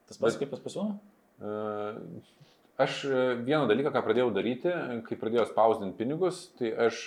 Tas 0.08 0.18
pats 0.18 0.36
Bet- 0.36 0.40
kaip 0.44 0.52
pas 0.52 0.60
pasiūlo? 0.60 0.96
E, 1.42 2.16
Aš 2.78 3.06
e, 3.06 3.20
vieną 3.40 3.70
dalyką, 3.70 3.92
ką 3.96 4.02
pradėjau 4.04 4.32
daryti, 4.36 4.72
kai 5.08 5.16
pradėjau 5.20 5.46
spausdinti 5.48 5.96
pinigus, 5.96 6.42
tai 6.60 6.74
aš 6.88 7.06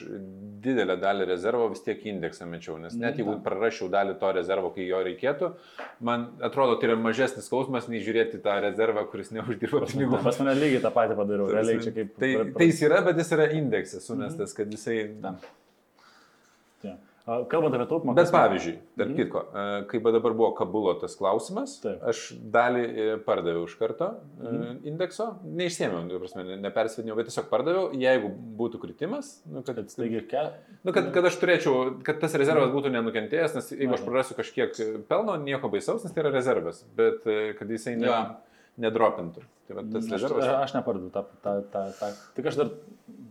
didelę 0.64 0.96
dalį 1.02 1.26
rezervo 1.28 1.66
vis 1.68 1.84
tiek 1.84 2.06
indeksą 2.08 2.48
mečiau, 2.48 2.78
nes 2.80 2.96
net 2.96 3.20
jeigu 3.20 3.34
prarasčiau 3.44 3.90
dalį 3.92 4.14
to 4.22 4.30
rezervo, 4.32 4.70
kai 4.72 4.86
jo 4.88 5.02
reikėtų, 5.04 5.50
man 6.08 6.24
atrodo, 6.48 6.78
tai 6.80 6.88
yra 6.88 6.96
mažesnis 6.96 7.50
skausmas, 7.50 7.90
nei 7.92 8.00
žiūrėti 8.00 8.40
tą 8.46 8.56
rezervą, 8.64 9.04
kuris 9.12 9.28
neuždirba 9.36 9.84
pinigų. 9.92 10.22
Pas 10.24 10.40
mane 10.40 10.56
lygiai 10.56 10.80
tą 10.86 10.94
patį 10.96 11.20
padariau. 11.20 11.52
Realiai 11.52 11.84
čia 11.84 11.92
kaip... 12.00 12.16
Tai, 12.16 12.32
tai 12.56 12.70
jis 12.70 12.82
yra, 12.88 13.04
bet 13.04 13.20
jis 13.20 13.36
yra 13.36 13.50
indeksas 13.60 14.08
sumestas, 14.08 14.56
kad 14.56 14.72
jisai... 14.72 15.02
tam. 15.20 15.36
Kalbant 17.28 17.74
apie 17.76 17.86
taupimą. 17.90 18.14
Bet 18.16 18.24
kas- 18.24 18.32
pavyzdžiui, 18.32 18.74
tarp 18.96 19.08
Mhm. 19.10 19.16
kitko, 19.18 19.40
e, 19.52 19.84
kai 19.90 19.98
va 20.00 20.10
dabar 20.14 20.32
buvo 20.32 20.54
Kabulo 20.56 20.94
tas 21.00 21.14
klausimas, 21.16 21.74
Taip. 21.82 22.00
aš 22.02 22.32
dalį 22.40 22.84
e, 22.88 23.16
pardaviau 23.24 23.66
iš 23.68 23.74
karto 23.78 24.14
e, 24.40 24.44
Mhm. 24.48 24.78
indekso, 24.88 25.26
neišsėmiau, 25.44 26.06
nu, 26.08 26.18
prasme, 26.18 26.44
ne- 26.46 26.56
nepersvedinėjau, 26.70 27.16
bet 27.16 27.26
tiesiog 27.28 27.50
pardaviau, 27.50 27.92
jeigu 27.92 28.30
būtų 28.56 28.80
kritimas, 28.80 29.42
nu, 29.46 29.62
kad, 29.62 29.76
Kad 29.76 29.90
staigi 29.90 30.26
ke... 30.26 30.52
nu, 30.84 30.92
kad, 30.92 31.12
kad 31.12 31.24
aš 31.24 31.36
turėčiau, 31.38 32.02
kad 32.02 32.18
tas 32.20 32.32
rezervas 32.34 32.70
būtų 32.72 32.90
nenukentėjęs, 32.96 33.54
nes 33.54 33.70
jeigu 33.72 33.92
aš 33.92 34.00
Mhm. 34.00 34.08
prarasiu 34.08 34.34
kažkiek 34.34 35.04
pelno, 35.06 35.36
nieko 35.36 35.68
baisaus, 35.70 36.04
nes 36.04 36.12
tai 36.12 36.22
yra 36.24 36.32
rezervas, 36.32 36.82
bet 36.96 37.22
kad 37.58 37.68
jisai 37.68 37.96
ne, 37.98 38.06
Jo. 38.06 38.36
Nedropintų. 38.80 39.42
Tai 39.68 39.76
va, 39.76 39.82
tas 39.92 40.06
Aš, 40.06 40.12
rezervas. 40.14 40.46
aš 40.64 40.74
nepardu 40.78 41.10
tą, 41.12 41.22
tą, 41.44 41.54
tą, 41.72 41.82
tą. 41.98 42.08
Tik 42.38 42.46
aš 42.48 42.56
dar 42.56 42.70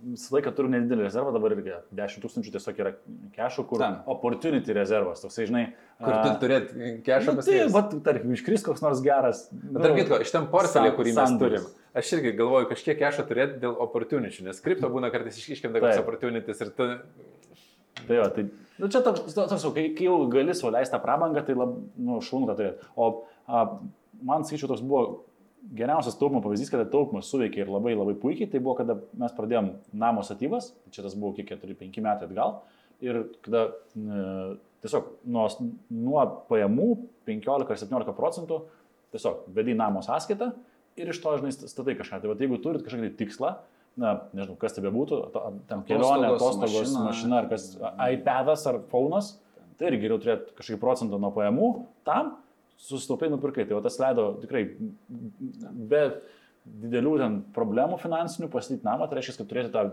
visą 0.08 0.36
laiką 0.38 0.52
turiu 0.56 0.70
nedidelį 0.72 1.04
rezervą, 1.08 1.32
dabar 1.36 1.56
irgi 1.56 1.74
10 1.98 2.22
tūkstančių 2.24 2.52
tiesiog 2.54 2.78
yra 2.84 2.92
kešų, 3.36 3.66
kur 3.68 3.82
Tam. 3.82 3.96
opportunity 4.14 4.76
rezervas, 4.78 5.24
toksai, 5.24 5.48
žinai. 5.50 5.64
Kur 5.98 6.14
tu 6.24 6.36
turėt 6.46 6.70
kešą 7.08 7.34
nu, 7.34 7.42
tai, 7.42 7.42
paskirti. 7.42 7.74
vat, 7.74 7.96
tarkim, 8.06 8.36
iškris 8.38 8.64
koks 8.68 8.84
nors 8.86 9.02
geras. 9.04 9.48
nu, 9.52 9.80
tarp 9.82 9.98
kitko, 9.98 10.22
iš 10.24 10.32
ten 10.36 10.48
san- 10.70 10.88
kurį 10.96 11.16
mes 11.18 11.30
sandoris. 11.32 11.66
turim, 11.66 11.82
aš 11.98 12.14
irgi 12.20 12.36
galvoju 12.38 12.70
kažkiek 12.70 13.00
kešo 13.02 13.26
turėti 13.28 13.60
dėl 13.66 13.76
opportunity, 13.84 14.44
nes 14.46 14.62
kripto 14.62 14.90
būna 14.94 15.12
kartais 15.12 15.38
iškiškinta 15.42 15.82
koks 15.82 15.98
Taip. 15.98 16.06
opportunities 16.06 16.62
ir 16.62 16.70
tu... 16.78 16.90
Tai 18.08 18.16
jo, 18.16 18.28
tai, 18.30 18.44
nu, 18.78 18.88
čia 18.94 19.02
toks, 19.02 19.34
toks 19.34 19.64
kai, 19.74 19.90
kai 19.98 20.06
jau 20.06 20.20
gali 20.30 20.54
suleisti 20.54 20.94
tą 20.94 21.02
prabangą, 21.02 21.42
tai 21.44 21.56
labai, 21.58 21.82
nu, 21.98 22.22
šaunu, 22.22 22.46
kad 22.48 22.60
turėti. 22.62 22.86
O 22.96 23.26
a, 23.50 23.64
man, 24.22 24.46
sakyčiau, 24.46 24.70
toks 24.70 24.86
buvo 24.86 25.26
geriausias 25.76 26.18
taupimo 26.20 26.42
pavyzdys, 26.44 26.72
kada 26.72 26.88
taupimas 26.90 27.30
suveikė 27.32 27.64
ir 27.64 27.72
labai 27.72 27.96
labai 27.98 28.16
puikiai, 28.20 28.50
tai 28.52 28.62
buvo, 28.64 28.78
kada 28.80 28.98
mes 29.20 29.34
pradėjom 29.36 29.72
namo 29.98 30.24
statybas, 30.26 30.72
čia 30.94 31.04
tas 31.06 31.18
buvo 31.18 31.34
kiek 31.38 31.50
4-5 31.52 32.02
metai 32.06 32.30
atgal, 32.30 32.60
ir 33.04 33.24
kada 33.46 33.68
e, 33.98 34.26
tiesiog 34.86 35.10
nuo, 35.30 35.48
nuo 35.94 36.26
pajamų 36.50 36.90
15 37.30 37.74
ar 37.74 37.82
17 37.84 38.18
procentų 38.18 38.62
tiesiog 39.16 39.48
vedai 39.56 39.76
namo 39.78 40.04
sąskaitą 40.06 40.52
ir 40.98 41.12
iš 41.14 41.22
to, 41.24 41.36
žinai, 41.42 41.54
statai 41.56 41.98
kažką. 41.98 42.22
Tai 42.24 42.32
va, 42.32 42.38
jeigu 42.42 42.60
turit 42.64 42.86
kažkokį 42.86 43.12
tai 43.12 43.20
tikslą, 43.20 43.52
na, 44.02 44.14
nežinau, 44.38 44.58
kas 44.62 44.76
tai 44.76 44.84
bebūtų, 44.86 45.22
ten 45.70 45.84
kelionė, 45.90 46.32
Atostogos, 46.36 46.94
mašina. 46.94 47.06
mašina 47.10 47.40
ar 47.42 47.52
kas, 47.52 47.70
iPadas 48.14 48.66
ar 48.70 48.82
phone'as, 48.92 49.36
tai 49.78 49.92
irgi 49.92 50.06
geriau 50.06 50.22
turėti 50.22 50.58
kažkokį 50.58 50.82
procentą 50.82 51.20
nuo 51.22 51.32
pajamų 51.36 51.72
tam, 52.08 52.36
susitaupai 52.78 53.30
nupirkai. 53.34 53.68
Tai 53.68 53.80
va 53.80 53.86
tas 53.86 54.00
leido 54.02 54.32
tikrai 54.42 54.66
be 55.92 56.04
didelių 56.68 57.14
ten 57.22 57.38
problemų 57.56 57.98
finansinių 58.02 58.50
pastatyti 58.52 58.86
namą, 58.86 59.08
tai 59.08 59.20
reiškia, 59.20 59.38
kad 59.40 59.50
turėti 59.52 59.72
tą, 59.74 59.84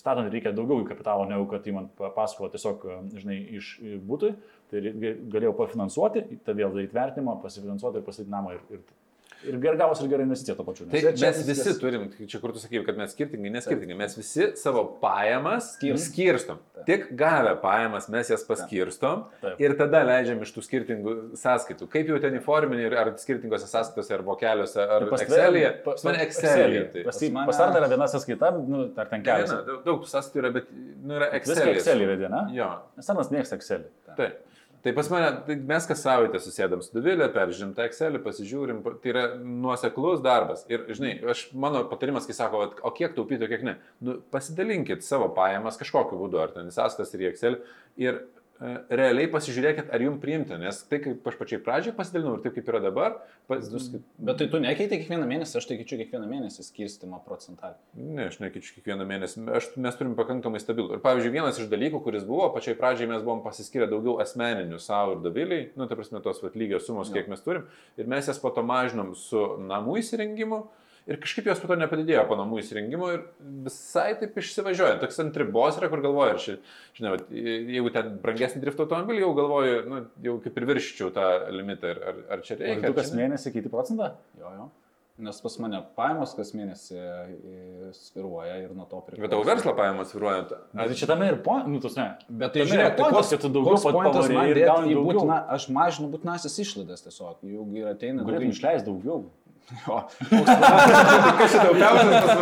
statant 0.00 0.32
reikia 0.32 0.54
daugiau 0.56 0.86
kapitalo, 0.88 1.26
negu 1.28 1.44
kad 1.50 1.66
įmant 1.68 1.92
paskolą 2.16 2.48
tiesiog, 2.54 2.86
žinai, 3.18 3.38
iš 3.58 3.74
būtui. 4.08 4.32
Tai 4.72 4.80
galėjau 5.34 5.52
pafinansuoti, 5.58 6.24
tą 6.46 6.56
vėl 6.56 6.72
daryti 6.72 6.96
vertinimą, 6.96 7.36
pasifinansuoti 7.42 8.00
ir 8.00 8.06
pastatyti 8.06 8.32
namą. 8.32 8.56
Ir, 8.56 8.78
ir, 8.78 9.01
ir 9.48 9.56
gerai 9.62 9.76
gavosi 9.78 10.04
ir 10.04 10.10
gerai 10.12 10.24
investicija 10.26 10.56
to 10.56 10.64
pačiu. 10.64 10.86
Tai 10.90 11.00
mes 11.02 11.22
visi 11.22 11.50
viskas- 11.52 11.78
turim, 11.80 12.08
čia 12.28 12.40
kur 12.40 12.52
tu 12.52 12.58
sakai, 12.58 12.84
kad 12.86 12.96
mes 12.96 13.12
skirtingai, 13.14 13.50
neskirtingai, 13.56 13.96
mes 13.96 14.14
visi 14.16 14.52
savo 14.56 14.84
pajamas 15.02 15.72
Skirstom. 15.76 16.12
skirstom. 16.12 16.58
Tik 16.86 17.12
gavę 17.16 17.56
pajamas 17.62 18.08
mes 18.08 18.28
jas 18.30 18.44
paskirstom 18.44 19.24
Taip. 19.40 19.60
ir 19.60 19.74
tada 19.78 20.02
leidžiam 20.04 20.40
iš 20.42 20.52
tų 20.56 20.62
skirtingų 20.66 21.14
sąskaitų. 21.38 21.88
Kaip 21.92 22.06
jau 22.08 22.18
ten 22.20 22.38
įforminį, 22.40 22.88
ar 22.96 23.12
skirtingose 23.18 23.66
sąskaitose, 23.70 24.10
ar 24.14 24.22
vokeliuose, 24.26 24.78
ar 24.82 25.08
Pas 25.10 25.20
tave- 25.22 25.28
Excel'yje. 25.28 25.70
pa- 25.84 25.90
Pas 25.92 26.04
mane 26.04 26.18
Excel'yje. 26.26 26.92
tai. 26.92 27.02
Pas, 27.04 27.18
Pas 27.18 27.30
mane- 27.30 27.46
pas 27.46 27.60
Arną 27.60 27.76
yra 27.82 27.88
viena 27.88 28.06
sąskaita, 28.08 28.52
nu, 28.68 28.92
ar 28.96 29.06
ten 29.06 29.22
kelios. 29.22 29.50
daug, 29.66 29.84
daug 29.84 30.00
tų 30.02 30.08
sąskaitų 30.10 30.36
yra, 30.42 30.50
bet 30.52 30.64
nu, 31.04 31.14
yra 31.14 31.30
Excel'yje. 31.38 31.76
Excelį 31.76 32.06
vedė, 32.16 32.30
ne? 32.30 32.54
Jo, 32.56 32.70
Nes 32.96 33.10
Arnas 33.10 33.30
mėgsta 33.30 33.56
Excelį. 33.58 33.84
Taip. 34.16 34.34
Tai 34.82 34.92
pas 34.96 35.06
mane, 35.12 35.28
tai 35.46 35.54
mes 35.62 35.84
kas 35.86 36.00
savaitę 36.02 36.40
susėdam 36.42 36.80
su 36.82 36.90
Duvilė, 36.96 37.28
peržiūrim 37.30 37.70
tą 37.76 37.84
Excelį, 37.86 38.18
pasižiūrim, 38.24 38.80
pa- 38.82 38.96
tai 38.98 39.12
yra 39.12 39.22
nuoseklus 39.38 40.22
darbas. 40.24 40.64
Ir, 40.72 40.88
žinai, 40.90 41.12
aš, 41.30 41.44
mano 41.54 41.84
patarimas, 41.86 42.26
kai 42.26 42.34
sako, 42.34 42.64
o 42.82 42.90
kiek 42.96 43.14
taupyti, 43.14 43.46
o 43.46 43.50
kiek 43.52 43.62
ne, 43.68 43.76
nu, 44.02 44.16
pasidalinkit 44.34 45.06
savo 45.06 45.28
pajamas 45.36 45.78
kažkokiu 45.78 46.18
būdu, 46.24 46.40
ar 46.42 46.50
ten 46.56 46.66
į 46.66 46.74
sąskas 46.74 47.14
ir 47.14 47.22
į 47.22 47.30
Excel. 47.30 47.60
Ir 48.02 48.24
realiai 48.62 49.28
pasižiūrėkit, 49.32 49.88
ar 49.92 50.02
jums 50.04 50.20
priimta, 50.22 50.56
nes 50.60 50.76
tai, 50.86 51.00
kaip 51.02 51.26
aš 51.26 51.36
pačiai 51.38 51.60
pradžioje 51.64 51.94
pasidalinau 51.96 52.36
ir 52.36 52.42
taip, 52.44 52.54
kaip 52.56 52.68
yra 52.70 52.80
dabar, 52.84 53.16
pas, 53.50 53.64
Bet 54.22 54.38
tai 54.38 54.46
tu 54.52 54.60
nekeiti 54.62 55.00
kiekvieną 55.00 55.26
mėnesį, 55.26 55.56
aš 55.58 55.66
tai 55.68 55.78
keičiu 55.80 55.98
kiekvieną 56.02 56.28
mėnesį 56.30 56.66
skirstimą 56.66 57.22
procentalį. 57.26 57.74
Ne, 57.98 58.28
aš 58.30 58.38
nekeičiu 58.42 58.76
kiekvieną 58.76 59.06
mėnesį. 59.08 59.42
Aš, 59.58 59.70
mes 59.82 59.98
turim 59.98 60.14
pakankamai 60.18 60.60
stabilų. 60.62 60.98
Ir 60.98 61.02
pavyzdžiui, 61.04 61.32
vienas 61.34 61.58
iš 61.58 61.70
dalykų, 61.72 62.02
kuris 62.04 62.26
buvo, 62.28 62.46
pačiai 62.54 62.78
pradžiai 62.78 63.10
mes 63.10 63.24
buvom 63.24 63.42
pasiskyrę 63.46 63.88
daugiau 63.90 64.20
asmeninių 64.22 64.78
savo 64.82 65.16
ir 65.16 65.24
daviliai, 65.26 65.66
nu, 65.74 65.88
tai 65.90 65.98
prasme, 65.98 66.22
tos 66.22 66.42
vat, 66.44 66.58
lygios 66.58 66.86
sumos, 66.86 67.10
kiek 67.14 67.30
mes 67.32 67.42
turim. 67.42 67.66
Ir 67.98 68.10
mes 68.10 68.30
jas 68.30 68.38
po 68.42 68.54
to 68.54 68.62
mažinom 68.66 69.16
su 69.18 69.42
namų 69.66 69.98
įsirengimu. 70.04 70.62
Ir 71.10 71.18
kažkaip 71.18 71.48
jos 71.50 71.58
po 71.58 71.66
to 71.66 71.76
nepadidėjo 71.80 72.22
po 72.28 72.36
namų 72.38 72.60
įsirengimo 72.62 73.08
ir 73.10 73.22
visai 73.64 74.12
taip 74.20 74.36
išsivažiuoja. 74.38 75.00
Toks 75.02 75.18
ant 75.24 75.38
ribos 75.40 75.80
yra, 75.80 75.88
kur 75.90 76.02
galvoju, 76.04 76.34
ar 76.36 76.42
ši, 76.42 76.54
žinai, 76.98 77.14
vat, 77.16 77.32
jeigu 77.34 77.90
ten 77.94 78.12
brangesnį 78.22 78.62
drift 78.62 78.84
automobilį, 78.84 79.24
jau 79.24 79.32
galvoju, 79.40 79.80
nu, 79.90 79.98
jau 80.28 80.36
kaip 80.44 80.60
ir 80.60 80.68
virščiau 80.70 81.10
tą 81.16 81.26
limitą. 81.50 81.90
Ir, 81.96 82.04
ar, 82.06 82.22
ar 82.36 82.46
čia 82.46 82.60
reikia? 82.60 82.84
tu 82.84 82.92
ar 82.92 83.00
kas 83.00 83.10
čia 83.10 83.18
ne? 83.18 83.24
mėnesį 83.24 83.54
keiti 83.56 83.72
procentą? 83.72 84.12
Jo, 84.38 84.54
jo. 84.60 84.68
Nes 85.22 85.42
pas 85.44 85.54
mane 85.60 85.78
pajamos 85.98 86.30
kas 86.34 86.54
mėnesį 86.56 86.96
e, 86.96 87.90
sviruoja 87.98 88.54
ir 88.62 88.70
nuo 88.72 88.86
to 88.88 89.02
priklauso. 89.04 89.20
Bet 89.26 89.34
tavo 89.34 89.44
verslo 89.44 89.74
pajamos 89.76 90.08
sviruojant. 90.14 90.54
Bet 90.72 90.88
tai 90.88 90.96
čia 91.02 91.08
tame 91.10 91.28
ir 91.28 91.36
po, 91.44 91.58
nu, 91.68 91.82
tos 91.84 91.98
ne. 91.98 92.06
Bet 92.30 92.54
tai 92.54 92.64
žiūrėk, 92.70 92.96
tai 92.96 93.10
koks, 93.12 93.34
tu 93.42 93.50
daugiau 93.52 93.76
pavarei 93.84 94.38
man 94.38 94.48
ir 94.48 94.62
dėti 94.62 94.94
į 94.94 95.04
būtina, 95.04 95.36
aš 95.52 95.68
mažinu 95.74 96.08
būtinasis 96.14 96.56
išlaidas 96.64 97.04
tiesiog. 97.04 97.44
Juk 97.44 97.76
ir 97.76 97.90
ateina 97.92 98.24
Galėtum 98.24 98.54
išleisti 98.56 98.88
daugiau. 98.88 99.26
Jo, 99.86 100.02
Kas 101.38 101.52
čia 101.54 101.60
daugiausias 101.64 102.24
pas 102.26 102.36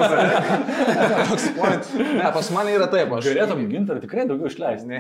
mus? 1.29 1.45
ne? 1.55 2.15
Ne, 2.19 2.27
pas 2.35 2.47
mane 2.57 2.71
yra 2.75 2.89
taip, 2.91 3.13
aš. 3.19 3.29
Galėtum 3.31 3.61
gintarą 3.71 4.01
tikrai 4.03 4.25
daugiau 4.27 4.49
išleisti. 4.51 4.99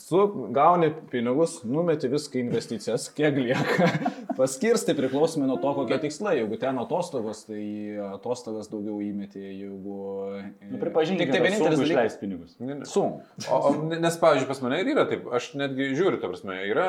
Su, 0.00 0.22
gauni 0.54 0.90
pinigus, 1.12 1.60
numeti 1.66 2.10
viską 2.10 2.40
į 2.40 2.44
investicijas, 2.46 3.08
kiek 3.16 3.38
lieka. 3.38 3.88
Paskirsti 4.40 4.94
priklausomai 4.96 5.48
nuo 5.48 5.58
to, 5.60 5.72
kokie 5.76 5.98
tikslai. 6.04 6.36
Jeigu 6.38 6.58
ten 6.60 6.78
atostogos, 6.80 7.42
tai 7.48 7.62
atostogas 8.10 8.70
daugiau 8.72 9.00
įmeti, 9.04 9.42
jeigu... 9.42 9.98
Nu, 10.70 10.80
Pripažink, 10.80 11.20
Tik 11.20 11.32
tai 11.34 11.42
vienintelis 11.44 11.76
dalykas. 11.76 11.90
išleisti 11.90 12.22
pinigus. 12.24 12.54
Sunku. 12.88 13.20
O, 13.50 13.58
o, 13.58 13.72
nes, 13.90 14.16
pavyzdžiui, 14.22 14.48
pas 14.48 14.62
mane 14.64 14.80
ir 14.80 14.92
yra 14.94 15.04
taip, 15.10 15.26
aš 15.36 15.50
netgi 15.60 15.90
žiūriu, 15.98 16.20
ta 16.22 16.30
prasme, 16.30 16.56
yra 16.70 16.88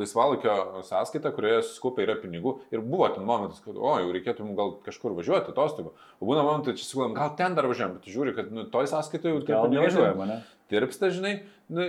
laisvalokio 0.00 0.84
sąskaita, 0.86 1.32
kurioje 1.34 1.64
suskaupia 1.68 2.06
yra 2.06 2.16
pinigų 2.22 2.56
ir 2.74 2.84
buvo 2.84 3.08
ten 3.14 3.26
momentas, 3.26 3.62
kad, 3.64 3.74
o, 3.74 3.96
jau 4.02 4.14
reikėtų 4.14 4.46
mums 4.46 4.58
gal 4.60 4.74
kažkur 4.86 5.16
važiuoti 5.18 5.52
atostogų. 5.54 5.94
O 6.20 6.28
būna 6.28 6.44
momentai, 6.46 6.76
čia 6.78 6.86
siūlom, 6.86 7.16
gal 7.18 7.34
ten 7.38 7.56
dar 7.58 7.68
važiuojam, 7.70 7.98
bet 7.98 8.10
žiūri, 8.12 8.36
kad 8.36 8.54
nu, 8.54 8.66
toj 8.70 8.90
sąskaitoje 8.92 9.34
jau 9.34 9.42
tie 9.42 9.56
Gal 9.56 9.68
pinigai 9.68 9.86
nevažiuoja 9.88 10.16
mane. 10.18 10.40
Tirpsta, 10.70 11.10
žinai, 11.14 11.32
nu, 11.72 11.86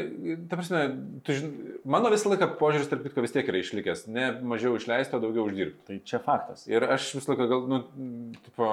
ta 0.50 0.58
prasme, 0.58 0.82
tu, 1.26 1.36
žinai, 1.38 1.76
mano 1.96 2.12
visą 2.14 2.32
laiką 2.32 2.50
požiūris, 2.60 2.90
tarp 2.92 3.06
kitko, 3.06 3.24
vis 3.26 3.36
tiek 3.36 3.48
yra 3.52 3.62
išlikęs, 3.62 4.04
ne 4.12 4.28
mažiau 4.54 4.76
išleisto, 4.78 5.22
daugiau 5.22 5.46
uždirbti. 5.50 5.86
Tai 5.88 6.00
čia 6.12 6.22
faktas. 6.24 6.66
Ir 6.72 6.86
aš 6.86 7.12
visą 7.18 7.34
laiką 7.34 7.48
gal, 7.52 7.64
nu, 7.72 7.80
tipo, 8.48 8.68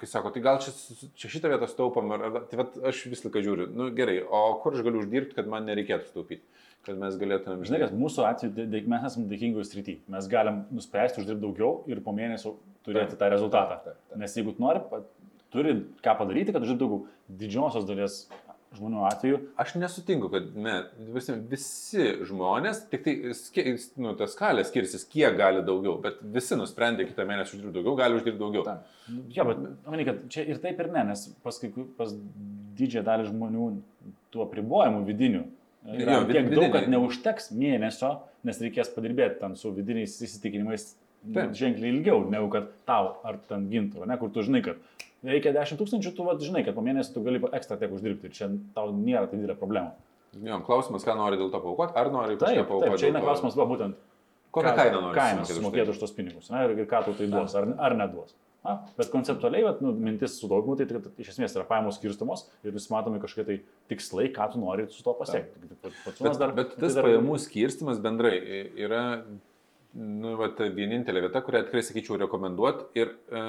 kai 0.00 0.10
sako, 0.10 0.34
tai 0.34 0.44
gal 0.44 0.60
čia, 0.64 0.74
čia 1.20 1.32
šitą 1.36 1.54
vietą 1.54 1.70
staupam, 1.70 2.12
ar, 2.16 2.42
tai 2.50 2.60
vat, 2.60 2.76
aš 2.92 3.06
visą 3.12 3.28
laiką 3.28 3.44
žiūriu, 3.46 3.70
nu 3.74 3.88
gerai, 3.96 4.20
o 4.26 4.44
kur 4.62 4.76
aš 4.76 4.84
galiu 4.86 5.02
uždirbti, 5.04 5.38
kad 5.38 5.50
man 5.50 5.66
nereikėtų 5.70 6.10
staupyti, 6.10 6.44
kad 6.84 7.00
mes 7.00 7.18
galėtumėm. 7.20 7.64
Žinai, 7.66 7.82
kad 7.86 7.96
mūsų 7.96 8.28
atveju 8.28 8.86
mes 8.92 9.08
esame 9.08 9.28
dėkingoje 9.30 9.68
srityje. 9.70 10.02
Mes 10.12 10.30
galim 10.30 10.64
nuspręsti 10.74 11.22
uždirbti 11.22 11.46
daugiau 11.46 11.78
ir 11.90 12.02
po 12.04 12.12
mėnesio 12.16 12.56
turėti 12.84 13.18
tą 13.20 13.30
rezultatą. 13.32 13.80
Taip, 13.84 14.00
taip. 14.10 14.18
Nes 14.20 14.36
jeigu 14.36 14.54
nori, 14.60 14.82
turi 15.54 15.76
ką 16.04 16.16
padaryti, 16.20 16.52
kad 16.52 16.64
uždirbti 16.64 16.82
daugiau. 16.84 17.06
Didžiosios 17.40 17.86
dalies 17.88 18.18
žmonių 18.78 19.04
atveju 19.08 19.40
Aš 19.60 19.74
nesutinku, 19.80 20.28
kad 20.32 20.50
ne, 20.56 20.74
visi, 21.14 21.34
visi 21.50 22.06
žmonės, 22.28 22.84
tik 22.90 23.04
tai 23.06 23.14
ski, 23.38 23.64
nu, 24.02 24.14
ta 24.18 24.28
skalė 24.30 24.64
skirsis, 24.68 25.06
kiek 25.10 25.36
gali 25.38 25.62
daugiau, 25.66 25.96
bet 26.02 26.18
visi 26.34 26.58
nusprendė 26.58 27.06
kitą 27.08 27.26
mėnesį 27.28 27.58
uždirbti 27.58 27.76
daugiau, 27.78 27.96
gali 28.00 28.18
uždirbti 28.20 28.40
daugiau. 28.42 28.64
Taip. 28.66 28.90
Nu, 29.08 29.24
Jo, 29.36 29.46
bet 29.50 29.62
manai, 29.86 30.06
kad 30.08 30.24
čia 30.32 30.46
ir 30.48 30.60
taip 30.62 30.80
ir 30.80 30.90
ne, 30.94 31.04
nes 31.12 31.26
pas, 31.44 31.60
pas 31.98 32.14
didžiąją 32.78 33.04
dalį 33.06 33.28
žmonių 33.30 33.68
tų 34.34 34.44
apribojimų 34.48 35.04
vidinių 35.08 35.44
yra 35.94 36.18
Jo, 36.18 36.26
tiek 36.30 36.48
daug, 36.50 36.70
kad 36.72 36.86
vidiniai. 36.86 36.94
neužteks 36.96 37.50
mėnesio, 37.54 38.14
nes 38.44 38.60
reikės 38.64 38.90
padirbėti 38.94 39.40
ten 39.42 39.56
su 39.60 39.72
vidiniais 39.76 40.14
įsitikinimais 40.24 40.94
Taip. 41.24 41.54
ženkliai 41.56 41.92
ilgiau, 41.94 42.24
negu 42.28 42.50
kad 42.52 42.66
tau 42.88 43.14
ar 43.24 43.38
ten 43.48 43.68
gintų, 43.70 44.04
ne, 44.08 44.16
kur 44.20 44.32
tu 44.32 44.42
žinai, 44.44 44.60
kad 44.66 44.80
reikia 45.24 45.52
10 45.56 45.80
tūkstančių, 45.80 46.12
tu 46.16 46.26
vat, 46.26 46.40
žinai, 46.44 46.64
kad 46.66 46.76
po 46.76 46.84
mėnesio 46.84 47.16
tu 47.16 47.22
gali 47.26 47.40
ekstra 47.56 47.78
tiek 47.80 47.92
uždirbti 47.94 48.28
ir 48.30 48.34
čia 48.36 48.50
tau 48.76 48.92
nėra 48.94 49.26
tai 49.30 49.40
didelė 49.40 49.56
problema. 49.60 49.94
Jo, 50.44 50.58
klausimas, 50.66 51.04
ką 51.06 51.14
nori 51.18 51.38
dėl 51.38 51.52
to 51.52 51.60
paukoti, 51.62 51.94
ar 51.98 52.10
nori 52.12 52.38
kažką 52.40 52.64
paukoti. 52.68 52.90
taip, 52.90 53.00
čia 53.02 53.10
eina 53.12 53.22
klausimas, 53.22 53.54
va, 53.58 53.66
būtent 53.70 54.00
Kokią 54.54 54.72
kainą 54.78 55.00
nori 55.02 55.18
kainą 55.18 55.44
sumokėti 55.50 55.90
už 55.94 55.98
tai? 55.98 56.06
tos 56.06 56.14
pinigus 56.14 56.50
na, 56.50 56.64
ir, 56.66 56.74
ir 56.78 56.88
ką 56.90 57.04
tau 57.06 57.14
tai 57.18 57.26
duos, 57.30 57.54
ar, 57.58 57.68
ar 57.78 57.94
neduos. 57.98 58.34
Na, 58.64 58.78
bet 58.96 59.10
konceptualiai, 59.12 59.64
vat, 59.66 59.80
nu, 59.84 59.90
mintis 59.92 60.38
su 60.40 60.48
daugimu, 60.48 60.76
tai, 60.78 60.86
tai, 60.88 61.02
tai 61.04 61.20
iš 61.20 61.34
esmės 61.34 61.52
yra 61.54 61.66
pajamos 61.68 61.98
skirstomos 61.98 62.46
ir 62.64 62.72
vis 62.72 62.86
matomi 62.88 63.20
kažkokie 63.20 63.44
tai 63.44 63.56
tikslai, 63.92 64.30
ką 64.32 64.46
tu 64.54 64.62
nori 64.62 64.86
su 64.90 65.02
to 65.04 65.12
pasiekti. 65.18 65.60
Tai 65.68 65.76
pat- 65.82 65.98
pats 66.06 66.38
Bet, 66.40 66.54
bet 66.56 66.70
tas 66.78 66.94
tai 66.94 67.02
dar- 67.02 67.08
pajamų 67.10 67.36
skirstimas 67.44 68.00
bendrai 68.00 68.38
yra 68.86 69.02
nu, 69.94 70.34
va, 70.40 70.48
ta 70.56 70.66
vienintelė 70.72 71.26
vieta, 71.26 71.42
kurią 71.44 71.64
tikrai 71.68 71.82
sakyčiau 71.86 72.16
rekomenduoti. 72.24 72.88
Ir, 72.98 73.12
e, 73.30 73.42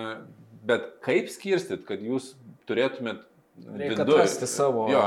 bet 0.65 0.91
kaip 1.05 1.29
skirstyt, 1.33 1.85
kad 1.87 2.03
jūs 2.03 2.33
turėtumėt 2.69 3.23
Reikia 3.55 4.03
atrasti 4.03 4.47
savo- 4.51 4.89
Jo, 4.91 4.99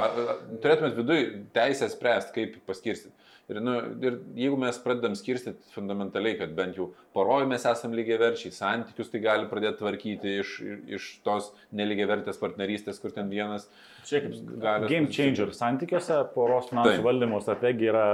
turėtumėt 0.63 0.95
viduje 0.97 1.25
teisę 1.53 1.89
spręsti, 1.93 2.33
kaip 2.33 2.55
paskirstyti. 2.67 3.13
Ir, 3.49 3.61
nu, 3.65 3.75
ir 4.05 4.17
jeigu 4.37 4.57
mes 4.61 4.77
pradedam 4.81 5.15
skirstyti 5.17 5.71
fundamentaliai, 5.75 6.39
kad 6.41 6.55
bent 6.57 6.77
jau 6.77 6.91
poroj 7.17 7.47
mes 7.49 7.65
esame 7.69 7.97
lygiai 7.97 8.19
verčiai, 8.21 8.53
santykius 8.53 9.09
tai 9.13 9.21
gali 9.25 9.49
pradėti 9.49 9.81
tvarkyti 9.83 10.35
iš, 10.43 10.55
iš 10.99 11.07
tos 11.25 11.51
nelygiai 11.73 12.09
vertės 12.09 12.41
partnerystės, 12.41 13.01
kur 13.01 13.13
ten 13.17 13.29
vienas 13.33 13.69
Čia 14.09 14.23
kaip 14.25 14.35
gali 14.63 14.89
game 14.89 15.13
changer 15.13 15.51
santykiuose, 15.53 16.23
poros 16.33 16.71
finansų 16.71 16.97
Taip. 16.97 17.05
valdymo 17.05 17.39
strategija 17.45 17.91
yra, 17.93 18.05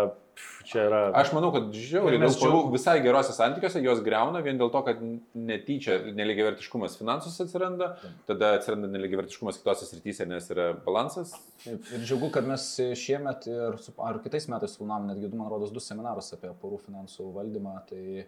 čia 0.66 0.86
yra... 0.88 1.02
Aš 1.20 1.30
manau, 1.36 1.52
kad 1.54 1.68
žiauriai 1.70 2.18
Ir 2.18 2.24
daug 2.24 2.38
porų 2.40 2.62
visai 2.72 2.96
gerose 3.04 3.34
santykiuose 3.36 3.82
jos 3.84 4.00
greuna 4.02 4.40
vien 4.42 4.58
dėl 4.58 4.72
to, 4.74 4.80
kad 4.88 5.04
netyčia 5.38 6.00
neligiavertiškumas 6.18 6.98
finansus 6.98 7.38
atsiranda, 7.44 7.92
tada 8.26 8.56
atsiranda 8.58 8.90
neligiavertiškumas 8.90 9.60
kitose 9.60 9.86
srityse, 9.92 10.26
nes 10.32 10.50
yra 10.50 10.72
balansas. 10.88 11.36
Taip, 11.62 11.86
ir 11.94 12.02
džiugu, 12.02 12.32
kad 12.34 12.48
mes 12.50 12.66
šiemet 12.98 13.46
ir 13.52 13.78
su, 13.84 13.94
ar 14.02 14.18
kitais 14.24 14.50
metais 14.50 14.74
filmavom 14.80 15.12
netgi, 15.12 15.30
man 15.38 15.52
rodos, 15.52 15.70
du 15.74 15.84
seminarus 15.84 16.34
apie 16.34 16.50
porų 16.64 16.82
finansų 16.88 17.30
valdymą, 17.38 17.76
tai 17.92 18.26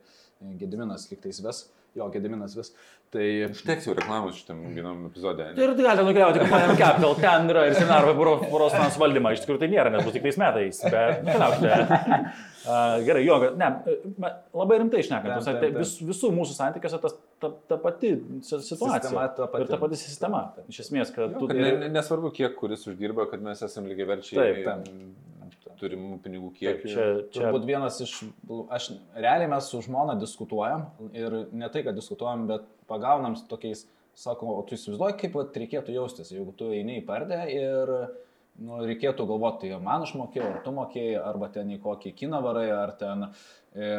Gediminas 0.60 1.08
liktais 1.10 1.42
ves, 1.42 1.66
jo, 1.96 2.06
Gediminas 2.14 2.54
vis. 2.58 2.72
Tai 3.14 3.24
Užteks 3.48 3.86
jau 3.86 3.94
reklamos 3.94 4.34
šitam 4.40 4.64
vienam 4.74 5.04
epizodė. 5.06 5.52
Ir 5.54 5.72
galite 5.78 6.02
nukeliauti 6.04 6.40
į 6.40 6.42
Companion 6.42 6.78
Capital, 6.80 7.14
ten 7.22 7.52
yra 7.52 7.62
ir 7.68 7.76
seminarai 7.78 8.10
apie 8.10 8.16
poro- 8.18 8.40
poros 8.50 8.74
finansų 8.74 9.02
valdymą. 9.04 9.32
Iš 9.36 9.44
tikrųjų 9.44 9.62
tai 9.62 9.68
nėra, 9.72 9.92
nes 9.94 10.02
bus 10.04 10.16
tik 10.16 10.24
tais 10.26 10.38
metais, 10.42 10.80
bet 10.90 11.22
keliaukite. 11.28 11.76
Uh, 12.66 12.96
gerai, 13.06 13.22
jo, 13.28 13.36
ne, 13.62 13.68
labai 14.58 14.80
rimtai 14.82 15.04
išnekant, 15.04 15.46
tai 15.62 15.70
vis, 15.76 15.94
visų 16.02 16.32
mūsų 16.34 16.56
santykiuose 16.58 16.98
tas, 17.04 17.14
ta, 17.42 17.52
ta 17.70 17.78
pati 17.86 18.10
si- 18.42 18.58
situacija. 18.58 18.98
Sistema 19.06 19.28
ta 19.38 19.46
pati. 19.52 19.62
Ir 19.62 19.70
ta 19.70 19.78
pati 19.84 20.00
sistema. 20.02 20.42
Iš 20.72 20.82
esmės, 20.88 21.14
kad 21.14 21.38
tu... 21.38 21.46
Kad 21.46 21.62
ne, 21.62 21.70
ne- 21.84 21.92
nesvarbu, 21.94 22.34
kiek 22.34 22.58
kuris 22.58 22.82
uždirba, 22.90 23.28
kad 23.30 23.44
mes 23.46 23.62
esame 23.62 23.94
lygiaverčiai 23.94 24.42
Taip, 24.42 24.60
taip. 24.66 24.90
Turimų 25.80 26.20
pinigų 26.24 26.52
kiekį. 26.56 26.92
čia, 26.92 27.06
čia, 27.30 27.40
turbūt 27.40 27.66
vienas 27.68 27.98
iš, 28.04 28.14
aš 28.72 28.90
realiai 29.14 29.50
mes 29.50 29.68
su 29.70 29.82
žmona 29.84 30.16
diskutuojam 30.20 30.88
ir 31.12 31.42
ne 31.52 31.68
tai, 31.72 31.84
kad 31.86 31.98
diskutuojam, 31.98 32.46
bet 32.50 32.66
pagaunam 32.90 33.36
tokiais, 33.50 33.86
sako, 34.16 34.54
o 34.60 34.62
tu 34.66 34.78
įsivaizduoji, 34.78 35.18
kaip 35.20 35.36
vat, 35.36 35.58
reikėtų 35.60 35.96
jaustis, 35.96 36.32
jeigu 36.32 36.54
tu 36.56 36.70
eini 36.72 37.00
į 37.02 37.04
pardę 37.08 37.42
ir 37.52 37.92
nu, 38.56 38.80
reikėtų 38.88 39.26
galvoti, 39.28 39.68
tai 39.68 39.80
man 39.84 40.06
išmokėjau, 40.06 40.48
ar 40.54 40.64
tu 40.64 40.72
mokėjai, 40.76 41.20
arba 41.20 41.50
ten 41.52 41.74
į 41.76 41.80
kokį 41.84 42.16
kiną 42.24 42.42
varai, 42.44 42.68
ar 42.72 42.96
ten... 43.00 43.30
E, 43.76 43.92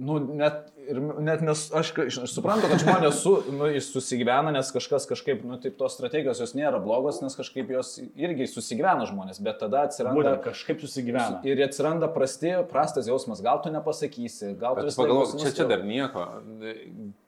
Nu, 0.00 0.16
net, 0.18 0.70
ir, 0.88 0.98
net 1.20 1.42
nes 1.44 1.66
aš, 1.76 1.90
aš 2.00 2.32
suprantu, 2.32 2.70
kad 2.70 2.80
žmonės 2.80 3.18
su, 3.20 3.34
nu, 3.52 3.68
susigyvena, 3.84 4.52
nes 4.54 4.70
kažkas 4.72 5.04
kažkaip, 5.10 5.42
nu, 5.44 5.58
taip 5.60 5.76
tos 5.76 5.92
strategijos 5.98 6.40
jos 6.40 6.54
nėra 6.56 6.80
blogos, 6.80 7.18
nes 7.20 7.36
kažkaip 7.36 7.68
jos 7.74 7.98
irgi 8.00 8.46
susigyvena 8.48 9.04
žmonės, 9.10 9.42
bet 9.44 9.60
tada 9.60 9.84
atsiranda... 9.88 10.16
būtent 10.16 10.44
kažkaip 10.46 10.80
susigyvena. 10.80 11.42
Ir 11.44 11.60
atsiranda 11.66 12.08
prasti, 12.14 12.54
prastas 12.70 13.10
jausmas, 13.10 13.42
gal 13.44 13.60
tu 13.60 13.72
nepasakysi, 13.74 14.54
gal 14.60 14.78
tu 14.78 14.86
Bet 14.86 14.88
vis 14.88 14.96
laik 14.96 15.10
pagalvok, 15.10 15.34
būsi 15.34 15.44
čia, 15.44 15.52
čia 15.58 15.68
dar 15.68 15.84
nieko. 15.84 16.24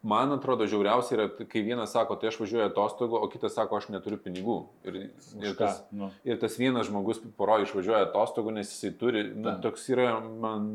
Man 0.02 0.32
atrodo, 0.34 0.66
žiauriausia 0.70 1.18
yra, 1.18 1.28
kai 1.52 1.64
vienas 1.66 1.92
sako, 1.92 2.16
tai 2.18 2.32
aš 2.32 2.40
važiuoju 2.40 2.70
atostogų, 2.70 3.20
o 3.20 3.28
kitas 3.30 3.54
sako, 3.58 3.82
aš 3.82 3.90
neturiu 3.92 4.16
pinigų. 4.22 4.56
Ir, 4.88 4.98
ir, 5.42 5.52
tas, 5.60 5.84
Nu. 5.92 6.08
ir 6.24 6.40
tas 6.40 6.56
vienas 6.58 6.88
žmogus 6.88 7.20
poro 7.36 7.60
išvažiuoja 7.62 8.08
atostogų, 8.08 8.56
nes 8.56 8.72
jisai 8.72 8.94
turi, 8.98 9.28
nu, 9.36 9.52
toks 9.62 9.86
yra 9.92 10.16
man... 10.24 10.66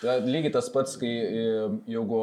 Ta, 0.00 0.20
lygiai 0.24 0.54
tas 0.54 0.70
pats, 0.72 0.94
kai 1.00 1.10
jeigu... 1.90 2.20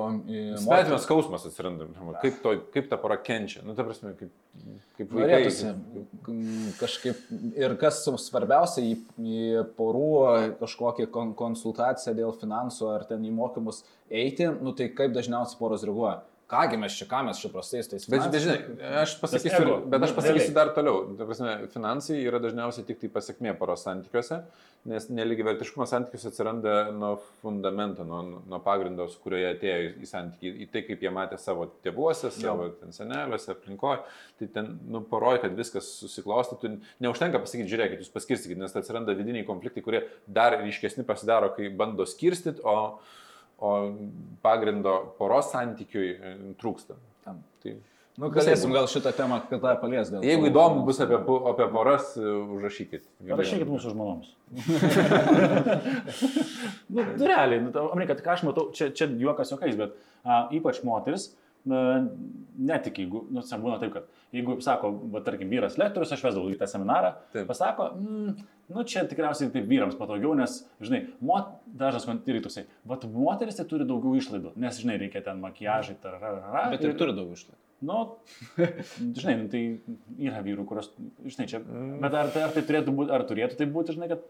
Svetimas 0.64 1.04
skausmas 1.06 1.46
atsiranda. 1.50 1.88
Kaip, 2.22 2.40
to, 2.44 2.54
kaip 2.74 2.90
ta 2.92 3.00
pora 3.02 3.18
kenčia. 3.22 3.64
Nu, 3.66 3.76
ta 3.78 3.86
prasme, 3.88 4.14
kaip, 4.20 4.32
kaip 5.00 5.12
vaikai. 5.12 5.42
Norėtųsi 5.44 6.78
kažkaip 6.80 7.22
ir 7.58 7.76
kas 7.82 8.02
svarbiausia 8.24 8.86
į, 8.86 8.96
į 9.18 9.66
porų 9.78 10.08
kažkokią 10.62 11.10
kon, 11.14 11.36
konsultaciją 11.38 12.16
dėl 12.18 12.34
finansų 12.38 12.90
ar 12.94 13.06
ten 13.10 13.26
į 13.28 13.34
mokymus 13.36 13.84
eiti, 14.10 14.50
nu 14.62 14.76
tai 14.78 14.90
kaip 14.96 15.16
dažniausiai 15.18 15.60
poros 15.60 15.86
reaguoja. 15.88 16.22
Kągi 16.48 16.78
mes 16.80 16.96
čia, 16.96 17.06
ką 17.12 17.26
mes 17.28 17.42
čia 17.44 17.50
prastais 17.52 17.90
tais 17.92 18.06
Bet, 18.08 18.24
bet 18.32 18.40
žinai, 18.40 18.60
aš 19.02 19.18
pasakysiu, 19.20 19.82
bet 19.92 20.04
aš 20.08 20.14
pasakysiu 20.16 20.54
dar 20.56 20.70
toliau. 20.72 21.02
Prasme, 21.20 21.58
finansai 21.74 22.22
yra 22.24 22.40
dažniausiai 22.40 22.88
tik 22.88 23.02
tai 23.02 23.10
pasiekmė 23.12 23.52
poros 23.60 23.84
santykiuose, 23.84 24.38
nes 24.88 25.10
neligivertiškumas 25.12 25.92
santykiuose 25.92 26.32
atsiranda 26.32 26.78
nuo 26.96 27.18
fundamento, 27.42 28.06
nuo, 28.08 28.22
nuo 28.48 28.62
pagrindo, 28.64 29.10
su 29.12 29.20
kurio 29.26 29.42
jie 29.42 29.50
atėjo 29.58 29.92
į, 29.92 30.08
santykį, 30.14 30.54
į 30.64 30.70
tai, 30.72 30.86
kaip 30.88 31.04
jie 31.04 31.14
matė 31.20 31.42
savo 31.44 31.68
tėvuose, 31.84 32.32
savo 32.32 32.70
seneliuose, 32.96 33.52
aplinkoje. 33.52 34.00
Tai 34.40 34.52
ten, 34.56 34.72
nu, 34.88 35.04
poroj, 35.12 35.42
kad 35.44 35.60
viskas 35.60 35.92
susiklostytų, 36.00 36.78
neužtenka 37.04 37.44
pasakyti, 37.44 37.74
žiūrėkit, 37.76 38.08
jūs 38.08 38.16
paskirstykit, 38.16 38.64
nes 38.64 38.80
atsiranda 38.80 39.20
vidiniai 39.20 39.44
konfliktai, 39.52 39.84
kurie 39.84 40.06
dar 40.32 40.62
ryškesni 40.64 41.04
pasidaro, 41.12 41.52
kai 41.60 41.68
bando 41.68 42.08
skirstyti, 42.08 42.64
o, 42.64 43.02
o 43.58 43.74
pagrindo 44.46 44.94
poros 45.18 45.50
santykiui 45.54 46.10
e, 46.14 46.34
trūksta. 46.62 46.98
Tam. 47.26 47.42
Tai, 47.64 47.78
Nu, 48.18 48.32
galėsim 48.34 48.72
gal 48.74 48.88
šitą 48.90 49.12
temą 49.14 49.36
kitą 49.46 49.76
palies. 49.78 50.10
dėl 50.10 50.24
Jeigu 50.26 50.48
įdomu 50.50 50.82
bus 50.88 50.98
apie, 51.06 51.20
apie 51.52 51.68
poras, 51.70 52.16
e, 52.18 52.32
užrašykit. 52.58 53.04
Parašykit 53.30 53.70
mūsų 53.70 53.92
žmonoms. 53.94 54.32
nu, 56.98 57.06
realiai, 57.22 57.62
nu, 57.62 57.70
Amerika, 57.92 58.18
ką 58.18 58.34
aš 58.34 58.42
matau, 58.48 58.72
čia, 58.74 58.90
čia 58.90 59.06
juokas 59.22 59.54
juokais, 59.54 59.78
bet 59.78 59.94
a, 60.26 60.48
ypač 60.58 60.82
moteris 60.88 61.30
na, 61.30 61.47
netik, 61.66 62.98
jeigu, 63.02 63.26
nu, 63.34 63.42
sen 63.46 63.62
būna 63.64 63.80
taip, 63.82 63.94
kad 63.98 64.08
jeigu, 64.36 64.58
sako, 64.64 64.92
va, 65.14 65.22
tarkim, 65.26 65.50
vyras 65.52 65.78
lektorius, 65.80 66.14
aš 66.16 66.24
vesdavau 66.28 66.52
į 66.54 66.58
tą 66.60 66.68
seminarą, 66.70 67.14
Taip. 67.34 67.48
pasako, 67.50 67.90
mm, 67.98 68.48
nu, 68.76 68.84
čia 68.88 69.06
tikriausiai 69.10 69.52
taip 69.54 69.68
vyrams 69.70 69.98
patogiau, 70.00 70.34
nes, 70.38 70.60
žinai, 70.84 71.04
mot, 71.22 71.54
dažnas 71.68 72.08
man 72.10 72.22
irgi 72.28 72.46
toksai, 72.48 72.66
va, 72.88 73.00
moteris 73.14 73.60
tai 73.60 73.66
turi 73.70 73.88
daugiau 73.88 74.16
išlaidų, 74.20 74.56
nes, 74.56 74.82
žinai, 74.84 75.00
reikia 75.04 75.24
ten 75.26 75.42
makiažai, 75.44 75.98
tarara. 76.04 76.68
Bet 76.74 76.84
ir 76.88 76.98
turi 77.00 77.16
daug 77.18 77.32
išlaidų. 77.36 77.62
Nu, 77.88 77.98
žinai, 79.20 79.36
nu, 79.38 79.48
tai 79.54 79.60
yra 80.18 80.40
vyrų, 80.42 80.64
kurios, 80.66 80.88
žinai, 81.30 81.46
čia, 81.52 81.60
bet 82.02 82.16
ar, 82.18 82.32
tai- 82.34 82.48
ar 82.48 82.56
tai 82.56 82.64
turėtų 82.66 82.94
būti, 82.98 83.14
ar 83.14 83.26
turėtų 83.30 83.60
tai 83.60 83.68
būti, 83.70 83.94
žinai, 83.94 84.08
kad 84.10 84.24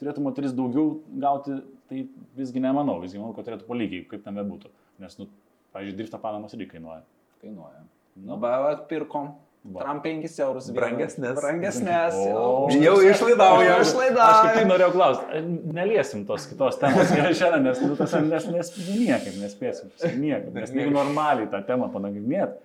turėtų 0.00 0.24
moteris 0.24 0.54
daugiau 0.56 1.02
gauti, 1.20 1.58
tai 1.90 2.06
visgi 2.38 2.62
nemanau, 2.64 2.96
visgi 3.04 3.20
manau, 3.20 3.34
kad 3.36 3.44
turėtų 3.50 3.68
po 3.68 3.76
lygiai, 3.76 4.06
kaip 4.08 4.24
tam 4.24 4.40
bebūtų. 4.40 4.72
Nes, 5.04 5.18
nu, 5.20 5.28
pavyzdžiui, 5.74 5.98
drifto 5.98 6.20
panamos 6.22 6.54
irgi 6.56 6.70
kainuoja. 6.76 7.02
Kainuoja. 7.42 7.82
Nu, 8.14 8.36
Nu, 8.36 8.36
bet 8.38 8.86
pirkom. 8.88 9.32
Tram 9.64 10.02
5 10.04 10.34
eurus. 10.44 10.66
Brangesnės. 10.76 11.38
Brangesnės. 11.38 12.16
O. 12.36 12.66
Jau 12.76 12.98
išlaidauja. 13.00 13.78
Aš 13.80 13.94
kaip 13.96 14.66
norėjau 14.68 14.90
klausti, 14.92 15.40
neliesim 15.72 16.26
tos 16.28 16.44
kitos 16.50 16.76
temos 16.82 17.08
šiandien, 17.40 17.64
nes, 17.64 17.80
nu, 17.80 17.96
tas, 17.96 18.12
nes, 18.28 18.48
nes 18.52 18.70
niekaip 18.90 19.38
nespėsim. 19.40 19.88
Niekaip. 20.20 20.50
Nes 20.58 20.74
jeigu 20.76 20.92
normaliai 20.92 21.48
tą 21.48 21.62
temą 21.64 21.88
panagrinėt, 21.94 22.58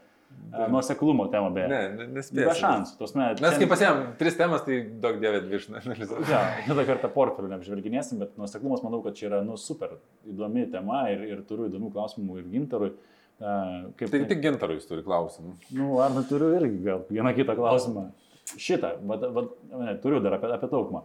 nuoseklumo 0.69 1.27
temą 1.31 1.51
beje. 1.53 1.67
Ne, 1.71 2.07
ne- 2.07 2.23
Be 2.33 2.53
šansų. 2.57 2.97
Tos, 2.99 3.13
ne, 3.15 3.27
Mes 3.41 3.57
kaip 3.61 3.69
pasėm 3.69 3.99
tris 4.19 4.37
temas, 4.39 4.63
tai 4.65 4.79
daug 5.03 5.19
dievė 5.21 5.43
dvi 5.45 5.59
išanalizuojame. 5.59 6.29
Ja, 6.31 6.41
kitą 6.65 6.85
kartą 6.87 7.11
portfelių 7.13 7.51
neapžvelginėsim, 7.53 8.19
bet 8.23 8.37
nuoseklumas 8.39 8.81
manau, 8.85 9.03
kad 9.05 9.15
čia 9.19 9.27
yra 9.29 9.41
nu, 9.45 9.57
super 9.61 9.97
įdomi 10.27 10.65
tema 10.71 11.03
ir, 11.13 11.21
ir 11.29 11.43
turiu 11.49 11.69
įdomių 11.69 11.91
klausimų 11.93 12.39
ir 12.41 12.49
gintarui. 12.55 12.91
Kaip, 13.39 14.09
Tik, 14.11 14.25
tik 14.27 14.41
gintarui 14.43 14.75
jis 14.81 14.89
turi 14.89 15.03
klausimų. 15.05 15.53
Nu, 15.77 15.93
ar 16.03 16.11
nu, 16.11 16.25
turiu 16.27 16.49
irgi 16.57 16.81
gal 16.83 17.05
vieną 17.09 17.31
kitą 17.37 17.55
klausimą. 17.55 18.09
Šitą, 18.49 18.95
vad, 19.05 19.23
vad, 19.31 19.49
ne, 19.77 19.93
turiu 20.01 20.19
dar 20.25 20.39
apie, 20.39 20.49
apie 20.55 20.67
taupimą. 20.67 21.03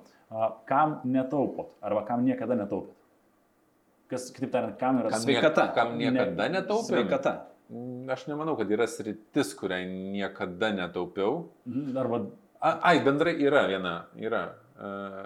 Kam 0.66 0.96
netaupot 1.04 1.74
arba 1.84 2.02
kam 2.08 2.24
niekada 2.26 2.56
netaupėt? 2.58 2.96
Kas, 4.10 4.30
kitaip 4.34 4.50
tariant, 4.52 4.78
kam 4.80 4.98
yra 5.00 5.10
Kam, 5.12 5.20
sveika? 5.22 5.40
Sveikata. 5.52 5.66
Kam 5.76 5.94
niekada 6.00 6.48
netaupiau? 6.52 6.88
Sveikata. 6.88 7.32
Aš 8.12 8.26
nemanau, 8.28 8.56
kad 8.58 8.70
yra 8.70 8.84
sritis, 8.90 9.54
kuriai 9.56 9.86
niekada 9.88 10.68
netaupiau. 10.76 11.46
Mhm, 11.68 11.96
Arba, 11.98 12.18
A, 12.64 12.70
ai, 12.90 12.98
bendrai 13.04 13.34
yra 13.44 13.66
viena, 13.68 13.94
yra 14.16 14.42
uh, 14.80 15.24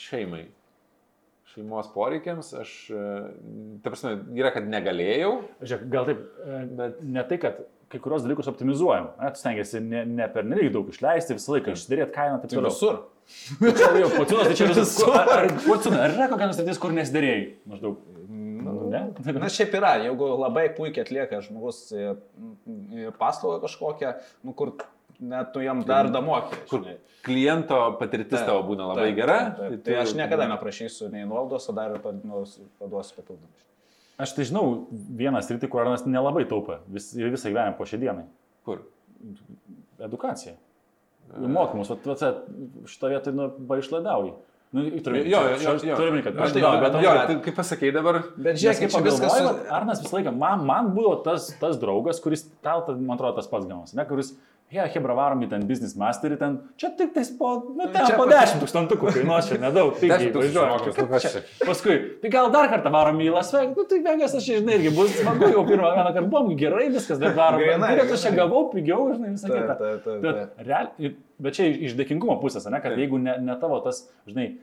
šeimai. 0.00 0.46
Šeimos 1.52 1.88
poreikiams 1.92 2.48
aš, 2.60 2.70
uh, 2.92 3.26
ta 3.84 3.92
prasme, 3.92 4.14
yra, 4.36 4.52
kad 4.54 4.68
negalėjau, 4.68 5.32
žiūrėk, 5.60 5.84
gal 5.92 6.08
taip, 6.08 6.22
e, 6.44 6.60
bet 6.78 7.02
ne 7.04 7.24
tai, 7.28 7.38
kad 7.42 7.60
kai 7.92 8.00
kurios 8.02 8.24
dalykus 8.24 8.48
optimizuojam. 8.50 9.10
Tu 9.20 9.42
stengiasi 9.42 9.80
ne, 9.84 10.02
ne 10.08 10.26
per 10.32 10.48
nereik 10.48 10.72
daug 10.74 10.88
išleisti, 10.92 11.36
visą 11.38 11.54
laiką 11.58 11.76
išsidarėti 11.76 12.16
kainą, 12.16 12.40
taip 12.42 12.50
Tai 12.54 12.58
toliau. 12.58 12.72
visur. 12.72 13.02
Čia 13.76 13.90
jau 14.00 14.10
pociūnas, 14.16 14.48
tai 14.48 14.56
čia 14.58 14.68
visur. 14.72 15.12
Ar, 15.12 15.32
ar, 15.36 15.48
pociūnas, 15.66 16.00
ar 16.02 16.16
yra 16.16 16.28
kokia 16.32 16.48
nors 16.50 16.58
sritis, 16.60 16.80
kur 16.82 16.96
nesidarėjai? 16.96 17.44
Maždaug. 17.70 18.00
Nu, 18.86 19.32
ne? 19.32 19.38
Na 19.42 19.48
šiaip 19.52 19.74
yra, 19.78 19.94
jeigu 20.04 20.28
labai 20.40 20.68
puikiai 20.76 21.04
atlieka 21.06 21.40
žmogus 21.44 21.80
e, 21.92 22.14
e, 22.14 23.10
paslaugą 23.20 23.60
kažkokią, 23.66 24.14
nu 24.46 24.54
kur 24.56 24.72
net 25.20 25.52
tu 25.54 25.60
jam 25.64 25.82
dar 25.88 26.08
damokė. 26.12 26.58
kur 26.70 26.84
kliento 27.26 27.78
patirtis 28.00 28.42
tavo 28.46 28.62
būna 28.70 28.88
labai 28.92 29.10
gera. 29.16 29.38
Tai, 29.56 29.70
tu- 29.74 29.78
tai 29.86 30.00
aš 30.02 30.14
niekada 30.18 30.46
neprašysiu 30.52 31.08
nei 31.12 31.24
nuolaidos, 31.28 31.68
o 31.68 31.72
dar 31.76 31.96
ir 31.96 32.02
paduosiu 32.04 32.66
paduosiu 32.80 33.16
papildomai. 33.20 33.62
Aš 34.18 34.32
tai 34.32 34.44
žinau 34.48 34.86
vieną 34.92 35.42
sritį, 35.44 35.68
kur 35.68 35.82
Arnas 35.84 36.06
nelabai 36.08 36.46
taupė 36.48 36.78
vis, 36.88 37.10
ir 37.18 37.28
visą 37.34 37.50
gyvenimą 37.52 37.76
po 37.76 37.84
šią 37.84 37.98
dieną. 38.00 38.22
Kur? 38.64 38.84
Edukacija. 40.00 40.54
Mokymus, 41.36 41.88
vat, 41.90 42.04
vat, 42.06 42.44
šitą 42.86 43.08
vietą 43.10 43.32
nu, 43.34 43.48
baišlaidauji. 43.68 44.32
Nu, 44.74 44.82
turiu, 45.00 45.22
Jo, 45.30 45.40
jo, 45.46 45.56
jo, 45.62 45.74
jo. 45.88 45.96
Turime, 45.96 46.22
kad 46.26 46.34
Aš 46.42 46.52
tai 46.52 46.60
tai 46.60 46.64
jo, 46.66 46.80
bet, 46.82 46.96
Jo, 47.04 47.12
tai 47.28 47.36
kaip 47.44 47.54
pasakėjai 47.60 47.92
dabar, 47.94 48.18
Bet 48.36 48.58
žiūrėk, 48.60 48.82
kaip 48.82 49.04
viskas... 49.06 49.36
Su- 49.38 49.54
Arnas 49.72 50.02
visą 50.02 50.18
laiką, 50.18 50.32
man, 50.36 50.64
man 50.66 50.90
buvo 50.96 51.14
tas, 51.24 51.52
tas 51.60 51.78
draugas, 51.80 52.18
kuris, 52.20 52.42
tau, 52.66 52.82
ta- 52.84 52.96
man 52.98 53.14
atrodo, 53.16 53.36
tas 53.38 53.46
pats 53.48 53.64
gaunas, 53.70 53.94
ne, 53.94 54.04
kuris, 54.10 54.32
jie, 54.66 54.80
ja, 54.80 54.88
hebra 54.90 55.14
varom 55.14 55.44
į 55.46 55.48
ten 55.52 55.62
business 55.70 55.94
masterį, 55.96 56.36
ten, 56.40 56.56
čia 56.76 56.90
tik 56.98 57.14
tais 57.14 57.30
po, 57.38 57.52
nu, 57.78 57.86
ten 57.94 58.08
Čia 58.10 58.16
po 58.18 58.24
po- 58.26 58.32
10 58.34 58.58
tūkstantukų 58.64 59.12
kainuos, 59.14 59.46
čia 59.52 59.60
nedaug, 59.62 59.94
pigiai 60.02 60.26
10 60.26 60.34
tūkstančių 60.34 60.64
važiuoja. 60.66 61.06
mokės, 61.06 61.38
nu? 61.38 61.68
Paskui, 61.70 61.96
tai 62.24 62.32
gal 62.34 62.50
dar 62.52 62.66
kartą 62.74 62.90
varom 62.92 63.22
į 63.22 63.30
Las 63.36 63.54
Vegas, 63.54 63.76
nu 63.78 63.86
tai 63.86 64.00
Vegas, 64.02 64.34
aš 64.34 64.50
žinai, 64.50 64.80
irgi 64.80 64.92
bus 64.98 65.14
smagu, 65.20 65.46
jau 65.54 65.62
pirmą 65.70 65.94
vieną 65.94 66.10
kartą 66.10 66.26
buvom, 66.34 66.50
gerai 66.58 66.90
viskas, 66.90 67.22
bet 67.22 67.38
varom. 67.38 67.62
Bet 67.86 68.12
aš 68.18 68.26
čia 68.26 68.34
gavau 68.42 68.66
pigiau, 68.74 69.06
žinai, 69.14 69.32
visą 69.38 69.54
kitą. 69.54 69.78
taip, 69.78 71.22
Bet, 71.42 71.58
čia 71.58 71.66
iš 71.68 71.96
dėkingumo 71.98 72.38
pusės, 72.40 72.64
ne, 72.72 72.80
kad 72.80 72.96
jeigu 72.96 73.18
ne, 73.20 73.34
ne 73.44 73.56
tavo 73.60 73.76
tas, 73.84 74.06
žinai, 74.28 74.54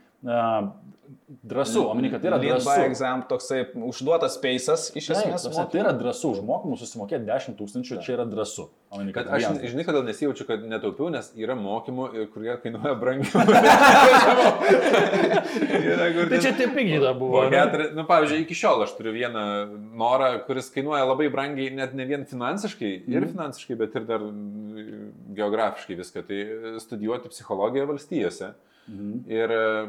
drąsu, 1.44 1.90
omeny, 1.90 2.10
kad 2.10 2.22
tai 2.22 2.28
yra 2.30 2.36
Lead 2.38 2.58
by 2.58 2.64
drąsu. 2.64 2.80
exam 2.90 3.22
toksai 3.28 3.64
užduotas 3.88 4.34
speisas 4.38 4.86
iš 4.96 5.06
Taip, 5.10 5.16
esmės. 5.18 5.42
ta 5.44 5.48
prasme, 5.50 5.66
tai 5.72 5.80
yra 5.82 5.92
drąsu, 5.92 6.30
už 6.36 6.40
mokymus 6.46 6.80
susimokėti 6.84 7.26
10 7.28 7.56
tūkstančių, 7.58 7.98
čia 8.04 8.12
yra 8.16 8.24
drąsu. 8.28 8.68
Omeny, 8.94 9.12
kad 9.12 9.26
kad 9.26 9.34
aš, 9.36 9.42
vienas- 9.48 9.70
žinai, 9.72 9.84
kodėl 9.88 10.04
nesijaučiu, 10.08 10.46
kad 10.48 10.64
netaupiau, 10.70 11.10
nes 11.12 11.32
yra 11.36 11.54
mokymų, 11.58 12.04
ir 12.14 12.26
kurie 12.32 12.54
kainuoja 12.62 12.94
brangiau. 12.94 13.44
Tai 16.30 16.38
čia 16.40 16.52
tie 16.56 16.68
pigiai 16.72 17.00
dar 17.02 17.14
buvo. 17.18 17.42
Keturi, 17.52 17.88
nu, 17.96 18.04
pavyzdžiui, 18.08 18.42
iki 18.44 18.56
šiol 18.58 18.84
aš 18.86 18.94
turiu 18.98 19.12
vieną 19.14 19.42
norą, 20.00 20.30
kuris 20.46 20.70
kainuoja 20.74 21.04
labai 21.08 21.28
brangiai, 21.32 21.72
net 21.76 21.94
ne 21.96 22.06
vien 22.08 22.24
finansiškai, 22.28 22.92
ir 23.08 23.20
Mhm. 23.24 23.32
finansiškai, 23.34 23.76
bet 23.78 23.94
ir 23.96 24.04
dar 24.08 24.20
mm, 24.20 25.34
geografiškai 25.36 25.96
viską. 25.98 26.22
Tai 26.28 26.38
studijuoti 26.80 27.28
psichologiją 27.32 27.86
valstijose. 27.90 28.52
Mhm. 28.88 29.12
Ir 29.32 29.50
e, 29.50 29.86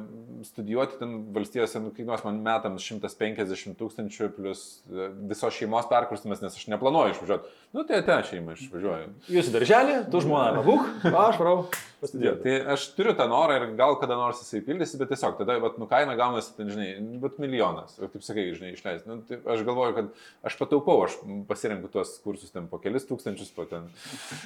studijuoti 0.47 0.99
ten 0.99 1.15
valstijose 1.35 1.81
nu, 1.83 1.91
kainuos 1.95 2.21
man 2.23 2.37
metams 2.45 2.85
150 2.87 3.75
tūkstančių 3.79 4.29
plus 4.37 4.61
e, 4.87 5.09
visos 5.27 5.57
šeimos 5.57 5.89
perkrustimas, 5.91 6.39
nes 6.43 6.55
aš 6.55 6.69
neplanuoju 6.71 7.17
išvažiuoti. 7.17 7.51
Nu, 7.75 7.83
tai 7.83 7.99
te 8.07 8.15
šeima 8.29 8.55
išvažiuoju. 8.55 9.11
Jūs 9.35 9.51
į 9.51 9.55
darželį, 9.57 9.97
tu 10.13 10.23
žmona 10.23 10.61
pabūk, 10.61 10.87
o 11.11 11.19
aš 11.25 11.41
varau 11.41 11.57
pasidėti. 11.99 12.39
Tai 12.45 12.55
aš 12.77 12.87
turiu 12.95 13.17
tą 13.19 13.27
norą 13.27 13.59
ir 13.59 13.67
gal 13.75 13.97
kada 13.99 14.15
nors 14.15 14.39
jisai 14.45 14.63
pildysi, 14.63 14.99
bet 15.01 15.11
tiesiog 15.11 15.35
tada, 15.41 15.59
vat, 15.59 15.75
nu, 15.81 15.89
kaina 15.91 16.15
gaunasi, 16.15 16.55
ten, 16.55 16.71
žinai, 16.71 16.89
bet 17.19 17.35
milijonas. 17.43 17.99
Ir 17.99 18.15
taip 18.15 18.23
sakai, 18.23 18.47
žinai, 18.55 18.73
išleisti. 18.77 19.11
Nu, 19.11 19.19
tai 19.27 19.41
aš 19.43 19.67
galvoju, 19.67 19.99
kad 19.99 20.25
aš 20.47 20.59
pataupau, 20.61 21.01
aš 21.09 21.19
pasirenku 21.49 21.91
tuos 21.91 22.15
kursus 22.23 22.55
ten 22.55 22.71
po 22.71 22.79
kelis 22.79 23.07
tūkstančius, 23.11 23.51
po 23.55 23.67
ten. 23.67 23.91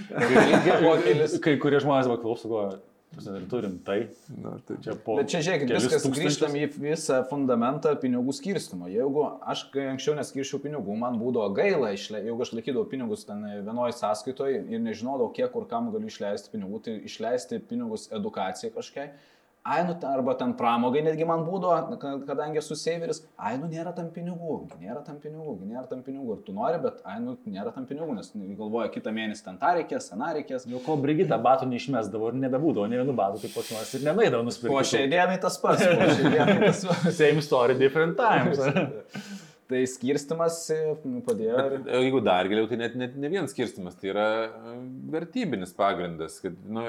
Kai 1.46 1.60
kurie 1.62 1.82
žmonės 1.84 2.10
buvo 2.10 2.24
klauso, 2.24 2.50
galvoja, 2.50 2.80
"Ar 3.18 3.42
turim 3.50 3.80
tai, 3.86 4.10
Nu, 4.30 4.60
tai 4.66 4.78
čia 4.86 4.94
po... 4.94 5.16
Bet 5.18 5.32
čia 5.32 5.42
žiūrėkit, 5.42 5.72
viskas 5.74 6.04
tūkstančius. 6.06 6.20
grįžtam 6.20 6.58
į 6.60 6.68
visą 6.78 7.18
fundamentą 7.30 7.96
pinigų 8.00 8.36
skirstimo. 8.38 8.88
Jeigu 8.92 9.24
aš 9.50 9.64
anksčiau 9.74 10.14
neskirščiau 10.20 10.62
pinigų, 10.62 10.96
man 11.02 11.18
būdavo 11.18 11.50
gaila, 11.58 11.90
išle... 11.98 12.22
jeigu 12.28 12.46
aš 12.46 12.54
laikydavau 12.54 12.86
pinigus 12.92 13.26
ten 13.26 13.42
vienoje 13.66 13.98
sąskaitoje 13.98 14.62
ir 14.70 14.84
nežinodavau, 14.86 15.32
kiek 15.34 15.52
kur 15.52 15.66
kam 15.68 15.90
galiu 15.92 16.08
išleisti 16.08 16.54
pinigų, 16.54 16.84
tai 16.86 16.96
išleisti 17.10 17.60
pinigus 17.72 18.08
edukacijai 18.14 18.72
kažkiai. 18.78 19.10
Ai, 19.64 19.84
nu, 19.86 19.94
arba 20.08 20.34
ten 20.40 20.54
pramogai 20.58 21.02
netgi 21.04 21.26
man 21.28 21.42
būdavo, 21.46 21.98
ka- 22.00 22.14
kadangi 22.26 22.58
esu 22.62 22.78
saveris, 22.80 23.20
ai, 23.38 23.58
nu, 23.60 23.68
nėra 23.68 23.92
tam 23.96 24.08
pinigų, 24.16 24.56
nėra 24.80 25.04
tam 25.06 25.18
pinigų, 25.20 25.58
nėra 25.68 25.84
tam 25.90 26.00
pinigų. 26.02 26.38
Ir 26.38 26.46
tu 26.48 26.54
nori, 26.56 26.80
bet, 26.82 27.02
ai, 27.06 27.18
nu, 27.20 27.36
nėra 27.46 27.74
tam 27.76 27.86
pinigų, 27.86 28.16
nes 28.16 28.32
galvoja, 28.58 28.88
kitą 28.94 29.12
mėnesį 29.14 29.44
ten 29.50 29.60
tą 29.62 29.74
reikės, 29.78 30.08
tą 30.14 30.32
reikės. 30.40 30.66
Jau 30.72 30.80
ko 30.86 30.96
Brigita 31.04 31.38
batų 31.38 31.68
neišmesdavo 31.74 32.32
ir 32.32 32.40
nebebūdavo, 32.46 32.88
ne 32.90 33.02
vienų 33.04 33.18
batų 33.20 33.44
kaip 33.44 33.54
pats 33.60 33.74
nors 33.76 33.94
ir 34.00 34.08
nenaidavo 34.08 34.48
nusipirkti. 34.48 34.74
Po 34.78 34.86
šiai 34.94 35.12
dienai 35.12 35.38
tas 35.44 35.60
pats. 35.62 35.84
Po 35.84 36.10
šiai 36.16 36.34
dienai 36.38 36.58
tas 36.66 36.86
pats. 36.90 37.12
Same 37.20 37.42
story, 37.46 37.76
different 37.78 38.18
times. 38.18 38.58
Tai 39.70 39.80
skirstimas 39.86 40.56
e, 40.74 40.78
padėjo. 41.28 41.58
Bet 41.76 41.90
e, 41.92 41.98
jeigu 42.02 42.20
dar 42.26 42.48
giliau, 42.50 42.66
tai 42.72 42.80
net, 42.80 42.96
net 42.98 43.18
ne 43.22 43.30
vien 43.30 43.46
skirstimas, 43.50 43.94
tai 44.00 44.10
yra 44.10 44.26
e, 44.48 44.72
vertybinis 45.14 45.76
pagrindas. 45.78 46.40
Kad, 46.42 46.56
nu, 46.74 46.86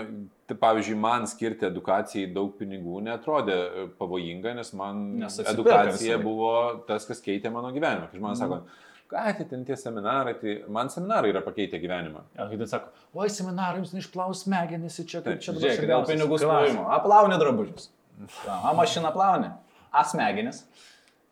tai, 0.49 0.57
pavyzdžiui, 0.63 0.97
man 1.03 1.27
skirti 1.29 1.69
edukacijai 1.69 2.31
daug 2.33 2.55
pinigų 2.57 3.03
netrodė 3.05 3.59
pavojinga, 3.99 4.55
nes 4.57 4.73
man 4.81 5.03
Nes 5.21 5.37
edukacija 5.45 6.17
buvo 6.23 6.55
tas, 6.89 7.05
kas 7.09 7.21
keitė 7.25 7.53
mano 7.53 7.69
gyvenimą. 7.75 8.09
Kai 8.09 8.23
žmonės 8.23 8.41
sako, 8.47 8.63
ką 9.13 9.25
tai 9.43 9.47
ten 9.51 9.67
tie 9.69 9.77
seminarai, 9.77 10.39
tai 10.41 10.55
man 10.73 10.89
seminarai 10.95 11.35
yra 11.35 11.45
pakeitę 11.45 11.83
gyvenimą. 11.83 12.25
Ja, 12.39 12.49
kai 12.49 12.63
ten 12.63 12.71
sako, 12.71 12.95
oi 13.13 13.29
seminarai 13.35 13.83
jums 13.83 13.93
neišplaus 13.93 14.47
smegenis, 14.47 14.97
čia 15.05 15.21
kaip 15.27 15.45
čia 15.45 15.53
dabar 15.53 15.67
Žiūrėk, 15.67 15.91
dėl 15.93 16.09
pinigų 16.15 16.41
splovimo. 16.41 16.89
Aplauni 16.97 17.37
drabužius. 17.45 17.91
A 18.49 18.73
mašina 18.77 19.13
plauni. 19.13 19.53
Asmegenis. 20.01 20.65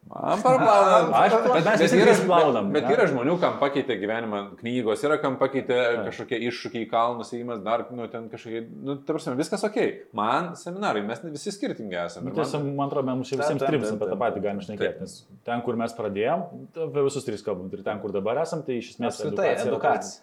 Man 0.08 0.40
parplauna. 0.40 1.12
Aš- 1.12 1.34
bet 1.52 1.64
mes 1.66 1.80
visi 1.82 1.98
yra, 2.00 2.12
plaunam, 2.24 2.70
bet, 2.72 2.86
bet 2.86 2.94
yra 2.96 3.04
žmonių, 3.10 3.34
kam 3.42 3.58
pakeitė 3.60 3.98
gyvenimą 4.00 4.38
knygos, 4.56 5.02
yra 5.04 5.18
kam 5.20 5.36
pakeitė 5.36 5.76
kažkokie 6.06 6.38
iššūkiai, 6.48 6.86
kalnus 6.88 7.32
įimas, 7.36 7.60
dar, 7.62 7.84
nu, 7.92 8.06
ten 8.08 8.30
kažkokie, 8.32 8.62
nu, 8.72 8.96
ta 9.04 9.12
prasme, 9.12 9.34
viskas 9.36 9.64
ok. 9.68 9.76
Man 10.16 10.54
seminarai, 10.56 11.02
mes 11.04 11.20
visi 11.26 11.52
skirtingi 11.52 11.92
esame. 12.06 12.24
Nu, 12.24 12.32
Ir 12.32 12.36
man- 12.36 12.46
Tiesiog, 12.46 12.64
man 12.78 12.88
atrodo, 12.88 13.04
mums 13.10 13.28
visiems 13.34 13.60
trims 13.68 13.92
apie 13.92 14.08
tą 14.08 14.16
patį 14.24 14.42
galime 14.46 14.64
šnekėti. 14.64 15.00
Nes 15.04 15.18
ten, 15.44 15.60
kur 15.66 15.76
mes 15.76 15.92
pradėjom, 15.92 16.46
apie 16.88 17.04
visus 17.04 17.24
tris 17.28 17.42
kalbam. 17.44 17.68
Ir 17.76 17.82
ten, 17.84 18.00
kur 18.00 18.10
dabar 18.10 18.40
esam, 18.46 18.64
tai 18.64 18.78
iš 18.80 18.94
esmės 18.96 19.20
edukacija. 19.28 19.70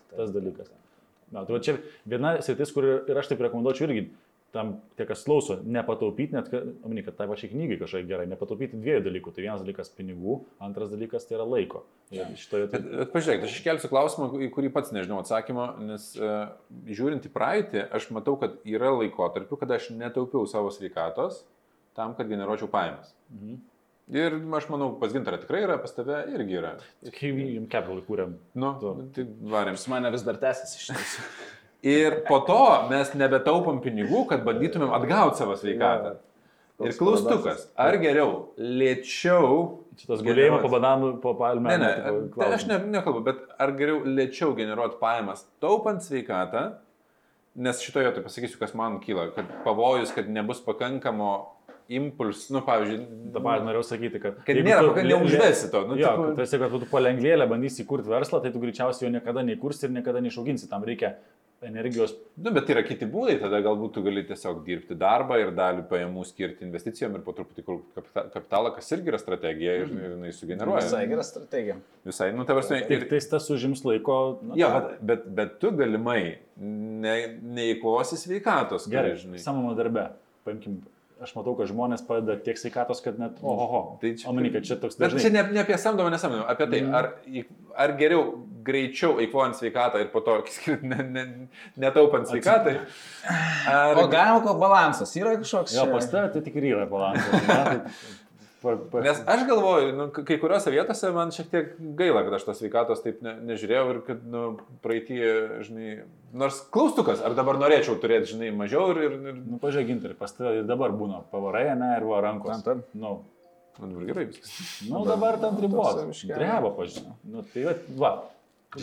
Tas, 0.10 0.18
tas 0.18 0.32
dalykas. 0.34 0.68
Na, 1.32 1.44
tai 1.46 1.54
va 1.54 1.60
čia 1.60 1.78
viena 2.08 2.42
sritis, 2.42 2.72
kur 2.74 2.84
ir 3.10 3.18
aš 3.18 3.28
taip 3.28 3.40
rekomenduočiau 3.42 3.86
irgi 3.90 4.10
tam 4.56 4.72
tie, 4.96 5.06
kas 5.10 5.26
klauso, 5.28 5.58
nepataupyti, 5.68 6.36
net, 6.36 6.48
kad, 6.52 6.70
omeny, 6.88 7.04
kad 7.04 7.18
tai 7.20 7.28
pačiai 7.28 7.52
knygai 7.52 7.78
kažkaip 7.82 8.08
gerai, 8.10 8.28
nepataupyti 8.32 8.80
dviejų 8.80 9.04
dalykų. 9.10 9.34
Tai 9.36 9.44
vienas 9.44 9.64
dalykas 9.66 9.92
pinigų, 9.98 10.38
antras 10.64 10.94
dalykas 10.94 11.28
tai 11.28 11.38
yra 11.38 11.48
laiko. 11.50 11.84
Ir 12.16 12.32
šitoje 12.40 12.70
Bet, 12.72 12.88
bet 13.02 13.12
pažiūrėk, 13.14 13.46
aš 13.48 13.58
iškelsiu 13.60 13.92
klausimą, 13.92 14.30
į 14.48 14.50
kurį 14.56 14.72
pats 14.76 14.96
nežinau 14.96 15.20
atsakymo, 15.22 15.68
nes 15.90 16.08
uh, 16.22 16.56
žiūrint 16.88 17.28
į 17.28 17.34
praeitį, 17.36 17.84
aš 18.00 18.10
matau, 18.16 18.38
kad 18.42 18.58
yra 18.64 18.94
laikotarpių, 18.96 19.60
kada 19.62 19.80
aš 19.82 19.92
netaupiau 19.96 20.48
savo 20.50 20.72
sveikatos 20.74 21.44
tam, 21.96 22.16
kad 22.16 22.32
generuočiau 22.32 22.72
pajamas. 22.72 23.14
Mhm. 23.34 23.64
Ir 24.14 24.36
aš 24.54 24.68
manau, 24.70 24.92
pas 25.02 25.10
gintarą 25.10 25.40
tikrai 25.42 25.64
yra, 25.66 25.80
pas 25.82 25.96
tave 25.96 26.20
irgi 26.36 26.60
yra. 26.60 26.76
Kai 27.16 27.32
jums 27.32 27.72
kepialai 27.72 28.04
kūrėm. 28.06 28.36
Nu, 28.54 28.76
Tu. 28.78 28.92
tai 29.16 29.26
varėm. 29.50 29.80
Pas 29.80 29.88
mane 29.96 30.12
vis 30.14 30.26
dar 30.28 30.38
tęsiasi 30.44 30.84
šitas. 30.84 31.16
Ir 31.86 32.22
po 32.26 32.40
to 32.48 32.62
mes 32.90 33.12
nebetaupom 33.14 33.78
pinigų, 33.84 34.24
kad 34.32 34.46
bandytumėm 34.46 34.94
atgauti 34.98 35.44
savo 35.44 35.58
sveikatą. 35.60 36.16
Ir 36.84 36.96
klaustukas, 36.98 37.70
ar 37.80 37.96
geriau 38.02 38.32
lėčiau... 38.60 39.84
Šitas 39.96 40.24
gulėjimo 40.26 40.58
po 40.60 40.72
bananų, 40.74 41.12
po 41.24 41.32
palmę. 41.40 41.72
Ne, 41.72 41.78
ne, 41.80 42.16
tai 42.36 42.50
aš 42.58 42.66
ne, 42.68 42.82
nekalbu, 42.98 43.22
bet 43.24 43.46
ar 43.62 43.72
geriau 43.78 44.02
lėčiau 44.04 44.52
generuoti 44.58 44.98
pajamas, 45.00 45.46
taupant 45.64 46.04
sveikatą, 46.04 46.66
nes 47.56 47.80
šitoje 47.80 48.10
vietoje 48.10 48.26
pasakysiu, 48.26 48.60
kas 48.60 48.76
man 48.76 48.98
kyla, 49.04 49.30
kad 49.38 49.54
pavojus, 49.64 50.12
kad 50.18 50.28
nebus 50.28 50.60
pakankamo 50.66 51.30
impuls, 51.96 52.50
nu, 52.52 52.60
pavyzdžiui, 52.66 53.00
Dabar 53.36 53.64
norėjau 53.64 53.86
sakyti, 53.94 54.20
kad... 54.20 54.42
Kad 54.44 54.60
nėra 54.66 54.84
tu 54.90 54.98
lė- 54.98 55.08
neužvesi 55.14 55.72
to, 55.72 55.86
nu, 55.88 55.96
jo, 56.02 56.10
tipo- 56.10 56.28
kad 56.32 56.42
tarsi, 56.42 56.60
kad 56.60 56.76
tu 56.76 56.90
palengvėlę 56.92 57.48
bandysi 57.52 57.86
įkurti 57.86 58.10
verslą, 58.10 58.42
tai 58.44 58.52
tu 58.52 58.60
greičiausiai 58.64 59.08
jo 59.08 59.14
niekada 59.16 59.46
neįkursi 59.46 59.88
ir 59.88 59.94
niekada 59.96 60.24
neišauginsi. 60.26 60.68
Tam 60.72 60.84
reikia 60.88 61.14
energijos. 61.68 62.14
Nu, 62.38 62.52
bet 62.56 62.70
yra 62.72 62.84
kiti 62.86 63.08
būdai, 63.10 63.36
tada 63.42 63.60
galbūt 63.66 63.94
tu 63.98 64.04
gali 64.06 64.24
tiesiog 64.28 64.64
dirbti 64.66 64.96
darbą 65.00 65.38
ir 65.42 65.52
dalį 65.58 65.86
pajamų 65.90 66.24
skirti 66.30 66.66
investicijom 66.68 67.16
ir 67.18 67.24
po 67.26 67.34
truputį 67.38 67.66
kapitalą, 68.34 68.74
kas 68.76 68.92
irgi 68.96 69.12
yra 69.14 69.20
strategija 69.22 69.76
ir, 69.82 69.92
ir 69.96 70.16
jinai 70.16 70.32
sugeneruoja. 70.36 70.84
Visai 70.86 71.04
gera 71.12 71.26
strategija. 71.28 71.78
Visai, 72.08 72.32
nu, 72.36 72.46
ta 72.48 72.58
prasme, 72.58 72.82
Tik 72.86 72.96
ir, 72.98 73.08
tais 73.14 73.30
tas 73.32 73.50
užims 73.54 73.84
laiko. 73.88 74.18
na, 74.46 74.58
jo, 74.60 74.68
ką- 74.74 74.82
bet, 74.90 75.00
bet, 75.12 75.28
bet 75.42 75.56
tu 75.64 75.72
galimai 75.76 76.20
ne, 76.58 77.16
neįkosi 77.60 78.18
sveikatos, 78.22 78.88
Gerai, 78.92 79.16
žinai. 79.22 79.40
samamo 79.44 79.74
darbe. 79.78 80.10
Paimkim, 80.46 80.80
aš 81.26 81.36
matau, 81.38 81.54
kad 81.60 81.70
žmonės 81.72 82.04
padeda 82.08 82.38
tiek 82.46 82.58
sveikatos, 82.62 83.02
kad 83.06 83.20
net... 83.22 83.38
Oho, 83.44 83.82
Tai 84.02 84.02
tai 84.06 84.14
čia-. 84.22 84.30
Omeny, 84.32 84.52
kad 84.54 84.68
čia 84.68 84.78
toks 84.82 84.98
Bet 84.98 85.10
dažnai. 85.12 85.24
čia 85.26 85.32
ne, 85.36 85.44
ne 85.58 85.64
apie 85.66 85.78
samdomą 85.82 86.14
nesamdomą, 86.14 86.46
apie 86.52 86.68
tai, 86.72 86.82
Mm. 86.86 86.94
ar, 86.96 87.10
ar 87.86 87.94
geriau 88.00 88.24
greičiau 88.66 89.20
eikvojant 89.24 89.58
sveikatą 89.60 90.02
ir 90.02 90.10
po 90.14 90.22
to 90.26 90.38
ne, 90.92 91.00
ne, 91.04 91.24
netaupant 91.82 92.28
sveikatai. 92.30 92.78
Ar... 93.70 93.98
O 94.02 94.08
galima 94.12 94.42
ko 94.46 94.56
balansas 94.62 95.14
yra 95.20 95.36
kažkoks? 95.42 95.76
Jo, 95.78 95.88
pas 95.94 96.08
tave 96.12 96.32
tai 96.34 96.46
tik 96.46 96.56
ir 96.62 96.70
yra 96.76 96.86
balansas. 96.90 98.06
Nes 99.06 99.22
aš 99.30 99.46
galvoju, 99.50 99.92
nu, 99.98 100.08
kai 100.16 100.38
kuriuose 100.42 100.74
vietose 100.74 101.12
man 101.16 101.34
šiek 101.36 101.50
tiek 101.52 101.72
gaila, 102.00 102.24
kad 102.26 102.38
aš 102.38 102.48
tos 102.48 102.60
sveikatos 102.62 103.04
taip 103.04 103.22
ne, 103.26 103.36
nežiūrėjau 103.52 103.86
ir 103.94 104.02
kad 104.08 104.26
nu, 104.30 104.44
praeitie, 104.86 105.22
žinai, 105.68 105.96
nors 106.36 106.60
klaustukas, 106.74 107.24
ar 107.26 107.38
dabar 107.38 107.60
norėčiau 107.62 107.98
turėti, 108.02 108.34
žinai, 108.34 108.52
mažiau 108.56 108.92
ir... 108.96 109.02
ir, 109.08 109.18
ir 109.32 109.42
Nu, 109.46 109.60
pažiūrėk, 109.62 109.88
gintarį, 109.92 110.16
pas 110.20 110.34
tave 110.36 110.60
ir 110.60 110.66
dabar 110.68 110.94
būna 110.96 111.22
pavarai, 111.32 111.68
ne, 111.78 111.94
ir 112.00 112.06
va 112.10 112.22
rankos. 112.26 112.64
Tam, 112.66 112.82
tam. 112.82 113.00
Nu, 113.00 113.12
man 113.80 113.94
dabar 113.94 114.08
gerai 114.10 114.26
viskas. 114.32 114.56
nu 114.90 115.04
dabar 115.08 115.38
tam 115.40 115.60
ribos. 115.62 115.94
Tose 115.94 116.08
miške. 116.10 116.32
Dreba, 116.34 116.72
pažiūrėk. 116.76 117.14
Nu, 117.30 117.44
tai 117.54 117.68
va, 117.68 117.76
va. 118.02 118.12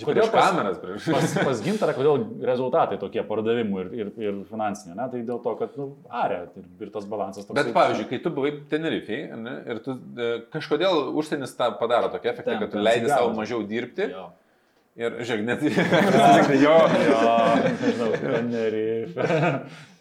Kodėl 0.01 0.29
pas, 0.33 0.49
kameras 0.49 0.79
prieš? 0.81 1.07
pas, 1.13 1.35
pas 1.45 1.61
gintarą, 1.65 1.93
kodėl 1.97 2.23
rezultatai 2.49 2.97
tokie 3.01 3.21
pardavimų 3.29 3.83
ir, 3.83 3.91
ir, 4.01 4.11
ir 4.25 4.39
finansiniai, 4.49 4.97
ne? 4.97 5.09
Tai 5.13 5.21
dėl 5.29 5.41
to, 5.45 5.53
kad, 5.61 5.75
nu, 5.77 5.89
arė, 6.09 6.39
ir, 6.57 6.69
ir 6.87 6.93
tas 6.95 7.05
balansas 7.11 7.45
toks. 7.45 7.57
Bet, 7.59 7.73
pavyzdžiui, 7.77 8.09
kai 8.09 8.21
tu 8.25 8.33
buvai 8.33 8.55
Tenerifei 8.73 9.21
ne, 9.37 9.57
ir 9.69 9.83
tu 9.85 9.99
e, 10.17 10.31
kažkodėl 10.55 11.13
užsienis 11.21 11.53
tą 11.59 11.73
padaro 11.81 12.09
tokį 12.15 12.33
efektą, 12.33 12.57
kad 12.63 12.73
tu 12.73 12.79
ten 12.79 12.87
leidi 12.89 13.13
savo 13.13 13.35
mažiau 13.37 13.61
dirbti 13.69 14.09
Jo. 14.09 14.31
ir, 14.97 15.21
žiūrėk, 15.21 15.45
net 15.51 15.65
jo, 16.65 16.77
Jo, 17.13 17.33
nežinau, 17.85 18.13
Tenerife. 18.23 19.29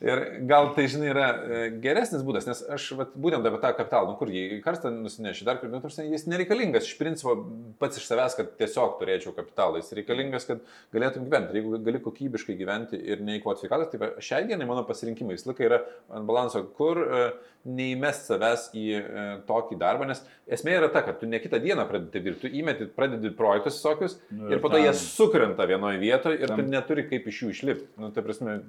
Ir 0.01 0.21
gal 0.49 0.71
tai, 0.73 0.87
žinai, 0.89 1.11
yra 1.11 1.25
e, 1.29 1.57
geresnis 1.83 2.23
būdas, 2.25 2.47
nes 2.49 2.63
aš 2.73 2.87
vat, 2.97 3.11
būtent 3.21 3.45
apie 3.45 3.59
tą 3.61 3.69
kapitalą, 3.77 4.09
nu 4.09 4.17
kur 4.17 4.31
jį 4.33 4.57
karstą 4.65 4.89
nusineši, 4.95 5.45
dar 5.45 5.59
kur, 5.61 5.69
nu, 5.69 5.81
jis 6.07 6.25
nereikalingas 6.31 6.87
iš 6.89 6.95
principo 6.97 7.35
pats 7.81 8.01
iš 8.01 8.07
savęs, 8.09 8.37
kad 8.39 8.49
tiesiog 8.57 8.95
turėčiau 8.97 9.35
kapitalą, 9.37 9.77
jis 9.77 9.93
reikalingas, 9.99 10.47
kad 10.49 10.63
galėtum 10.95 11.27
gyventi. 11.27 11.53
Ir 11.53 11.61
jeigu 11.61 11.81
gali 11.85 12.01
kokybiškai 12.01 12.57
gyventi 12.57 12.97
ir 12.97 13.21
neįkvoti 13.27 13.65
sveikatos, 13.65 13.93
tai 13.93 14.09
šiai 14.25 14.47
dienai 14.49 14.69
mano 14.69 14.87
pasirinkimai 14.89 15.37
visą 15.37 15.51
laiką 15.51 15.67
yra 15.69 15.83
ant 16.09 16.25
balanso, 16.29 16.63
kur 16.79 17.03
e, 17.05 17.23
neįmest 17.69 18.31
savęs 18.31 18.67
į 18.73 18.87
e, 18.97 19.29
tokį 19.45 19.77
darbą, 19.85 20.09
nes 20.09 20.23
esmė 20.49 20.79
yra 20.79 20.89
ta, 20.89 21.05
kad 21.05 21.21
tu 21.21 21.29
ne 21.29 21.37
kitą 21.43 21.61
dieną 21.61 21.85
pradedi 21.89 22.23
dirbti, 22.25 22.49
tu 22.49 22.57
įmeti, 22.57 22.89
pradedi 22.95 23.29
projektus 23.37 23.77
visokius 23.77 24.17
Nu, 24.31 24.49
ir 24.49 24.61
ir 24.61 24.63
po 24.63 24.69
to 24.69 24.79
jie 24.81 24.93
sukrenta 24.97 25.65
vienoje 25.69 25.99
vietoje 26.01 26.39
ir 26.41 26.47
tu 26.47 26.55
Tam. 26.55 26.69
neturi 26.71 27.05
kaip 27.09 27.27
iš 27.27 27.43
jų 27.43 27.51
išlipti. 27.55 27.87
Nu, 28.01 28.11
tai 28.13 28.23
prasme, 28.25 28.61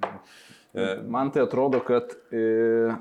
Man 0.73 1.29
tai 1.33 1.43
atrodo, 1.45 1.79
kad 1.85 2.15
e, 2.33 2.95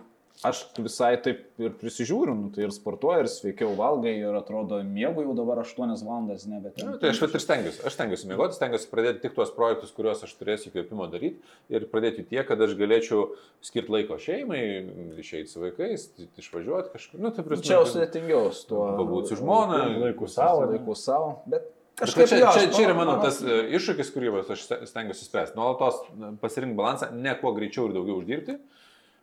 aš 0.44 0.60
visai 0.76 1.14
taip 1.22 1.62
ir 1.62 1.72
prisižiūriu, 1.80 2.34
nu, 2.36 2.50
tai 2.52 2.66
ir 2.66 2.74
sportuoju, 2.74 3.24
ir 3.24 3.30
sveikiau 3.30 3.72
valgai, 3.78 4.14
ir 4.20 4.36
atrodo, 4.36 4.80
mėgau 4.84 5.24
jau 5.24 5.36
dabar 5.38 5.62
8 5.62 6.04
valandas, 6.04 6.44
nebe 6.50 6.72
ten. 6.74 6.90
Na, 6.90 7.00
tai 7.00 7.12
aš 7.14 7.22
vat 7.22 7.36
ir 7.38 7.44
stengiuosi. 7.44 7.82
Aš 7.88 7.96
stengiuosi 7.96 8.30
mėgoti, 8.30 8.58
stengiuosi 8.58 8.90
pradėti 8.92 9.24
tik 9.24 9.36
tuos 9.38 9.52
projektus, 9.56 9.92
kuriuos 9.96 10.24
aš 10.26 10.34
turėsiu 10.40 10.72
įkvėpimo 10.72 11.08
daryti 11.12 11.40
ir 11.72 11.86
pradėti 11.92 12.26
tiek, 12.28 12.44
kad 12.48 12.60
aš 12.60 12.74
galėčiau 12.80 13.28
skirti 13.64 13.96
laiko 13.96 14.18
šeimai, 14.20 14.62
išeiti 15.22 15.52
su 15.52 15.62
vaikais, 15.64 16.08
išvažiuoti 16.42 16.92
kažkur. 16.96 17.22
Nu, 17.22 17.32
tai 17.32 17.46
prasme, 17.46 17.68
Čia 17.68 17.78
jau 17.78 17.86
sudėtingiau 17.88 18.50
su 18.56 18.68
tuo. 18.72 18.88
Pabūt 19.00 19.32
su 19.32 19.40
žmona. 19.40 19.84
Laikų 20.08 20.28
savo. 20.32 20.66
Laikų 20.74 20.98
savo, 20.98 21.38
bet 21.48 21.62
Bet 21.62 21.70
kažkaip 22.02 22.28
čia, 22.32 22.38
jo, 22.42 22.50
čia, 22.56 22.68
čia 22.76 22.84
yra 22.88 22.94
mano 22.98 23.16
tas 23.22 23.40
e, 23.42 23.58
iššūkis, 23.78 24.12
kurį 24.14 24.32
vat 24.36 24.50
aš 24.54 24.66
ste- 24.68 24.80
stengiuosi 24.90 25.24
spręsti. 25.28 25.56
Nuolatos 25.58 26.02
pasirinkti 26.42 26.78
balansą, 26.78 27.10
ne 27.14 27.34
kuo 27.40 27.54
greičiau 27.56 27.88
ir 27.88 27.96
daugiau 27.96 28.20
uždirbti, 28.22 28.58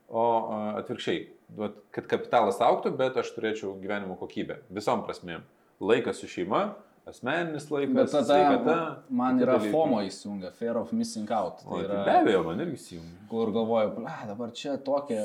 o 0.09 0.25
e, 0.25 0.59
atvirkščiai, 0.81 1.23
vat, 1.61 1.79
kad 1.95 2.07
kapitalas 2.09 2.59
auktų, 2.65 2.95
bet 2.99 3.17
aš 3.21 3.31
turėčiau 3.37 3.75
gyvenimo 3.81 4.17
kokybę. 4.19 4.61
Visom 4.73 5.03
prasmėm. 5.07 5.43
Laikas 5.79 6.17
su 6.19 6.27
šeima, 6.27 6.73
asmeninis 7.09 7.69
laikas, 7.71 7.95
Bet 7.95 8.11
tada 8.11 8.25
sveikata. 8.35 8.73
man 9.09 9.39
yra 9.41 9.55
dalykai. 9.57 9.71
FOMO 9.73 10.01
įsijungia, 10.05 10.51
Fear 10.59 10.77
of 10.81 10.91
Missing 10.93 11.29
Out. 11.33 11.63
O, 11.65 11.77
Tai 11.79 11.85
tai 11.85 11.85
yra, 11.87 12.03
be 12.05 12.17
abejo, 12.19 12.41
man 12.45 12.59
irgi 12.65 12.75
įsijungia. 12.77 13.15
kur 13.31 13.49
galvoju, 13.55 13.93
ble, 13.95 14.11
dabar 14.29 14.51
čia 14.53 14.75
tokia 14.77 15.23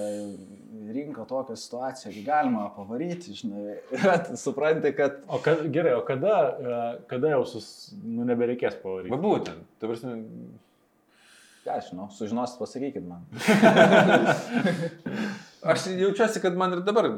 rinka, 0.92 1.24
tokia 1.28 1.56
situacija, 1.56 2.12
gi 2.12 2.22
galima 2.26 2.66
pavaryti, 2.76 3.34
žinai, 3.38 3.78
bet 4.04 4.32
supranti, 4.40 4.92
kad 4.96 5.12
O 5.28 5.38
kad, 5.44 5.64
gerai, 5.72 5.94
o 5.98 6.04
kada, 6.06 6.34
e, 6.58 6.82
kada 7.10 7.28
jau 7.36 7.44
sus, 7.48 7.66
nu, 8.02 8.26
nebereikės 8.28 8.74
pavaryti? 8.82 9.14
Va 9.14 9.20
būtent, 9.22 9.64
ta 9.80 9.90
prasme, 9.90 10.18
ką 11.64 11.78
aš 11.78 11.84
žinau, 11.92 12.10
sužinosit, 12.12 12.60
pasakykit 12.60 13.04
man. 13.08 13.24
aš 15.72 15.86
jaučiuosi, 15.86 16.42
kad 16.44 16.56
man 16.58 16.76
ir 16.76 16.80
dabar 16.84 17.08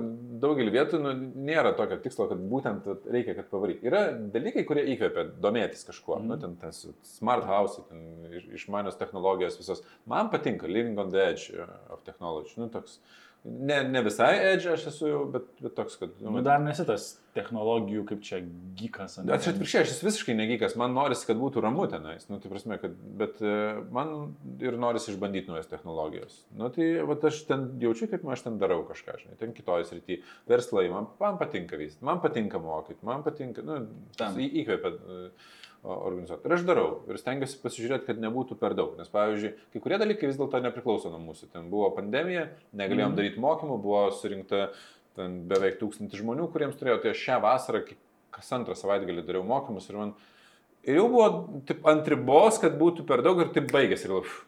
daugelį 0.43 0.73
vietų 0.75 1.01
nu, 1.03 1.13
nėra 1.49 1.73
tokio 1.79 1.99
tikslo, 2.03 2.29
kad 2.31 2.41
būtent 2.51 2.87
reikia, 3.11 3.35
kad 3.39 3.49
pavaryt. 3.51 3.83
Yra 3.87 4.03
dalykai, 4.33 4.65
kurie 4.69 4.85
įkvepia 4.95 5.27
domėtis 5.43 5.87
kažkuo. 5.89 6.19
Mm. 6.21 6.31
Nu, 6.31 6.39
ten 6.43 6.57
tas 6.61 6.83
smart 7.17 7.47
house, 7.49 7.83
ten 7.89 8.29
iš- 8.31 8.49
išmanios 8.61 8.99
technologijos 9.01 9.59
visos. 9.61 9.83
Man 10.07 10.31
patinka 10.33 10.71
living 10.71 10.99
on 11.03 11.11
the 11.15 11.23
edge 11.23 11.51
of 11.91 12.03
technology. 12.07 12.55
Nu, 12.61 12.69
toks, 12.73 13.01
ne, 13.47 13.79
ne 13.89 14.03
visai 14.03 14.33
edge 14.53 14.73
aš 14.75 14.89
esu 14.91 15.09
jau, 15.11 15.21
bet, 15.31 15.47
bet 15.63 15.75
toks, 15.79 15.97
kad... 16.01 16.13
Nu, 16.23 16.41
dar 16.45 16.61
nesi 16.63 16.85
tas 16.89 17.07
technologijų, 17.37 18.03
kaip 18.09 18.23
čia 18.25 18.41
gykas. 18.79 19.19
ane? 19.21 19.33
Aš 19.35 19.51
atvirkščiai, 19.53 19.85
aš 19.85 19.93
esu 19.93 20.07
visiškai 20.09 20.35
negykas, 20.39 20.77
man 20.81 20.95
norisi, 20.97 21.27
kad 21.29 21.39
būtų 21.41 21.63
ramu 21.65 21.85
tenais, 21.93 22.25
nu, 22.31 22.39
tai 22.43 22.51
prasme, 22.53 22.79
kad, 22.83 22.95
bet 23.21 23.39
e, 23.45 23.53
man 23.95 24.15
ir 24.65 24.79
norisi 24.81 25.13
išbandyti 25.13 25.53
naujas 25.53 25.69
technologijas. 25.71 26.39
Nu, 26.57 26.71
tai 26.75 26.89
vat, 27.09 27.27
aš 27.29 27.43
ten 27.51 27.69
jaučiu, 27.83 28.09
kaip 28.13 28.25
aš 28.33 28.47
ten 28.47 28.57
darau 28.63 28.81
kažką, 28.89 29.19
žinai, 29.23 29.39
ten 29.43 29.53
kitoje 29.57 29.89
srityje, 29.91 30.23
verslai, 30.51 30.89
man, 30.93 31.11
man 31.23 31.39
patinka 31.43 31.79
vystyti, 31.81 32.07
man 32.09 32.23
patinka 32.25 32.61
mokyti, 32.63 33.03
man 33.07 33.25
patinka, 33.27 33.65
nu, 33.67 33.83
Tam. 34.17 34.41
į- 34.41 34.53
įkvepia 34.65 34.95
e, 34.97 35.21
o- 35.29 35.66
organizuoti. 35.87 36.47
Ir 36.49 36.55
aš 36.57 36.65
darau 36.67 36.89
ir 37.09 37.19
stengiuosi 37.21 37.61
pasižiūrėti, 37.63 38.07
kad 38.11 38.19
nebūtų 38.23 38.59
per 38.61 38.75
daug, 38.79 38.97
nes, 38.99 39.09
pavyzdžiui, 39.13 39.55
kai 39.73 39.83
kurie 39.85 39.99
dalykai 40.03 40.27
vis 40.31 40.39
dėlto 40.41 40.61
nepriklauso 40.65 41.11
nuo 41.13 41.21
mūsų. 41.29 41.51
Ten 41.53 41.71
buvo 41.71 41.91
pandemija, 41.97 42.49
negalėjom 42.75 43.13
Mhm. 43.13 43.17
daryti 43.21 43.43
mokymų, 43.45 43.81
buvo 43.83 44.11
surinkta 44.11 44.71
beveik 45.17 45.79
tūkstantį 45.81 46.19
žmonių, 46.21 46.51
kuriems 46.53 46.77
turėjau, 46.77 47.03
tai 47.03 47.11
aš 47.15 47.23
šią 47.25 47.41
vasarą 47.41 47.85
kas 48.37 48.51
antrą 48.53 48.75
savaitgalį 48.77 49.23
dariau 49.27 49.45
mokymus 49.49 49.89
ir 49.89 49.97
man 49.97 50.15
ir 50.85 50.97
jau 50.99 51.09
buvo 51.09 51.63
taip, 51.67 51.81
ant 51.89 52.07
ribos, 52.07 52.59
kad 52.61 52.77
būtų 52.79 53.07
per 53.07 53.23
daug 53.23 53.41
ir 53.41 53.49
taip 53.55 53.71
baigėsi. 53.73 54.05
Ir 54.07 54.13
uf, 54.21 54.45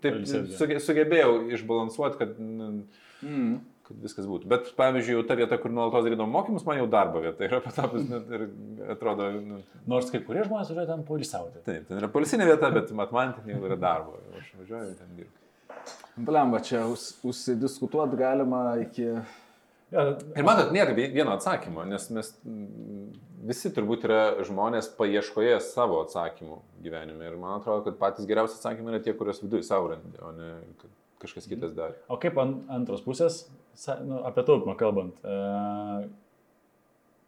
taip 0.00 0.22
suge, 0.26 0.78
sugebėjau 0.80 1.50
išbalansuoti, 1.56 2.18
kad, 2.18 2.38
nu, 2.38 2.84
Mm. 3.22 3.60
Kad 3.86 3.98
viskas 4.04 4.26
būtų. 4.30 4.48
Bet 4.50 4.70
pavyzdžiui, 4.78 5.16
jau 5.18 5.24
ta 5.28 5.36
vieta, 5.38 5.58
kur 5.62 5.72
nuolatos 5.74 6.04
darydavau 6.06 6.30
mokymus, 6.30 6.64
man 6.68 6.78
jau 6.80 6.86
darbo 6.92 7.20
vieta 7.24 7.44
yra 7.48 7.60
patapus 7.66 8.08
net 8.08 8.30
ir 8.32 8.46
atrodo, 8.94 9.28
nu, 9.42 9.60
Nors 9.90 10.10
kai 10.14 10.20
kurie 10.26 10.44
žmonės 10.46 10.70
važiuoja 10.72 10.88
ten 10.94 11.04
polisauti. 11.08 11.62
taip, 11.66 11.86
ten 11.90 12.00
yra 12.02 12.08
polisinė 12.12 12.46
vieta, 12.52 12.70
bet 12.74 12.90
mat 12.96 13.12
man 13.14 13.34
ten 13.38 13.52
jau 13.54 13.60
yra 13.68 13.76
darbo. 13.80 14.18
Aš 14.38 14.52
važiuoju 14.62 14.96
ten 15.00 15.14
dirbti. 15.18 15.38
Blemba, 16.16 16.60
čia 16.60 16.84
us- 16.92 17.14
užsidiskutuot 17.24 18.14
galima 18.20 18.64
iki... 18.82 19.06
Ja, 19.92 20.06
Ir 20.36 20.44
matot, 20.46 20.70
nėra 20.72 20.94
vie- 20.96 21.10
vieno 21.12 21.34
atsakymo, 21.36 21.82
nes 21.84 22.06
mes 22.16 22.30
mm, 22.48 23.08
visi 23.44 23.68
turbūt 23.76 24.06
yra 24.08 24.20
žmonės 24.48 24.86
paieškoje 24.96 25.58
savo 25.66 25.98
atsakymų 26.06 26.56
gyvenime. 26.84 27.26
Ir 27.28 27.34
man 27.40 27.58
atrodo, 27.58 27.82
kad 27.90 27.98
patys 28.00 28.24
geriausi 28.28 28.56
atsakymai 28.56 28.94
yra 28.94 29.02
tie, 29.04 29.12
kuriuos 29.18 29.42
viduje 29.44 29.66
savo 29.68 29.90
randi, 29.92 30.16
o 30.24 30.30
ne 30.32 30.48
kad 30.80 30.88
kažkas 31.22 31.48
kitas 31.50 31.74
darė. 31.76 31.96
O 32.12 32.18
kaip 32.20 32.38
ant 32.42 32.68
antros 32.72 33.04
pusės, 33.06 33.44
nu, 34.04 34.20
apie 34.28 34.44
taupimą 34.48 34.74
kalbant, 34.80 35.22
e, 35.24 36.08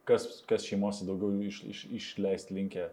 kas, 0.08 0.28
kas 0.50 0.66
šeimose 0.66 1.06
daugiau 1.08 1.32
iš, 1.46 1.62
iš, 1.70 1.84
išleisti 2.00 2.58
linkę 2.58 2.90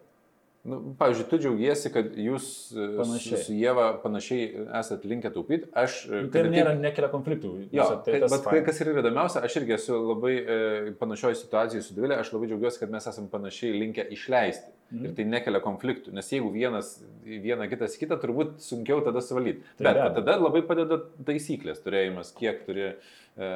Nu, 0.63 0.77
pavyzdžiui, 0.99 1.25
tu 1.25 1.37
džiaugiesi, 1.41 1.89
kad 1.89 2.11
jūs 2.21 2.45
e, 2.77 2.83
Panašiai. 2.99 3.39
su, 3.41 3.53
Jėva 3.57 3.85
panašiai 4.03 4.43
esate 4.77 5.09
linkę 5.09 5.31
taupyti. 5.33 5.65
Aš... 5.73 5.95
e, 6.05 6.19
Tai 6.27 6.29
kad 6.35 6.45
ir 6.45 6.51
nėra, 6.53 6.73
nekelia 6.77 7.09
konfliktų. 7.09 7.53
Jo, 7.73 7.87
tai, 8.05 8.19
bet 8.21 8.45
fine. 8.45 8.61
kas 8.67 8.81
ir 8.83 8.91
įdomiausia, 8.93 9.41
aš 9.47 9.55
irgi 9.57 9.73
esu 9.79 9.97
labai 9.97 10.35
e, 10.37 10.59
panašioje 11.01 11.39
situacijoje 11.41 11.87
su 11.87 11.97
Divilė, 11.97 12.19
aš 12.21 12.29
labai 12.35 12.51
džiaugiuosi, 12.51 12.81
kad 12.83 12.93
mes 12.93 13.09
esame 13.09 13.31
panašiai 13.33 13.73
linkę 13.73 14.05
išleisti. 14.13 14.69
Mhm. 14.91 15.07
Ir 15.07 15.17
tai 15.17 15.25
nekelia 15.31 15.63
konfliktų, 15.65 16.13
nes 16.13 16.29
jeigu 16.29 16.53
vienas 16.53 16.93
vieną, 17.25 17.65
kitas 17.71 17.97
kitą, 17.97 18.19
turbūt 18.21 18.57
sunkiau 18.61 19.01
tada 19.05 19.21
suvaldyti. 19.25 19.63
Tai 19.79 19.85
Bet 19.87 19.95
be 19.95 19.99
va 20.03 20.09
abejo. 20.11 20.17
tada 20.21 20.37
labai 20.45 20.61
padeda 20.67 21.01
taisyklės 21.25 21.81
turėjimas, 21.81 22.33
kiek 22.37 22.61
turi 22.67 22.89
e, 22.91 23.51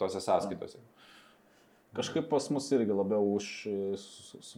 tose 0.00 0.22
sąskaitose. 0.24 0.80
Kažkaip 1.98 2.28
pas 2.30 2.44
mus 2.54 2.68
irgi 2.70 2.94
labiau 2.94 3.34
už 3.34 3.46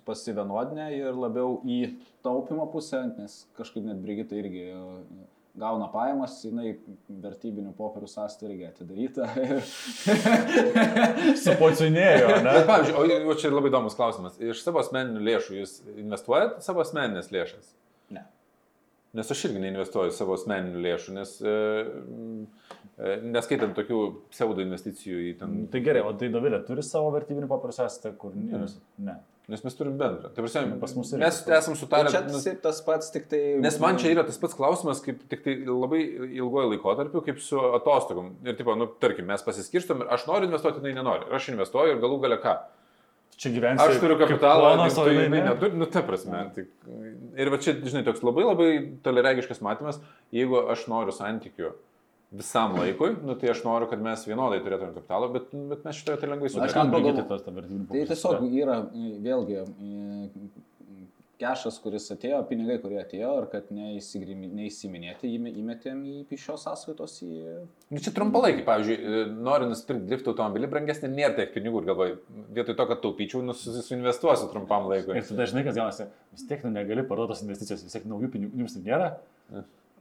pasivienodinę 0.05 0.91
ir 0.93 1.17
labiau 1.17 1.59
į 1.65 1.79
taupimo 2.25 2.67
pusę, 2.69 3.01
nes 3.17 3.45
kažkaip 3.57 3.87
net 3.87 4.03
Brigita 4.03 4.37
irgi 4.37 4.67
e, 4.75 4.81
gauna 5.61 5.89
pajamas, 5.93 6.37
jinai 6.45 6.75
vertybinių 7.09 7.73
popierių 7.79 8.11
sąstą 8.13 8.51
irgi 8.51 8.69
atidaryta. 8.69 9.31
Supocinėjo, 11.47 12.29
ne? 12.45 12.53
Bet, 12.53 12.69
pavyzdžiui, 12.69 12.97
o, 13.01 13.33
o 13.33 13.39
čia 13.41 13.55
labai 13.55 13.73
įdomus 13.73 13.97
klausimas. 13.97 14.37
Iš 14.37 14.61
savo 14.67 14.85
asmeninių 14.85 15.25
lėšų 15.31 15.61
jūs 15.63 15.79
investuojate 15.97 16.61
savo 16.67 16.85
asmeninės 16.85 17.33
lėšas? 17.33 17.73
Ne. 19.11 19.21
Nes 19.21 19.31
aš 19.35 19.45
irgi 19.49 19.63
neinvestuoju 19.65 20.13
savo 20.15 20.37
asmeninių 20.39 20.85
lėšų, 20.85 21.15
nes 21.17 21.33
e, 21.43 21.55
e, 22.95 23.17
neskaitant 23.27 23.75
tokių 23.75 23.99
pseudo 24.31 24.63
investicijų 24.63 25.25
į 25.27 25.33
ten... 25.41 25.57
Tai 25.73 25.83
gerai, 25.83 26.05
o 26.07 26.13
tai 26.15 26.29
Davilė 26.31 26.63
turi 26.69 26.85
savo 26.87 27.11
vertybinių 27.17 27.51
popierių 27.51 27.75
sąskaitą, 27.81 28.15
kur 28.21 28.37
ne? 28.39 28.63
Ne. 29.03 29.19
Nes 29.51 29.65
mes 29.67 29.75
turim 29.75 29.97
bendrą. 29.99 30.31
Tai 30.31 30.45
prasme, 30.45 30.77
Pas 30.79 30.93
mus 30.95 31.11
irgi 31.11 31.25
mes 31.25 31.39
esam 31.57 31.75
sutarę. 31.79 32.11
Čia 32.15 32.21
nu, 32.29 32.39
taip 32.45 32.61
tas 32.63 32.79
pats, 32.87 33.11
tik 33.11 33.27
tai... 33.33 33.41
Nes 33.65 33.81
man 33.83 33.99
čia 33.99 34.13
yra 34.15 34.23
tas 34.29 34.39
pats 34.39 34.55
klausimas, 34.55 35.01
kaip 35.03 35.25
tik 35.33 35.43
tai 35.43 35.57
labai 35.67 36.05
ilgojo 36.29 36.69
laikotarpiu, 36.71 37.25
kaip 37.27 37.41
su 37.43 37.59
atostogom. 37.81 38.37
Ir, 38.47 38.55
tipo, 38.61 38.77
nu, 38.79 38.87
tarkim, 39.03 39.27
mes 39.31 39.43
pasiskirstom 39.43 40.05
ir 40.05 40.13
aš 40.15 40.29
noriu 40.31 40.47
investuoti, 40.47 40.79
jinai 40.85 41.01
nenori. 41.01 41.27
Ir 41.27 41.41
aš 41.41 41.51
investuoju 41.51 41.97
ir 41.97 42.05
galų 42.05 42.21
gale 42.23 42.39
ką? 42.45 42.55
Čia 43.41 43.51
gyvensi. 43.55 43.81
Aš 43.81 44.01
turiu 44.03 44.19
kapitalą, 44.21 44.75
Planas, 44.75 44.99
o 45.01 45.05
tu 45.07 45.13
jinai 45.15 45.29
ne. 45.33 45.45
neturi, 45.49 45.73
nu, 45.81 45.87
ta 45.89 46.03
prasme. 46.05 46.43
Tai, 46.53 46.65
ir 47.41 47.49
va 47.55 47.57
čia, 47.63 47.73
žinai, 47.81 48.03
toks 48.05 48.21
labai 48.27 48.45
labai 48.45 48.67
toleregiškas 49.07 49.63
matymas, 49.65 49.97
jeigu 50.37 50.59
aš 50.75 50.83
noriu 50.93 51.15
santykių 51.17 51.71
visam 52.37 52.77
laikui, 52.79 53.15
nu, 53.27 53.35
tai 53.41 53.49
aš 53.55 53.63
noriu, 53.65 53.89
kad 53.91 54.03
mes 54.05 54.27
vienodai 54.29 54.61
turėtume 54.63 54.93
kapitalą, 54.95 55.31
bet, 55.35 55.49
bet 55.73 55.87
mes 55.89 55.97
šitoje 55.99 56.21
tai 56.21 56.29
lengvai 56.31 56.51
Aš 56.51 56.53
Aš 56.53 56.59
sutarėme. 56.59 56.77
kam 56.77 56.93
pagalvo- 56.93 57.15
brigyti 57.17 57.29
tas 57.33 57.43
ta 57.49 57.55
vertybinių 57.57 57.89
Tai 57.91 58.05
tiesiog 58.13 58.45
yra 58.61 58.77
e, 58.93 59.09
vėlgi 59.25 59.57
e, 59.57 59.65
kešas, 61.41 61.79
kuris 61.83 62.07
atėjo, 62.15 62.39
pinigai, 62.49 62.77
kurie 62.83 62.99
atėjo 63.01 63.31
ir 63.41 63.47
kad 63.53 63.71
neįsiminėti, 63.73 65.31
įme- 65.39 65.53
įmetėm 65.63 66.03
į 66.23 66.39
šios 66.39 66.67
sąskaitos 66.69 67.17
į... 67.25 67.31
Nu, 67.91 68.03
čia 68.03 68.13
trumpalaikiai, 68.17 68.67
pavyzdžiui, 68.69 68.99
e, 69.01 69.25
noriu 69.49 69.71
nusipirkti 69.73 70.09
drift 70.11 70.31
automobilį 70.31 70.71
brangesnį, 70.75 71.13
nėra 71.17 71.35
tiek 71.41 71.53
pinigų 71.57 71.83
ir 71.83 71.91
galvoju, 71.91 72.21
vietoj 72.61 72.77
to, 72.79 72.89
kad 72.93 73.03
taupyčiau, 73.07 73.43
nu, 73.47 73.57
suinvestuosiu 73.57 74.51
trumpam 74.53 74.89
laikui. 74.93 75.17
Ir 75.19 75.29
tada 75.33 75.49
žinai, 75.51 75.67
kas 75.67 75.81
gaunasi, 75.81 76.09
vis 76.37 76.49
tiek 76.51 76.65
nu 76.67 76.75
negali 76.77 77.07
parduotos 77.09 77.45
investicijos, 77.47 77.87
vis 77.87 77.97
tiek 77.97 78.09
naujų 78.11 78.33
pinigų 78.37 78.65
jums 78.65 78.79
nėra. 78.85 79.15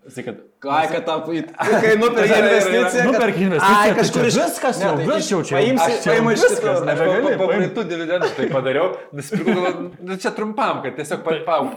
Tiek, 0.09 0.25
kad... 0.25 0.37
Ką, 0.63 0.77
kad 0.91 1.05
tap, 1.05 1.27
kai 1.27 1.91
nuperki 1.99 2.37
investiciją. 2.39 3.03
Nuperki 3.11 3.43
investiciją, 3.45 3.77
Ai, 3.79 3.89
tai 3.91 3.97
kažkur 3.99 4.23
čia 4.25 4.29
iš 4.31 4.37
viskas 4.39 4.79
jau, 4.81 4.93
Ne, 4.97 5.05
tai 5.05 5.15
vis 5.19 5.27
jau 5.31 5.39
čia. 5.45 5.55
paimsi- 5.59 5.85
aš 5.85 5.99
čia 6.03 6.13
paimu 6.15 6.31
iš 6.33 6.43
viskas, 6.47 6.79
nebegali. 6.87 7.21
po, 7.21 7.29
po 7.29 7.47
paim- 7.49 7.59
praeitų 7.59 7.83
dividendų 7.91 8.29
tai 8.37 8.47
padariau, 8.53 8.87
nusipirkau, 9.13 9.73
nu, 10.09 10.17
čia 10.23 10.31
trumpam, 10.35 10.81
kad 10.83 10.95
tiesiog 10.97 11.27
pau. 11.45 11.69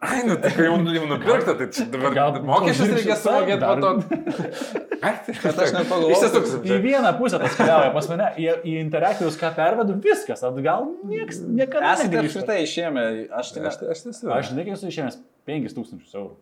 Ai, 0.00 0.22
nu 0.24 0.36
tai 0.40 0.48
kai 0.56 0.64
jau, 0.64 0.76
jau 0.80 1.06
nupirkta, 1.10 1.54
tai 1.60 1.66
čia 1.76 1.84
dabar 1.92 2.14
Gal 2.16 2.38
mokesčius 2.48 2.92
visai 2.96 3.16
sumokėti 3.20 3.66
po 3.68 3.74
to. 3.84 3.90
Ai, 5.04 5.12
tai 5.26 5.34
aš 5.64 5.74
nepagalvojau. 5.76 6.12
Išsisuksim 6.14 6.62
Į 6.64 6.70
čia. 6.70 6.78
vieną 6.86 7.10
pusę 7.18 7.40
tas 7.42 7.56
keliauja 7.58 7.90
pas 7.92 8.08
mane, 8.08 8.30
į, 8.40 8.46
į 8.64 8.76
interaktyvus, 8.84 9.36
ką 9.40 9.50
pervedu, 9.58 9.98
viskas, 10.04 10.40
atgal 10.48 10.88
niekas 11.04 11.42
niekada 11.44 11.92
Esate 11.98 12.22
apskritai 12.22 12.58
išėmę, 12.64 13.04
aš 13.42 13.52
tai 13.56 13.66
Aš, 13.68 14.06
nesu. 14.08 14.30
Aš 14.32 14.52
žinai, 14.54 14.64
kiek 14.70 14.78
esu 14.80 14.88
išėmęs 14.88 15.20
5000 15.48 16.16
eurų. 16.16 16.32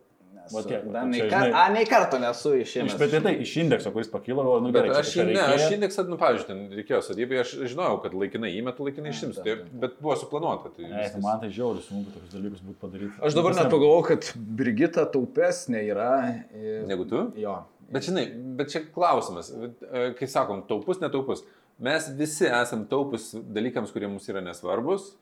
Va 0.53 0.61
tiek, 0.63 0.83
va, 0.85 0.91
Dar 0.93 1.05
nei, 1.07 1.19
čia, 1.19 1.29
kar, 1.29 1.43
žinai- 1.47 1.53
a, 1.61 1.73
nei 1.73 1.85
karto 1.85 2.17
nesu 2.19 2.53
Iš, 2.57 2.63
išėmęs. 2.67 2.97
bet 2.99 3.23
tai 3.23 3.33
iš 3.45 3.53
indekso, 3.63 3.91
kuris 3.93 4.07
pakilo, 4.09 4.43
galvoju, 4.43 4.63
nu 4.65 4.71
gerai, 4.73 4.89
aš, 4.99 5.15
ne, 5.29 5.39
aš 5.39 5.65
indeksą, 5.77 6.07
nu, 6.09 6.17
pavyzdžiui, 6.17 6.47
ten 6.47 6.59
reikėjo 6.79 7.01
sadybė, 7.09 7.39
aš 7.43 7.53
žinojau, 7.73 8.01
kad 8.03 8.13
laikinai 8.13 8.51
įmetu, 8.59 8.85
laikinai 8.87 9.13
išimsiu, 9.13 9.43
tai, 9.45 9.55
bet 9.85 9.99
buvo 10.01 10.15
suplanuota. 10.15 10.71
Tai 10.75 10.83
Ne, 10.89 11.09
tai 11.13 11.21
man 11.21 11.39
tai 11.39 11.49
žiauriai 11.53 11.83
sunku 11.85 12.11
tokius 12.15 12.33
dalykus 12.33 12.61
būtų 12.65 12.79
padaryti. 12.81 13.13
Aš 13.21 13.33
dabar 13.37 13.53
net 13.59 13.69
pagalvoju, 13.71 14.07
kad 14.09 14.31
Brigita 14.35 15.05
taupesnė 15.05 15.83
yra. 15.91 16.11
ir- 16.55 16.87
Negu 16.87 17.05
tu? 17.05 17.31
Jo. 17.37 17.63
Bet 17.91 18.03
žinai, 18.05 18.27
bet 18.57 18.69
čia 18.69 18.83
klausimas, 18.93 19.49
e, 19.51 20.13
kai 20.13 20.27
sakom, 20.27 20.61
taupus, 20.67 20.99
netaupus. 21.01 21.41
Mes 21.79 22.09
visi 22.09 22.45
esam 22.45 22.85
taupus 22.85 23.31
dalykams, 23.33 23.91
kurie 23.91 24.07
mums 24.07 24.27
yra 24.29 24.41
nesvarbus 24.43 25.13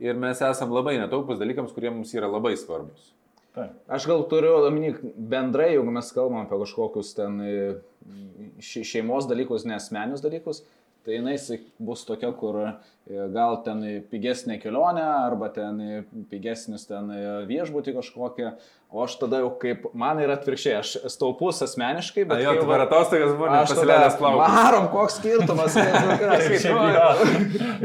ir 0.00 0.14
mes 0.14 0.40
esam 0.42 0.70
labai 0.74 0.96
netaupus 0.98 1.38
dalykams, 1.38 1.72
kurie 1.72 1.88
mums 1.90 2.12
yra 2.14 2.26
labai 2.28 2.56
svarbus. 2.56 3.12
Taip. 3.54 3.70
Aš 3.90 4.04
gal 4.06 4.20
turiu 4.30 4.52
omeny 4.62 4.92
bendrai, 5.16 5.72
jeigu 5.74 5.90
mes 5.90 6.12
kalbam 6.14 6.44
apie 6.44 6.58
kažkokius 6.62 7.14
ten 7.16 7.40
e, 7.42 7.54
še- 8.62 8.84
šeimos 8.86 9.26
dalykus, 9.30 9.64
nesmenius 9.66 10.22
dalykus, 10.22 10.62
tai 11.04 11.12
jinai 11.18 11.36
bus 11.78 12.04
tokia, 12.08 12.30
kur 12.36 12.54
e, 12.64 12.66
gal 13.34 13.62
ten 13.64 13.78
pigesnė 14.10 14.58
kelionė 14.62 15.04
arba 15.04 15.48
ten 15.54 16.04
pigesnis 16.30 16.86
ten 16.88 17.10
e, 17.14 17.16
viešbutį 17.48 17.90
kažkokią, 17.96 18.48
o 18.90 18.92
aš 19.04 19.12
tada 19.20 19.36
jau 19.42 19.50
kaip, 19.62 19.78
man 19.94 20.18
yra 20.22 20.32
atvirkščiai, 20.38 20.74
aš 20.80 20.88
staupus 21.14 21.56
asmeniškai, 21.66 22.22
bet... 22.28 22.36
Jo, 22.44 22.50
per 22.68 22.80
atostogas 22.86 23.32
buvo 23.38 23.46
Aš 23.48 23.52
tada, 23.52 23.62
nepasileidęs 23.62 24.16
plaukus. 24.20 24.48
Varom, 24.56 24.86
koks 24.94 25.14
skirtumas. 25.20 25.72
Šiaip 26.64 26.80
jo. 26.96 27.08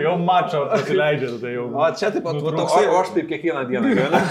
Jau 0.06 0.16
mačo 0.24 0.60
pasileidžia, 0.74 1.30
tai 1.44 1.52
jau. 1.56 1.66
O 1.72 1.74
čia 1.96 2.08
taip 2.16 2.24
pat 2.26 2.34
O, 2.36 2.38
va, 2.42 2.46
o, 2.52 2.54
toksai... 2.60 2.86
o 2.90 2.92
aš 3.04 3.10
taip 3.16 3.26
kiekvieną 3.32 3.62
dieną 3.70 3.88
gyvenu. 3.94 4.18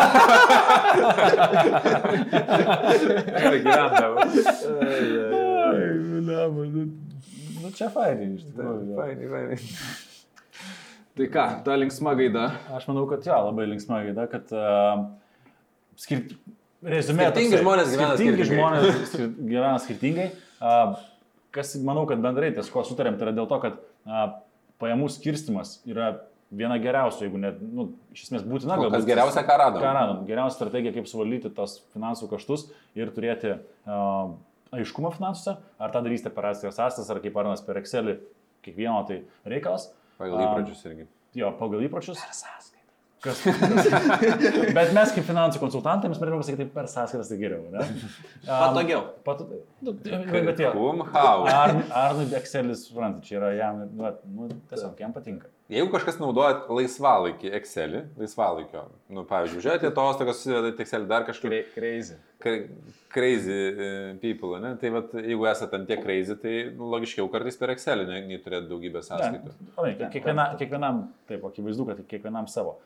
Gerai 3.39 3.61
gyvendavau. 3.63 4.17
Ai, 5.65 5.87
blemba, 6.25 6.63
nu, 6.75 6.83
nu 7.65 7.73
čia 7.77 7.89
fainai, 7.93 8.31
iš 8.37 8.45
tikrųjų. 8.51 8.97
Fainai, 8.99 9.31
fainai. 9.33 9.59
Tai 11.15 11.27
ką, 11.31 11.45
ta 11.67 11.77
linksma 11.79 12.13
gaida. 12.19 12.49
Aš 12.75 12.89
manau, 12.91 13.05
kad 13.11 13.25
jo, 13.27 13.37
labai 13.49 13.69
linksma 13.71 14.01
gaida, 14.09 14.27
kad 14.31 14.51
uh, 14.55 15.05
skirt... 16.01 16.35
Rezumė, 16.85 17.31
Skirtingi 17.31 17.55
toksai, 17.55 17.63
žmonės 17.63 17.93
gyvena 17.95 18.17
skirtingi 18.19 18.45
skirtingai. 18.45 18.49
žmonės 18.51 19.05
skir... 19.15 19.29
gyvena 19.49 19.77
skirtingai. 19.81 20.27
Uh, 20.61 20.99
kas, 21.55 21.71
manau, 21.87 22.03
kad 22.11 22.21
bendrai 22.21 22.51
ties 22.53 22.69
ko 22.73 22.83
sutarėm, 22.85 23.17
tai 23.17 23.29
yra 23.31 23.37
dėl 23.39 23.49
to, 23.49 23.59
kad 23.63 23.79
uh, 23.81 24.25
pajamų 24.83 25.09
skirstimas 25.15 25.79
yra 25.89 26.11
viena 26.55 26.77
geriausių, 26.83 27.25
jeigu 27.25 27.41
net, 27.41 27.63
nu, 27.65 27.87
iš 28.13 28.27
esmės 28.27 28.45
būtina. 28.45 28.77
O 28.77 28.85
kas 28.85 28.99
galbūt- 28.99 29.09
geriausia, 29.15 29.47
ką 29.49 29.57
radom? 29.63 29.81
Ką 29.87 29.95
radom? 29.97 30.21
Geriausia 30.29 30.59
strategija, 30.59 30.93
kaip 30.99 31.09
suvaldyti 31.11 31.55
tos 31.57 31.79
finansų 31.95 32.29
kaštus 32.35 32.67
ir 32.99 33.15
turėti 33.17 33.55
uh, 33.57 34.35
aiškumą 34.79 35.15
finansuose. 35.17 35.57
Ar 35.79 35.95
tą 35.95 36.03
darysite 36.05 36.33
per 36.35 36.51
atskiras 36.51 36.79
sąstas, 36.79 37.11
ar 37.13 37.21
kaip 37.25 37.37
Arnas 37.41 37.65
per 37.65 37.81
Excelį, 37.81 38.19
kiekvieno 38.65 39.01
tai 39.09 39.23
reikalas. 39.49 39.91
Pagal 40.19 40.45
įpročius 40.47 40.85
irgi. 40.89 41.09
Jo, 41.39 41.51
pagal 41.59 41.85
įpročius. 41.89 42.21
Per 42.23 42.37
sąskaitą. 42.39 42.71
Kas, 43.25 43.41
bet 44.77 44.91
mes 44.93 45.15
kaip 45.17 45.25
finansų 45.25 45.61
konsultantai, 45.63 46.11
mes 46.13 46.21
norime 46.21 46.43
pasakyti, 46.43 46.67
per 46.75 46.91
sąskaitas 46.93 47.31
tai 47.33 47.39
geriau. 47.41 47.65
Ne? 47.73 47.87
Patogiau. 48.45 49.07
Pat, 49.25 49.41
nu, 49.81 49.95
bet 49.97 50.61
jo. 50.61 50.75
Kum, 50.77 51.03
hau. 51.15 51.47
Ar, 51.49 51.73
Arnui 52.05 52.29
Excelis, 52.37 52.85
suprantate, 52.91 53.25
čia 53.31 53.41
yra 53.41 53.55
jam, 53.57 53.85
nu, 53.89 54.13
nu, 54.37 54.51
tiesiog 54.71 55.01
jam 55.01 55.17
patinka. 55.17 55.49
Jeigu 55.73 55.89
kažkas 55.95 56.19
naudoja 56.21 56.59
laisvalaikį 56.69 57.49
Excelį, 57.57 58.03
laisvalaikio, 58.21 58.83
nu, 59.17 59.23
pavyzdžiui, 59.29 59.63
žiūrėti 59.65 59.89
atostogas, 59.89 60.43
susidedate 60.43 60.85
Excelį 60.85 61.07
dar 61.09 61.25
kažkur, 61.25 61.55
Crazy. 61.73 62.19
Cra- 62.45 62.67
crazy 63.15 63.55
e, 63.55 63.87
people, 64.21 64.59
ne? 64.61 64.75
Tai 64.77 64.91
vat, 64.99 65.15
jeigu 65.17 65.47
esate 65.49 65.79
ant 65.79 65.89
tiek 65.89 66.03
crazy, 66.05 66.37
tai 66.43 66.53
nu, 66.77 66.91
logiškiau 66.93 67.31
kartais 67.33 67.57
per 67.57 67.73
Excelį, 67.73 68.05
nei, 68.11 68.21
nei 68.29 68.43
turėti 68.45 68.69
daugybę 68.69 69.01
sąskaitų. 69.07 69.55
Ne, 69.79 69.95
kiek- 69.97 70.13
kiekviena, 70.19 70.47
kiekvienam, 70.61 71.01
taip, 71.31 71.49
akivaizdu, 71.49 71.89
kad 71.89 72.05
kiekvienam 72.13 72.51
savo. 72.53 72.77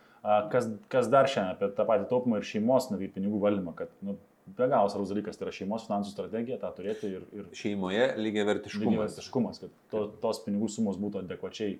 Kas, 0.52 0.70
kas 0.90 1.10
dar 1.10 1.26
šiandien 1.30 1.56
apie 1.56 1.72
tą 1.74 1.86
patį 1.88 2.06
taupimą 2.10 2.38
ir 2.38 2.46
šeimos 2.46 2.90
netgi 2.92 3.10
pinigų 3.18 3.42
valdymą, 3.42 3.74
kad 3.78 3.90
nu, 4.06 4.14
be 4.58 4.66
galo 4.70 4.86
svarbus 4.90 5.10
dalykas 5.12 5.38
tai 5.38 5.46
yra 5.48 5.54
šeimos 5.58 5.86
finansų 5.90 6.14
strategija, 6.14 6.58
tą 6.62 6.70
turėti 6.78 7.10
ir, 7.18 7.26
ir 7.34 7.46
Šeimoje 7.58 8.06
lygiai 8.18 8.46
vertiškumas. 8.48 8.86
lygiavertiškumas, 8.94 9.60
kad 9.62 9.74
to, 9.92 10.06
tos 10.22 10.40
pinigų 10.46 10.70
sumos 10.74 10.98
būtų 11.00 11.22
adekvačiai 11.26 11.78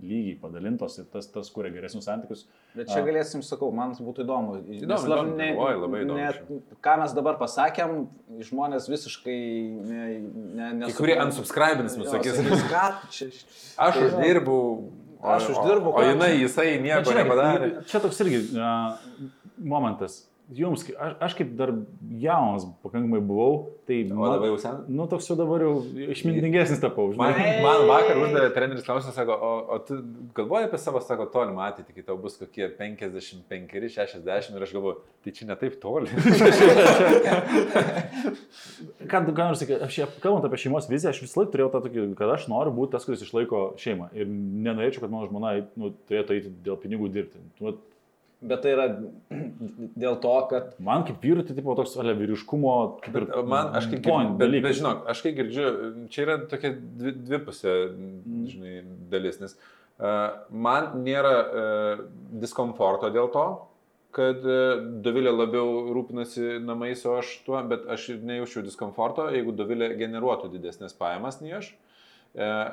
lygiai 0.00 0.36
padalintos 0.40 0.94
ir 1.02 1.04
tas, 1.12 1.26
tas 1.28 1.50
kuria 1.52 1.72
geresnius 1.74 2.06
santykius. 2.08 2.46
Bet 2.76 2.88
čia 2.88 3.02
galėsim, 3.04 3.42
sakau, 3.44 3.68
man 3.74 3.92
būtų 3.98 4.24
įdomu. 4.24 4.54
Įdomu, 4.62 4.88
Nes 4.94 5.04
įdomu, 5.04 5.34
ne- 5.36 5.50
oi, 5.58 5.74
labai 5.82 6.00
įdomu 6.06 6.20
ne- 6.20 6.60
Ką 6.80 6.94
mes 7.02 7.12
dabar 7.18 7.36
pasakėm, 7.40 8.06
žmonės 8.48 8.88
visiškai 8.88 9.36
ne, 9.90 10.72
ne, 10.78 10.86
Kai 10.86 10.96
kurie 10.96 11.18
unsubscribins 11.20 11.98
mus 12.00 12.08
sakys, 12.14 12.40
ką 12.72 12.86
čia. 13.10 13.28
aš 13.76 14.00
uždirbau, 14.06 14.62
o, 15.20 15.28
Aš 15.34 15.50
uždirbu, 15.52 15.90
o, 15.90 15.92
o 15.92 15.98
ką 16.00 16.06
jinai, 16.14 16.32
jisai 16.40 16.78
nieko 16.80 17.12
nepadarė. 17.12 17.72
Čia 17.90 18.00
toks 18.00 18.20
irgi, 18.24 18.44
a, 18.56 18.96
momentas. 19.60 20.22
Jums, 20.50 20.82
aš, 20.98 21.12
aš 21.22 21.34
kaip 21.38 21.50
dar 21.54 21.70
jaunas 22.18 22.64
pakankamai 22.82 23.20
buvau, 23.22 23.76
tai... 23.86 24.00
O 24.10 24.26
dabar 24.26 24.48
jau 24.48 24.56
sen? 24.58 24.78
Nu, 24.90 25.04
toks 25.10 25.28
jau 25.28 25.36
dabar 25.38 25.62
jau 25.62 25.76
išmintingesnis 26.10 26.80
tapau. 26.82 27.12
Man, 27.18 27.36
žinai. 27.36 27.60
man 27.62 27.84
vakar 27.86 28.18
uždavė 28.18 28.48
treneris 28.56 28.82
klausimą, 28.86 29.12
sako, 29.14 29.36
o, 29.36 29.50
o 29.70 29.78
tu 29.86 30.00
galvoji 30.34 30.66
apie 30.66 30.80
savo, 30.82 31.02
sako, 31.06 31.28
tolimą 31.30 31.62
ateitį, 31.68 31.94
kai 31.94 32.04
tau 32.08 32.16
bus 32.18 32.34
kokie 32.40 32.66
55, 32.80 33.76
60 33.94 34.58
ir 34.58 34.64
aš 34.66 34.72
galvoju, 34.74 34.96
tai 35.22 35.34
čia 35.36 35.46
ne 35.52 35.56
taip 35.60 35.76
toli. 35.84 36.10
Ką, 39.10 39.22
ką 39.30 39.44
nors 39.44 39.62
sakyti, 39.62 39.78
aš 39.86 39.94
šiaip, 40.00 40.18
kalbant 40.24 40.48
apie 40.48 40.58
šeimos 40.64 40.90
viziją, 40.90 41.12
aš 41.14 41.22
visą 41.22 41.42
laiką 41.42 41.54
turėjau 41.54 41.70
tą 41.76 41.84
tokį, 41.86 42.08
kad 42.18 42.34
aš 42.34 42.48
noriu 42.50 42.74
būti 42.74 42.96
tas, 42.96 43.06
kuris 43.06 43.22
išlaiko 43.26 43.62
šeimą. 43.80 44.10
Ir 44.18 44.26
nenorėčiau, 44.66 45.04
kad 45.04 45.14
mano 45.14 45.30
žmona 45.30 45.54
nu, 45.78 45.92
turėtų 46.10 46.36
eiti 46.40 46.52
dėl 46.66 46.78
pinigų 46.82 47.10
dirbti. 47.14 47.42
Nu, 47.62 47.76
Bet 48.40 48.62
tai 48.64 48.70
yra 48.72 48.86
dėl 50.02 50.14
to, 50.22 50.34
kad 50.48 50.70
man 50.80 51.02
kaip 51.08 51.20
vyrui 51.20 51.44
tai 51.44 51.56
tipo 51.58 51.74
toks 51.76 51.92
ale 52.00 52.14
vyriškumo, 52.16 52.74
kaip 53.04 53.18
ir 53.20 53.26
Bet 53.34 53.50
man, 53.52 53.74
aš 53.76 53.90
kai 53.90 53.98
point 54.04 54.32
girdžiu, 54.32 54.52
bet, 54.54 54.62
bet 54.64 54.78
žinok, 54.78 55.02
aš 55.12 55.20
kai 55.26 55.32
girdžiu, 55.36 55.72
čia 56.14 56.24
yra 56.24 56.38
tokia 56.48 56.72
dvi, 56.78 57.12
dvipusė, 57.28 57.74
Mm. 57.90 58.46
žinai, 58.48 58.76
dalis, 59.12 59.40
nes 59.42 59.56
uh, 60.00 60.46
man 60.48 61.02
nėra 61.04 61.34
uh, 61.36 62.04
diskomforto 62.40 63.10
dėl 63.12 63.28
to, 63.34 63.46
kad 64.16 64.40
uh, 64.48 64.80
Dovilė 65.04 65.34
labiau 65.36 65.90
rūpinasi 65.94 66.56
namais, 66.64 67.04
o 67.06 67.18
aš 67.20 67.36
tuo, 67.46 67.60
bet 67.70 67.84
aš 67.92 68.08
ir 68.14 68.24
nejaučiu 68.26 68.64
diskomforto, 68.66 69.28
jeigu 69.36 69.52
Dovilė 69.52 69.92
generuotų 70.00 70.50
didesnės 70.56 70.96
pajamas 70.96 71.42
nei 71.44 71.58
aš. 71.60 71.74
Uh, 72.32 72.72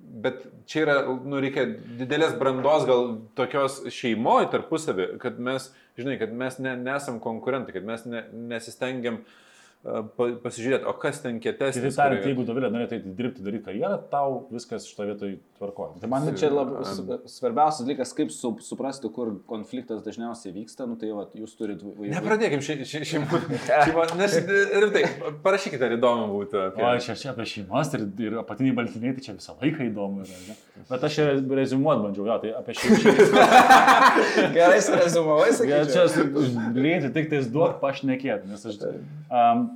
Bet 0.00 0.42
čia 0.68 0.82
yra, 0.84 0.96
nu, 1.24 1.38
reikia 1.42 1.66
didelės 2.00 2.32
brandos 2.40 2.86
gal 2.88 3.12
tokios 3.38 3.78
šeimoje 3.94 4.48
tarpusavį, 4.54 5.06
kad 5.22 5.38
mes, 5.40 5.68
žinai, 6.00 6.16
kad 6.20 6.32
mes 6.34 6.58
ne, 6.60 6.74
nesam 6.80 7.20
konkurentai, 7.22 7.76
kad 7.76 7.86
mes 7.86 8.02
ne, 8.08 8.24
nesistengiam 8.50 9.20
uh, 9.20 9.36
pasižiūrėti, 9.80 10.84
o 10.84 10.92
kas 11.00 11.22
ten 11.24 11.38
kietesnis. 11.40 11.80
Kitaip 11.80 11.96
tariant, 11.96 12.20
kurie- 12.20 12.34
jeigu 12.34 12.44
Dovilė 12.44 12.68
norėtų 12.68 13.14
dirbti, 13.16 13.40
daryti 13.40 13.64
karjerą, 13.64 14.10
tau 14.10 14.46
viskas 14.52 14.84
šito 14.84 15.06
vietoj 15.08 15.38
tvarkoja. 15.56 16.00
Tai 16.02 16.08
man 16.12 16.28
čia 16.36 16.50
labai 16.52 16.84
svarbiausias 17.24 17.86
dalykas, 17.86 18.12
kaip 18.12 18.30
su, 18.30 18.52
suprasti, 18.60 19.08
kur 19.08 19.40
konfliktas 19.48 20.02
dažniausiai 20.04 20.52
vyksta, 20.52 20.84
nu 20.86 20.98
tai 21.00 21.14
va, 21.16 21.24
jūs 21.32 21.56
turite 21.56 21.88
vaikų. 21.88 22.10
Nepradėkim 22.12 22.60
šį, 22.60 22.76
nes 24.20 24.36
rimtai, 24.84 25.04
parašykite, 25.40 25.88
ar 25.88 25.96
įdomu 25.96 26.28
būtų. 26.34 26.60
O 26.60 26.68
Apie... 26.74 27.00
čia, 27.00 27.16
čia 27.16 27.32
apie 27.32 27.48
šeimas 27.48 27.94
ir, 27.96 28.04
ir 28.20 28.38
apatiniai 28.44 28.76
baltiniai, 28.76 29.16
tai 29.16 29.24
čia 29.30 29.36
visą 29.38 29.56
laiką 29.62 29.88
įdomu 29.88 30.26
yra. 30.26 30.42
Ne? 30.44 30.58
Bet 30.92 31.08
aš 31.08 31.16
čia 31.16 31.28
rezumuot 31.40 32.04
bandžiau, 32.04 32.28
jo, 32.28 32.38
tai 32.44 32.52
apie 32.60 32.76
šeimas. 32.76 33.34
Gerai, 34.56 34.78
rezumavai, 35.06 35.50
sakyčiau. 35.56 36.08
čia 36.12 36.28
greitai 36.76 37.14
tik 37.16 37.32
tais 37.32 37.48
duok 37.48 37.80
pašnekėti, 37.80 38.52
nes 38.52 38.68
aš... 38.68 38.82
Um, 39.30 39.69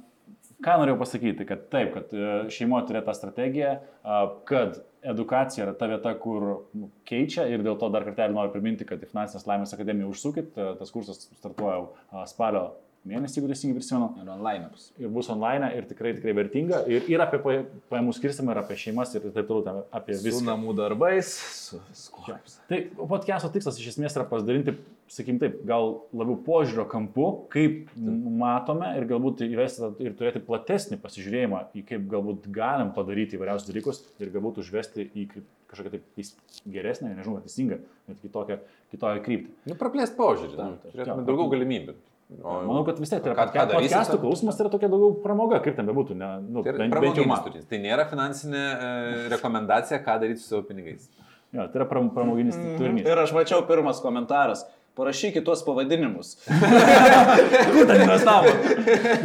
ką 0.65 0.79
norėjau 0.81 0.99
pasakyti, 1.01 1.47
kad 1.49 1.69
taip, 1.73 1.93
kad 1.95 2.13
e, 2.17 2.33
šeimoje 2.55 2.89
turėtų 2.89 3.09
tą 3.11 3.15
strategiją, 3.19 3.73
a, 4.03 4.21
kad 4.49 4.81
edukacija 5.05 5.67
yra 5.67 5.75
ta 5.79 5.89
vieta, 5.91 6.15
kur 6.21 6.47
nu, 6.77 6.89
keičia 7.09 7.47
ir 7.53 7.65
dėl 7.67 7.77
to 7.81 7.91
dar 7.93 8.07
kartelį 8.07 8.37
noriu 8.37 8.55
priminti, 8.55 8.87
kad 8.89 9.03
į 9.05 9.11
Finansinės 9.11 9.47
laimės 9.51 9.77
akademiją 9.77 10.13
užsukit, 10.13 10.55
e, 10.57 10.71
tas 10.81 10.95
kursas 10.95 11.27
startuoja 11.41 12.25
spalio 12.31 12.71
mėnesį, 13.09 13.37
jeigu 13.41 13.51
teisingai 13.53 13.77
prisimenu 13.79 14.09
Ir 14.23 14.31
online 14.33 14.69
bus. 14.73 14.87
ir 14.99 15.09
bus 15.13 15.29
online 15.31 15.71
ir 15.77 15.85
tikrai, 15.91 16.15
tikrai 16.17 16.33
vertinga. 16.39 16.83
Ir, 16.89 17.05
ir 17.13 17.21
apie 17.21 17.39
paja- 17.45 17.67
pajamų 17.93 18.15
skirstimą, 18.17 18.55
ir 18.55 18.63
apie 18.63 18.77
šeimas, 18.81 19.15
ir 19.15 19.27
taip 19.35 19.47
toliau, 19.51 19.85
apie 19.93 20.15
Su 20.17 20.25
viską. 20.29 20.45
namų 20.49 20.75
darbais, 20.79 21.35
su 21.69 21.81
viskuo. 21.91 22.39
Tai 22.69 22.81
podcast'o 22.97 23.53
tikslas 23.53 23.79
iš 23.79 23.93
esmės 23.95 24.17
yra 24.17 24.25
pasidalinti, 24.31 24.77
sakykim 25.13 25.39
taip, 25.39 25.59
gal 25.69 26.01
labiau 26.17 26.39
požiūrio 26.47 26.87
kampu, 26.89 27.27
kaip 27.53 27.91
matome 27.97 28.95
ir 28.97 29.05
galbūt 29.11 29.45
įvesti 29.47 29.91
ir 30.01 30.15
turėti 30.17 30.41
platesnį 30.45 30.97
pasižiūrėjimą 31.03 31.61
į 31.77 31.85
kaip 31.91 32.07
galbūt 32.09 32.49
galim 32.51 32.91
padaryti 32.97 33.37
įvairiausius 33.37 33.69
dalykus 33.69 34.01
ir 34.19 34.33
galbūt 34.33 34.63
užvesti 34.65 35.11
į 35.15 35.27
kažkokią 35.75 35.91
taip 35.91 36.33
geresnę, 36.71 37.13
nežinau, 37.19 37.41
teisingą, 37.45 37.81
bet 38.09 38.19
kitokią, 38.23 38.59
kitokią 38.95 39.23
kryptį. 39.27 39.51
Nu, 39.67 39.75
praplėst 39.81 40.17
požiūrį. 40.17 40.57
Taip, 40.57 40.83
taip. 40.85 40.93
Turėtume 40.95 41.25
daugiau 41.27 41.49
galimybių. 41.53 41.95
O, 42.43 42.55
Manau, 42.67 42.83
kad 42.87 42.99
vis 43.01 43.13
tiek 43.13 43.23
tai 43.23 43.33
yra 43.33 43.47
podcast'ų 43.47 44.19
klausimas, 44.23 44.57
tai 44.59 44.65
yra 44.67 44.73
tokia 44.75 44.89
daugiau 44.93 45.15
pramoga, 45.23 45.61
kaip 45.65 45.77
ten 45.79 45.87
bebūtų, 45.89 46.17
ne, 46.19 46.31
nu, 46.49 46.63
Tai, 46.65 46.73
yra 46.75 46.83
bent, 46.83 46.97
bent 47.05 47.21
jau 47.21 47.27
man. 47.31 47.43
turinys. 47.47 47.67
tai 47.71 47.79
nėra 47.85 48.09
finansinė 48.11 48.63
e, 48.65 48.93
rekomendacija, 49.37 50.01
ką 50.05 50.17
daryti 50.25 50.43
su 50.43 50.51
savo 50.51 50.63
pinigais. 50.69 51.07
Jo, 51.55 51.69
tai 51.71 51.83
yra 51.83 51.87
pram- 51.91 52.11
pramoginis 52.17 52.57
turinys. 52.81 53.07
Ir 53.07 53.21
aš 53.23 53.33
mačiau 53.37 53.63
pirmas 53.69 54.01
komentaras. 54.03 54.65
Parašykit 54.95 55.43
tuos 55.43 55.59
pavadinimus. 55.67 56.37
Kur 57.75 57.87
ten 57.89 58.03
investavo? 58.05 58.51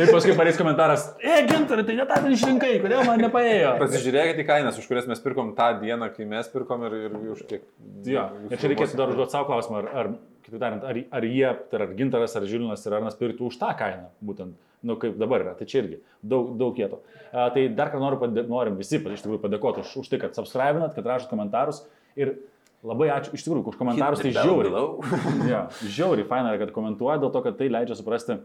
Ir 0.01 0.09
paskui 0.09 0.33
pareis 0.37 0.57
komentaras, 0.57 1.03
e, 1.21 1.43
gintarai, 1.45 1.83
tai 1.85 1.95
ne 1.99 2.05
tą 2.09 2.17
ten 2.23 2.33
išrinkai, 2.33 2.71
kodėl 2.81 3.03
man 3.05 3.21
nepaėjo? 3.21 3.75
Pasižiūrėkite 3.83 4.41
į 4.41 4.47
kainas, 4.49 4.79
už 4.81 4.87
kurias 4.89 5.05
mes 5.11 5.21
pirkom 5.21 5.51
tą 5.57 5.67
dieną, 5.83 6.09
kai 6.15 6.25
mes 6.29 6.49
pirkom 6.49 6.87
ir, 6.89 6.95
ir 7.09 7.19
už 7.35 7.43
kiek. 7.51 7.67
Jo, 8.09 8.23
ir 8.49 8.57
čia 8.57 8.71
reikėtų 8.73 8.97
dar 8.97 9.13
užduoti 9.13 9.35
savo 9.35 9.45
klausimą, 9.51 9.83
ar, 9.83 9.91
ar 9.93 10.11
kitaip 10.45 10.59
tariant, 10.61 10.83
ar, 10.85 10.99
ar 11.19 11.27
jie, 11.27 11.47
tai 11.71 11.81
ar 11.83 11.93
gintaras, 11.97 12.35
ar 12.37 12.47
žilinas, 12.49 12.85
ar 12.87 12.99
arnas 12.99 13.17
pirktų 13.19 13.49
už 13.49 13.57
tą 13.61 13.71
kainą, 13.79 14.09
būtent, 14.25 14.55
nu 14.85 14.95
kaip 14.99 15.17
dabar 15.19 15.45
yra, 15.45 15.55
tai 15.59 15.67
čia 15.69 15.83
irgi 15.83 15.99
daug, 16.21 16.53
daug 16.59 16.75
kieto. 16.77 17.01
A, 17.31 17.49
tai 17.55 17.67
dar 17.75 17.91
ką 17.93 18.01
noriu, 18.01 18.19
padė, 18.21 18.45
norim 18.49 18.77
visi 18.79 18.99
iš 18.99 19.25
tikrųjų 19.25 19.41
padėkoti 19.43 19.83
už, 19.83 19.97
už 20.03 20.11
tai, 20.11 20.21
kad 20.21 20.37
subscribinat, 20.37 20.95
kad 20.95 21.09
rašot 21.09 21.31
komentarus 21.31 21.83
ir 22.19 22.37
labai 22.85 23.09
ačiū 23.13 23.35
iš 23.35 23.43
tikrųjų 23.45 23.73
už 23.73 23.79
komentarus, 23.79 24.23
tai 24.23 24.33
žiauriai. 24.35 24.85
Ja, 25.51 25.65
žiauriai 25.83 26.27
faina 26.29 26.55
kad 26.61 26.71
komentuoja, 26.75 27.19
dėl 27.21 27.33
to, 27.35 27.43
kad 27.45 27.59
tai 27.59 27.67
leidžia 27.71 27.97
suprasti, 27.99 28.39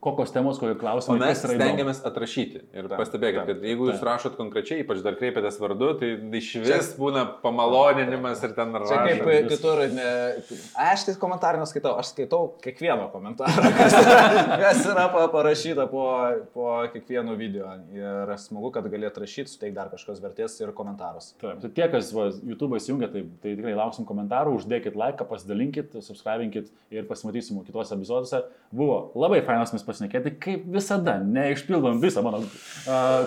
kokios 0.00 0.30
temos, 0.30 0.58
kokie 0.60 0.74
O 0.76 0.78
klausimai. 0.78 1.18
mes 1.18 1.40
stengiamės 1.42 2.02
atrašyti. 2.06 2.60
Ir 2.76 2.86
Taip, 2.86 2.98
pastebėkit, 3.00 3.40
taip, 3.42 3.56
kad 3.56 3.64
jeigu 3.66 3.88
jūs 3.88 3.96
taip. 3.98 4.04
rašot 4.06 4.36
konkrečiai, 4.38 4.82
ypač 4.84 5.00
dar 5.02 5.16
kreipiatės 5.18 5.56
vardu, 5.58 5.88
tai 5.98 6.10
iš 6.38 6.50
vis 6.62 6.90
būna 7.00 7.24
pamaloninimas 7.42 8.42
ir 8.46 8.52
ten 8.54 8.74
Čia 8.76 9.00
kaip 9.02 9.24
rašot. 9.24 9.48
kitur, 9.50 9.80
ne, 9.96 10.10
aš 10.86 11.06
tai 11.08 11.14
komentarų 11.22 11.62
neskaitau, 11.64 11.96
aš 11.98 12.12
skaitau 12.12 12.42
kiekvieno 12.62 13.08
komentarą, 13.10 13.72
kas, 13.78 13.96
kas 14.62 14.84
yra 14.92 15.08
pa- 15.14 15.26
parašyta 15.32 15.88
po, 15.90 16.04
po 16.54 16.68
kiekvieno 16.92 17.34
video. 17.40 17.72
Ir 17.96 18.30
smagu, 18.38 18.70
kad 18.76 18.86
galėt 18.92 19.18
rašyti, 19.18 19.50
suteikti 19.56 19.74
dar 19.80 19.90
kažkokios 19.92 20.22
vertės 20.22 20.58
ir 20.62 20.70
komentarus. 20.76 21.32
Taip, 21.40 21.58
tai 21.64 21.72
tie, 21.80 21.88
kas 21.96 22.12
va, 22.14 22.28
YouTube 22.44 22.78
įsijungia, 22.78 23.10
tai, 23.12 23.24
tai 23.42 23.56
tikrai 23.58 23.74
lauksim 23.78 24.06
komentarų, 24.08 24.54
uždėkit 24.60 24.94
laiką, 24.98 25.26
pasidalinkit, 25.30 25.96
subscribinkit 26.04 26.70
ir 26.94 27.08
pasimatysim 27.10 27.58
kitose 27.66 27.96
epizoduose. 27.96 28.44
Buvo 28.76 29.00
labai 29.16 29.40
fainas 29.46 29.72
mes 29.74 29.85
pasinekėti, 29.86 30.32
kaip 30.42 30.64
visada, 30.76 31.16
neišpildom 31.22 32.00
visą 32.02 32.22
mano 32.26 32.42
uh, 32.42 32.50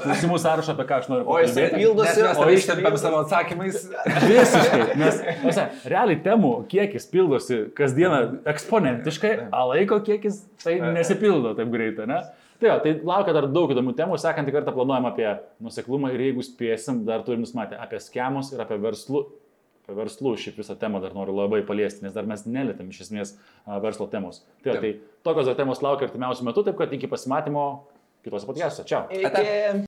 klausimų 0.03 0.39
sąrašą, 0.43 0.75
apie 0.75 0.85
ką 0.89 0.99
aš 1.01 1.07
noriu 1.11 1.25
O 1.25 1.37
pakalbėti. 1.37 1.79
pildosi, 1.79 2.25
o 2.29 2.49
jis 2.51 2.65
ištempėm 2.65 2.99
savo 3.01 3.21
atsakymais. 3.23 3.79
Visiškai, 4.25 4.81
nes, 4.99 5.23
ose, 5.49 5.65
realiai 5.95 6.19
temų 6.25 6.53
kiekis 6.71 7.09
pildosi 7.11 7.61
kasdieną 7.77 8.21
eksponentiškai, 8.53 9.33
o 9.49 9.65
laiko 9.71 10.01
kiekis 10.05 10.43
tai 10.63 10.77
nesipildo 10.99 11.55
taip 11.57 11.73
greitai, 11.73 12.07
ne? 12.09 12.21
Tai, 12.59 12.67
jo, 12.67 12.79
tai 12.83 12.95
laukia 13.07 13.33
dar 13.35 13.45
daug 13.47 13.71
įdomių 13.71 13.93
temų, 13.95 14.17
sekantį 14.19 14.51
kartą 14.57 14.73
planuojam 14.75 15.05
apie 15.07 15.29
nuseklumą 15.63 16.09
ir 16.11 16.25
jeigu 16.25 16.43
spėsim, 16.43 17.05
dar 17.07 17.23
turim 17.23 17.45
nusimatę 17.45 17.79
apie 17.79 18.01
schemus 18.03 18.51
ir 18.51 18.59
apie 18.65 18.75
verslų. 18.83 19.23
Verslų 19.97 20.35
šiaip 20.39 20.59
visą 20.59 20.75
temą 20.79 21.01
dar 21.03 21.15
noriu 21.17 21.35
labai 21.37 21.61
paliesti, 21.65 22.03
nes 22.05 22.15
dar 22.15 22.27
mes 22.29 22.45
nelėtėm 22.45 22.91
iš 22.93 23.05
esmės 23.07 23.35
a, 23.65 23.79
verslo 23.83 24.09
temos. 24.11 24.43
Tai, 24.65 24.79
tai 24.83 24.95
tokios 25.25 25.49
dar 25.49 25.57
temos 25.59 25.83
laukia 25.85 26.09
artimiausių 26.09 26.49
metų, 26.49 26.65
taip 26.69 26.81
kad 26.81 26.93
iki 26.97 27.09
pasimatymo 27.11 27.65
kitose 28.25 28.49
podcast'ose. 28.49 28.87
Čia. 28.89 29.05
Iki. 29.09 29.87